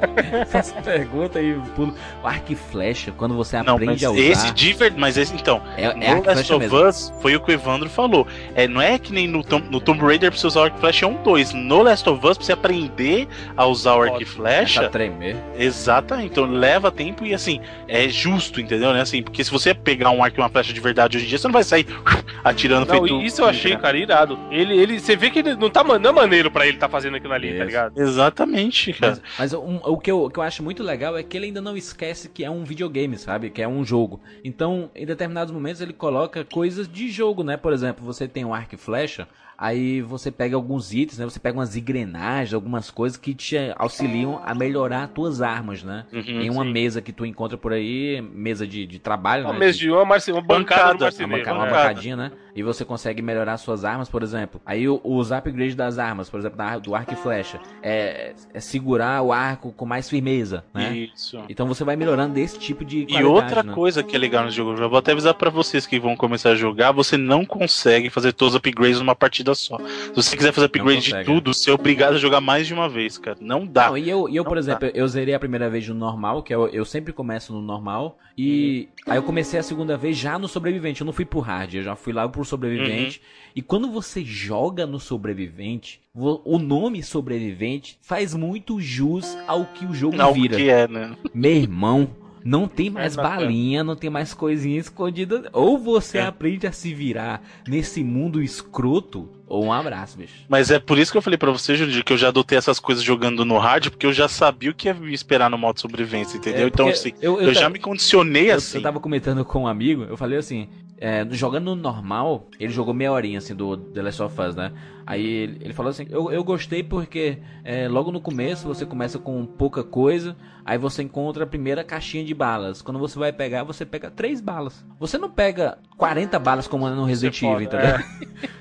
Faço 0.47 0.73
pergunta 0.83 1.41
e 1.41 1.53
pulo. 1.75 1.93
O 2.23 2.27
arco 2.27 2.51
e 2.51 2.55
flecha, 2.55 3.11
quando 3.11 3.35
você 3.35 3.61
Não, 3.63 3.75
aprende 3.75 3.91
mas 3.93 4.03
a 4.03 4.11
usar. 4.11 4.19
esse 4.21 4.51
de 4.53 4.73
verdade, 4.73 4.99
mas 5.01 5.17
esse, 5.17 5.33
então, 5.35 5.61
É, 5.75 5.85
é 5.85 6.15
no 6.15 6.23
Last 6.25 6.53
of. 6.53 6.75
Us 6.75 7.13
foi 7.21 7.35
o 7.35 7.39
que 7.39 7.51
o 7.51 7.53
Evandro 7.53 7.89
falou. 7.89 8.27
É, 8.55 8.67
não 8.67 8.81
é 8.81 8.97
que 8.97 9.11
nem 9.13 9.27
no, 9.27 9.43
Tom- 9.43 9.59
no 9.69 9.79
Tomb 9.79 10.01
Raider 10.01 10.31
pra 10.31 10.39
você 10.39 10.47
usar 10.47 10.61
o 10.61 10.63
arco 10.63 10.77
e 10.77 10.79
flecha 10.79 11.05
é 11.05 11.09
um 11.09 11.21
2. 11.23 11.53
No 11.53 11.81
Last 11.81 12.07
of 12.09 12.25
Us, 12.25 12.37
pra 12.37 12.45
você 12.45 12.53
aprender 12.53 13.27
a 13.55 13.65
usar 13.65 13.95
o 13.95 14.01
arco 14.03 14.21
e 14.21 14.25
flecha, 14.25 14.85
a 14.85 14.89
tremer. 14.89 15.35
exatamente. 15.57 16.27
Então 16.31 16.45
leva 16.45 16.91
tempo 16.91 17.25
e 17.25 17.33
assim, 17.33 17.59
é 17.87 18.07
justo, 18.09 18.59
entendeu? 18.61 18.93
Né? 18.93 19.01
Assim, 19.01 19.21
porque 19.21 19.43
se 19.43 19.51
você 19.51 19.73
pegar 19.73 20.11
um 20.11 20.23
arco 20.23 20.39
e 20.39 20.41
uma 20.41 20.49
flecha 20.49 20.73
de 20.73 20.79
verdade 20.79 21.17
hoje 21.17 21.25
em 21.25 21.29
dia, 21.29 21.37
você 21.37 21.47
não 21.47 21.53
vai 21.53 21.63
sair 21.63 21.85
atirando 22.43 22.85
Não, 22.87 22.95
feito. 22.99 23.21
isso 23.21 23.41
eu 23.41 23.45
achei, 23.47 23.75
cara, 23.77 23.97
irado. 23.97 24.37
Ele, 24.51 24.75
ele, 24.77 24.99
você 25.07 25.15
vê 25.15 25.29
que 25.29 25.39
ele 25.39 25.55
não 25.55 25.69
tá 25.69 25.83
man- 25.83 25.97
não 25.99 26.11
é 26.11 26.13
maneiro 26.13 26.51
pra 26.51 26.67
ele 26.67 26.77
tá 26.77 26.87
fazendo 26.87 27.15
aquilo 27.17 27.33
ali, 27.33 27.49
tá 27.49 27.55
Isso. 27.55 27.63
ligado? 27.65 27.97
Exatamente, 27.99 28.93
cara. 28.93 29.13
Mas, 29.13 29.21
mas 29.39 29.53
um- 29.53 29.79
o, 29.83 29.97
que 29.97 30.11
eu, 30.11 30.23
o 30.25 30.29
que 30.29 30.37
eu 30.39 30.43
acho 30.43 30.61
muito 30.63 30.83
legal 30.83 31.17
é 31.17 31.23
que 31.23 31.35
ele 31.37 31.47
ainda 31.47 31.61
não 31.61 31.75
esquece 31.77 32.29
que 32.29 32.43
é 32.43 32.49
um 32.51 32.63
videogame, 32.63 33.17
sabe? 33.17 33.49
Que 33.49 33.61
é 33.61 33.67
um 33.67 33.83
jogo. 33.83 34.19
Então, 34.43 34.91
em 34.95 35.05
determinados 35.05 35.53
momentos, 35.53 35.81
ele 35.81 35.93
coloca 35.93 36.43
coisas 36.45 36.87
de 36.87 37.09
jogo, 37.09 37.43
né? 37.43 37.57
Por 37.57 37.73
exemplo, 37.73 38.05
você 38.05 38.27
tem 38.27 38.43
um 38.45 38.53
arco 38.53 38.75
e 38.75 38.77
flecha, 38.77 39.27
aí 39.57 40.01
você 40.01 40.29
pega 40.29 40.55
alguns 40.55 40.93
itens, 40.93 41.17
né? 41.17 41.25
Você 41.25 41.39
pega 41.39 41.57
umas 41.57 41.75
engrenagens, 41.75 42.53
algumas 42.53 42.91
coisas 42.91 43.17
que 43.17 43.33
te 43.33 43.55
auxiliam 43.77 44.41
a 44.45 44.53
melhorar 44.53 45.03
as 45.03 45.09
tuas 45.11 45.41
armas, 45.41 45.81
né? 45.83 46.05
Uhum, 46.13 46.41
em 46.41 46.49
uma 46.49 46.63
sim. 46.63 46.71
mesa 46.71 47.01
que 47.01 47.11
tu 47.11 47.25
encontra 47.25 47.57
por 47.57 47.73
aí, 47.73 48.21
mesa 48.21 48.67
de, 48.67 48.85
de 48.85 48.99
trabalho, 48.99 49.45
Uma 49.45 49.53
né? 49.53 49.59
mesa 49.59 49.77
de 49.77 49.89
uma, 49.89 50.03
uma 50.03 50.05
bancada 50.05 50.43
do 50.43 50.47
Bancada, 50.47 50.93
uma, 50.93 50.99
marceneiro. 50.99 51.43
banca- 51.45 51.53
uma 51.53 51.65
bancadinha, 51.65 52.15
né? 52.15 52.31
E 52.57 52.63
você 52.63 52.83
consegue 52.83 53.21
melhorar 53.21 53.55
suas 53.57 53.85
armas, 53.85 54.09
por 54.09 54.23
exemplo. 54.23 54.59
Aí 54.65 54.89
os 54.89 55.31
upgrades 55.31 55.75
das 55.75 55.99
armas, 55.99 56.27
por 56.27 56.39
exemplo, 56.39 56.57
do 56.81 56.95
arco 56.95 57.13
e 57.13 57.15
flecha, 57.15 57.59
é, 57.83 58.33
é 58.51 58.59
segurar 58.59 59.21
o 59.21 59.31
arco 59.31 59.71
com 59.71 59.85
mais 59.85 60.09
firmeza, 60.09 60.65
né? 60.73 60.95
Isso. 60.95 61.39
Então 61.47 61.67
você 61.67 61.83
vai 61.83 61.95
melhorando 61.95 62.33
desse 62.33 62.57
tipo 62.57 62.83
de 62.83 63.05
E 63.07 63.23
outra 63.23 63.61
né? 63.61 63.73
coisa 63.73 64.01
que 64.01 64.15
é 64.15 64.19
legal 64.19 64.43
no 64.43 64.49
jogo, 64.49 64.71
eu 64.81 64.89
vou 64.89 64.97
até 64.97 65.11
avisar 65.11 65.35
pra 65.35 65.51
vocês 65.51 65.85
que 65.85 65.99
vão 65.99 66.15
começar 66.15 66.49
a 66.49 66.55
jogar, 66.55 66.91
você 66.91 67.15
não 67.15 67.45
consegue 67.45 68.09
fazer 68.09 68.33
todos 68.33 68.55
os 68.55 68.57
upgrades 68.57 68.97
numa 68.99 69.13
partida 69.15 69.53
só. 69.53 69.77
Se 69.77 70.15
você 70.15 70.35
quiser 70.35 70.51
fazer 70.51 70.65
upgrade 70.65 71.01
de 71.01 71.11
consegue, 71.11 71.31
tudo, 71.31 71.53
você 71.53 71.69
é 71.69 71.73
obrigado 71.73 72.15
a 72.15 72.17
jogar 72.17 72.41
mais 72.41 72.65
de 72.65 72.73
uma 72.73 72.89
vez, 72.89 73.19
cara. 73.19 73.37
Não 73.39 73.67
dá. 73.67 73.89
Não, 73.89 73.97
e 73.99 74.09
eu, 74.09 74.27
e 74.27 74.35
eu 74.35 74.43
por 74.43 74.53
Não 74.55 74.59
exemplo, 74.59 74.89
eu 74.95 75.07
zerei 75.07 75.35
a 75.35 75.39
primeira 75.39 75.69
vez 75.69 75.87
no 75.87 75.93
normal, 75.93 76.41
que 76.41 76.55
eu, 76.55 76.67
eu 76.69 76.83
sempre 76.85 77.13
começo 77.13 77.53
no 77.53 77.61
normal, 77.61 78.17
e 78.35 78.87
Uhum. 79.07 79.13
aí 79.13 79.17
eu 79.17 79.23
comecei 79.23 79.59
a 79.59 79.63
segunda 79.63 79.95
vez 79.95 80.17
já 80.17 80.39
no 80.39 80.47
sobrevivente, 80.47 81.01
eu 81.01 81.05
não 81.05 81.13
fui 81.13 81.25
pro 81.25 81.39
hard, 81.39 81.75
eu 81.75 81.83
já 81.83 81.95
fui 81.95 82.13
lá 82.13 82.27
pro 82.27 82.43
sobrevivente, 82.47 83.19
Uhum. 83.21 83.51
e 83.55 83.61
quando 83.61 83.91
você 83.91 84.23
joga 84.25 84.85
no 84.87 84.99
sobrevivente, 84.99 85.99
o 86.15 86.57
nome 86.57 87.03
sobrevivente 87.03 87.97
faz 88.01 88.33
muito 88.33 88.81
jus 88.81 89.37
ao 89.47 89.65
que 89.65 89.85
o 89.85 89.93
jogo 89.93 90.17
Não, 90.17 90.33
vira. 90.33 90.55
que 90.57 90.69
é, 90.69 90.87
né? 90.87 91.15
Meu 91.33 91.51
irmão, 91.51 92.09
não 92.43 92.67
tem 92.67 92.89
mais 92.89 93.17
É 93.17 93.21
balinha, 93.21 93.83
não 93.83 93.95
tem 93.95 94.09
mais 94.09 94.33
coisinha 94.33 94.79
escondida. 94.79 95.49
Ou 95.51 95.77
você 95.77 96.19
É. 96.19 96.21
aprende 96.25 96.65
a 96.65 96.71
se 96.71 96.93
virar 96.93 97.43
nesse 97.67 98.03
mundo 98.03 98.41
escroto, 98.41 99.29
ou 99.45 99.65
um 99.65 99.73
abraço, 99.73 100.17
bicho. 100.17 100.33
Mas 100.47 100.71
é 100.71 100.79
por 100.79 100.97
isso 100.97 101.11
que 101.11 101.17
eu 101.17 101.21
falei 101.21 101.37
pra 101.37 101.51
você, 101.51 101.75
Jurandir, 101.75 102.03
que 102.05 102.13
eu 102.13 102.17
já 102.17 102.29
adotei 102.29 102.57
essas 102.57 102.79
coisas 102.79 103.03
jogando 103.03 103.43
no 103.45 103.57
hard, 103.57 103.89
porque 103.89 104.05
eu 104.05 104.13
já 104.13 104.27
sabia 104.29 104.71
o 104.71 104.73
que 104.73 104.87
ia 104.87 104.93
me 104.93 105.13
esperar 105.13 105.49
no 105.49 105.57
modo 105.57 105.79
sobrevivência, 105.79 106.37
entendeu? 106.37 106.65
É, 106.65 106.67
então, 106.67 106.87
assim, 106.87 107.11
eu- 107.21 107.39
eu, 107.41 107.47
eu 107.49 107.53
já 107.53 107.69
me 107.69 107.79
condicionei 107.79 108.49
Eu, 108.51 108.55
assim. 108.55 108.77
eu 108.77 108.81
tava 108.83 108.99
comentando 108.99 109.43
com 109.45 109.63
um 109.63 109.67
amigo, 109.67 110.03
eu 110.03 110.15
falei 110.17 110.37
assim, 110.37 110.67
é, 110.97 111.25
jogando 111.31 111.75
no 111.75 111.75
normal, 111.75 112.47
ele 112.59 112.71
jogou 112.73 112.93
meia 112.93 113.11
horinha 113.11 113.37
assim 113.37 113.55
do 113.55 113.77
The 113.77 114.01
Last 114.01 114.21
of 114.21 114.41
Us, 114.41 114.55
né? 114.55 114.71
Aí 115.07 115.25
ele, 115.25 115.57
ele 115.61 115.73
falou 115.73 115.89
assim: 115.89 116.05
eu, 116.09 116.29
eu 116.31 116.43
gostei 116.43 116.83
porque 116.83 117.37
é, 117.63 117.87
logo 117.87 118.11
no 118.11 118.19
começo 118.19 118.67
você 118.67 118.85
começa 118.85 119.17
com 119.17 119.45
pouca 119.45 119.81
coisa, 119.81 120.35
aí 120.65 120.77
você 120.77 121.01
encontra 121.01 121.45
a 121.45 121.47
primeira 121.47 121.81
caixinha 121.81 122.25
de 122.25 122.33
balas. 122.33 122.81
Quando 122.81 122.99
você 122.99 123.17
vai 123.17 123.31
pegar, 123.31 123.63
você 123.63 123.85
pega 123.85 124.11
três 124.11 124.41
balas. 124.41 124.85
Você 124.99 125.17
não 125.17 125.29
pega 125.31 125.77
40 125.97 126.37
balas 126.39 126.67
como 126.67 126.89
no 126.89 127.05
Resident 127.05 127.41
Evil, 127.41 127.61
entendeu? 127.61 127.99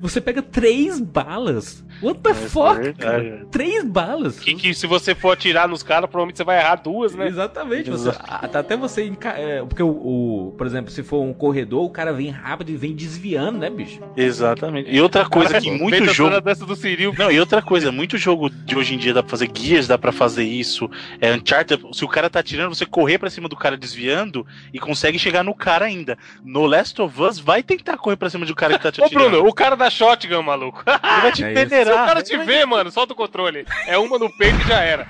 Você 0.00 0.20
pega 0.20 0.42
três 0.42 0.98
balas. 1.00 1.84
What 2.02 2.18
the 2.22 2.34
fuck? 2.34 2.92
cara? 2.94 3.46
Três 3.52 3.84
balas. 3.84 4.40
Que, 4.40 4.52
que 4.56 4.74
se 4.74 4.84
você 4.84 5.14
for 5.14 5.30
atirar 5.30 5.68
nos 5.68 5.84
caras, 5.84 6.10
provavelmente 6.10 6.38
você 6.38 6.42
vai 6.42 6.58
errar 6.58 6.74
duas, 6.74 7.14
né? 7.14 7.28
Exatamente. 7.28 7.88
Você, 7.88 8.08
a- 8.08 8.46
até 8.52 8.76
você. 8.76 9.12
é, 9.36 9.60
porque 9.64 9.80
o, 9.80 9.88
o- 9.90 10.54
Por 10.58 10.66
exemplo, 10.66 10.90
se 10.90 11.04
for 11.04 11.22
um 11.22 11.32
corredor, 11.32 11.84
o 11.84 11.90
cara 11.90 12.12
vem 12.12 12.30
rápido 12.30 12.70
e 12.70 12.76
vem 12.76 12.96
desviando, 12.96 13.58
né, 13.60 13.70
bicho? 13.70 14.00
Exatamente. 14.16 14.90
E 14.92 15.00
outra 15.00 15.24
coisa 15.28 15.60
que 15.60 15.70
muito 15.82 15.96
Feita 15.98 16.12
jogo. 16.14 16.40
do 16.66 16.76
Ciril. 16.76 17.14
Não, 17.18 17.30
e 17.30 17.38
outra 17.40 17.60
coisa, 17.62 17.90
muito 17.92 18.16
jogo 18.18 18.48
de 18.50 18.76
hoje 18.76 18.94
em 18.94 18.98
dia 18.98 19.12
dá 19.14 19.22
pra 19.22 19.30
fazer 19.30 19.50
Gears, 19.54 19.86
dá 19.88 19.98
pra 19.98 20.12
fazer 20.12 20.44
isso. 20.44 20.90
É 21.20 21.32
Uncharted, 21.34 21.82
se 21.92 22.04
o 22.04 22.08
cara 22.08 22.30
tá 22.30 22.40
atirando, 22.40 22.74
você 22.74 22.86
correr 22.86 23.18
pra 23.18 23.30
cima 23.30 23.48
do 23.48 23.56
cara 23.56 23.76
desviando 23.76 24.46
e 24.72 24.78
consegue 24.78 25.18
chegar 25.18 25.42
no 25.42 25.54
cara 25.54 25.84
ainda. 25.84 26.16
No 26.44 26.64
Last 26.66 27.00
of 27.02 27.20
Us, 27.22 27.38
vai 27.38 27.62
tentar 27.62 27.96
correr 27.96 28.16
pra 28.16 28.30
cima 28.30 28.46
do 28.46 28.54
cara 28.54 28.76
que 28.78 28.82
tá 28.82 28.92
te 28.92 29.00
Ô, 29.02 29.04
atirando. 29.04 29.30
Bruno, 29.30 29.48
o 29.48 29.52
cara 29.54 29.76
da 29.76 29.90
shotgun, 29.90 30.42
maluco. 30.42 30.82
Ele 30.86 31.20
vai 31.20 31.32
te 31.32 31.44
É 31.44 31.52
isso. 31.52 31.60
Se 31.60 31.66
o 31.66 31.68
peneirar. 31.68 32.06
cara 32.06 32.22
te 32.22 32.36
vê, 32.38 32.64
mano, 32.64 32.90
solta 32.90 33.12
o 33.12 33.16
controle. 33.16 33.64
É 33.86 33.98
uma 33.98 34.18
no 34.18 34.30
peito 34.36 34.58
e 34.64 34.68
já 34.68 34.80
era. 34.80 35.06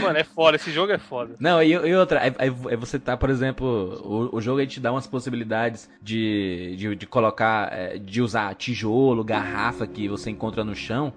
Mano, 0.00 0.18
é 0.18 0.24
foda, 0.24 0.56
esse 0.56 0.70
jogo 0.70 0.92
é 0.92 0.98
foda. 0.98 1.34
Não, 1.38 1.62
e, 1.62 1.72
e 1.72 1.94
outra, 1.94 2.20
aí, 2.38 2.50
você 2.76 2.98
tá, 2.98 3.16
por 3.16 3.30
exemplo, 3.30 4.00
o, 4.04 4.36
o 4.36 4.40
jogo 4.40 4.60
aí 4.60 4.66
te 4.66 4.80
dá 4.80 4.92
umas 4.92 5.06
possibilidades 5.06 5.88
de, 6.02 6.74
de, 6.76 6.94
de 6.94 7.06
colocar, 7.06 7.72
é, 7.72 7.98
de 7.98 8.20
usar 8.22 8.54
tijolo, 8.54 9.24
garrafa 9.24 9.86
que 9.86 10.08
você 10.08 10.30
encontra 10.30 10.64
no 10.64 10.74
chão, 10.74 11.12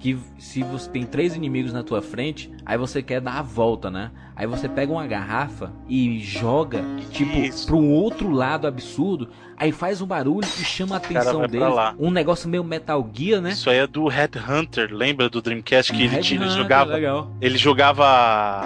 que 0.00 0.18
se 0.38 0.62
você 0.62 0.90
tem 0.90 1.04
três 1.04 1.36
inimigos 1.36 1.72
na 1.72 1.82
tua 1.82 2.00
frente, 2.00 2.50
aí 2.64 2.78
você 2.78 3.02
quer 3.02 3.20
dar 3.20 3.38
a 3.38 3.42
volta, 3.42 3.90
né? 3.90 4.10
Aí 4.34 4.46
você 4.46 4.66
pega 4.68 4.90
uma 4.90 5.06
garrafa 5.06 5.70
e 5.86 6.18
joga, 6.20 6.82
tipo, 7.10 7.36
Isso. 7.36 7.66
pra 7.66 7.76
um 7.76 7.90
outro 7.90 8.30
lado 8.30 8.66
absurdo, 8.66 9.28
aí 9.60 9.70
faz 9.70 10.00
um 10.00 10.06
barulho 10.06 10.48
e 10.58 10.64
chama 10.64 10.96
a 10.96 10.98
atenção 10.98 11.40
lá. 11.74 11.94
Um 11.98 12.10
negócio 12.10 12.48
meio 12.48 12.64
Metal 12.64 13.08
Gear, 13.14 13.40
né? 13.40 13.50
Isso 13.50 13.68
aí 13.70 13.76
é 13.78 13.86
do 13.86 14.08
Headhunter, 14.08 14.88
lembra 14.92 15.28
do 15.28 15.40
Dreamcast 15.42 15.92
que 15.92 16.02
ele, 16.02 16.18
tinha- 16.18 16.40
ele 16.40 16.46
Hunter, 16.50 16.56
jogava, 16.62 16.92
legal. 16.94 17.30
ele 17.40 17.58
jogava 17.58 18.06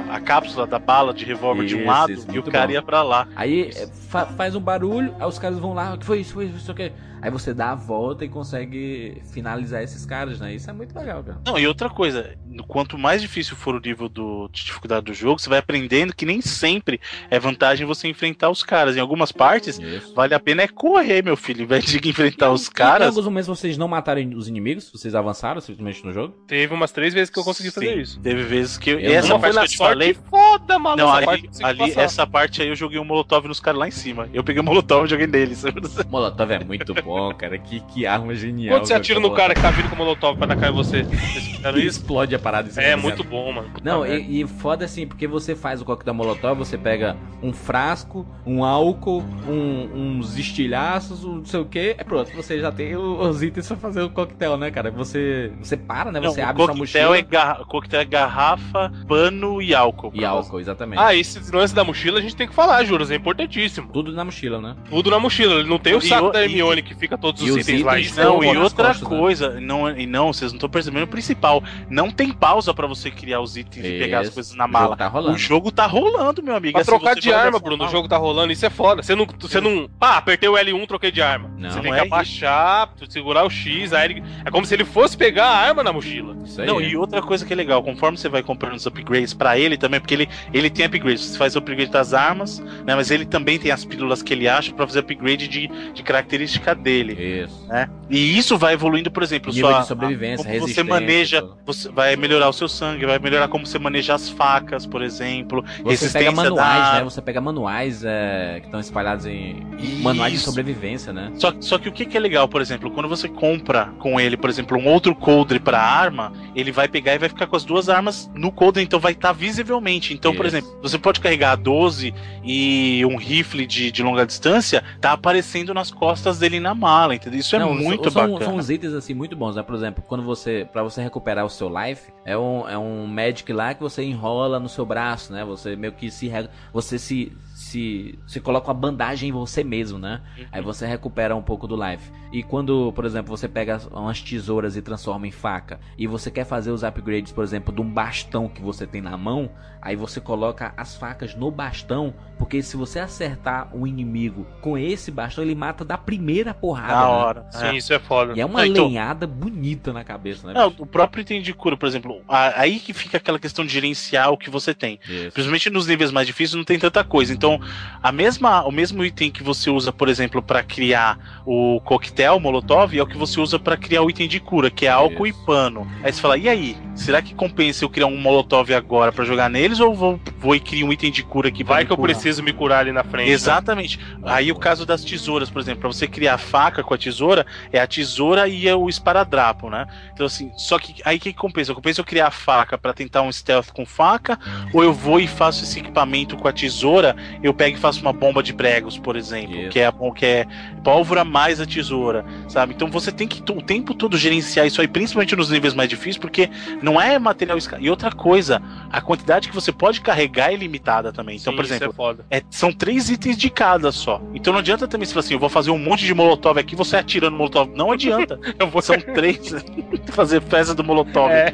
a, 0.09 0.21
cápsula 0.21 0.67
da 0.67 0.79
bala 0.79 1.13
de 1.13 1.25
revólver 1.25 1.67
de 1.67 1.75
um 1.77 1.85
lado 1.87 2.13
isso, 2.13 2.27
e 2.31 2.39
o 2.39 2.43
cara 2.43 2.69
bom. 2.69 2.73
ia 2.73 2.83
pra 2.83 3.03
lá. 3.03 3.27
Aí 3.37 3.69
é, 3.75 3.87
fa- 4.09 4.27
faz 4.27 4.55
um 4.55 4.61
barulho, 4.61 5.15
aí 5.19 5.27
os 5.27 5.39
caras 5.39 5.59
vão 5.59 5.75
lá, 5.75 5.95
o 5.95 5.99
que 5.99 6.07
foi 6.07 6.21
isso, 6.21 6.33
foi 6.35 6.47
isso, 6.47 6.71
o 6.71 6.75
que? 6.75 6.93
Aí 7.21 7.31
você 7.31 7.55
dá 7.55 7.71
a 7.71 7.75
volta 7.75 8.23
e 8.23 8.29
consegue 8.29 9.23
finalizar 9.33 9.83
esses 9.83 10.05
caras, 10.05 10.39
né? 10.41 10.55
Isso 10.55 10.69
é 10.69 10.75
muito 10.75 10.95
legal, 10.95 11.25
cara. 11.25 11.39
Não, 11.47 11.59
e 11.59 11.67
outra 11.67 11.89
coisa, 11.89 12.35
quanto 12.69 12.99
mais 12.99 13.23
difícil 13.23 13.57
for 13.57 13.75
o 13.75 13.81
nível 13.81 14.11
do, 14.11 14.47
de 14.53 14.63
dificuldade 14.63 15.07
do 15.07 15.15
jogo, 15.15 15.41
você 15.41 15.49
vai 15.49 15.59
aprendendo 15.59 16.15
que 16.15 16.27
nem 16.27 16.43
sempre 16.43 17.01
é 17.31 17.39
vantagem 17.39 17.87
você 17.87 18.09
enfrentar 18.09 18.51
os 18.51 18.63
caras. 18.63 18.95
Em 18.95 19.01
algumas 19.01 19.33
partes, 19.33 19.79
Isso. 19.79 20.15
vale 20.15 20.35
a 20.35 20.39
pena 20.41 20.63
é 20.63 20.69
correr, 20.93 21.23
meu 21.23 21.35
filho, 21.37 21.63
em 21.63 21.67
vez 21.67 21.85
de 21.87 21.97
enfrentar 22.09 22.51
os 22.53 22.69
Em 22.69 22.73
caras. 22.73 23.09
alguns 23.09 23.25
momentos 23.25 23.49
vocês 23.49 23.79
não 23.79 23.89
matarem 23.89 24.35
os 24.35 24.49
inimigos, 24.49 24.91
vocês 24.93 25.15
avançaram 25.15 25.59
simplesmente 25.61 26.05
no 26.05 26.13
jogo. 26.13 26.35
Teve 26.47 26.75
umas 26.75 26.93
três 26.93 27.15
vezes 27.15 27.31
que 27.31 27.39
eu 27.39 27.45
consegui 27.45 27.71
fazer 27.71 27.95
Sim, 27.95 28.01
isso. 28.01 28.21
Teve 28.21 28.43
vezes 28.43 28.77
que 28.77 28.91
eu, 28.91 29.01
Eu 29.01 29.15
essa 29.15 29.29
foi 29.29 29.39
parte 29.39 29.51
que 29.51 29.57
na 29.57 29.63
eu 29.65 29.69
te 29.69 29.77
sorte 29.79 29.93
falei. 29.93 30.15
foda, 30.29 30.79
maluco. 30.79 31.03
Não, 31.03 31.17
essa 31.17 31.25
parte 31.27 31.39
ali, 31.41 31.49
consegui 31.49 31.65
ali 31.83 31.93
essa 31.97 32.27
parte 32.27 32.63
aí 32.63 32.69
eu 32.69 32.77
joguei 32.77 32.99
um 32.99 33.05
molotov 33.05 33.49
nos 33.49 33.61
caras 33.61 33.81
lá 33.81 33.89
em 33.89 33.93
cima. 33.93 34.29
Eu 34.35 34.45
peguei 34.45 34.61
o 34.61 34.65
molotov 34.65 35.07
e 35.07 35.09
joguei 35.09 35.27
neles. 35.27 35.65
Molotov 36.11 36.51
é 36.53 36.63
muito 36.63 36.93
bom, 36.95 37.33
cara. 37.35 37.57
Que, 37.59 37.81
que 37.81 38.07
arma 38.07 38.35
genial. 38.35 38.75
Quando 38.77 38.87
você 38.87 38.93
atira 38.95 39.19
no 39.21 39.31
cara 39.33 39.55
que 39.55 39.63
tá 39.63 39.71
vindo 39.71 39.89
com 39.89 39.95
o 39.95 39.99
molotov 39.99 40.37
pra 40.37 40.45
atacar 40.47 40.71
em 40.71 40.75
você, 40.75 41.07
e 41.77 41.87
explode 41.87 42.35
a 42.35 42.39
parada. 42.39 42.69
em 42.69 42.73
cima 42.73 42.83
É 42.85 42.95
muito 42.95 43.25
bom, 43.25 43.53
mano. 43.53 43.71
Não, 43.83 44.03
merda. 44.03 44.19
e, 44.19 44.43
e 44.43 44.47
foda 44.47 44.85
assim, 44.85 45.07
porque 45.07 45.27
você 45.27 45.55
faz 45.57 45.81
o 45.81 45.85
coquetel 45.85 46.13
molotov, 46.13 46.59
você 46.59 46.77
pega 46.77 47.17
um 47.43 47.53
frasco, 47.55 48.27
um 48.45 48.63
álcool, 48.63 49.25
um- 49.49 50.19
uns 50.19 50.37
estilhaços, 50.39 50.74
um 50.79 51.37
não 51.37 51.45
sei 51.45 51.61
o 51.61 51.65
que, 51.65 51.95
é 51.99 52.05
pronto, 52.05 52.31
você 52.35 52.61
já 52.61 52.71
tem 52.73 52.97
o- 52.97 53.21
os 53.21 53.43
itens 53.43 53.67
pra 53.69 53.77
fazer 53.77 54.03
o 54.03 54.11
coquetel, 54.11 54.57
né, 54.57 54.71
cara? 54.71 54.91
Você, 54.91 55.53
você 55.61 55.77
para, 55.77 56.11
né? 56.13 56.21
Não, 56.21 56.31
Você 56.33 56.41
o 56.41 56.47
abre 56.47 56.63
sua 56.63 56.75
coquetel 56.75 57.09
mochila 57.11 57.19
é, 57.19 57.23
garra- 57.23 57.65
coquetel 57.65 58.01
é 58.01 58.05
garrafa, 58.05 58.93
pano 59.07 59.61
e 59.63 59.75
álcool. 59.75 60.11
e 60.15 60.25
álcool, 60.25 60.61
exatamente. 60.61 60.99
Ah, 61.01 61.15
esse 61.15 61.39
lance 61.55 61.75
da 61.75 61.85
mochila 61.85 62.19
a 62.19 62.23
gente 62.23 62.37
tem 62.37 62.47
que 62.49 62.55
falar, 62.55 62.85
Juros, 62.85 63.11
é 63.11 63.15
importantíssimo. 63.17 63.89
Tudo 63.93 64.13
na 64.13 64.25
mochila, 64.25 64.61
né? 64.61 64.77
Tudo 64.89 65.11
na 65.11 65.19
mochila, 65.19 65.55
ele 65.61 65.69
não 65.69 65.79
tem 65.79 65.95
o 65.95 65.99
E 65.99 66.09
saco 66.09 66.27
o- 66.29 66.33
da 66.33 66.41
e- 66.43 66.45
Hermione 66.45 66.83
que 66.83 66.95
fica 66.95 67.17
todos 67.19 67.43
e 67.43 67.51
os 67.51 67.57
itens 67.59 67.83
lá. 67.83 67.99
itens 67.99 68.19
é 68.19 68.25
Não, 68.25 68.37
Não, 68.41 68.45
e 68.45 68.57
outra 68.57 68.89
costas, 68.89 69.09
né? 69.09 69.19
coisa, 69.19 69.61
não, 69.61 69.91
e 69.91 70.07
não, 70.07 70.33
vocês 70.33 70.53
não 70.53 70.57
estão 70.57 70.69
percebendo 70.71 71.05
o 71.05 71.09
principal. 71.09 71.63
Não 71.89 72.11
tem 72.11 72.33
pausa 72.33 72.73
pra 72.75 72.87
você 72.87 73.11
criar 73.11 73.41
os 73.41 73.57
itens 73.57 73.85
e 73.85 73.99
pegar 73.99 74.21
as 74.21 74.31
coisas 74.31 74.55
na 74.55 74.65
O 74.65 74.67
jogo 74.69 74.79
mala. 74.83 74.97
tá 74.97 75.09
rolando. 75.09 75.35
O 75.35 75.39
jogo 75.39 75.71
tá 75.71 75.87
rolando, 75.87 76.43
meu 76.43 76.57
amigo. 76.57 76.73
Pra 76.73 76.83
Assim, 76.83 76.91
trocar 76.91 77.15
de 77.15 77.33
arma, 77.33 77.59
Bruno, 77.59 77.85
o 77.85 77.89
jogo 77.89 78.09
tá 78.09 78.17
rolando, 78.17 78.53
isso 78.53 78.65
é 78.67 78.71
foda. 78.71 79.03
Você 79.03 79.15
não. 79.15 79.27
Você 79.39 79.61
não. 79.61 79.89
Pá, 79.99 80.17
apertei 80.19 80.49
o 80.49 80.54
L1, 80.55 80.87
troquei 80.87 81.11
de 81.11 81.21
arma. 81.23 81.51
Não, 81.57 81.71
você 81.71 81.81
tem 81.81 81.93
que 81.93 81.99
é 81.99 82.03
abaixar, 82.03 82.91
segurar 83.09 83.45
o 83.45 83.51
X, 83.51 83.93
aí 83.93 84.05
ele- 84.13 84.25
É 84.45 84.51
como 84.51 84.65
se 84.67 84.75
ele 84.75 84.85
fosse 84.85 85.17
pegar 85.17 85.47
a 85.47 85.57
arma 85.57 85.83
na 85.83 85.93
mochila. 85.93 86.37
Isso 86.45 86.61
aí. 86.61 86.67
Não, 86.67 86.81
e 86.81 86.97
outra 86.97 87.23
coisa 87.23 87.45
que 87.45 87.53
é 87.53 87.57
legal, 87.57 87.83
conforme 87.83 88.17
você 88.19 88.29
vai 88.29 88.43
comprando 88.43 88.75
os 88.75 88.87
upgrades 88.87 89.33
pra 89.35 89.59
ele 89.59 89.77
também, 89.77 90.01
porque 90.01 90.15
ele, 90.15 90.29
ele 90.53 90.69
tem 90.71 90.87
upgrades, 90.87 91.23
você 91.25 91.39
faz 91.39 91.55
o 91.55 91.59
upgrade 91.59 91.91
das 91.91 92.13
armas, 92.15 92.59
né? 92.85 92.95
Mas 92.95 93.11
ele 93.11 93.25
também 93.25 93.59
tem 93.59 93.71
as 93.71 93.85
pílulas 93.85 94.23
que 94.23 94.33
ele 94.33 94.49
acha 94.49 94.73
pra 94.73 94.87
fazer 94.87 95.01
upgrade 95.01 95.49
de, 95.49 95.69
de 95.93 96.03
característica 96.03 96.75
dele, 96.75 97.43
Isso. 97.45 97.67
né? 97.69 97.89
E 98.11 98.37
isso 98.39 98.59
vai 98.59 98.75
evoluindo, 98.75 99.11
por 99.11 99.23
exemplo, 99.23 99.51
Nível 99.53 99.71
sua, 99.71 99.81
de 99.81 99.87
sobrevivência, 99.87 100.45
como 100.45 100.61
você 100.69 100.83
maneja, 100.83 101.41
tudo. 101.41 101.57
você 101.65 101.89
vai 101.91 102.17
melhorar 102.17 102.49
o 102.49 102.53
seu 102.53 102.69
sangue, 102.69 103.07
vai 103.07 103.19
melhorar 103.19 103.49
como 103.49 103.67
você 103.67 103.79
maneja 103.79 104.15
as 104.15 104.29
facas, 104.29 104.85
por 104.87 105.03
exemplo, 105.03 105.63
Você 105.63 105.73
pega 105.79 105.91
resistência 105.91 106.33
manuais, 106.33 106.83
da- 106.85 106.93
né? 106.99 107.05
Você 107.05 107.23
pega 107.23 107.41
manuais 107.41 108.03
é, 108.05 108.59
que 108.61 108.67
estão 108.67 108.79
espalhados 108.81 109.25
em. 109.27 109.65
Manuais 110.03 110.33
de 110.33 110.39
Isso. 110.39 110.44
Sobrevivência, 110.45 111.13
né? 111.13 111.33
Só, 111.37 111.53
só 111.61 111.79
que 111.79 111.89
o 111.89 111.93
que, 111.93 112.05
que 112.05 112.17
é 112.17 112.21
legal, 112.21 112.49
por 112.49 112.61
exemplo, 112.61 112.91
quando 112.91 113.09
você 113.09 113.29
compra 113.29 113.87
com 113.99 114.19
ele, 114.21 114.37
por 114.37 114.51
exemplo, 114.51 114.79
um 114.79 114.87
outro 114.87 115.15
coldre 115.15 115.59
pra 115.59 115.81
arma, 115.81 116.33
ele 116.55 116.73
vai 116.73 116.89
pegar 116.89 117.15
e 117.15 117.19
vai 117.19 117.29
ficar 117.29 117.47
com 117.47 117.57
as 117.57 117.65
duas 117.65 117.89
armas 117.89 118.31
no 118.35 118.51
coldre, 118.53 118.83
então 118.83 118.99
vai 119.01 119.13
estar 119.13 119.33
visivelmente. 119.33 120.13
Então, 120.15 120.35
por 120.35 120.47
Isso. 120.47 120.57
exemplo, 120.57 120.79
você 120.83 120.99
pode 120.99 121.21
carregar 121.21 121.53
a 121.53 121.57
12 121.57 122.15
e 122.45 123.05
um 123.07 123.17
rifle 123.17 123.67
de, 123.67 123.91
de 123.91 124.03
longa 124.03 124.27
distância, 124.27 124.83
tá 125.01 125.13
aparecendo 125.13 125.73
nas 125.73 125.91
costas 125.91 126.39
dele 126.39 126.61
na 126.61 126.75
mala, 126.75 127.15
entendeu? 127.15 127.41
Isso 127.41 127.57
é 127.57 127.59
Não, 127.59 127.75
muito 127.75 128.11
são, 128.11 128.23
bacana. 128.23 128.45
São 128.45 128.57
uns 128.57 128.71
itens 128.71 128.93
assim 128.93 129.15
muito 129.15 129.37
bons, 129.37 129.57
né? 129.57 129.63
Por 129.63 129.75
exemplo, 129.75 130.03
quando 130.07 130.23
você. 130.23 130.67
Pra 130.73 130.83
você 130.83 131.03
recuperar 131.03 131.45
o 131.45 131.51
seu 131.51 131.69
life, 131.69 132.13
é 132.25 132.37
um, 132.37 132.69
é 132.69 132.79
um 132.79 133.07
magic 133.07 133.53
lá 133.53 133.75
que 133.75 133.83
você 133.83 134.03
enrola 134.03 134.59
no 134.59 134.69
seu 134.69 134.85
braço, 134.85 135.33
né? 135.33 135.45
Você 135.45 135.77
meio 135.77 135.93
que 135.93 136.11
se. 136.11 136.31
Você 136.73 136.99
se. 136.99 137.33
Se, 137.55 138.19
se 138.27 138.41
coloca 138.41 138.67
uma 138.67 138.75
bandagem 138.75 139.29
em 139.29 139.33
você 139.33 139.63
mesmo, 139.63 139.97
né? 139.97 140.21
Aí 140.51 140.61
você 140.61 140.87
recupera 140.87 141.37
um 141.37 141.43
pouco 141.43 141.69
do 141.69 141.77
life. 141.77 142.11
E 142.33 142.43
quando, 142.43 142.93
por 142.93 143.05
exemplo, 143.05 143.37
você 143.37 143.47
pega 143.47 143.81
umas 143.93 144.21
tesouras 144.21 144.77
e 144.77 144.83
transforma 144.83 145.29
em 145.29 145.31
faca, 145.31 145.79
e 145.97 146.05
você 146.09 146.33
quer 146.33 146.45
fazer 146.45 146.73
os 146.73 146.83
upgrades, 146.83 147.31
por 147.31 147.45
exemplo, 147.45 147.73
de 147.73 147.81
um 147.81 147.89
bastão 147.89 148.49
que 148.49 148.61
você 148.61 148.89
tem 148.89 149.01
na 149.01 149.17
mão, 149.17 149.49
aí 149.85 149.95
você 149.95 150.21
coloca 150.21 150.73
as 150.77 150.97
facas 150.97 151.35
no 151.35 151.51
bastão, 151.51 152.15
porque 152.39 152.63
se 152.63 152.77
você 152.77 152.99
acertar 152.99 153.69
um 153.77 153.87
inimigo 153.87 154.47
com 154.61 154.77
esse 154.79 155.11
bastão, 155.11 155.45
ele 155.45 155.55
mata 155.55 155.85
da 155.85 155.97
primeira 155.99 156.53
porrada. 156.55 156.95
Na 156.95 157.01
né? 157.03 157.07
hora. 157.07 157.47
Sim, 157.51 157.67
é. 157.67 157.77
isso 157.77 157.93
é 157.93 157.99
foda. 157.99 158.33
E 158.35 158.41
é 158.41 158.47
uma 158.47 158.61
Ah, 158.63 158.67
então- 158.67 158.87
lenhada 158.87 159.27
bonita 159.27 159.93
na 159.93 160.03
cabeça, 160.03 160.47
né? 160.47 160.55
Não, 160.55 160.71
bicho? 160.71 160.83
o 160.83 160.87
próprio 160.87 161.21
item 161.23 161.43
de 161.43 161.53
cura, 161.53 161.77
por 161.77 161.87
exemplo, 161.87 162.21
aí 162.29 162.81
que 162.81 162.93
fica 162.93 163.19
aquela 163.19 163.39
questão 163.39 163.65
de 163.65 163.73
gerenciar 163.73 164.31
o 164.33 164.37
que 164.39 164.49
você 164.51 164.73
tem. 164.75 164.99
Isso. 165.09 165.31
Principalmente 165.33 165.71
nos 165.71 165.87
níveis 165.87 166.11
mais 166.11 166.27
difíceis 166.27 166.55
não 166.57 166.65
tem 166.65 166.79
tanta 166.79 167.05
coisa. 167.05 167.33
Então, 167.33 167.61
a 168.03 168.11
mesma, 168.11 168.65
o 168.65 168.73
mesmo 168.73 169.05
item 169.05 169.31
que 169.31 169.43
você 169.43 169.69
usa, 169.71 169.93
por 169.93 170.09
exemplo, 170.09 170.43
pra 170.43 170.63
criar 170.63 171.43
o 171.47 171.81
coquetel 171.85 172.41
molotov 172.41 172.97
é 172.97 173.03
o 173.03 173.07
que 173.07 173.17
você 173.19 173.39
usa 173.39 173.59
pra 173.59 173.77
criar 173.77 174.03
o 174.03 174.09
item 174.11 174.27
de 174.27 174.41
cura, 174.41 174.71
que 174.71 174.87
é 174.87 174.91
álcool 174.91 175.27
Isso. 175.27 175.39
e 175.43 175.47
pano. 175.47 175.87
Aí 176.03 176.13
você 176.13 176.21
fala: 176.21 176.39
"E 176.39 176.49
aí, 176.49 176.77
será 176.95 177.21
que 177.21 177.35
compensa 177.35 177.85
eu 177.85 177.91
criar 177.91 178.07
um 178.07 178.17
molotov 178.21 178.73
agora 178.73 179.13
pra 179.13 179.25
jogar 179.25 179.49
neles 179.75 179.81
ou 179.81 179.95
vou, 179.95 180.21
vou 180.39 180.55
e 180.55 180.61
criar 180.61 180.87
um 180.87 180.93
item 180.93 181.11
de 181.11 181.23
cura 181.23 181.49
aqui 181.49 181.65
Vai 181.65 181.85
que 181.85 181.93
eu 181.93 181.97
curar?" 181.97 182.13
preciso 182.15 182.43
me 182.43 182.53
curar 182.53 182.81
ali 182.81 182.93
na 182.93 183.03
frente. 183.05 183.27
né? 183.29 183.33
Exatamente. 183.33 183.99
Aí 184.25 184.51
o 184.51 184.55
caso 184.57 184.87
das 184.87 185.05
tesouras, 185.05 185.51
por 185.51 185.61
exemplo, 185.61 185.81
pra 185.81 185.89
você 185.93 186.07
criar 186.07 186.35
a 186.35 186.39
faca 186.39 186.83
com 186.83 186.95
a 186.95 186.99
tesoura, 186.99 187.45
é 187.73 187.81
a 187.81 187.87
tesoura 187.87 188.49
e 188.49 188.69
é 188.69 188.75
o 188.75 188.89
esparadrapo, 188.89 189.69
né? 189.69 189.87
Então 190.13 190.27
assim, 190.27 190.51
só 190.57 190.79
que 190.79 190.95
aí 191.05 191.17
o 191.17 191.21
que 191.21 191.33
compensa? 191.33 191.75
Compensa 191.75 192.01
eu 192.01 192.05
criar 192.05 192.29
a 192.29 192.31
faca 192.31 192.79
pra 192.79 192.93
tentar 192.93 193.23
um 193.23 193.31
stealth 193.33 193.71
com 193.73 193.85
faca, 193.85 194.39
ou 194.73 194.83
eu 194.83 194.93
vou 194.93 195.21
e 195.21 195.27
faço 195.27 195.65
esse 195.65 195.79
equipamento 195.79 196.37
com 196.37 196.49
a 196.49 196.53
tesoura, 196.53 197.17
eu 197.43 197.53
pego 197.53 197.77
e 197.77 197.81
faço 197.81 198.01
uma 198.01 198.13
bomba 198.13 198.43
de 198.43 198.53
pregos, 198.53 198.99
por 198.99 199.17
exemplo, 199.17 199.57
Isso. 199.57 199.71
que 199.71 199.81
é 199.81 199.91
bom 199.91 200.13
que 200.13 200.25
é 200.25 200.47
pólvora 200.83 201.25
mais 201.25 201.61
a 201.61 201.67
tesoura, 201.67 202.25
sabe? 202.49 202.75
Então 202.75 202.89
você 202.91 203.11
tem 203.11 203.27
que 203.27 203.43
o 203.53 203.63
tempo 203.63 203.95
todo 203.95 204.17
gerenciar 204.17 204.67
isso 204.67 204.81
aí, 204.81 204.89
principalmente 204.89 205.35
nos 205.37 205.51
níveis 205.51 205.75
mais 205.75 205.89
difíceis, 205.89 206.19
porque 206.19 206.51
Não 206.83 207.01
é 207.01 207.19
material 207.19 207.57
escasso. 207.57 207.83
E 207.83 207.89
outra 207.91 208.11
coisa, 208.13 208.61
a 208.91 209.01
quantidade 209.01 209.49
que 209.49 209.55
você 209.55 209.64
pode 209.73 210.01
carregar 210.01 210.53
é 210.53 210.57
limitada 210.57 211.13
também. 211.13 211.37
Então, 211.37 211.53
Sim, 211.53 211.57
por 211.57 211.65
isso 211.65 211.75
é 211.75 211.77
exemplo, 211.77 211.95
foda. 211.95 212.25
é- 212.31 212.43
são 212.51 212.73
três 212.73 213.11
itens 213.11 213.37
de 213.37 213.51
cada 213.51 213.91
só. 213.93 214.21
Então 214.35 214.53
não 214.53 214.61
adianta 214.61 214.87
também 214.89 215.07
se 215.07 215.13
falar 215.15 215.25
assim, 215.25 215.35
eu 215.35 215.41
vou 215.41 215.49
fazer 215.49 215.71
um 215.71 215.79
monte 215.79 216.05
de 216.05 216.15
molotov 216.15 216.59
aqui, 216.59 216.75
você 216.77 216.97
atirando 216.97 217.37
molotov. 217.37 217.71
Não 217.75 217.91
adianta. 217.93 218.39
Eu 218.59 218.69
vou 218.69 218.81
São 218.83 218.99
três. 219.01 219.53
fazer 220.13 220.41
festa 220.43 220.75
do 220.75 220.85
molotov. 220.85 221.31
É. 221.31 221.53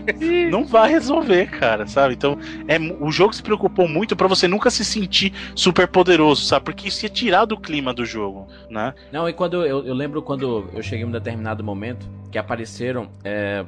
Não 0.51 0.65
vai 0.67 0.91
resolver, 0.91 1.47
cara, 1.51 1.87
sabe? 1.87 2.15
Então, 2.15 2.39
é, 2.69 2.79
o 3.01 3.11
jogo 3.11 3.33
se 3.35 3.43
preocupou 3.43 3.89
muito 3.89 4.15
pra 4.17 4.27
você 4.29 4.47
nunca 4.47 4.71
se 4.71 4.85
sentir 4.85 5.33
super 5.55 5.89
poderoso, 5.89 6.45
sabe? 6.45 6.65
Porque 6.67 6.89
isso 6.89 7.05
ia 7.05 7.09
tirar 7.09 7.45
do 7.45 7.57
clima 7.59 7.93
do 7.95 8.05
jogo, 8.05 8.47
né? 8.69 8.95
Não, 9.13 9.29
e 9.29 9.33
quando 9.33 9.65
eu, 9.65 9.85
eu 9.87 9.95
lembro 9.95 10.21
quando 10.23 10.69
eu 10.75 10.83
cheguei 10.83 11.05
em 11.05 11.09
um 11.09 11.11
determinado 11.13 11.63
momento 11.65 12.09
que 12.31 12.39
apareceram 12.39 13.09
é, 13.25 13.65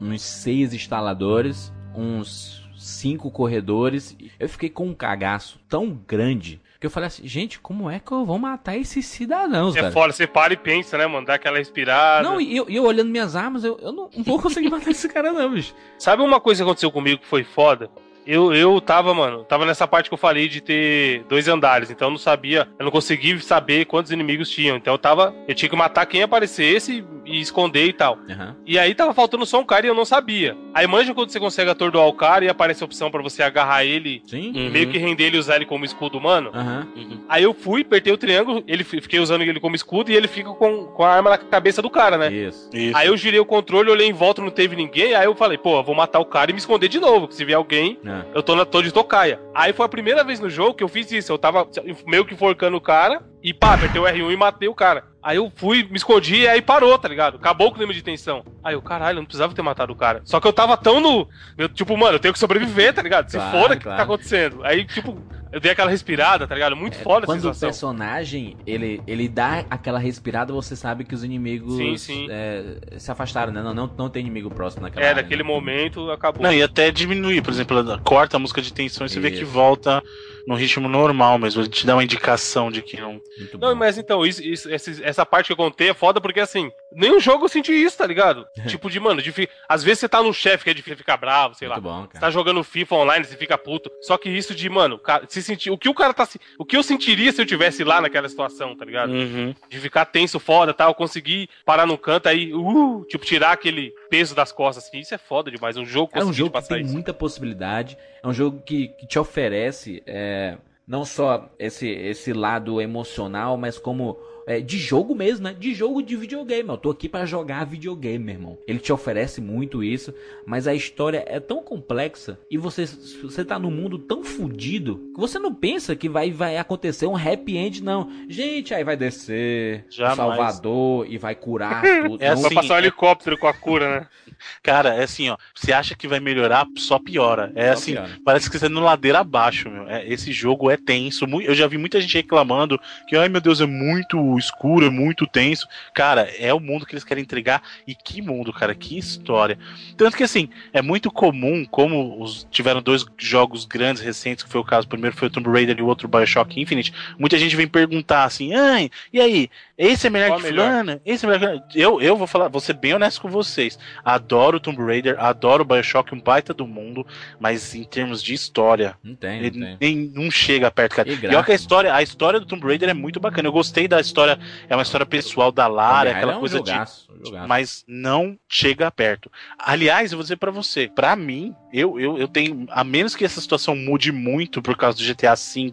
uns 0.00 0.22
seis 0.22 0.72
instaladores, 0.74 1.72
uns 1.94 2.61
cinco 2.82 3.30
corredores. 3.30 4.16
Eu 4.38 4.48
fiquei 4.48 4.68
com 4.68 4.86
um 4.88 4.94
cagaço 4.94 5.60
tão 5.68 5.90
grande 6.06 6.60
que 6.80 6.86
eu 6.86 6.90
falei 6.90 7.06
assim, 7.06 7.24
gente, 7.26 7.60
como 7.60 7.88
é 7.88 8.00
que 8.00 8.10
eu 8.10 8.24
vou 8.24 8.40
matar 8.40 8.76
esses 8.76 9.06
cidadãos, 9.06 9.76
É 9.76 9.80
cara? 9.82 9.92
foda, 9.92 10.12
você 10.12 10.26
para 10.26 10.52
e 10.52 10.56
pensa, 10.56 10.98
né, 10.98 11.06
mano? 11.06 11.24
Dá 11.24 11.34
aquela 11.34 11.58
respirada. 11.58 12.28
Não, 12.28 12.40
e 12.40 12.56
eu, 12.56 12.68
e 12.68 12.74
eu 12.74 12.84
olhando 12.84 13.08
minhas 13.08 13.36
armas, 13.36 13.62
eu, 13.62 13.78
eu 13.80 13.92
não, 13.92 14.10
não 14.16 14.24
vou 14.24 14.40
conseguir 14.42 14.68
matar 14.70 14.90
esse 14.90 15.08
cara 15.08 15.32
não, 15.32 15.52
bicho. 15.52 15.72
Sabe 15.96 16.22
uma 16.24 16.40
coisa 16.40 16.58
que 16.58 16.68
aconteceu 16.68 16.90
comigo 16.90 17.20
que 17.20 17.26
foi 17.26 17.44
foda? 17.44 17.88
Eu, 18.26 18.54
eu 18.54 18.80
tava, 18.80 19.12
mano, 19.14 19.44
tava 19.44 19.66
nessa 19.66 19.86
parte 19.86 20.08
que 20.08 20.14
eu 20.14 20.18
falei 20.18 20.48
de 20.48 20.60
ter 20.60 21.24
dois 21.28 21.48
andares, 21.48 21.90
então 21.90 22.08
eu 22.08 22.12
não 22.12 22.18
sabia, 22.18 22.68
eu 22.78 22.84
não 22.84 22.92
consegui 22.92 23.38
saber 23.40 23.84
quantos 23.86 24.12
inimigos 24.12 24.48
tinham. 24.50 24.76
Então 24.76 24.94
eu 24.94 24.98
tava, 24.98 25.34
eu 25.48 25.54
tinha 25.54 25.68
que 25.68 25.76
matar 25.76 26.06
quem 26.06 26.22
aparecesse 26.22 27.04
e 27.24 27.40
esconder 27.40 27.86
e 27.86 27.92
tal. 27.92 28.18
Aham. 28.28 28.56
E 28.66 28.78
aí 28.78 28.94
tava 28.94 29.14
faltando 29.14 29.46
só 29.46 29.60
um 29.60 29.64
cara 29.64 29.86
e 29.86 29.88
eu 29.88 29.94
não 29.94 30.04
sabia. 30.04 30.56
Aí 30.74 30.86
manja 30.86 31.14
quando 31.14 31.30
você 31.30 31.40
consegue 31.40 31.70
atordoar 31.70 32.06
o 32.06 32.12
cara 32.12 32.44
e 32.44 32.48
aparece 32.48 32.82
a 32.82 32.86
opção 32.86 33.10
pra 33.10 33.22
você 33.22 33.42
agarrar 33.42 33.84
ele, 33.84 34.22
Sim? 34.26 34.52
e 34.54 34.70
meio 34.70 34.90
que 34.90 34.98
render 34.98 35.24
ele 35.24 35.36
e 35.36 35.40
usar 35.40 35.56
ele 35.56 35.66
como 35.66 35.84
escudo 35.84 36.18
humano. 36.18 36.50
Aham. 36.54 36.86
Aí 37.28 37.42
eu 37.42 37.54
fui, 37.54 37.82
apertei 37.82 38.12
o 38.12 38.18
triângulo, 38.18 38.62
ele 38.66 38.84
fiquei 38.84 39.20
usando 39.20 39.42
ele 39.42 39.60
como 39.60 39.76
escudo 39.76 40.10
e 40.10 40.14
ele 40.14 40.28
fica 40.28 40.50
com, 40.50 40.86
com 40.86 41.02
a 41.04 41.10
arma 41.10 41.30
na 41.30 41.38
cabeça 41.38 41.80
do 41.82 41.90
cara, 41.90 42.16
né? 42.16 42.32
Isso. 42.32 42.70
Isso. 42.72 42.96
Aí 42.96 43.08
eu 43.08 43.16
girei 43.16 43.40
o 43.40 43.44
controle, 43.44 43.90
olhei 43.90 44.08
em 44.08 44.12
volta, 44.12 44.42
não 44.42 44.50
teve 44.50 44.76
ninguém. 44.76 45.14
Aí 45.14 45.26
eu 45.26 45.34
falei, 45.34 45.58
pô, 45.58 45.78
eu 45.78 45.82
vou 45.84 45.94
matar 45.94 46.18
o 46.20 46.24
cara 46.24 46.50
e 46.50 46.54
me 46.54 46.58
esconder 46.58 46.88
de 46.88 47.00
novo. 47.00 47.28
Que 47.28 47.34
se 47.34 47.44
vier 47.44 47.56
alguém, 47.56 47.98
É. 48.12 48.24
eu 48.38 48.42
tô, 48.42 48.54
na, 48.54 48.64
tô 48.64 48.82
de 48.82 48.92
tocaia. 48.92 49.40
Aí 49.54 49.72
foi 49.72 49.86
a 49.86 49.88
primeira 49.88 50.22
vez 50.24 50.38
no 50.40 50.50
jogo 50.50 50.74
que 50.74 50.84
eu 50.84 50.88
fiz 50.88 51.10
isso. 51.12 51.32
Eu 51.32 51.38
tava 51.38 51.66
meio 52.06 52.24
que 52.24 52.36
forcando 52.36 52.76
o 52.76 52.80
cara 52.80 53.22
e 53.42 53.52
pá, 53.54 53.74
apertei 53.74 54.00
o 54.00 54.04
R1 54.04 54.32
e 54.32 54.36
matei 54.36 54.68
o 54.68 54.74
cara. 54.74 55.04
Aí 55.22 55.36
eu 55.36 55.52
fui, 55.54 55.84
me 55.84 55.96
escondi 55.96 56.40
e 56.40 56.48
aí 56.48 56.60
parou, 56.60 56.98
tá 56.98 57.08
ligado? 57.08 57.36
Acabou 57.36 57.68
o 57.68 57.72
clima 57.72 57.94
de 57.94 58.02
tensão. 58.02 58.44
Aí 58.62 58.74
eu, 58.74 58.82
caralho, 58.82 59.16
eu 59.16 59.20
não 59.20 59.24
precisava 59.26 59.54
ter 59.54 59.62
matado 59.62 59.92
o 59.92 59.96
cara. 59.96 60.20
Só 60.24 60.40
que 60.40 60.46
eu 60.48 60.52
tava 60.52 60.76
tão 60.76 61.00
no. 61.00 61.28
eu, 61.56 61.68
tipo, 61.68 61.96
mano, 61.96 62.16
eu 62.16 62.20
tenho 62.20 62.34
que 62.34 62.40
sobreviver, 62.40 62.92
tá 62.92 63.02
ligado? 63.02 63.30
Se 63.30 63.36
Claro, 63.36 63.56
foda 63.58 63.74
o 63.74 63.76
que 63.78 63.84
claro. 63.84 63.96
tá 63.98 64.02
acontecendo. 64.02 64.64
Aí, 64.64 64.84
tipo, 64.84 65.16
eu 65.52 65.60
dei 65.60 65.70
aquela 65.72 65.90
respirada, 65.90 66.46
tá 66.46 66.54
ligado? 66.54 66.74
Muito 66.74 66.96
foda 66.98 67.24
É, 67.24 67.26
Quando 67.26 67.50
o 67.50 67.54
personagem 67.54 68.56
ele, 68.66 69.02
ele 69.06 69.28
dá 69.28 69.64
aquela 69.70 69.98
respirada, 69.98 70.52
você 70.52 70.74
sabe 70.74 71.04
que 71.04 71.14
os 71.14 71.22
inimigos 71.22 71.76
Sim, 71.76 71.96
sim. 71.98 72.26
é, 72.30 72.98
se 72.98 73.10
afastaram, 73.10 73.52
né? 73.52 73.62
Não, 73.62 73.74
não, 73.74 73.90
não 73.98 74.08
tem 74.10 74.20
inimigo 74.22 74.50
próximo 74.50 74.82
naquela 74.82 75.04
É, 75.04 75.10
área. 75.10 75.22
naquele 75.22 75.42
momento 75.42 76.10
acabou. 76.10 76.42
Não, 76.42 76.52
e 76.52 76.62
até 76.62 76.90
diminuir, 76.90 77.42
por 77.42 77.52
exemplo, 77.52 77.78
ela 77.78 77.98
corta 77.98 78.36
a 78.36 78.40
música 78.40 78.62
de 78.62 78.72
tensão 78.72 79.06
e 79.06 79.10
você 79.10 79.20
vê 79.20 79.30
que 79.30 79.44
volta 79.44 80.02
no 80.46 80.54
ritmo 80.54 80.88
normal 80.88 81.38
mesmo. 81.38 81.60
Ele 81.62 81.68
te 81.68 81.86
dá 81.86 81.94
uma 81.94 82.02
indicação 82.04 82.70
de 82.70 82.82
que 82.82 83.00
não. 83.00 83.20
Muito 83.38 83.58
Não, 83.58 83.68
bom. 83.70 83.74
mas 83.76 83.98
então, 83.98 84.24
isso, 84.26 84.42
isso- 84.42 84.68
essa 85.04 85.24
parte 85.26 85.46
que 85.46 85.52
eu 85.52 85.56
contei 85.56 85.90
é 85.90 85.94
foda 85.94 86.20
porque 86.20 86.40
assim, 86.40 86.70
nenhum 86.90 87.20
jogo 87.20 87.44
eu 87.44 87.48
senti 87.48 87.72
isso, 87.72 87.98
tá 87.98 88.06
ligado? 88.06 88.46
tipo 88.66 88.90
de, 88.90 88.98
mano, 88.98 89.20
de, 89.22 89.30
fi- 89.30 89.48
às 89.68 89.82
vezes 89.84 90.00
você 90.00 90.08
tá 90.08 90.22
no 90.22 90.32
chefe 90.32 90.64
que 90.64 90.70
é 90.70 90.74
difícil 90.74 90.96
ficar 90.96 91.16
bravo, 91.16 91.54
sei 91.54 91.68
lá. 91.68 91.76
Muito 91.76 91.84
bom, 91.84 92.00
Você 92.02 92.08
cara. 92.08 92.20
tá 92.20 92.30
jogando 92.30 92.64
FIFA 92.64 92.94
online, 92.96 93.24
você 93.24 93.36
fica 93.36 93.56
puto. 93.58 93.90
Só 94.00 94.16
que 94.18 94.28
isso 94.30 94.54
de, 94.54 94.68
mano, 94.68 94.98
cara, 94.98 95.26
se 95.42 95.48
sentir. 95.48 95.70
O 95.70 95.76
que 95.78 95.88
o 95.88 95.94
cara 95.94 96.14
tá. 96.14 96.24
se- 96.24 96.40
O 96.58 96.64
que 96.64 96.76
eu 96.76 96.82
sentiria 96.82 97.32
se 97.32 97.40
eu 97.42 97.46
tivesse 97.46 97.84
lá 97.84 98.00
naquela 98.00 98.28
situação, 98.28 98.74
tá 98.76 98.84
ligado? 98.84 99.10
Uhum. 99.12 99.54
De 99.68 99.78
ficar 99.78 100.04
tenso 100.06 100.38
foda 100.40 100.72
tal, 100.72 100.94
conseguir 100.94 101.48
parar 101.64 101.86
no 101.86 101.98
canto 101.98 102.28
aí, 102.28 102.52
uh, 102.54 103.04
tipo, 103.08 103.24
tirar 103.24 103.52
aquele 103.52 103.92
peso 104.08 104.34
das 104.34 104.52
costas, 104.52 104.84
assim. 104.86 105.00
Isso 105.00 105.14
é 105.14 105.18
foda 105.18 105.50
demais. 105.50 105.76
Um 105.76 105.84
jogo 105.84 106.10
É 106.14 106.18
um 106.18 106.26
conseguir 106.26 106.38
jogo 106.38 106.60
que 106.62 106.68
tem 106.68 106.82
isso. 106.82 106.92
muita 106.92 107.12
possibilidade. 107.12 107.96
É 108.22 108.26
um 108.28 108.32
jogo 108.32 108.62
que, 108.62 108.88
que 108.88 109.06
te 109.06 109.18
oferece 109.18 110.02
é, 110.06 110.56
não 110.86 111.04
só 111.04 111.50
esse, 111.58 111.88
esse 111.88 112.32
lado 112.32 112.80
emocional, 112.80 113.56
mas 113.56 113.78
como 113.78 114.16
é, 114.46 114.60
de 114.60 114.78
jogo 114.78 115.14
mesmo, 115.14 115.44
né? 115.44 115.54
De 115.58 115.74
jogo 115.74 116.02
de 116.02 116.16
videogame. 116.16 116.68
Eu 116.68 116.76
tô 116.76 116.90
aqui 116.90 117.08
pra 117.08 117.24
jogar 117.26 117.64
videogame, 117.64 118.24
meu 118.24 118.34
irmão. 118.34 118.58
Ele 118.66 118.78
te 118.78 118.92
oferece 118.92 119.40
muito 119.40 119.82
isso, 119.82 120.12
mas 120.46 120.66
a 120.66 120.74
história 120.74 121.24
é 121.26 121.38
tão 121.40 121.62
complexa 121.62 122.38
e 122.50 122.56
você, 122.58 122.84
você 123.22 123.44
tá 123.44 123.58
num 123.58 123.70
mundo 123.70 123.98
tão 123.98 124.22
fudido 124.24 125.10
que 125.14 125.20
você 125.20 125.38
não 125.38 125.54
pensa 125.54 125.94
que 125.96 126.08
vai, 126.08 126.30
vai 126.30 126.56
acontecer 126.58 127.06
um 127.06 127.16
happy 127.16 127.56
end, 127.56 127.82
não. 127.82 128.10
Gente, 128.28 128.74
aí 128.74 128.82
vai 128.84 128.96
descer 128.96 129.84
Jamais. 129.90 130.16
Salvador 130.16 131.06
e 131.08 131.18
vai 131.18 131.34
curar 131.34 131.82
tudo. 132.02 132.22
É 132.22 132.26
Não- 132.28 132.32
assim, 132.34 132.42
Vai 132.42 132.54
passar 132.54 132.74
um 132.74 132.76
é- 132.76 132.80
helicóptero 132.80 133.38
com 133.38 133.46
a 133.46 133.52
cura, 133.54 134.00
né? 134.00 134.06
Cara, 134.62 134.94
é 134.94 135.04
assim, 135.04 135.28
ó. 135.28 135.36
Você 135.54 135.72
acha 135.72 135.94
que 135.94 136.08
vai 136.08 136.18
melhorar, 136.18 136.66
só 136.76 136.98
piora. 136.98 137.52
É 137.54 137.68
Só 137.68 137.72
assim, 137.74 137.92
piora. 137.92 138.10
parece 138.24 138.50
que 138.50 138.58
você 138.58 138.66
tá 138.66 138.74
no 138.74 138.80
ladeira 138.80 139.20
abaixo, 139.20 139.70
meu. 139.70 139.88
É, 139.88 140.06
esse 140.08 140.32
jogo 140.32 140.70
é 140.70 140.76
tenso. 140.76 141.24
Eu 141.40 141.54
já 141.54 141.66
vi 141.66 141.78
muita 141.78 142.00
gente 142.00 142.14
reclamando 142.16 142.80
que, 143.06 143.16
ai 143.16 143.28
meu 143.28 143.40
Deus, 143.40 143.60
é 143.60 143.66
muito 143.66 144.31
escuro, 144.38 144.86
é 144.86 144.90
muito 144.90 145.26
tenso. 145.26 145.66
Cara, 145.94 146.28
é 146.38 146.52
o 146.52 146.60
mundo 146.60 146.86
que 146.86 146.94
eles 146.94 147.04
querem 147.04 147.22
entregar. 147.22 147.62
E 147.86 147.94
que 147.94 148.22
mundo, 148.22 148.52
cara, 148.52 148.74
que 148.74 148.98
história. 148.98 149.58
Tanto 149.96 150.16
que, 150.16 150.22
assim, 150.22 150.48
é 150.72 150.80
muito 150.82 151.10
comum, 151.10 151.64
como 151.64 152.22
os, 152.22 152.46
tiveram 152.50 152.82
dois 152.82 153.04
jogos 153.18 153.64
grandes 153.64 154.02
recentes, 154.02 154.44
que 154.44 154.50
foi 154.50 154.60
o 154.60 154.64
caso, 154.64 154.86
o 154.86 154.90
primeiro 154.90 155.16
foi 155.16 155.28
o 155.28 155.30
Tomb 155.30 155.48
Raider 155.50 155.78
e 155.78 155.82
o 155.82 155.86
outro 155.86 156.08
Bioshock 156.08 156.60
Infinite. 156.60 156.92
Muita 157.18 157.38
gente 157.38 157.56
vem 157.56 157.66
perguntar 157.66 158.24
assim, 158.24 158.54
ai, 158.54 158.90
e 159.12 159.20
aí? 159.20 159.50
Esse 159.76 160.06
é 160.06 160.10
melhor 160.10 160.28
Qual 160.28 160.40
que 160.40 160.46
é 160.46 160.50
melhor? 160.50 160.68
fulano? 160.70 161.00
Esse 161.04 161.24
é 161.24 161.28
melhor 161.28 161.40
que 161.40 161.46
fulano?" 161.46 161.72
eu, 161.74 162.00
eu 162.00 162.16
vou 162.16 162.26
falar, 162.26 162.48
vou 162.48 162.60
ser 162.60 162.74
bem 162.74 162.94
honesto 162.94 163.20
com 163.20 163.28
vocês. 163.28 163.78
Adoro 164.04 164.60
Tomb 164.60 164.80
Raider, 164.84 165.18
adoro 165.18 165.64
Bioshock, 165.64 166.14
um 166.14 166.20
baita 166.20 166.54
do 166.54 166.66
mundo, 166.66 167.04
mas 167.40 167.74
em 167.74 167.82
termos 167.82 168.22
de 168.22 168.32
história, 168.34 168.94
Não 169.02 169.14
tem, 169.16 169.40
não 169.40 169.46
ele 169.46 169.50
tem. 169.50 169.76
nem, 169.80 170.12
não 170.14 170.30
chega 170.30 170.70
perto, 170.70 170.94
cara. 170.96 171.08
E 171.08 171.14
E, 171.14 171.26
olha 171.26 171.42
que 171.42 171.50
a 171.50 171.54
história, 171.54 171.92
a 171.92 172.02
história 172.02 172.38
do 172.38 172.46
Tomb 172.46 172.64
Raider 172.66 172.88
é 172.88 172.94
muito 172.94 173.18
bacana. 173.18 173.48
Eu 173.48 173.52
gostei 173.52 173.88
da 173.88 174.00
história, 174.00 174.21
é 174.68 174.74
uma 174.76 174.82
história 174.82 175.04
pessoal 175.06 175.50
da 175.52 175.66
Lara, 175.66 176.10
aquela 176.10 176.32
é 176.32 176.36
um 176.36 176.40
coisa 176.40 176.60
de 176.60 176.70
jogaço, 176.70 177.08
um 177.12 177.24
jogaço. 177.26 177.48
mas 177.48 177.84
não 177.86 178.38
chega 178.48 178.90
perto. 178.90 179.30
Aliás, 179.58 180.12
eu 180.12 180.18
vou 180.18 180.22
dizer 180.22 180.36
pra 180.36 180.50
você, 180.50 180.88
pra 180.88 181.14
mim, 181.16 181.54
eu, 181.72 181.98
eu, 181.98 182.18
eu 182.18 182.28
tenho, 182.28 182.66
a 182.70 182.82
menos 182.84 183.14
que 183.16 183.24
essa 183.24 183.40
situação 183.40 183.74
mude 183.76 184.12
muito 184.12 184.60
por 184.62 184.76
causa 184.76 184.98
do 184.98 185.04
GTA 185.04 185.34
V 185.34 185.72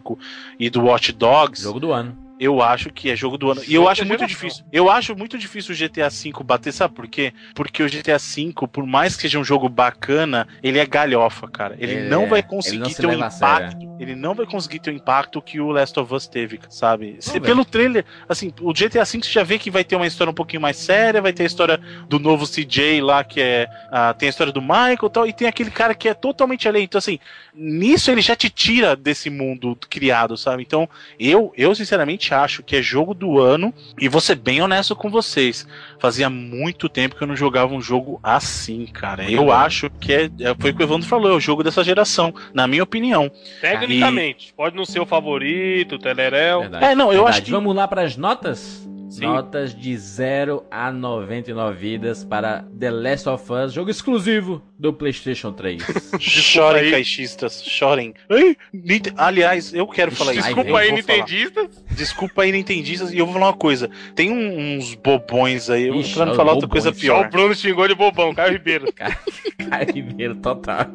e 0.58 0.68
do 0.70 0.82
Watch 0.84 1.12
Dogs, 1.12 1.62
Jogo 1.62 1.80
do 1.80 1.92
ano. 1.92 2.16
eu 2.38 2.62
acho 2.62 2.90
que 2.90 3.10
é 3.10 3.16
jogo 3.16 3.36
do 3.36 3.50
ano. 3.50 3.62
E 3.66 3.74
eu 3.74 3.88
acho 3.88 4.04
muito 4.04 4.26
difícil. 4.26 4.64
Eu 4.72 4.90
acho 4.90 5.14
muito 5.14 5.36
difícil 5.36 5.74
o 5.74 5.78
GTA 5.78 6.08
V 6.08 6.32
bater, 6.44 6.72
sabe 6.72 6.94
por 6.94 7.06
quê? 7.06 7.32
Porque 7.54 7.82
o 7.82 7.88
GTA 7.88 8.16
V, 8.18 8.54
por 8.72 8.86
mais 8.86 9.14
que 9.16 9.22
seja 9.22 9.38
um 9.38 9.44
jogo 9.44 9.68
bacana, 9.68 10.46
ele 10.62 10.78
é 10.78 10.86
galhofa, 10.86 11.48
cara. 11.48 11.76
Ele 11.78 11.92
Ele 11.92 12.08
não 12.08 12.22
é- 12.24 12.26
vai 12.26 12.42
conseguir 12.42 12.78
não 12.78 12.90
ter 12.92 13.06
o 13.06 13.10
leva 13.10 13.26
a 13.26 13.30
sério. 13.30 13.89
Ele 14.00 14.14
não 14.16 14.34
vai 14.34 14.46
conseguir 14.46 14.78
ter 14.80 14.90
o 14.90 14.94
impacto 14.94 15.40
que 15.42 15.60
o 15.60 15.70
Last 15.70 15.98
of 16.00 16.12
Us 16.14 16.26
teve, 16.26 16.58
sabe? 16.70 17.16
Se- 17.20 17.38
pelo 17.38 17.64
trailer, 17.64 18.04
assim, 18.28 18.52
o 18.60 18.72
GTA 18.72 19.04
V 19.04 19.20
você 19.22 19.30
já 19.30 19.42
vê 19.42 19.58
que 19.58 19.70
vai 19.70 19.84
ter 19.84 19.94
uma 19.96 20.06
história 20.06 20.30
um 20.30 20.34
pouquinho 20.34 20.62
mais 20.62 20.76
séria, 20.78 21.20
vai 21.20 21.32
ter 21.32 21.42
a 21.42 21.46
história 21.46 21.78
do 22.08 22.18
novo 22.18 22.46
CJ 22.46 23.00
lá, 23.02 23.22
que 23.22 23.40
é. 23.40 23.68
ah, 23.92 24.14
tem 24.14 24.28
a 24.28 24.30
história 24.30 24.52
do 24.52 24.62
Michael 24.62 24.98
e 25.04 25.10
tal, 25.10 25.26
e 25.26 25.32
tem 25.32 25.46
aquele 25.46 25.70
cara 25.70 25.94
que 25.94 26.08
é 26.08 26.14
totalmente 26.14 26.66
além. 26.66 26.84
Então, 26.84 26.98
assim, 26.98 27.18
nisso 27.54 28.10
ele 28.10 28.20
já 28.22 28.34
te 28.34 28.48
tira 28.48 28.96
desse 28.96 29.28
mundo 29.28 29.76
criado, 29.88 30.36
sabe? 30.36 30.62
Então, 30.62 30.88
eu, 31.18 31.52
eu 31.56 31.74
sinceramente 31.74 32.32
acho 32.32 32.62
que 32.62 32.76
é 32.76 32.82
jogo 32.82 33.12
do 33.14 33.38
ano, 33.38 33.72
e 34.00 34.08
vou 34.08 34.20
ser 34.20 34.36
bem 34.36 34.62
honesto 34.62 34.96
com 34.96 35.10
vocês. 35.10 35.66
Fazia 35.98 36.30
muito 36.30 36.88
tempo 36.88 37.16
que 37.16 37.22
eu 37.22 37.28
não 37.28 37.36
jogava 37.36 37.74
um 37.74 37.80
jogo 37.82 38.18
assim, 38.22 38.86
cara. 38.86 39.22
Muito 39.24 39.34
eu 39.36 39.44
bom. 39.46 39.52
acho 39.52 39.90
que 40.00 40.12
é, 40.12 40.24
é- 40.40 40.54
foi 40.58 40.70
o 40.70 40.74
que 40.74 40.82
o 40.82 40.84
Evandro 40.84 41.06
falou, 41.06 41.30
é 41.32 41.34
o 41.34 41.40
jogo 41.40 41.62
dessa 41.62 41.84
geração, 41.84 42.34
na 42.54 42.66
minha 42.66 42.82
opinião. 42.82 43.30
Tecnicamente. 43.90 44.54
Pode 44.56 44.76
não 44.76 44.84
ser 44.84 45.00
o 45.00 45.06
favorito, 45.06 45.96
o 45.96 45.98
Telerel. 45.98 46.60
Verdade. 46.62 46.84
É, 46.84 46.94
não, 46.94 47.06
eu 47.06 47.24
Verdade. 47.24 47.30
acho 47.38 47.42
que- 47.44 47.50
Vamos 47.50 47.74
lá 47.74 47.86
para 47.88 48.02
as 48.02 48.16
notas? 48.16 48.88
Sim. 49.10 49.22
Notas 49.22 49.74
de 49.74 49.96
0 49.96 50.64
a 50.70 50.92
99 50.92 51.76
vidas 51.76 52.22
para 52.22 52.64
The 52.78 52.90
Last 52.92 53.28
of 53.28 53.52
Us, 53.52 53.72
jogo 53.72 53.90
exclusivo 53.90 54.62
do 54.78 54.92
PlayStation 54.92 55.52
3. 55.52 55.82
Chorem, 56.20 56.84
aí. 56.84 56.90
caixistas, 56.92 57.62
chorem. 57.64 58.14
Ai, 58.30 58.56
Aliás, 59.16 59.74
eu 59.74 59.86
quero 59.88 60.12
falar 60.12 60.32
isso. 60.32 60.44
Desculpa 60.44 60.78
aí. 60.78 60.92
Nintendistas. 60.92 61.84
Desculpa 61.90 62.42
aí, 62.42 62.52
Nintendistas, 62.52 63.12
e 63.12 63.18
eu 63.18 63.26
vou 63.26 63.34
falar 63.34 63.48
uma 63.48 63.56
coisa. 63.56 63.90
Tem 64.14 64.30
uns 64.30 64.94
bobões 64.94 65.68
aí, 65.68 65.88
eu 65.88 65.96
Ixi, 65.96 66.14
falar 66.14 66.52
outra 66.52 66.68
coisa 66.68 66.94
Só 66.94 67.00
pior. 67.00 67.26
o 67.26 67.30
Bruno 67.30 67.54
xingou 67.54 67.88
de 67.88 67.94
bobão, 67.96 68.32
Caio 68.32 68.52
Ribeiro. 68.52 68.86
Caio 68.94 69.92
Ribeiro, 69.92 70.36
total. 70.36 70.86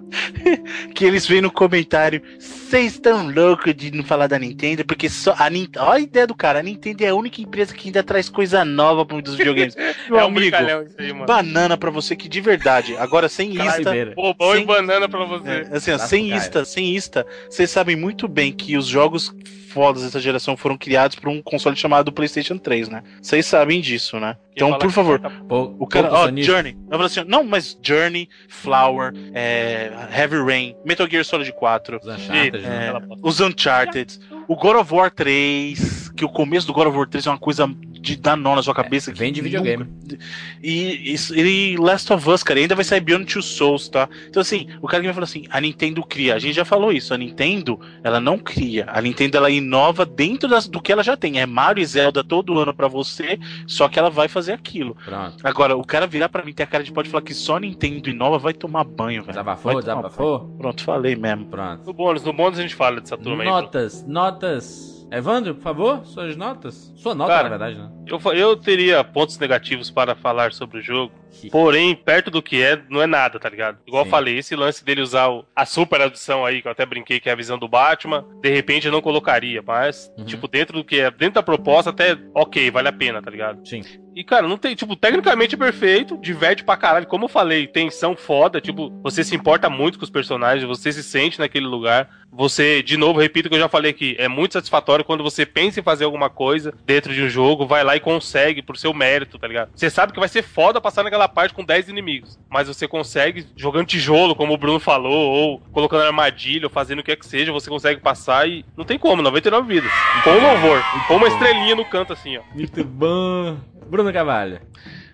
que 0.96 1.04
eles 1.04 1.28
vêm 1.28 1.42
no 1.42 1.52
comentário. 1.52 2.22
Vocês 2.40 2.94
estão 2.94 3.30
loucos 3.30 3.76
de 3.76 3.92
não 3.92 4.04
falar 4.04 4.28
da 4.28 4.40
Nintendo, 4.40 4.86
porque 4.86 5.10
só 5.10 5.36
a 5.38 5.50
Nintendo. 5.50 5.86
Olha 5.86 5.98
a 5.98 6.00
ideia 6.00 6.26
do 6.26 6.34
cara, 6.34 6.60
a 6.60 6.64
Nintendo 6.64 7.04
é 7.04 7.10
a 7.10 7.16
única 7.16 7.42
empresa 7.42 7.74
que 7.74 7.90
ainda 7.90 8.04
traz 8.06 8.30
coisa 8.30 8.64
nova 8.64 9.06
para 9.06 9.22
dos 9.22 9.36
videogames. 9.36 9.76
Meu 9.76 9.86
É 10.20 10.24
um 10.24 10.28
amigo, 10.28 10.56
aí, 10.98 11.12
mano. 11.14 11.26
banana 11.26 11.76
pra 11.78 11.90
você 11.92 12.16
que 12.16 12.30
de 12.30 12.40
verdade. 12.40 12.96
Agora 12.98 13.28
sem 13.28 13.52
ista. 13.52 13.92
Bobão 14.16 14.54
Sem- 14.54 14.62
e 14.64 14.66
banana 14.66 15.10
pra 15.10 15.26
você. 15.26 15.50
É, 15.50 15.76
assim, 15.76 15.92
ó, 15.92 15.98
sem 15.98 16.30
Caio. 16.30 16.40
ista, 16.42 16.64
sem 16.66 16.96
ista, 16.96 17.26
vocês 17.50 17.70
sabem 17.70 17.96
muito 17.96 18.28
bem 18.28 18.52
que 18.54 18.78
os 18.78 18.86
jogos 18.88 19.34
fodas 19.70 20.04
dessa 20.04 20.22
geração 20.22 20.56
foram 20.56 20.78
criados 20.78 21.18
por 21.18 21.28
um 21.28 21.42
console 21.42 21.76
chamado 21.76 22.10
PlayStation 22.10 22.58
3, 22.58 22.88
né? 22.88 23.04
Vocês 23.22 23.46
sabem 23.46 23.82
disso, 23.82 24.18
né? 24.22 24.38
Então, 24.56 24.78
por 24.80 24.90
favor, 24.90 25.20
tá- 25.20 25.30
o 25.50 25.86
cara, 25.86 26.10
ó, 26.14 26.26
sonista. 26.28 26.50
Journey. 26.54 26.78
Eu 26.86 26.92
falo 26.92 27.04
assim, 27.04 27.24
não, 27.28 27.44
mas 27.44 27.78
Journey, 27.84 28.30
Flower, 28.48 29.12
é, 29.34 29.92
Heavy 30.18 30.38
Rain, 30.42 30.76
Metal 30.86 31.06
Gear 31.10 31.26
Solid 31.26 31.52
4, 31.52 31.98
Os 32.02 32.08
Uncharted, 32.08 32.62
né? 32.64 32.88
é, 32.88 32.92
pode- 33.06 33.22
os 33.22 33.40
Uncharted, 33.42 34.18
o 34.48 34.56
God 34.56 34.76
of 34.78 34.94
War 34.94 35.12
3, 35.12 36.10
que 36.16 36.24
o 36.26 36.30
começo 36.30 36.66
do 36.68 36.74
God 36.74 36.88
of 36.88 36.98
War 36.98 37.08
3 37.08 37.26
é 37.28 37.30
uma 37.30 37.38
coisa 37.38 37.68
de 38.00 38.16
dar 38.18 38.36
nó 38.38 38.56
na 38.56 38.62
sua 38.62 38.74
cabeça. 38.76 39.12
que 39.12 39.18
Vem 39.18 39.34
de 39.34 39.42
videogame. 39.42 39.84
nunca- 39.86 40.18
E, 40.62 41.12
isso- 41.14 41.36
e 41.36 41.76
Last 41.78 42.12
of 42.14 42.30
Us, 42.30 42.44
cara, 42.44 42.60
ainda 42.60 42.76
vai 42.76 42.84
sair 42.86 43.00
Beyond 43.02 43.26
Two 43.34 43.42
Souls, 43.42 43.90
tá? 43.90 44.08
Então, 44.30 44.42
assim, 44.42 44.68
o 44.82 44.88
cara 44.88 45.02
que 45.02 45.08
vai 45.08 45.14
falar 45.14 45.24
assim, 45.24 45.46
a 45.50 45.60
Nintendo 45.60 46.04
cria. 46.04 46.36
A 46.36 46.40
gente 46.40 46.54
já 46.56 46.64
falou 46.64 46.92
isso, 46.92 47.14
a 47.14 47.18
Nintendo, 47.18 47.80
ela 48.04 48.20
não 48.20 48.38
cria. 48.38 48.86
A 48.90 49.02
Nintendo, 49.02 49.38
ela 49.38 49.50
inova 49.50 50.06
dentro 50.06 50.48
das- 50.48 50.68
do 50.68 50.80
que 50.80 50.92
ela 50.92 51.02
já 51.04 51.18
tem. 51.18 51.40
É 51.40 51.46
Mario 51.48 51.82
e 51.82 51.86
Zelda 51.86 52.24
todo 52.24 52.60
ano 52.60 52.74
pra 52.74 52.88
você, 52.88 53.40
só 53.66 53.88
que 53.90 53.98
ela 53.98 54.12
vai 54.12 54.28
fazer 54.28 54.54
aquilo. 54.54 54.96
Pronto. 55.04 55.38
Agora, 55.44 55.76
o 55.76 55.84
cara 55.84 56.06
virar 56.06 56.30
pra 56.30 56.44
mim 56.46 56.54
ter 56.54 56.64
a 56.64 56.68
cara 56.68 56.84
de 56.84 56.92
pode 56.92 57.10
falar 57.10 57.24
que 57.24 57.34
só 57.34 57.58
Nintendo 57.58 58.08
inova, 58.10 58.38
vai 58.38 58.54
tomar 58.54 58.84
banho, 58.84 59.22
velho. 59.24 59.34
Desabafou, 59.34 59.80
desabafou? 59.80 60.40
banho. 60.40 60.58
Pronto, 60.60 60.84
falei 60.84 61.16
mesmo. 61.16 61.46
Pronto. 61.48 61.84
No 61.88 61.94
bônus, 61.94 62.24
no 62.24 62.34
bônus 62.34 62.60
a 62.60 62.62
gente 62.62 62.76
fala 62.76 63.02
dessa 63.02 63.18
turma 63.18 63.42
aí. 63.44 63.50
Notas, 63.50 64.06
notas. 64.40 64.96
Evandro, 65.12 65.54
por 65.56 65.62
favor, 65.62 66.06
suas 66.06 66.36
notas. 66.36 66.92
Sua 66.96 67.14
nota, 67.14 67.32
Cara, 67.32 67.44
na 67.44 67.50
verdade, 67.58 67.78
né? 67.78 67.90
Eu, 68.08 68.20
eu 68.34 68.56
teria 68.58 69.04
pontos 69.04 69.38
negativos 69.38 69.92
para 69.92 70.16
falar 70.16 70.52
sobre 70.52 70.80
o 70.80 70.82
jogo, 70.82 71.14
porém, 71.52 71.96
perto 71.96 72.32
do 72.32 72.42
que 72.42 72.62
é, 72.62 72.82
não 72.90 73.02
é 73.02 73.06
nada, 73.08 73.40
tá 73.40 73.48
ligado? 73.48 73.78
Igual 73.86 74.04
Sim. 74.04 74.08
eu 74.08 74.12
falei, 74.12 74.38
esse 74.40 74.56
lance 74.56 74.84
dele 74.84 75.02
usar 75.02 75.28
o- 75.30 75.46
a 75.56 75.64
super 75.66 76.02
audição 76.02 76.44
aí, 76.44 76.60
que 76.62 76.68
eu 76.68 76.72
até 76.72 76.86
brinquei 76.88 77.20
que 77.20 77.30
é 77.30 77.32
a 77.32 77.36
visão 77.36 77.58
do 77.58 77.68
Batman, 77.68 78.26
de 78.42 78.50
repente 78.50 78.88
eu 78.88 78.92
não 78.92 79.02
colocaria, 79.02 79.62
mas, 79.62 80.12
Uhum. 80.18 80.26
tipo, 80.26 80.48
dentro 80.48 80.74
do 80.78 80.84
que 80.84 81.00
é, 81.00 81.12
dentro 81.12 81.36
da 81.36 81.44
proposta, 81.44 81.92
até 81.92 82.18
ok, 82.34 82.72
vale 82.72 82.88
a 82.88 82.94
pena, 82.94 83.22
tá 83.22 83.30
ligado? 83.30 83.66
Sim. 83.68 83.82
E, 84.16 84.24
cara, 84.24 84.48
não 84.48 84.58
tem, 84.58 84.74
tipo, 84.74 84.96
tecnicamente 84.96 85.56
é 85.56 85.58
perfeito, 85.58 86.18
diverte 86.18 86.64
pra 86.64 86.78
caralho. 86.78 87.06
Como 87.06 87.26
eu 87.26 87.30
falei, 87.30 87.68
tensão 87.68 88.16
foda, 88.16 88.62
tipo, 88.62 88.90
você 89.04 89.26
se 89.26 89.36
importa 89.36 89.70
muito 89.70 90.00
com 90.00 90.06
os 90.06 90.10
personagens, 90.10 90.64
você 90.64 90.94
se 90.94 91.04
sente 91.04 91.38
naquele 91.38 91.68
lugar. 91.68 92.10
Você, 92.32 92.82
de 92.82 92.96
novo, 92.96 93.20
repito 93.20 93.48
o 93.48 93.50
que 93.50 93.56
eu 93.56 93.62
já 93.62 93.68
falei 93.68 93.92
aqui, 93.92 94.16
é 94.18 94.28
muito 94.28 94.54
satisfatório 94.54 95.04
quando 95.04 95.24
você 95.24 95.46
pensa 95.46 95.80
em 95.80 95.84
fazer 95.84 96.06
alguma 96.06 96.30
coisa 96.30 96.74
dentro 96.86 97.14
de 97.14 97.22
um 97.22 97.30
jogo, 97.30 97.66
vai 97.66 97.84
lá 97.84 97.96
e 97.96 98.00
consegue 98.00 98.62
por 98.62 98.78
seu 98.78 98.94
mérito, 98.94 99.38
tá 99.38 99.48
ligado? 99.48 99.72
Você 99.76 99.90
sabe 99.90 100.14
que 100.14 100.20
vai 100.20 100.30
ser 100.30 100.44
foda 100.44 100.80
passar 100.80 101.04
naquela 101.04 101.28
parte 101.28 101.54
com 101.54 101.64
10 101.64 101.90
inimigos, 101.90 102.40
mas 102.50 102.68
você 102.70 102.88
consegue, 102.88 103.46
jogando 103.56 103.88
tijolo, 103.88 104.36
como 104.36 104.54
o 104.54 104.58
Bruno 104.58 104.80
falou, 104.80 105.14
ou 105.14 105.60
colocando 105.72 106.04
armadilha, 106.04 106.68
ou 106.68 106.70
fazendo 106.70 107.00
o 107.00 107.04
que 107.04 107.12
é 107.12 107.16
que 107.16 107.26
seja, 107.26 107.52
você 107.52 107.70
consegue 107.70 108.02
passar 108.02 108.48
e 108.48 108.66
não 108.78 108.86
tem 108.86 108.98
como, 108.98 109.22
99 109.22 109.74
vidas. 109.74 109.92
Com 110.24 110.32
louvor, 110.32 110.82
com 111.08 111.16
uma 111.16 111.28
estrelinha 111.28 111.76
no 111.76 111.86
canto 111.86 112.14
assim, 112.14 112.38
ó. 112.38 112.42
Muito 112.54 112.84
bom. 112.84 113.58
Bruno 113.90 114.12
Cavalho. 114.12 114.60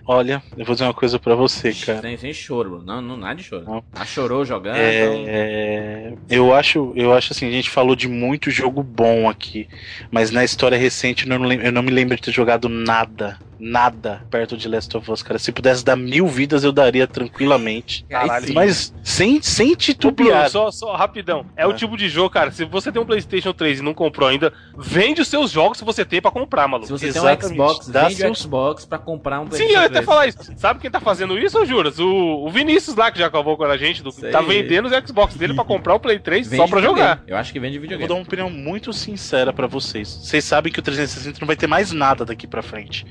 Olha, 0.08 0.44
eu 0.58 0.66
vou 0.66 0.74
dizer 0.74 0.86
uma 0.86 0.94
coisa 0.94 1.20
pra 1.20 1.36
você, 1.36 1.72
cara. 1.74 2.02
Sem, 2.02 2.18
sem 2.18 2.34
choro, 2.34 2.70
Bruno. 2.72 2.86
Não, 2.86 3.02
não, 3.02 3.18
nada 3.18 3.36
de 3.36 3.44
choro. 3.44 3.66
Não. 3.66 3.84
Ah, 3.94 4.06
chorou 4.06 4.44
jogando. 4.44 4.78
então- 4.78 5.26
É, 5.28 6.14
eu 6.30 6.54
acho, 6.54 6.92
eu 6.96 7.14
acho 7.14 7.34
assim, 7.34 7.48
a 7.48 7.52
gente 7.52 7.70
falou 7.70 7.96
de 7.96 8.08
muito 8.08 8.50
jogo 8.50 8.82
bom 8.82 9.30
aqui, 9.30 9.68
mas 10.10 10.32
na 10.32 10.44
história 10.44 10.78
recente 10.78 11.30
eu 11.30 11.38
não, 11.40 11.52
eu 11.54 11.72
não 11.72 11.84
me 11.84 11.92
lembro 11.92 12.16
de 12.16 12.22
ter 12.22 12.32
jogado 12.32 12.68
nada, 12.68 13.38
nada 13.62 14.24
perto 14.32 14.58
de 14.58 14.68
Last 14.68 14.96
of 14.98 15.12
Us, 15.12 15.22
cara. 15.22 15.38
Se 15.40 15.52
pudesse 15.52 15.86
dar 15.86 15.96
mil 15.96 16.28
vidas, 16.28 16.64
eu 16.64 16.72
daria 16.72 17.06
tranquilamente. 17.08 18.06
Sim. 18.46 18.54
Mas 18.54 18.94
sem, 19.04 19.42
sem 19.42 19.76
titubear. 19.76 20.50
só, 20.50 20.72
só 20.72 20.96
rapidão. 20.96 21.46
É, 21.56 21.66
o 21.68 21.72
É. 21.72 21.74
tipo 21.74 21.96
de 21.96 22.10
jogo, 22.10 22.30
cara. 22.30 22.52
Se 22.52 22.66
você 22.66 22.92
tem 22.92 23.02
um 23.02 23.06
PlayStation 23.06 23.54
3 23.54 23.80
e 23.80 23.82
não 23.84 23.94
comprou 23.94 24.28
ainda, 24.30 24.52
vende 24.78 25.22
os 25.22 25.28
seus 25.28 25.52
jogos 25.52 25.80
que 25.80 25.86
você 25.86 26.04
tem 26.04 26.22
pra 26.22 26.32
comprar, 26.32 26.68
maluco. 26.68 26.88
Se 26.88 26.92
você 26.92 27.08
Exatamente. 27.08 27.40
tem 27.42 27.50
um 27.50 27.54
Xbox, 27.54 27.88
Dá 27.88 28.02
vende 28.04 28.14
o 28.14 28.18
seus- 28.18 28.40
Xbox 28.40 28.86
pra 28.86 28.98
comprar 28.98 29.40
um 29.40 29.44
Sim, 29.44 29.50
PlayStation 29.50 29.74
eu 29.76 29.82
ia 29.82 29.86
até 29.86 29.94
3. 29.96 30.06
falar 30.06 30.28
isso. 30.28 30.40
Sabe 30.58 30.80
quem 30.80 30.90
tá 30.92 31.00
fazendo 31.00 31.38
isso, 31.38 31.60
ô 31.60 31.66
Juras? 31.66 32.00
O, 32.00 32.08
o 32.46 32.50
Vinícius 32.50 32.96
lá, 32.96 33.12
que 33.12 33.20
já 33.20 33.28
acabou 33.28 33.56
com 33.58 33.64
a 33.64 33.78
gente, 33.78 34.02
do, 34.02 34.12
Sei. 34.12 34.32
tá 34.32 34.42
vendendo 34.42 34.88
os 34.88 34.92
Xbox 35.08 35.36
dele 35.36 35.54
pra 35.54 35.64
comprar 35.64 35.96
o 35.96 36.00
Play 36.00 36.20
3 36.20 36.48
Vende 36.48 36.58
só 36.62 36.68
pra 36.68 36.80
videogame. 36.80 37.08
jogar. 37.10 37.24
Eu 37.28 37.38
acho 37.38 37.54
que 37.54 37.60
vende 37.60 37.76
Eu 37.76 37.82
vou 37.82 37.90
videogame. 37.90 38.08
dar 38.08 38.16
uma 38.16 38.24
opinião 38.24 38.50
muito 38.50 38.92
sincera 38.94 39.54
pra 39.54 39.68
vocês. 39.68 40.08
Vocês 40.24 40.44
sabem 40.44 40.72
que 40.72 40.80
o 40.80 40.82
360 40.82 41.40
não 41.40 41.48
vai 41.48 41.56
ter 41.56 41.68
mais 41.68 41.92
nada 41.92 42.26
daqui 42.26 42.48
pra 42.48 42.62
frente. 42.62 43.06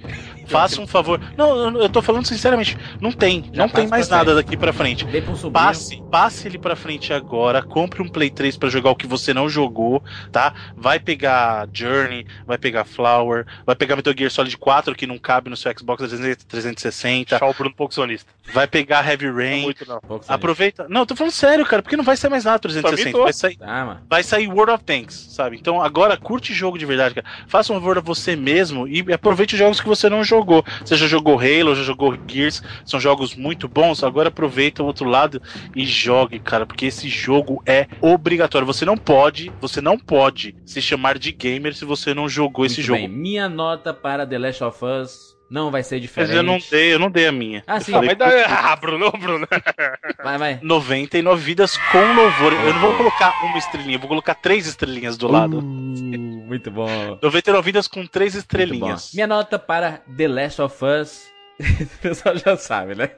Faça 0.51 0.81
um 0.81 0.86
favor. 0.86 1.20
Não, 1.36 1.81
eu- 1.81 1.89
tô 1.89 2.01
falando 2.02 2.27
sinceramente. 2.27 2.77
Não 3.01 3.12
tem. 3.12 3.44
Já 3.52 3.62
não 3.62 3.68
tem 3.68 3.86
mais 3.89 4.09
nada 4.09 4.35
daqui 4.35 4.56
pra 4.56 4.72
frente. 4.72 5.05
Um. 5.05 5.51
Passe, 5.51 6.02
passe 6.10 6.47
ele 6.48 6.59
pra 6.59 6.74
frente 6.77 7.12
agora, 7.12 7.62
compre 7.62 8.02
um 8.02 8.09
Play 8.09 8.31
3 8.31 8.56
pra 8.56 8.68
jogar 8.68 8.90
o 8.90 8.97
que 8.97 9.06
você 9.06 9.32
não 9.35 9.48
jogou, 9.48 10.02
tá? 10.32 10.52
Vai 10.77 10.98
pegar 10.98 11.68
Journey, 11.72 12.27
vai 12.47 12.59
pegar 12.59 12.85
Flower, 12.85 13.47
vai 13.66 13.74
pegar 13.77 13.97
Metal 13.97 14.14
Gear 14.16 14.31
Solid 14.31 14.56
4 14.56 14.94
que 14.94 15.06
não 15.06 15.18
cabe 15.18 15.48
no 15.51 15.56
seu 15.56 15.72
Xbox 15.77 16.02
360, 16.48 17.31
Deixar 17.31 17.47
o 17.48 17.55
Bruno 17.55 17.70
um 17.70 17.72
pouco 17.74 17.94
sonista. 17.94 18.31
vai 18.52 18.66
pegar 18.66 19.06
Heavy 19.09 19.27
Não 19.27 19.36
Rain. 19.36 19.62
muito, 19.62 19.86
não. 19.89 20.01
Pouco 20.01 20.24
sem 20.24 20.35
Aproveita. 20.35 20.86
Não, 20.89 21.02
eu 21.02 21.06
tô 21.06 21.14
falando 21.16 21.32
sério, 21.32 21.64
cara, 21.66 21.82
porque 21.82 21.97
não 21.97 22.05
vai 22.05 22.16
sair 22.16 22.31
mais 22.31 22.44
nada 22.44 22.56
no 22.56 22.60
360, 22.60 23.12
tô. 23.16 23.24
vai 23.24 23.32
sair 23.32 23.59
Ah, 23.60 23.97
vai 24.09 24.22
sair 24.22 24.48
World 24.48 24.72
of 24.72 24.85
Tanks, 24.85 25.14
sabe? 25.31 25.56
Então 25.56 25.81
agora 25.82 26.16
curte 26.16 26.52
jogo 26.52 26.78
de 26.78 26.86
verdade, 26.86 27.14
cara. 27.14 27.27
Faça 27.47 27.72
um 27.72 27.77
favor 27.77 27.98
a 27.98 28.01
você 28.01 28.35
mesmo 28.36 28.86
e 28.89 29.01
aproveite 29.12 29.55
os 29.55 29.59
jogos 29.59 29.81
que 29.81 29.89
você 29.89 30.09
não 30.09 30.24
jogou. 30.24 30.39
Você 30.84 30.96
já 30.96 31.06
jogou 31.06 31.38
Halo, 31.38 31.74
já 31.74 31.82
jogou 31.82 32.16
Gears, 32.28 32.62
são 32.84 33.00
jogos 33.00 33.34
muito 33.34 33.68
bons. 33.68 34.02
Agora 34.02 34.28
aproveita 34.28 34.82
o 34.82 34.86
outro 34.86 35.08
lado 35.08 35.40
e 35.74 35.84
jogue, 35.84 36.38
cara, 36.38 36.66
porque 36.66 36.86
esse 36.86 37.08
jogo 37.08 37.62
é 37.66 37.86
obrigatório. 38.00 38.66
Você 38.66 38.84
não 38.84 38.96
pode, 38.96 39.52
você 39.60 39.80
não 39.80 39.98
pode 39.98 40.54
se 40.64 40.80
chamar 40.80 41.18
de 41.18 41.32
gamer 41.32 41.74
se 41.74 41.84
você 41.84 42.14
não 42.14 42.28
jogou 42.28 42.64
esse 42.64 42.76
Muito 42.76 42.86
jogo. 42.86 42.98
bem. 43.00 43.08
Minha 43.08 43.48
nota 43.48 43.92
para 43.92 44.26
The 44.26 44.38
Last 44.38 44.64
of 44.64 44.84
Us 44.84 45.30
não 45.51 45.70
vai 45.70 45.82
ser 45.82 45.97
Mas 45.97 46.02
diferente. 46.02 46.36
eu 46.36 46.43
não 46.43 46.59
dei, 46.70 46.94
eu 46.94 46.98
não 46.98 47.10
dei 47.10 47.27
a 47.27 47.32
minha. 47.32 47.64
Ah, 47.66 47.77
Eu 47.77 47.81
sim. 47.81 47.93
Ah, 47.93 47.94
falei 47.97 48.09
mas 48.10 48.18
dá... 48.47 48.70
Ah, 48.72 48.77
Bruno, 48.77 49.10
Bruno. 49.10 49.47
Vai, 50.22 50.39
vai. 50.39 50.59
99 50.62 51.43
vidas 51.43 51.77
com 51.90 51.98
louvor. 52.14 52.52
Eu 52.52 52.74
não 52.74 52.81
vou 52.81 52.97
colocar 52.97 53.32
uma 53.44 53.56
estrelinha, 53.59 53.97
eu 53.97 54.01
vou 54.01 54.09
colocar 54.09 54.35
três 54.35 54.66
estrelinhas 54.66 55.16
do 55.16 55.27
lado. 55.27 55.59
Uh, 55.59 55.62
muito 55.62 56.70
bom. 56.70 57.18
99 57.22 57.64
vidas 57.64 57.89
com 57.89 58.06
três 58.06 58.35
estrelinhas. 58.35 59.12
Minha 59.14 59.27
nota 59.27 59.59
para 59.59 60.02
The 60.16 60.28
Last 60.28 60.62
of 60.62 60.85
Us. 60.85 61.31
o 61.59 61.98
pessoal 62.02 62.36
já 62.36 62.56
sabe, 62.56 62.94
né? 62.94 63.10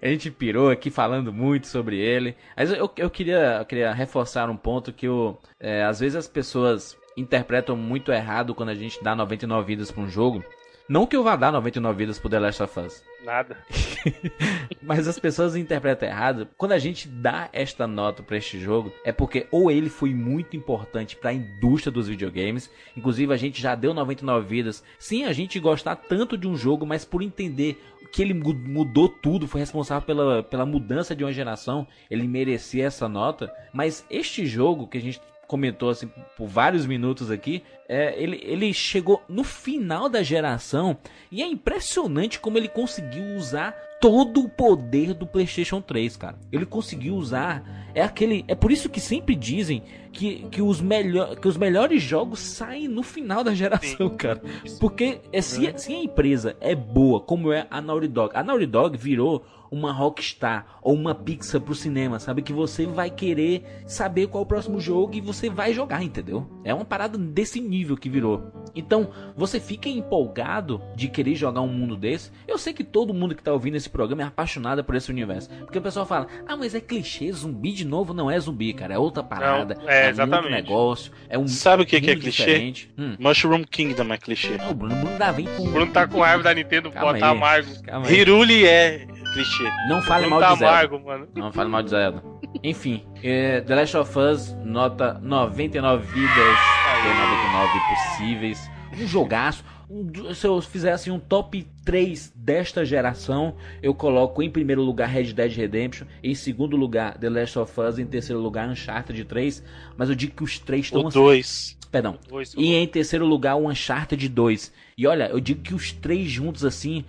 A 0.00 0.06
gente 0.08 0.30
pirou 0.30 0.70
aqui 0.70 0.90
falando 0.90 1.32
muito 1.32 1.66
sobre 1.66 1.98
ele. 1.98 2.36
Mas 2.56 2.70
eu, 2.70 2.90
eu, 2.96 3.10
queria, 3.10 3.58
eu 3.58 3.64
queria 3.64 3.92
reforçar 3.92 4.48
um 4.48 4.56
ponto 4.56 4.92
que 4.92 5.06
eu, 5.06 5.38
é, 5.58 5.82
às 5.82 5.98
vezes 6.00 6.16
as 6.16 6.28
pessoas 6.28 6.96
interpretam 7.16 7.76
muito 7.76 8.12
errado 8.12 8.54
quando 8.54 8.68
a 8.68 8.74
gente 8.74 9.02
dá 9.02 9.16
99 9.16 9.66
vidas 9.66 9.90
para 9.90 10.02
um 10.02 10.08
jogo. 10.08 10.44
Não 10.88 11.06
que 11.06 11.16
eu 11.16 11.22
vá 11.24 11.34
dar 11.34 11.50
99 11.50 11.98
vidas 11.98 12.18
pro 12.18 12.28
The 12.30 12.38
Last 12.38 12.62
of 12.62 12.78
Us. 12.80 13.04
Nada. 13.24 13.56
Mas 14.80 15.08
as 15.08 15.18
pessoas 15.18 15.56
interpretam 15.56 16.08
errado. 16.08 16.46
Quando 16.56 16.72
a 16.72 16.78
gente 16.78 17.08
dá 17.08 17.48
esta 17.52 17.86
nota 17.88 18.22
para 18.22 18.36
este 18.36 18.58
jogo, 18.60 18.92
é 19.04 19.10
porque 19.10 19.48
ou 19.50 19.68
ele 19.68 19.88
foi 19.88 20.14
muito 20.14 20.56
importante 20.56 21.16
para 21.16 21.30
a 21.30 21.34
indústria 21.34 21.90
dos 21.90 22.06
videogames, 22.06 22.70
inclusive 22.96 23.32
a 23.32 23.36
gente 23.36 23.60
já 23.60 23.74
deu 23.74 23.92
99 23.92 24.46
vidas, 24.46 24.84
sem 24.98 25.24
a 25.24 25.32
gente 25.32 25.58
gostar 25.58 25.96
tanto 25.96 26.38
de 26.38 26.46
um 26.46 26.56
jogo, 26.56 26.86
mas 26.86 27.04
por 27.04 27.20
entender 27.20 27.82
que 28.12 28.22
ele 28.22 28.32
mu- 28.34 28.54
mudou 28.54 29.08
tudo, 29.08 29.48
foi 29.48 29.60
responsável 29.60 30.06
pela, 30.06 30.42
pela 30.44 30.64
mudança 30.64 31.16
de 31.16 31.24
uma 31.24 31.32
geração, 31.32 31.84
ele 32.08 32.28
merecia 32.28 32.86
essa 32.86 33.08
nota. 33.08 33.52
Mas 33.72 34.06
este 34.08 34.46
jogo 34.46 34.86
que 34.86 34.98
a 34.98 35.00
gente 35.00 35.20
comentou 35.46 35.90
assim 35.90 36.08
por 36.36 36.46
vários 36.46 36.86
minutos 36.86 37.30
aqui, 37.30 37.62
é, 37.88 38.20
ele, 38.20 38.40
ele 38.42 38.72
chegou 38.72 39.22
no 39.28 39.44
final 39.44 40.08
da 40.08 40.22
geração 40.22 40.96
e 41.30 41.42
é 41.42 41.46
impressionante 41.46 42.40
como 42.40 42.58
ele 42.58 42.68
conseguiu 42.68 43.36
usar 43.36 43.74
todo 44.00 44.40
o 44.40 44.48
poder 44.48 45.14
do 45.14 45.26
PlayStation 45.26 45.80
3, 45.80 46.16
cara. 46.16 46.38
Ele 46.52 46.66
conseguiu 46.66 47.14
usar 47.14 47.64
é 47.96 48.02
aquele, 48.02 48.44
é 48.46 48.54
por 48.54 48.70
isso 48.70 48.90
que 48.90 49.00
sempre 49.00 49.34
dizem 49.34 49.82
que, 50.12 50.46
que, 50.50 50.60
os, 50.60 50.82
melhor, 50.82 51.34
que 51.34 51.48
os 51.48 51.56
melhores 51.56 52.02
jogos 52.02 52.40
saem 52.40 52.86
no 52.88 53.02
final 53.02 53.42
da 53.42 53.54
geração, 53.54 54.10
cara. 54.10 54.42
Porque 54.78 55.20
é, 55.32 55.40
se, 55.40 55.72
se 55.78 55.94
a 55.94 56.02
empresa 56.02 56.54
é 56.60 56.74
boa, 56.74 57.20
como 57.20 57.50
é 57.50 57.66
a 57.70 57.80
Naughty 57.80 58.08
Dog, 58.08 58.36
a 58.36 58.42
Naughty 58.42 58.66
Dog 58.66 58.98
virou 58.98 59.46
uma 59.70 59.92
Rockstar 59.92 60.66
ou 60.82 60.94
uma 60.94 61.14
Pixar 61.14 61.60
pro 61.60 61.74
cinema, 61.74 62.18
sabe? 62.18 62.42
Que 62.42 62.52
você 62.52 62.86
vai 62.86 63.10
querer 63.10 63.64
saber 63.86 64.26
qual 64.28 64.42
é 64.42 64.44
o 64.44 64.48
próximo 64.48 64.80
jogo 64.80 65.14
e 65.14 65.20
você 65.20 65.48
vai 65.48 65.72
jogar, 65.72 66.02
entendeu? 66.02 66.46
É 66.64 66.72
uma 66.72 66.84
parada 66.84 67.18
desse 67.18 67.60
nível 67.60 67.96
que 67.96 68.08
virou. 68.08 68.52
Então, 68.74 69.10
você 69.34 69.58
fica 69.58 69.88
empolgado 69.88 70.82
de 70.94 71.08
querer 71.08 71.34
jogar 71.34 71.62
um 71.62 71.68
mundo 71.68 71.96
desse. 71.96 72.30
Eu 72.46 72.58
sei 72.58 72.72
que 72.72 72.84
todo 72.84 73.14
mundo 73.14 73.34
que 73.34 73.42
tá 73.42 73.52
ouvindo 73.52 73.76
esse 73.76 73.88
programa 73.88 74.22
é 74.22 74.26
apaixonado 74.26 74.84
por 74.84 74.94
esse 74.94 75.10
universo. 75.10 75.48
Porque 75.60 75.78
o 75.78 75.82
pessoal 75.82 76.04
fala, 76.04 76.26
ah, 76.46 76.56
mas 76.56 76.74
é 76.74 76.80
clichê, 76.80 77.32
zumbi 77.32 77.72
de 77.72 77.84
novo 77.84 78.12
não 78.12 78.30
é 78.30 78.38
zumbi, 78.38 78.72
cara. 78.74 78.94
É 78.94 78.98
outra 78.98 79.22
parada. 79.22 79.74
Não, 79.74 79.88
é, 79.88 80.06
é 80.06 80.10
exatamente. 80.10 80.36
outro 80.36 80.50
negócio. 80.50 81.12
É 81.28 81.38
um 81.38 81.48
Sabe 81.48 81.82
o 81.82 81.86
que, 81.86 82.00
que 82.00 82.10
é 82.10 82.14
mundo 82.14 82.22
clichê? 82.22 82.44
diferente. 82.44 82.94
Hum. 82.98 83.16
Mushroom 83.18 83.64
Kingdom 83.64 84.12
é 84.12 84.18
clichê. 84.18 84.56
Não, 84.56 84.70
o 84.70 84.74
Bruno, 84.74 84.94
Bruno 84.96 85.18
dá 85.18 85.32
vem 85.32 85.46
com. 85.46 85.66
O 85.66 85.70
Bruno 85.70 85.92
tá 85.92 86.06
com 86.06 86.20
raiva 86.20 86.42
da 86.42 86.54
Nintendo, 86.54 86.90
Calma 86.90 87.18
tá 87.18 87.30
aí. 87.30 87.82
Calma 87.82 88.06
aí. 88.06 88.14
Hiruli 88.14 88.66
é 88.66 89.06
clichê. 89.36 89.64
Não 89.88 90.02
fale 90.02 90.26
mal 90.26 90.40
tá 90.40 90.52
de 90.52 90.58
Zelda. 90.58 90.72
amargo, 90.72 91.00
mano. 91.00 91.28
Não 91.34 91.52
fale 91.52 91.68
mal 91.68 91.82
de 91.82 91.90
Zelda. 91.90 92.22
Enfim, 92.62 93.04
é, 93.22 93.60
The 93.60 93.74
Last 93.74 93.96
of 93.96 94.18
Us, 94.18 94.56
nota 94.64 95.14
99 95.22 96.06
vidas, 96.06 96.58
tem 97.02 97.14
99 97.14 97.80
possíveis. 97.88 98.70
Um 98.98 99.06
jogaço. 99.06 99.64
Um- 99.88 100.34
se 100.34 100.44
eu 100.46 100.60
fizesse 100.60 101.10
um 101.12 101.18
top 101.18 101.64
3 101.84 102.32
desta 102.34 102.84
geração, 102.84 103.54
eu 103.80 103.94
coloco 103.94 104.42
em 104.42 104.50
primeiro 104.50 104.82
lugar 104.82 105.08
Red 105.08 105.32
Dead 105.32 105.52
Redemption, 105.52 106.06
em 106.24 106.34
segundo 106.34 106.76
lugar 106.76 107.16
The 107.18 107.30
Last 107.30 107.58
of 107.58 107.80
Us, 107.80 107.98
em 107.98 108.06
terceiro 108.06 108.40
lugar 108.40 108.68
Uncharted 108.68 109.24
3, 109.24 109.62
mas 109.96 110.08
eu 110.08 110.14
digo 110.16 110.34
que 110.34 110.42
os 110.42 110.58
três 110.58 110.86
estão 110.86 111.02
O 111.04 111.10
2. 111.10 111.76
Perdão. 111.92 112.18
Dois, 112.28 112.52
E 112.58 112.74
em 112.74 112.86
terceiro 112.86 113.24
lugar, 113.24 113.54
o 113.54 113.68
Uncharted 113.68 114.28
2. 114.28 114.72
E 114.98 115.06
olha, 115.06 115.28
eu 115.28 115.38
digo 115.38 115.62
que 115.62 115.72
os 115.74 115.92
três 115.92 116.28
juntos 116.28 116.64
assim. 116.64 117.04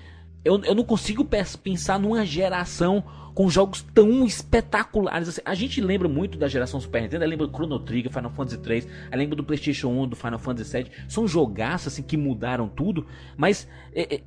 Eu, 0.47 0.63
eu 0.63 0.73
não 0.73 0.83
consigo 0.83 1.25
pensar 1.25 1.99
numa 1.99 2.25
geração 2.25 3.03
com 3.37 3.49
jogos 3.49 3.83
tão 3.93 4.25
espetaculares. 4.25 5.29
assim. 5.29 5.41
A 5.45 5.53
gente 5.53 5.79
lembra 5.81 6.07
muito 6.07 6.39
da 6.39 6.47
geração 6.47 6.79
Super 6.79 7.01
Nintendo. 7.01 7.23
Eu 7.23 7.29
lembro 7.29 7.45
do 7.45 7.53
Chrono 7.53 7.77
Trigger, 7.79 8.11
Final 8.11 8.31
Fantasy 8.31 8.57
3. 8.57 8.87
Eu 9.11 9.17
lembro 9.17 9.35
do 9.35 9.43
PlayStation 9.43 9.89
1, 9.89 10.07
do 10.07 10.15
Final 10.15 10.39
Fantasy 10.39 10.69
7. 10.71 10.91
São 11.07 11.27
jogaços 11.27 11.93
assim 11.93 12.01
que 12.01 12.15
mudaram 12.15 12.67
tudo. 12.67 13.05
Mas 13.35 13.67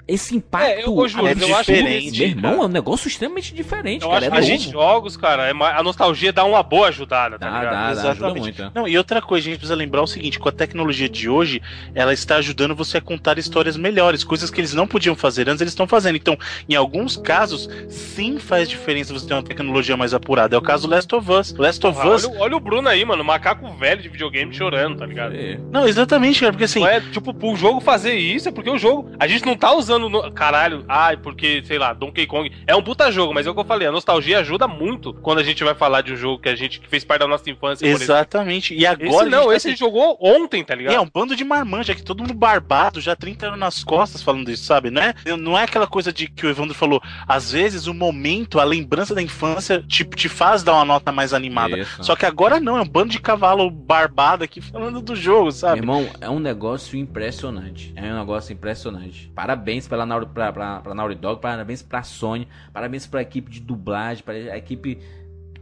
esse 0.09 0.37
impacto. 0.37 0.67
É, 0.67 0.81
É 0.81 0.85
eu 0.85 1.05
acho 1.05 1.73
diferente, 1.73 2.19
Meu 2.19 2.29
irmão, 2.29 2.63
é 2.63 2.67
um 2.67 2.69
negócio 2.69 3.07
extremamente 3.09 3.55
diferente, 3.55 4.03
Eu 4.03 4.11
cara. 4.11 4.27
acho 4.27 4.35
É 4.35 4.39
a 4.39 4.41
gente 4.43 4.71
jogos, 4.71 5.17
cara, 5.17 5.49
é 5.49 5.53
a 5.53 5.83
nostalgia 5.83 6.33
dá 6.33 6.45
uma 6.45 6.63
boa 6.63 6.89
ajudada, 6.89 7.39
tá 7.39 7.49
Dá, 7.49 7.59
ligado? 7.59 7.73
dá, 7.73 7.81
dá, 7.81 7.89
ajuda 7.91 8.11
Exatamente. 8.11 8.41
muito. 8.41 8.63
né? 8.63 8.71
Não, 8.75 8.89
e 8.89 8.97
outra 8.99 9.21
coisa, 9.23 9.47
a 9.47 9.51
gente 9.51 9.59
precisa 9.59 9.75
lembrar 9.77 10.03
o 10.03 10.07
seguinte: 10.07 10.39
com 10.39 10.49
a 10.49 10.53
tecnologia 10.53 11.09
de 11.09 11.29
hoje, 11.29 11.63
ela 11.95 12.13
está 12.13 12.37
ajudando 12.37 12.75
você 12.75 12.99
a 12.99 13.01
contar 13.01 13.39
histórias 13.39 13.77
melhores, 13.77 14.25
coisas 14.25 14.51
que 14.51 14.61
eles 14.61 14.75
não 14.75 14.87
podiam 14.87 15.15
fazer 15.15 15.49
antes, 15.49 15.61
eles 15.61 15.73
estão 15.73 15.87
fazendo. 15.87 16.17
Então, 16.17 16.37
em 16.69 16.75
alguns 16.75 17.17
casos, 17.17 17.69
sim 17.89 18.39
faz 18.39 18.69
diferença 18.69 19.13
você 19.13 19.27
ter 19.27 19.35
uma 19.35 19.43
tecnologia 19.43 19.97
mais 19.97 20.13
apurada. 20.15 20.55
É 20.55 20.59
o 20.59 20.63
caso 20.63 20.89
do 20.89 20.95
Last 20.95 21.15
of 21.15 21.31
Us. 21.31 21.55
Last 21.55 21.87
of 21.87 21.99
Ah, 22.01 22.09
Us. 22.15 22.25
olha, 22.25 22.35
o- 22.35 22.41
olha 22.41 22.57
o 22.57 22.61
Bruno 22.61 22.89
aí, 22.89 23.05
mano, 23.05 23.23
macaco 23.25 23.71
velho 23.75 24.03
de 24.03 24.09
videogame 24.09 24.53
chorando, 24.55 24.99
tá 24.99 25.07
ligado? 25.07 25.35
É. 25.35 25.59
Não, 25.71 25.87
exatamente, 25.87 26.41
cara, 26.41 26.53
porque 26.53 26.65
assim. 26.65 26.81
Não 26.81 26.89
é, 26.89 27.01
tipo, 27.01 27.33
pro 27.35 27.55
jogo 27.57 27.81
fazer 27.81 28.15
isso, 28.15 28.49
é 28.49 28.53
porque 28.53 28.71
o 28.71 28.79
jogo. 28.79 29.11
A 29.19 29.27
gente 29.27 29.45
não 29.45 29.57
tá 29.61 29.73
usando. 29.75 30.09
No, 30.09 30.33
caralho, 30.33 30.85
ai, 30.89 31.17
porque, 31.17 31.63
sei 31.65 31.79
lá, 31.79 31.93
Donkey 31.93 32.27
Kong. 32.27 32.51
É 32.67 32.75
um 32.75 32.83
puta 32.83 33.13
jogo, 33.13 33.35
mas 33.35 33.47
é 33.47 33.51
o 33.51 33.55
que 33.55 33.61
eu 33.61 33.65
falei, 33.65 33.87
a 33.87 33.93
nostalgia 33.93 34.41
ajuda 34.41 34.67
muito 34.67 35.13
quando 35.15 35.39
a 35.39 35.43
gente 35.43 35.63
vai 35.63 35.75
falar 35.75 36.01
de 36.01 36.15
um 36.15 36.17
jogo 36.17 36.43
que 36.43 36.49
a 36.49 36.57
gente 36.57 36.81
que 36.81 36.89
fez 36.89 37.05
parte 37.05 37.21
da 37.21 37.29
nossa 37.29 37.49
infância. 37.51 37.87
Exatamente. 37.87 38.75
E 38.75 38.87
agora. 38.87 39.09
Esse 39.09 39.25
não, 39.27 39.49
tá 39.49 39.55
esse 39.55 39.69
a 39.69 39.71
gente 39.71 39.81
jogou 39.81 40.19
ontem, 40.21 40.65
tá 40.65 40.75
ligado? 40.75 40.95
É 40.95 41.01
um 41.01 41.09
bando 41.13 41.37
de 41.37 41.45
marmanja 41.45 41.95
que 41.95 42.03
todo 42.03 42.21
mundo 42.21 42.35
barbado, 42.35 43.01
já 43.01 43.15
30 43.15 43.49
anos 43.49 43.59
nas 43.59 43.85
costas 43.85 44.23
falando 44.23 44.51
isso, 44.51 44.65
sabe? 44.65 44.91
Não 44.91 45.03
é, 45.03 45.15
não 45.39 45.59
é 45.59 45.65
aquela 45.65 45.87
coisa 45.87 46.13
de 46.13 46.27
que 46.29 46.47
o 46.47 46.49
Evandro 46.49 46.75
falou. 46.75 47.03
Às 47.29 47.53
vezes 47.53 47.87
o 47.87 47.93
momento, 47.95 48.59
a 48.59 48.65
lembrança 48.65 49.15
da 49.15 49.21
infância, 49.23 49.85
tipo, 49.87 50.17
te 50.17 50.29
faz 50.29 50.63
dar 50.63 50.75
uma 50.75 50.85
nota 50.85 51.13
mais 51.13 51.35
animada. 51.35 51.79
Isso. 51.79 52.03
Só 52.03 52.17
que 52.17 52.25
agora 52.25 52.59
não, 52.59 52.79
é 52.79 52.83
um 52.83 52.89
bando 52.89 53.11
de 53.11 53.21
cavalo 53.21 53.71
barbado 53.71 54.45
aqui 54.45 54.61
falando 54.61 55.01
do 55.01 55.15
jogo, 55.15 55.45
Meu 55.45 55.53
sabe? 55.53 55.79
irmão, 55.79 56.09
é 56.21 56.31
um 56.31 56.39
negócio 56.39 56.99
impressionante. 56.99 57.93
É 57.97 58.13
um 58.13 58.19
negócio 58.19 58.53
impressionante. 58.53 59.31
Parabéns 59.51 59.89
pela 59.89 60.07
Nauri, 60.07 60.27
pra, 60.27 60.53
pra, 60.53 60.79
pra 60.79 60.95
Naughty 60.95 61.17
Dog, 61.17 61.41
parabéns 61.41 61.83
pra 61.83 62.05
Sony, 62.05 62.47
parabéns 62.73 63.05
pra 63.05 63.21
equipe 63.21 63.51
de 63.51 63.59
dublagem, 63.59 64.23
pra 64.23 64.33
a 64.33 64.57
equipe. 64.57 64.99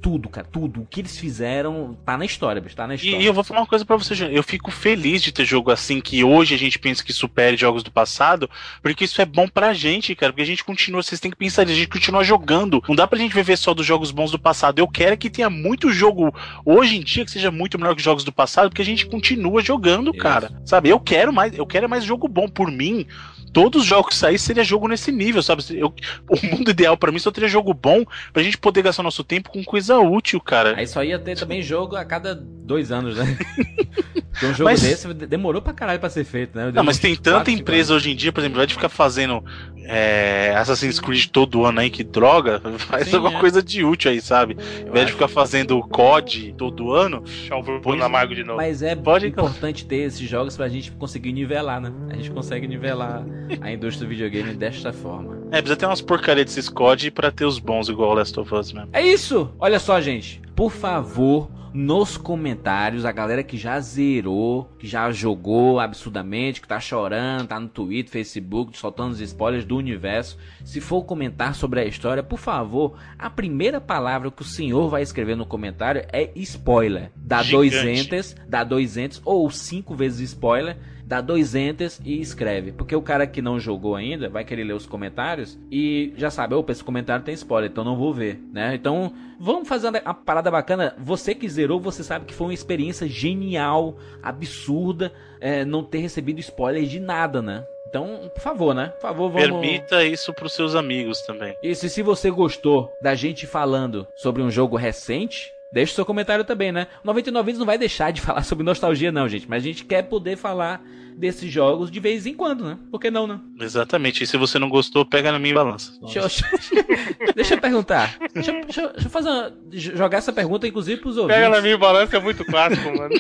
Tudo, 0.00 0.28
cara, 0.28 0.46
tudo. 0.46 0.82
O 0.82 0.86
que 0.86 1.00
eles 1.00 1.18
fizeram 1.18 1.98
tá 2.04 2.16
na 2.16 2.24
história, 2.24 2.60
bicho, 2.62 2.76
tá 2.76 2.86
na 2.86 2.94
história. 2.94 3.16
e 3.20 3.26
eu 3.26 3.32
vou 3.34 3.42
falar 3.42 3.60
uma 3.60 3.66
coisa 3.66 3.84
pra 3.84 3.96
você. 3.96 4.14
Eu 4.30 4.44
fico 4.44 4.70
feliz 4.70 5.20
de 5.22 5.32
ter 5.32 5.44
jogo 5.44 5.72
assim 5.72 6.00
que 6.00 6.22
hoje 6.22 6.54
a 6.54 6.58
gente 6.58 6.78
pensa 6.78 7.02
que 7.02 7.12
supere 7.12 7.56
jogos 7.56 7.82
do 7.82 7.90
passado, 7.90 8.48
porque 8.80 9.04
isso 9.04 9.20
é 9.20 9.24
bom 9.24 9.48
pra 9.48 9.72
gente, 9.72 10.14
cara. 10.14 10.32
Porque 10.32 10.42
a 10.42 10.46
gente 10.46 10.62
continua, 10.62 11.02
vocês 11.02 11.18
têm 11.20 11.32
que 11.32 11.36
pensar, 11.36 11.62
a 11.62 11.66
gente 11.66 11.88
continua 11.88 12.22
jogando. 12.22 12.80
Não 12.86 12.94
dá 12.94 13.08
pra 13.08 13.18
gente 13.18 13.34
viver 13.34 13.56
só 13.56 13.74
dos 13.74 13.86
jogos 13.86 14.12
bons 14.12 14.30
do 14.30 14.38
passado. 14.38 14.78
Eu 14.78 14.86
quero 14.86 15.16
que 15.16 15.30
tenha 15.30 15.50
muito 15.50 15.90
jogo 15.90 16.32
hoje 16.64 16.98
em 16.98 17.00
dia 17.00 17.24
que 17.24 17.30
seja 17.30 17.50
muito 17.50 17.76
melhor 17.76 17.96
que 17.96 18.02
jogos 18.02 18.22
do 18.22 18.30
passado, 18.30 18.68
porque 18.68 18.82
a 18.82 18.84
gente 18.84 19.06
continua 19.06 19.62
jogando, 19.62 20.10
Isso. 20.10 20.20
cara. 20.20 20.62
Sabe? 20.64 20.90
Eu 20.90 21.00
quero 21.00 21.32
mais, 21.32 21.58
eu 21.58 21.66
quero 21.66 21.88
mais 21.88 22.04
jogo 22.04 22.28
bom 22.28 22.48
por 22.48 22.70
mim. 22.70 23.04
Todos 23.52 23.82
os 23.82 23.86
jogos 23.88 24.10
que 24.10 24.16
sair 24.16 24.38
seria 24.38 24.62
jogo 24.64 24.86
nesse 24.88 25.10
nível, 25.12 25.42
sabe? 25.42 25.62
Eu- 25.70 25.92
o 26.28 26.46
mundo 26.46 26.70
ideal 26.70 26.96
pra 26.96 27.10
mim 27.12 27.18
só 27.18 27.30
teria 27.30 27.48
jogo 27.48 27.72
bom 27.74 28.04
pra 28.32 28.42
gente 28.42 28.58
poder 28.58 28.82
gastar 28.82 29.02
nosso 29.02 29.24
tempo 29.24 29.50
com 29.50 29.62
coisa 29.64 29.98
útil, 29.98 30.40
cara. 30.40 30.74
Aí 30.76 30.86
só 30.86 31.02
ia 31.02 31.18
ter 31.18 31.36
também 31.38 31.62
jogo 31.62 31.96
a 31.96 32.04
cada 32.04 32.34
dois 32.34 32.90
anos, 32.92 33.16
né? 33.16 33.36
Porque 34.38 34.46
um 34.46 34.54
jogo 34.54 34.70
Mas- 34.70 34.80
desse 34.82 35.12
demorou 35.14 35.60
pra 35.60 35.72
caralho 35.72 35.98
pra 35.98 36.08
ser 36.08 36.24
feito, 36.24 36.56
né? 36.56 36.70
Não, 36.72 36.84
mas 36.84 36.98
tem 36.98 37.16
tanta 37.16 37.38
Quatro, 37.38 37.52
empresa 37.52 37.92
hoje 37.94 38.10
em 38.12 38.16
dia, 38.16 38.30
por 38.32 38.40
exemplo, 38.40 38.56
ao 38.56 38.58
invés 38.60 38.68
de 38.68 38.74
ficar 38.74 38.88
fazendo 38.88 39.42
é, 39.84 40.54
Assassin's 40.56 41.00
Creed 41.00 41.26
todo 41.26 41.64
ano 41.64 41.80
aí, 41.80 41.90
que 41.90 42.04
droga, 42.04 42.60
faz 42.78 43.08
Sim, 43.08 43.16
alguma 43.16 43.38
é. 43.38 43.40
coisa 43.40 43.62
de 43.62 43.84
útil 43.84 44.10
aí, 44.10 44.20
sabe? 44.20 44.56
Ao 44.82 44.88
invés 44.88 45.06
de 45.06 45.12
ficar 45.12 45.28
fazendo 45.28 45.80
COD 45.80 46.54
todo 46.56 46.92
ano, 46.92 47.22
Deixa 47.22 47.56
o 47.56 47.62
Bruno 47.80 48.04
amargo 48.04 48.34
de 48.34 48.44
novo. 48.44 48.58
Mas 48.58 48.82
é 48.82 48.94
Pode, 48.94 49.26
importante 49.26 49.84
ter 49.86 49.96
esses 50.06 50.28
jogos 50.28 50.56
pra 50.56 50.68
gente 50.68 50.90
conseguir 50.92 51.32
nivelar, 51.32 51.80
né? 51.80 51.92
A 52.10 52.16
gente 52.16 52.30
consegue 52.30 52.66
nivelar 52.68 53.24
a 53.60 53.72
indústria 53.72 54.06
do 54.06 54.10
videogame 54.10 54.52
desta 54.54 54.92
forma. 54.92 55.36
é, 55.50 55.56
precisa 55.62 55.76
ter 55.76 55.86
umas 55.86 56.00
porcarias 56.00 56.46
desses 56.46 56.68
COD 56.68 57.10
pra 57.10 57.30
ter 57.30 57.44
os 57.44 57.58
bons 57.58 57.88
igual 57.88 58.10
o 58.10 58.14
Last 58.14 58.38
of 58.38 58.54
Us 58.54 58.72
mesmo. 58.72 58.88
É 58.92 59.02
isso! 59.02 59.50
Olha 59.58 59.78
só, 59.78 60.00
gente. 60.00 60.40
Por 60.54 60.70
favor, 60.70 61.50
nos 61.72 62.16
comentários, 62.16 63.04
a 63.04 63.12
galera 63.12 63.42
que 63.42 63.56
já 63.56 63.78
zerou, 63.80 64.70
que 64.78 64.86
já 64.86 65.10
jogou 65.12 65.78
absurdamente, 65.78 66.60
que 66.60 66.68
tá 66.68 66.80
chorando, 66.80 67.48
tá 67.48 67.60
no 67.60 67.68
Twitter, 67.68 68.10
Facebook, 68.10 68.76
soltando 68.76 69.12
os 69.12 69.20
spoilers 69.20 69.64
do 69.64 69.76
universo. 69.76 70.38
Se 70.64 70.80
for 70.80 71.04
comentar 71.04 71.54
sobre 71.54 71.80
a 71.80 71.84
história, 71.84 72.22
por 72.22 72.38
favor, 72.38 72.98
a 73.18 73.30
primeira 73.30 73.80
palavra 73.80 74.30
que 74.30 74.42
o 74.42 74.44
senhor 74.44 74.88
vai 74.88 75.02
escrever 75.02 75.36
no 75.36 75.46
comentário 75.46 76.04
é 76.12 76.30
spoiler. 76.36 77.10
Dá 77.16 77.42
dois 77.42 77.72
Gigante. 77.72 78.00
enters, 78.00 78.36
dá 78.48 78.64
dois 78.64 78.96
enters, 78.96 79.20
ou 79.24 79.50
cinco 79.50 79.94
vezes 79.94 80.30
spoiler 80.30 80.76
dá 81.08 81.22
dois 81.22 81.54
enters 81.54 81.98
e 82.04 82.20
escreve. 82.20 82.70
Porque 82.70 82.94
o 82.94 83.00
cara 83.00 83.26
que 83.26 83.40
não 83.40 83.58
jogou 83.58 83.96
ainda 83.96 84.28
vai 84.28 84.44
querer 84.44 84.64
ler 84.64 84.74
os 84.74 84.86
comentários 84.86 85.58
e 85.72 86.12
já 86.16 86.30
sabe, 86.30 86.54
opa, 86.54 86.70
esse 86.70 86.84
comentário 86.84 87.24
tem 87.24 87.34
spoiler, 87.34 87.70
então 87.70 87.82
não 87.82 87.96
vou 87.96 88.12
ver, 88.12 88.38
né? 88.52 88.74
Então, 88.74 89.10
vamos 89.40 89.66
fazer 89.66 89.88
uma 89.88 90.14
parada 90.14 90.50
bacana. 90.50 90.94
Você 90.98 91.34
que 91.34 91.48
zerou, 91.48 91.80
você 91.80 92.04
sabe 92.04 92.26
que 92.26 92.34
foi 92.34 92.48
uma 92.48 92.54
experiência 92.54 93.08
genial, 93.08 93.96
absurda, 94.22 95.10
é, 95.40 95.64
não 95.64 95.82
ter 95.82 95.98
recebido 95.98 96.40
spoiler 96.40 96.84
de 96.84 97.00
nada, 97.00 97.40
né? 97.40 97.64
Então, 97.88 98.30
por 98.34 98.42
favor, 98.42 98.74
né? 98.74 98.88
Por 98.88 99.00
favor, 99.00 99.30
vamos... 99.30 99.48
Permita 99.48 100.04
isso 100.04 100.34
pros 100.34 100.52
seus 100.52 100.74
amigos 100.74 101.22
também. 101.22 101.56
E 101.62 101.74
se, 101.74 101.88
se 101.88 102.02
você 102.02 102.30
gostou 102.30 102.92
da 103.00 103.14
gente 103.14 103.46
falando 103.46 104.06
sobre 104.14 104.42
um 104.42 104.50
jogo 104.50 104.76
recente, 104.76 105.50
deixe 105.72 105.94
seu 105.94 106.04
comentário 106.04 106.44
também, 106.44 106.72
né? 106.72 106.86
99 107.04 107.44
Vídeos 107.46 107.58
não 107.58 107.66
vai 107.66 107.78
deixar 107.78 108.10
de 108.12 108.20
falar 108.20 108.42
sobre 108.42 108.64
nostalgia, 108.64 109.10
não, 109.12 109.28
gente. 109.28 109.48
Mas 109.48 109.62
a 109.62 109.66
gente 109.66 109.84
quer 109.84 110.02
poder 110.02 110.36
falar 110.36 110.82
desses 111.16 111.50
jogos 111.50 111.90
de 111.90 111.98
vez 111.98 112.26
em 112.26 112.34
quando, 112.34 112.64
né? 112.64 112.78
Por 112.92 113.00
que 113.00 113.10
não, 113.10 113.26
né? 113.26 113.40
Exatamente. 113.60 114.22
E 114.22 114.26
se 114.26 114.36
você 114.36 114.56
não 114.58 114.68
gostou, 114.68 115.04
pega 115.04 115.32
na 115.32 115.38
minha 115.38 115.52
balança. 115.54 115.92
Deixa 116.00 116.20
eu, 116.20 116.28
deixa 117.34 117.54
eu 117.54 117.60
perguntar. 117.60 118.16
Deixa, 118.32 118.52
eu- 118.52 118.64
deixa 118.64 118.86
deixa 118.88 119.06
eu 119.06 119.10
fazer 119.10 119.28
uma- 119.28 119.52
jogar 119.72 120.18
essa 120.18 120.32
pergunta, 120.32 120.68
inclusive, 120.68 121.00
pros 121.00 121.16
ouvintes. 121.16 121.42
Pega 121.42 121.54
na 121.56 121.60
minha 121.60 121.76
balança 121.76 122.16
é 122.16 122.20
muito 122.20 122.44
clássico, 122.44 122.96
mano. 122.96 123.14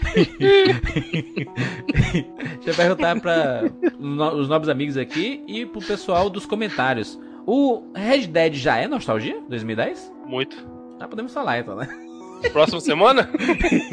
Deixa 2.58 2.70
eu 2.70 2.74
perguntar 2.74 3.20
para 3.20 3.64
os 3.98 4.48
nobres 4.48 4.68
amigos 4.68 4.96
aqui 4.96 5.42
e 5.46 5.66
pro 5.66 5.80
pessoal 5.80 6.28
dos 6.30 6.46
comentários. 6.46 7.18
O 7.46 7.82
Red 7.94 8.26
Dead 8.26 8.54
já 8.54 8.76
é 8.76 8.86
nostalgia? 8.86 9.40
2010? 9.48 10.12
Muito. 10.26 10.56
Ah, 11.00 11.08
podemos 11.08 11.32
falar 11.32 11.58
então, 11.60 11.76
né? 11.76 11.88
Próxima 12.52 12.80
semana? 12.80 13.28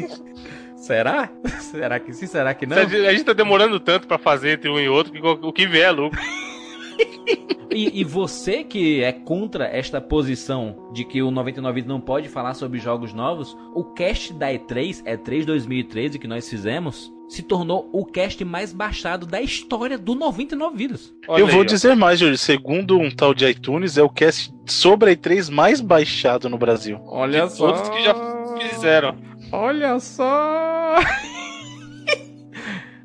Será? 0.76 1.30
Será 1.60 1.98
que 1.98 2.12
sim? 2.12 2.26
Será 2.26 2.54
que 2.54 2.66
não? 2.66 2.76
A 2.76 2.84
gente- 2.86 3.24
tá 3.24 3.32
demorando 3.32 3.80
tanto 3.80 4.06
pra 4.06 4.18
fazer 4.18 4.52
entre 4.52 4.70
um 4.70 4.78
e 4.78 4.88
outro 4.88 5.12
que 5.12 5.20
o 5.20 5.52
que 5.52 5.66
vier 5.66 5.88
é 5.88 5.90
lucro. 5.90 6.20
E, 7.70 8.00
e 8.00 8.04
você 8.04 8.62
que 8.64 9.02
é 9.02 9.12
contra 9.12 9.66
esta 9.66 10.00
posição 10.00 10.90
de 10.94 11.04
que 11.04 11.20
o 11.22 11.30
99 11.30 11.82
não 11.82 12.00
pode 12.00 12.28
falar 12.28 12.54
sobre 12.54 12.78
jogos 12.78 13.12
novos, 13.12 13.56
o 13.74 13.84
cast 13.84 14.32
da 14.32 14.48
E3, 14.50 15.02
E3 15.04 15.44
2013 15.44 16.18
que 16.18 16.26
nós 16.28 16.48
fizemos, 16.48 17.12
se 17.28 17.42
tornou 17.42 17.88
o 17.92 18.04
cast 18.04 18.44
mais 18.44 18.72
baixado 18.72 19.26
da 19.26 19.40
história 19.40 19.98
do 19.98 20.14
99 20.14 20.76
Vidas. 20.76 21.12
eu 21.28 21.46
vou 21.46 21.64
dizer 21.64 21.94
mais, 21.96 22.20
Júlio. 22.20 22.38
Segundo 22.38 22.98
um 22.98 23.10
tal 23.10 23.34
de 23.34 23.46
iTunes, 23.46 23.98
é 23.98 24.02
o 24.02 24.08
cast 24.08 24.52
sobre 24.66 25.10
a 25.10 25.16
E3 25.16 25.50
mais 25.50 25.80
baixado 25.80 26.48
no 26.48 26.58
Brasil. 26.58 27.00
Olha 27.06 27.46
De 27.46 27.56
todos 27.56 27.88
que 27.88 28.02
já 28.02 28.14
fizeram. 28.58 29.16
Olha 29.52 29.98
só! 30.00 30.96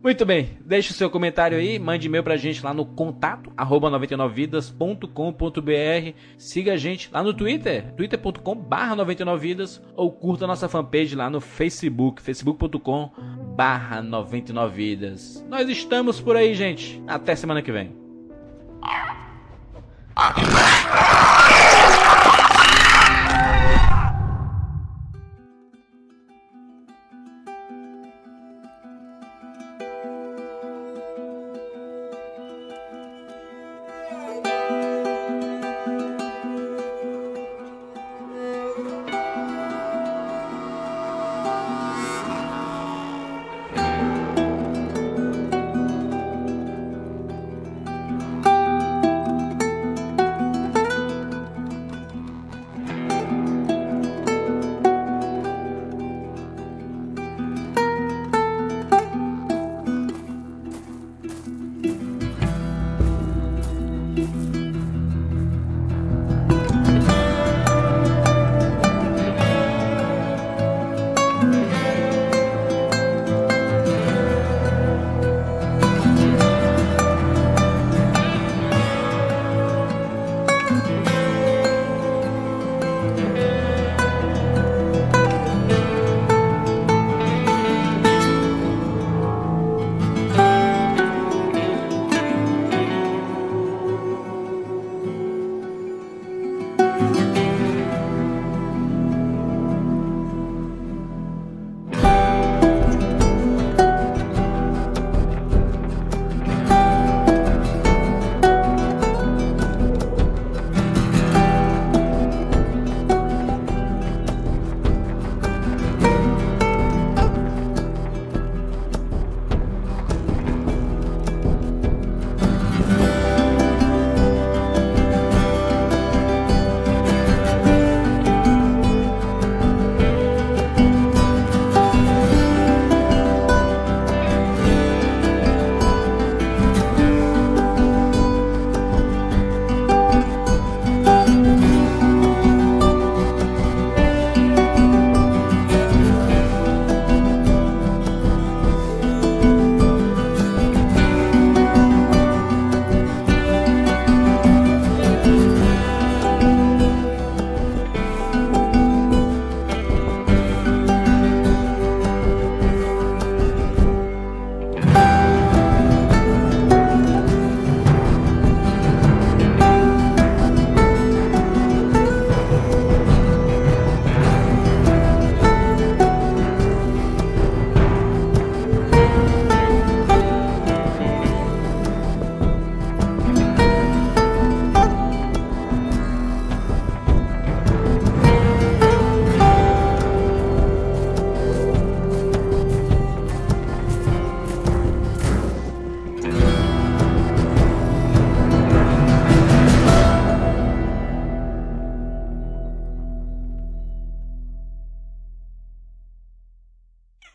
Muito 0.03 0.25
bem, 0.25 0.57
deixe 0.65 0.89
o 0.89 0.95
seu 0.95 1.11
comentário 1.11 1.55
aí, 1.55 1.77
mande 1.77 2.07
e-mail 2.07 2.23
pra 2.23 2.35
gente 2.35 2.63
lá 2.63 2.73
no 2.73 2.83
contato 2.83 3.53
arroba 3.55 3.87
99vidas.com.br. 3.91 6.17
Siga 6.39 6.73
a 6.73 6.77
gente 6.77 7.07
lá 7.13 7.21
no 7.21 7.35
Twitter, 7.35 7.93
twitter.com 7.93 8.55
barra 8.55 8.95
99vidas 8.95 9.79
ou 9.95 10.11
curta 10.11 10.47
nossa 10.47 10.67
fanpage 10.67 11.15
lá 11.15 11.29
no 11.29 11.39
Facebook, 11.39 12.19
facebook.com 12.19 13.11
barra 13.55 14.01
99vidas. 14.01 15.45
Nós 15.47 15.69
estamos 15.69 16.19
por 16.19 16.35
aí, 16.35 16.55
gente. 16.55 16.99
Até 17.05 17.35
semana 17.35 17.61
que 17.61 17.71
vem. 17.71 17.95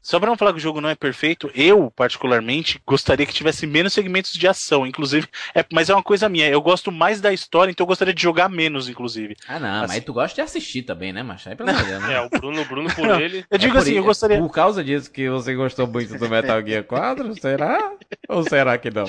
Só 0.07 0.21
pra 0.21 0.29
não 0.31 0.37
falar 0.37 0.53
que 0.53 0.59
o 0.59 0.63
jogo 0.63 0.81
não 0.81 0.89
é 0.89 0.95
perfeito, 0.95 1.51
eu, 1.53 1.91
particularmente, 1.97 2.81
gostaria 2.87 3.27
que 3.27 3.35
tivesse 3.35 3.67
menos 3.67 3.93
segmentos 3.93 4.33
de 4.35 4.47
ação, 4.47 4.87
inclusive. 4.87 5.27
É, 5.53 5.65
mas 5.73 5.91
é 5.91 5.95
uma 5.95 6.03
coisa 6.03 6.29
minha, 6.29 6.49
eu 6.49 6.63
gosto 6.63 6.93
mais 6.93 7.21
da 7.21 7.33
história, 7.33 7.73
então 7.73 7.83
eu 7.83 7.89
gostaria 7.89 8.15
de 8.15 8.23
jogar 8.23 8.49
menos, 8.49 8.89
inclusive. 8.89 9.35
Ah, 9.49 9.59
não, 9.59 9.83
Assim. 9.83 9.95
mas 9.97 10.05
tu 10.05 10.13
gosta 10.13 10.37
de 10.37 10.43
assistir 10.43 10.83
também, 10.83 11.13
né, 11.13 11.25
macho? 11.25 11.49
Aí 11.49 11.57
pelo 11.57 11.71
amor 11.71 11.83
de 11.83 11.89
Deus, 11.91 12.03
né? 12.05 12.15
É, 12.15 12.21
o 12.21 12.29
Bruno, 12.31 12.63
o 12.63 12.65
Bruno 12.67 12.89
por 12.95 13.05
Não, 13.05 13.21
ele. 13.21 13.45
Eu 13.51 13.59
digo 13.59 13.77
É 13.77 13.81
assim, 13.81 13.95
i- 13.95 13.97
eu 13.97 14.05
gostaria. 14.05 14.39
Por 14.39 14.53
causa 14.53 14.85
disso 14.85 15.11
que 15.11 15.29
você 15.29 15.57
gostou 15.57 15.89
muito 15.89 16.17
do 16.17 16.29
Metal 16.29 16.65
Gear 16.65 16.85
4, 16.85 17.35
será? 17.41 17.91
Ou 18.29 18.45
será 18.45 18.79
que 18.79 18.91
não? 18.93 19.07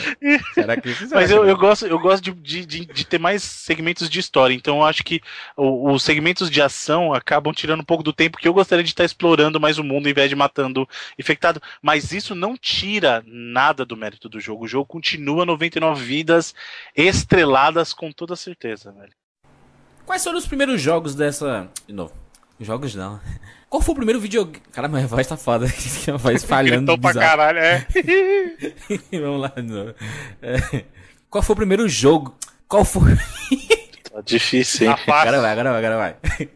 Será 0.56 0.82
que? 0.82 0.92
Será 0.96 1.12
Mas 1.22 1.30
eu, 1.30 1.46
eu 1.46 1.56
gosto, 1.56 1.86
eu 1.86 2.00
gosto 2.00 2.24
de, 2.24 2.32
de, 2.34 2.66
de, 2.66 2.86
de 2.88 3.06
ter 3.06 3.20
mais 3.20 3.44
segmentos 3.44 4.10
de 4.10 4.20
história. 4.20 4.56
Então 4.56 4.78
eu 4.78 4.84
acho 4.84 5.04
que 5.04 5.22
os 5.56 6.02
segmentos 6.02 6.50
de 6.50 6.60
ação 6.60 7.14
acabam 7.14 7.54
tirando 7.54 7.82
um 7.82 7.86
pouco 7.86 8.02
do 8.04 8.12
tempo 8.12 8.40
que 8.40 8.48
eu 8.48 8.54
gostaria 8.54 8.84
de 8.84 8.90
estar 8.90 9.04
explorando 9.06 9.60
mais 9.60 9.78
o 9.78 9.84
mundo 9.84 10.10
em 10.10 10.14
vez 10.14 10.28
de 10.30 10.36
matando 10.36 10.87
infectado. 11.18 11.62
Mas 11.82 12.12
isso 12.12 12.36
não 12.36 12.58
tira 12.58 13.24
nada 13.26 13.86
do 13.86 13.98
mérito 13.98 14.30
do 14.30 14.40
jogo. 14.40 14.66
O 14.66 14.68
jogo 14.68 14.86
continua 14.86 15.46
99 15.46 16.04
vidas 16.04 16.54
estreladas 16.96 17.94
com 17.94 18.12
toda 18.12 18.36
certeza, 18.36 18.92
velho. 18.92 19.14
Quais 20.06 20.24
foram 20.24 20.38
os 20.38 20.48
primeiros 20.48 20.82
jogos 20.82 21.16
dessa. 21.16 21.70
De 21.86 21.94
novo. 21.94 22.14
Jogos 22.60 22.96
não. 22.96 23.20
Qual 23.70 23.82
foi 23.82 23.94
o 23.94 23.96
primeiro 23.98 24.20
videogame. 24.20 24.64
Cara, 24.72 24.88
minha 24.88 25.06
voz 25.06 25.28
tá 25.28 25.38
foda. 25.38 25.66
A 26.14 26.18
voz 26.18 26.44
falhando. 26.46 26.94
Gritou 26.94 26.98
pra 26.98 27.14
caralho, 27.14 27.60
é. 27.60 27.86
Vamos 29.12 29.42
lá 29.42 29.54
de 29.56 29.62
novo. 29.62 29.94
É. 30.42 30.86
Qual 31.30 31.44
foi 31.44 31.54
o 31.54 31.58
primeiro 31.58 31.88
jogo? 31.90 32.36
Qual 32.68 32.86
foi. 32.86 33.16
Tá 34.12 34.22
difícil, 34.22 34.90
hein? 34.90 34.96
Tá. 35.06 35.22
Agora 35.22 35.42
vai, 35.42 35.52
agora 35.52 35.72
vai, 35.72 35.86
agora 35.86 35.98
vai. 35.98 36.50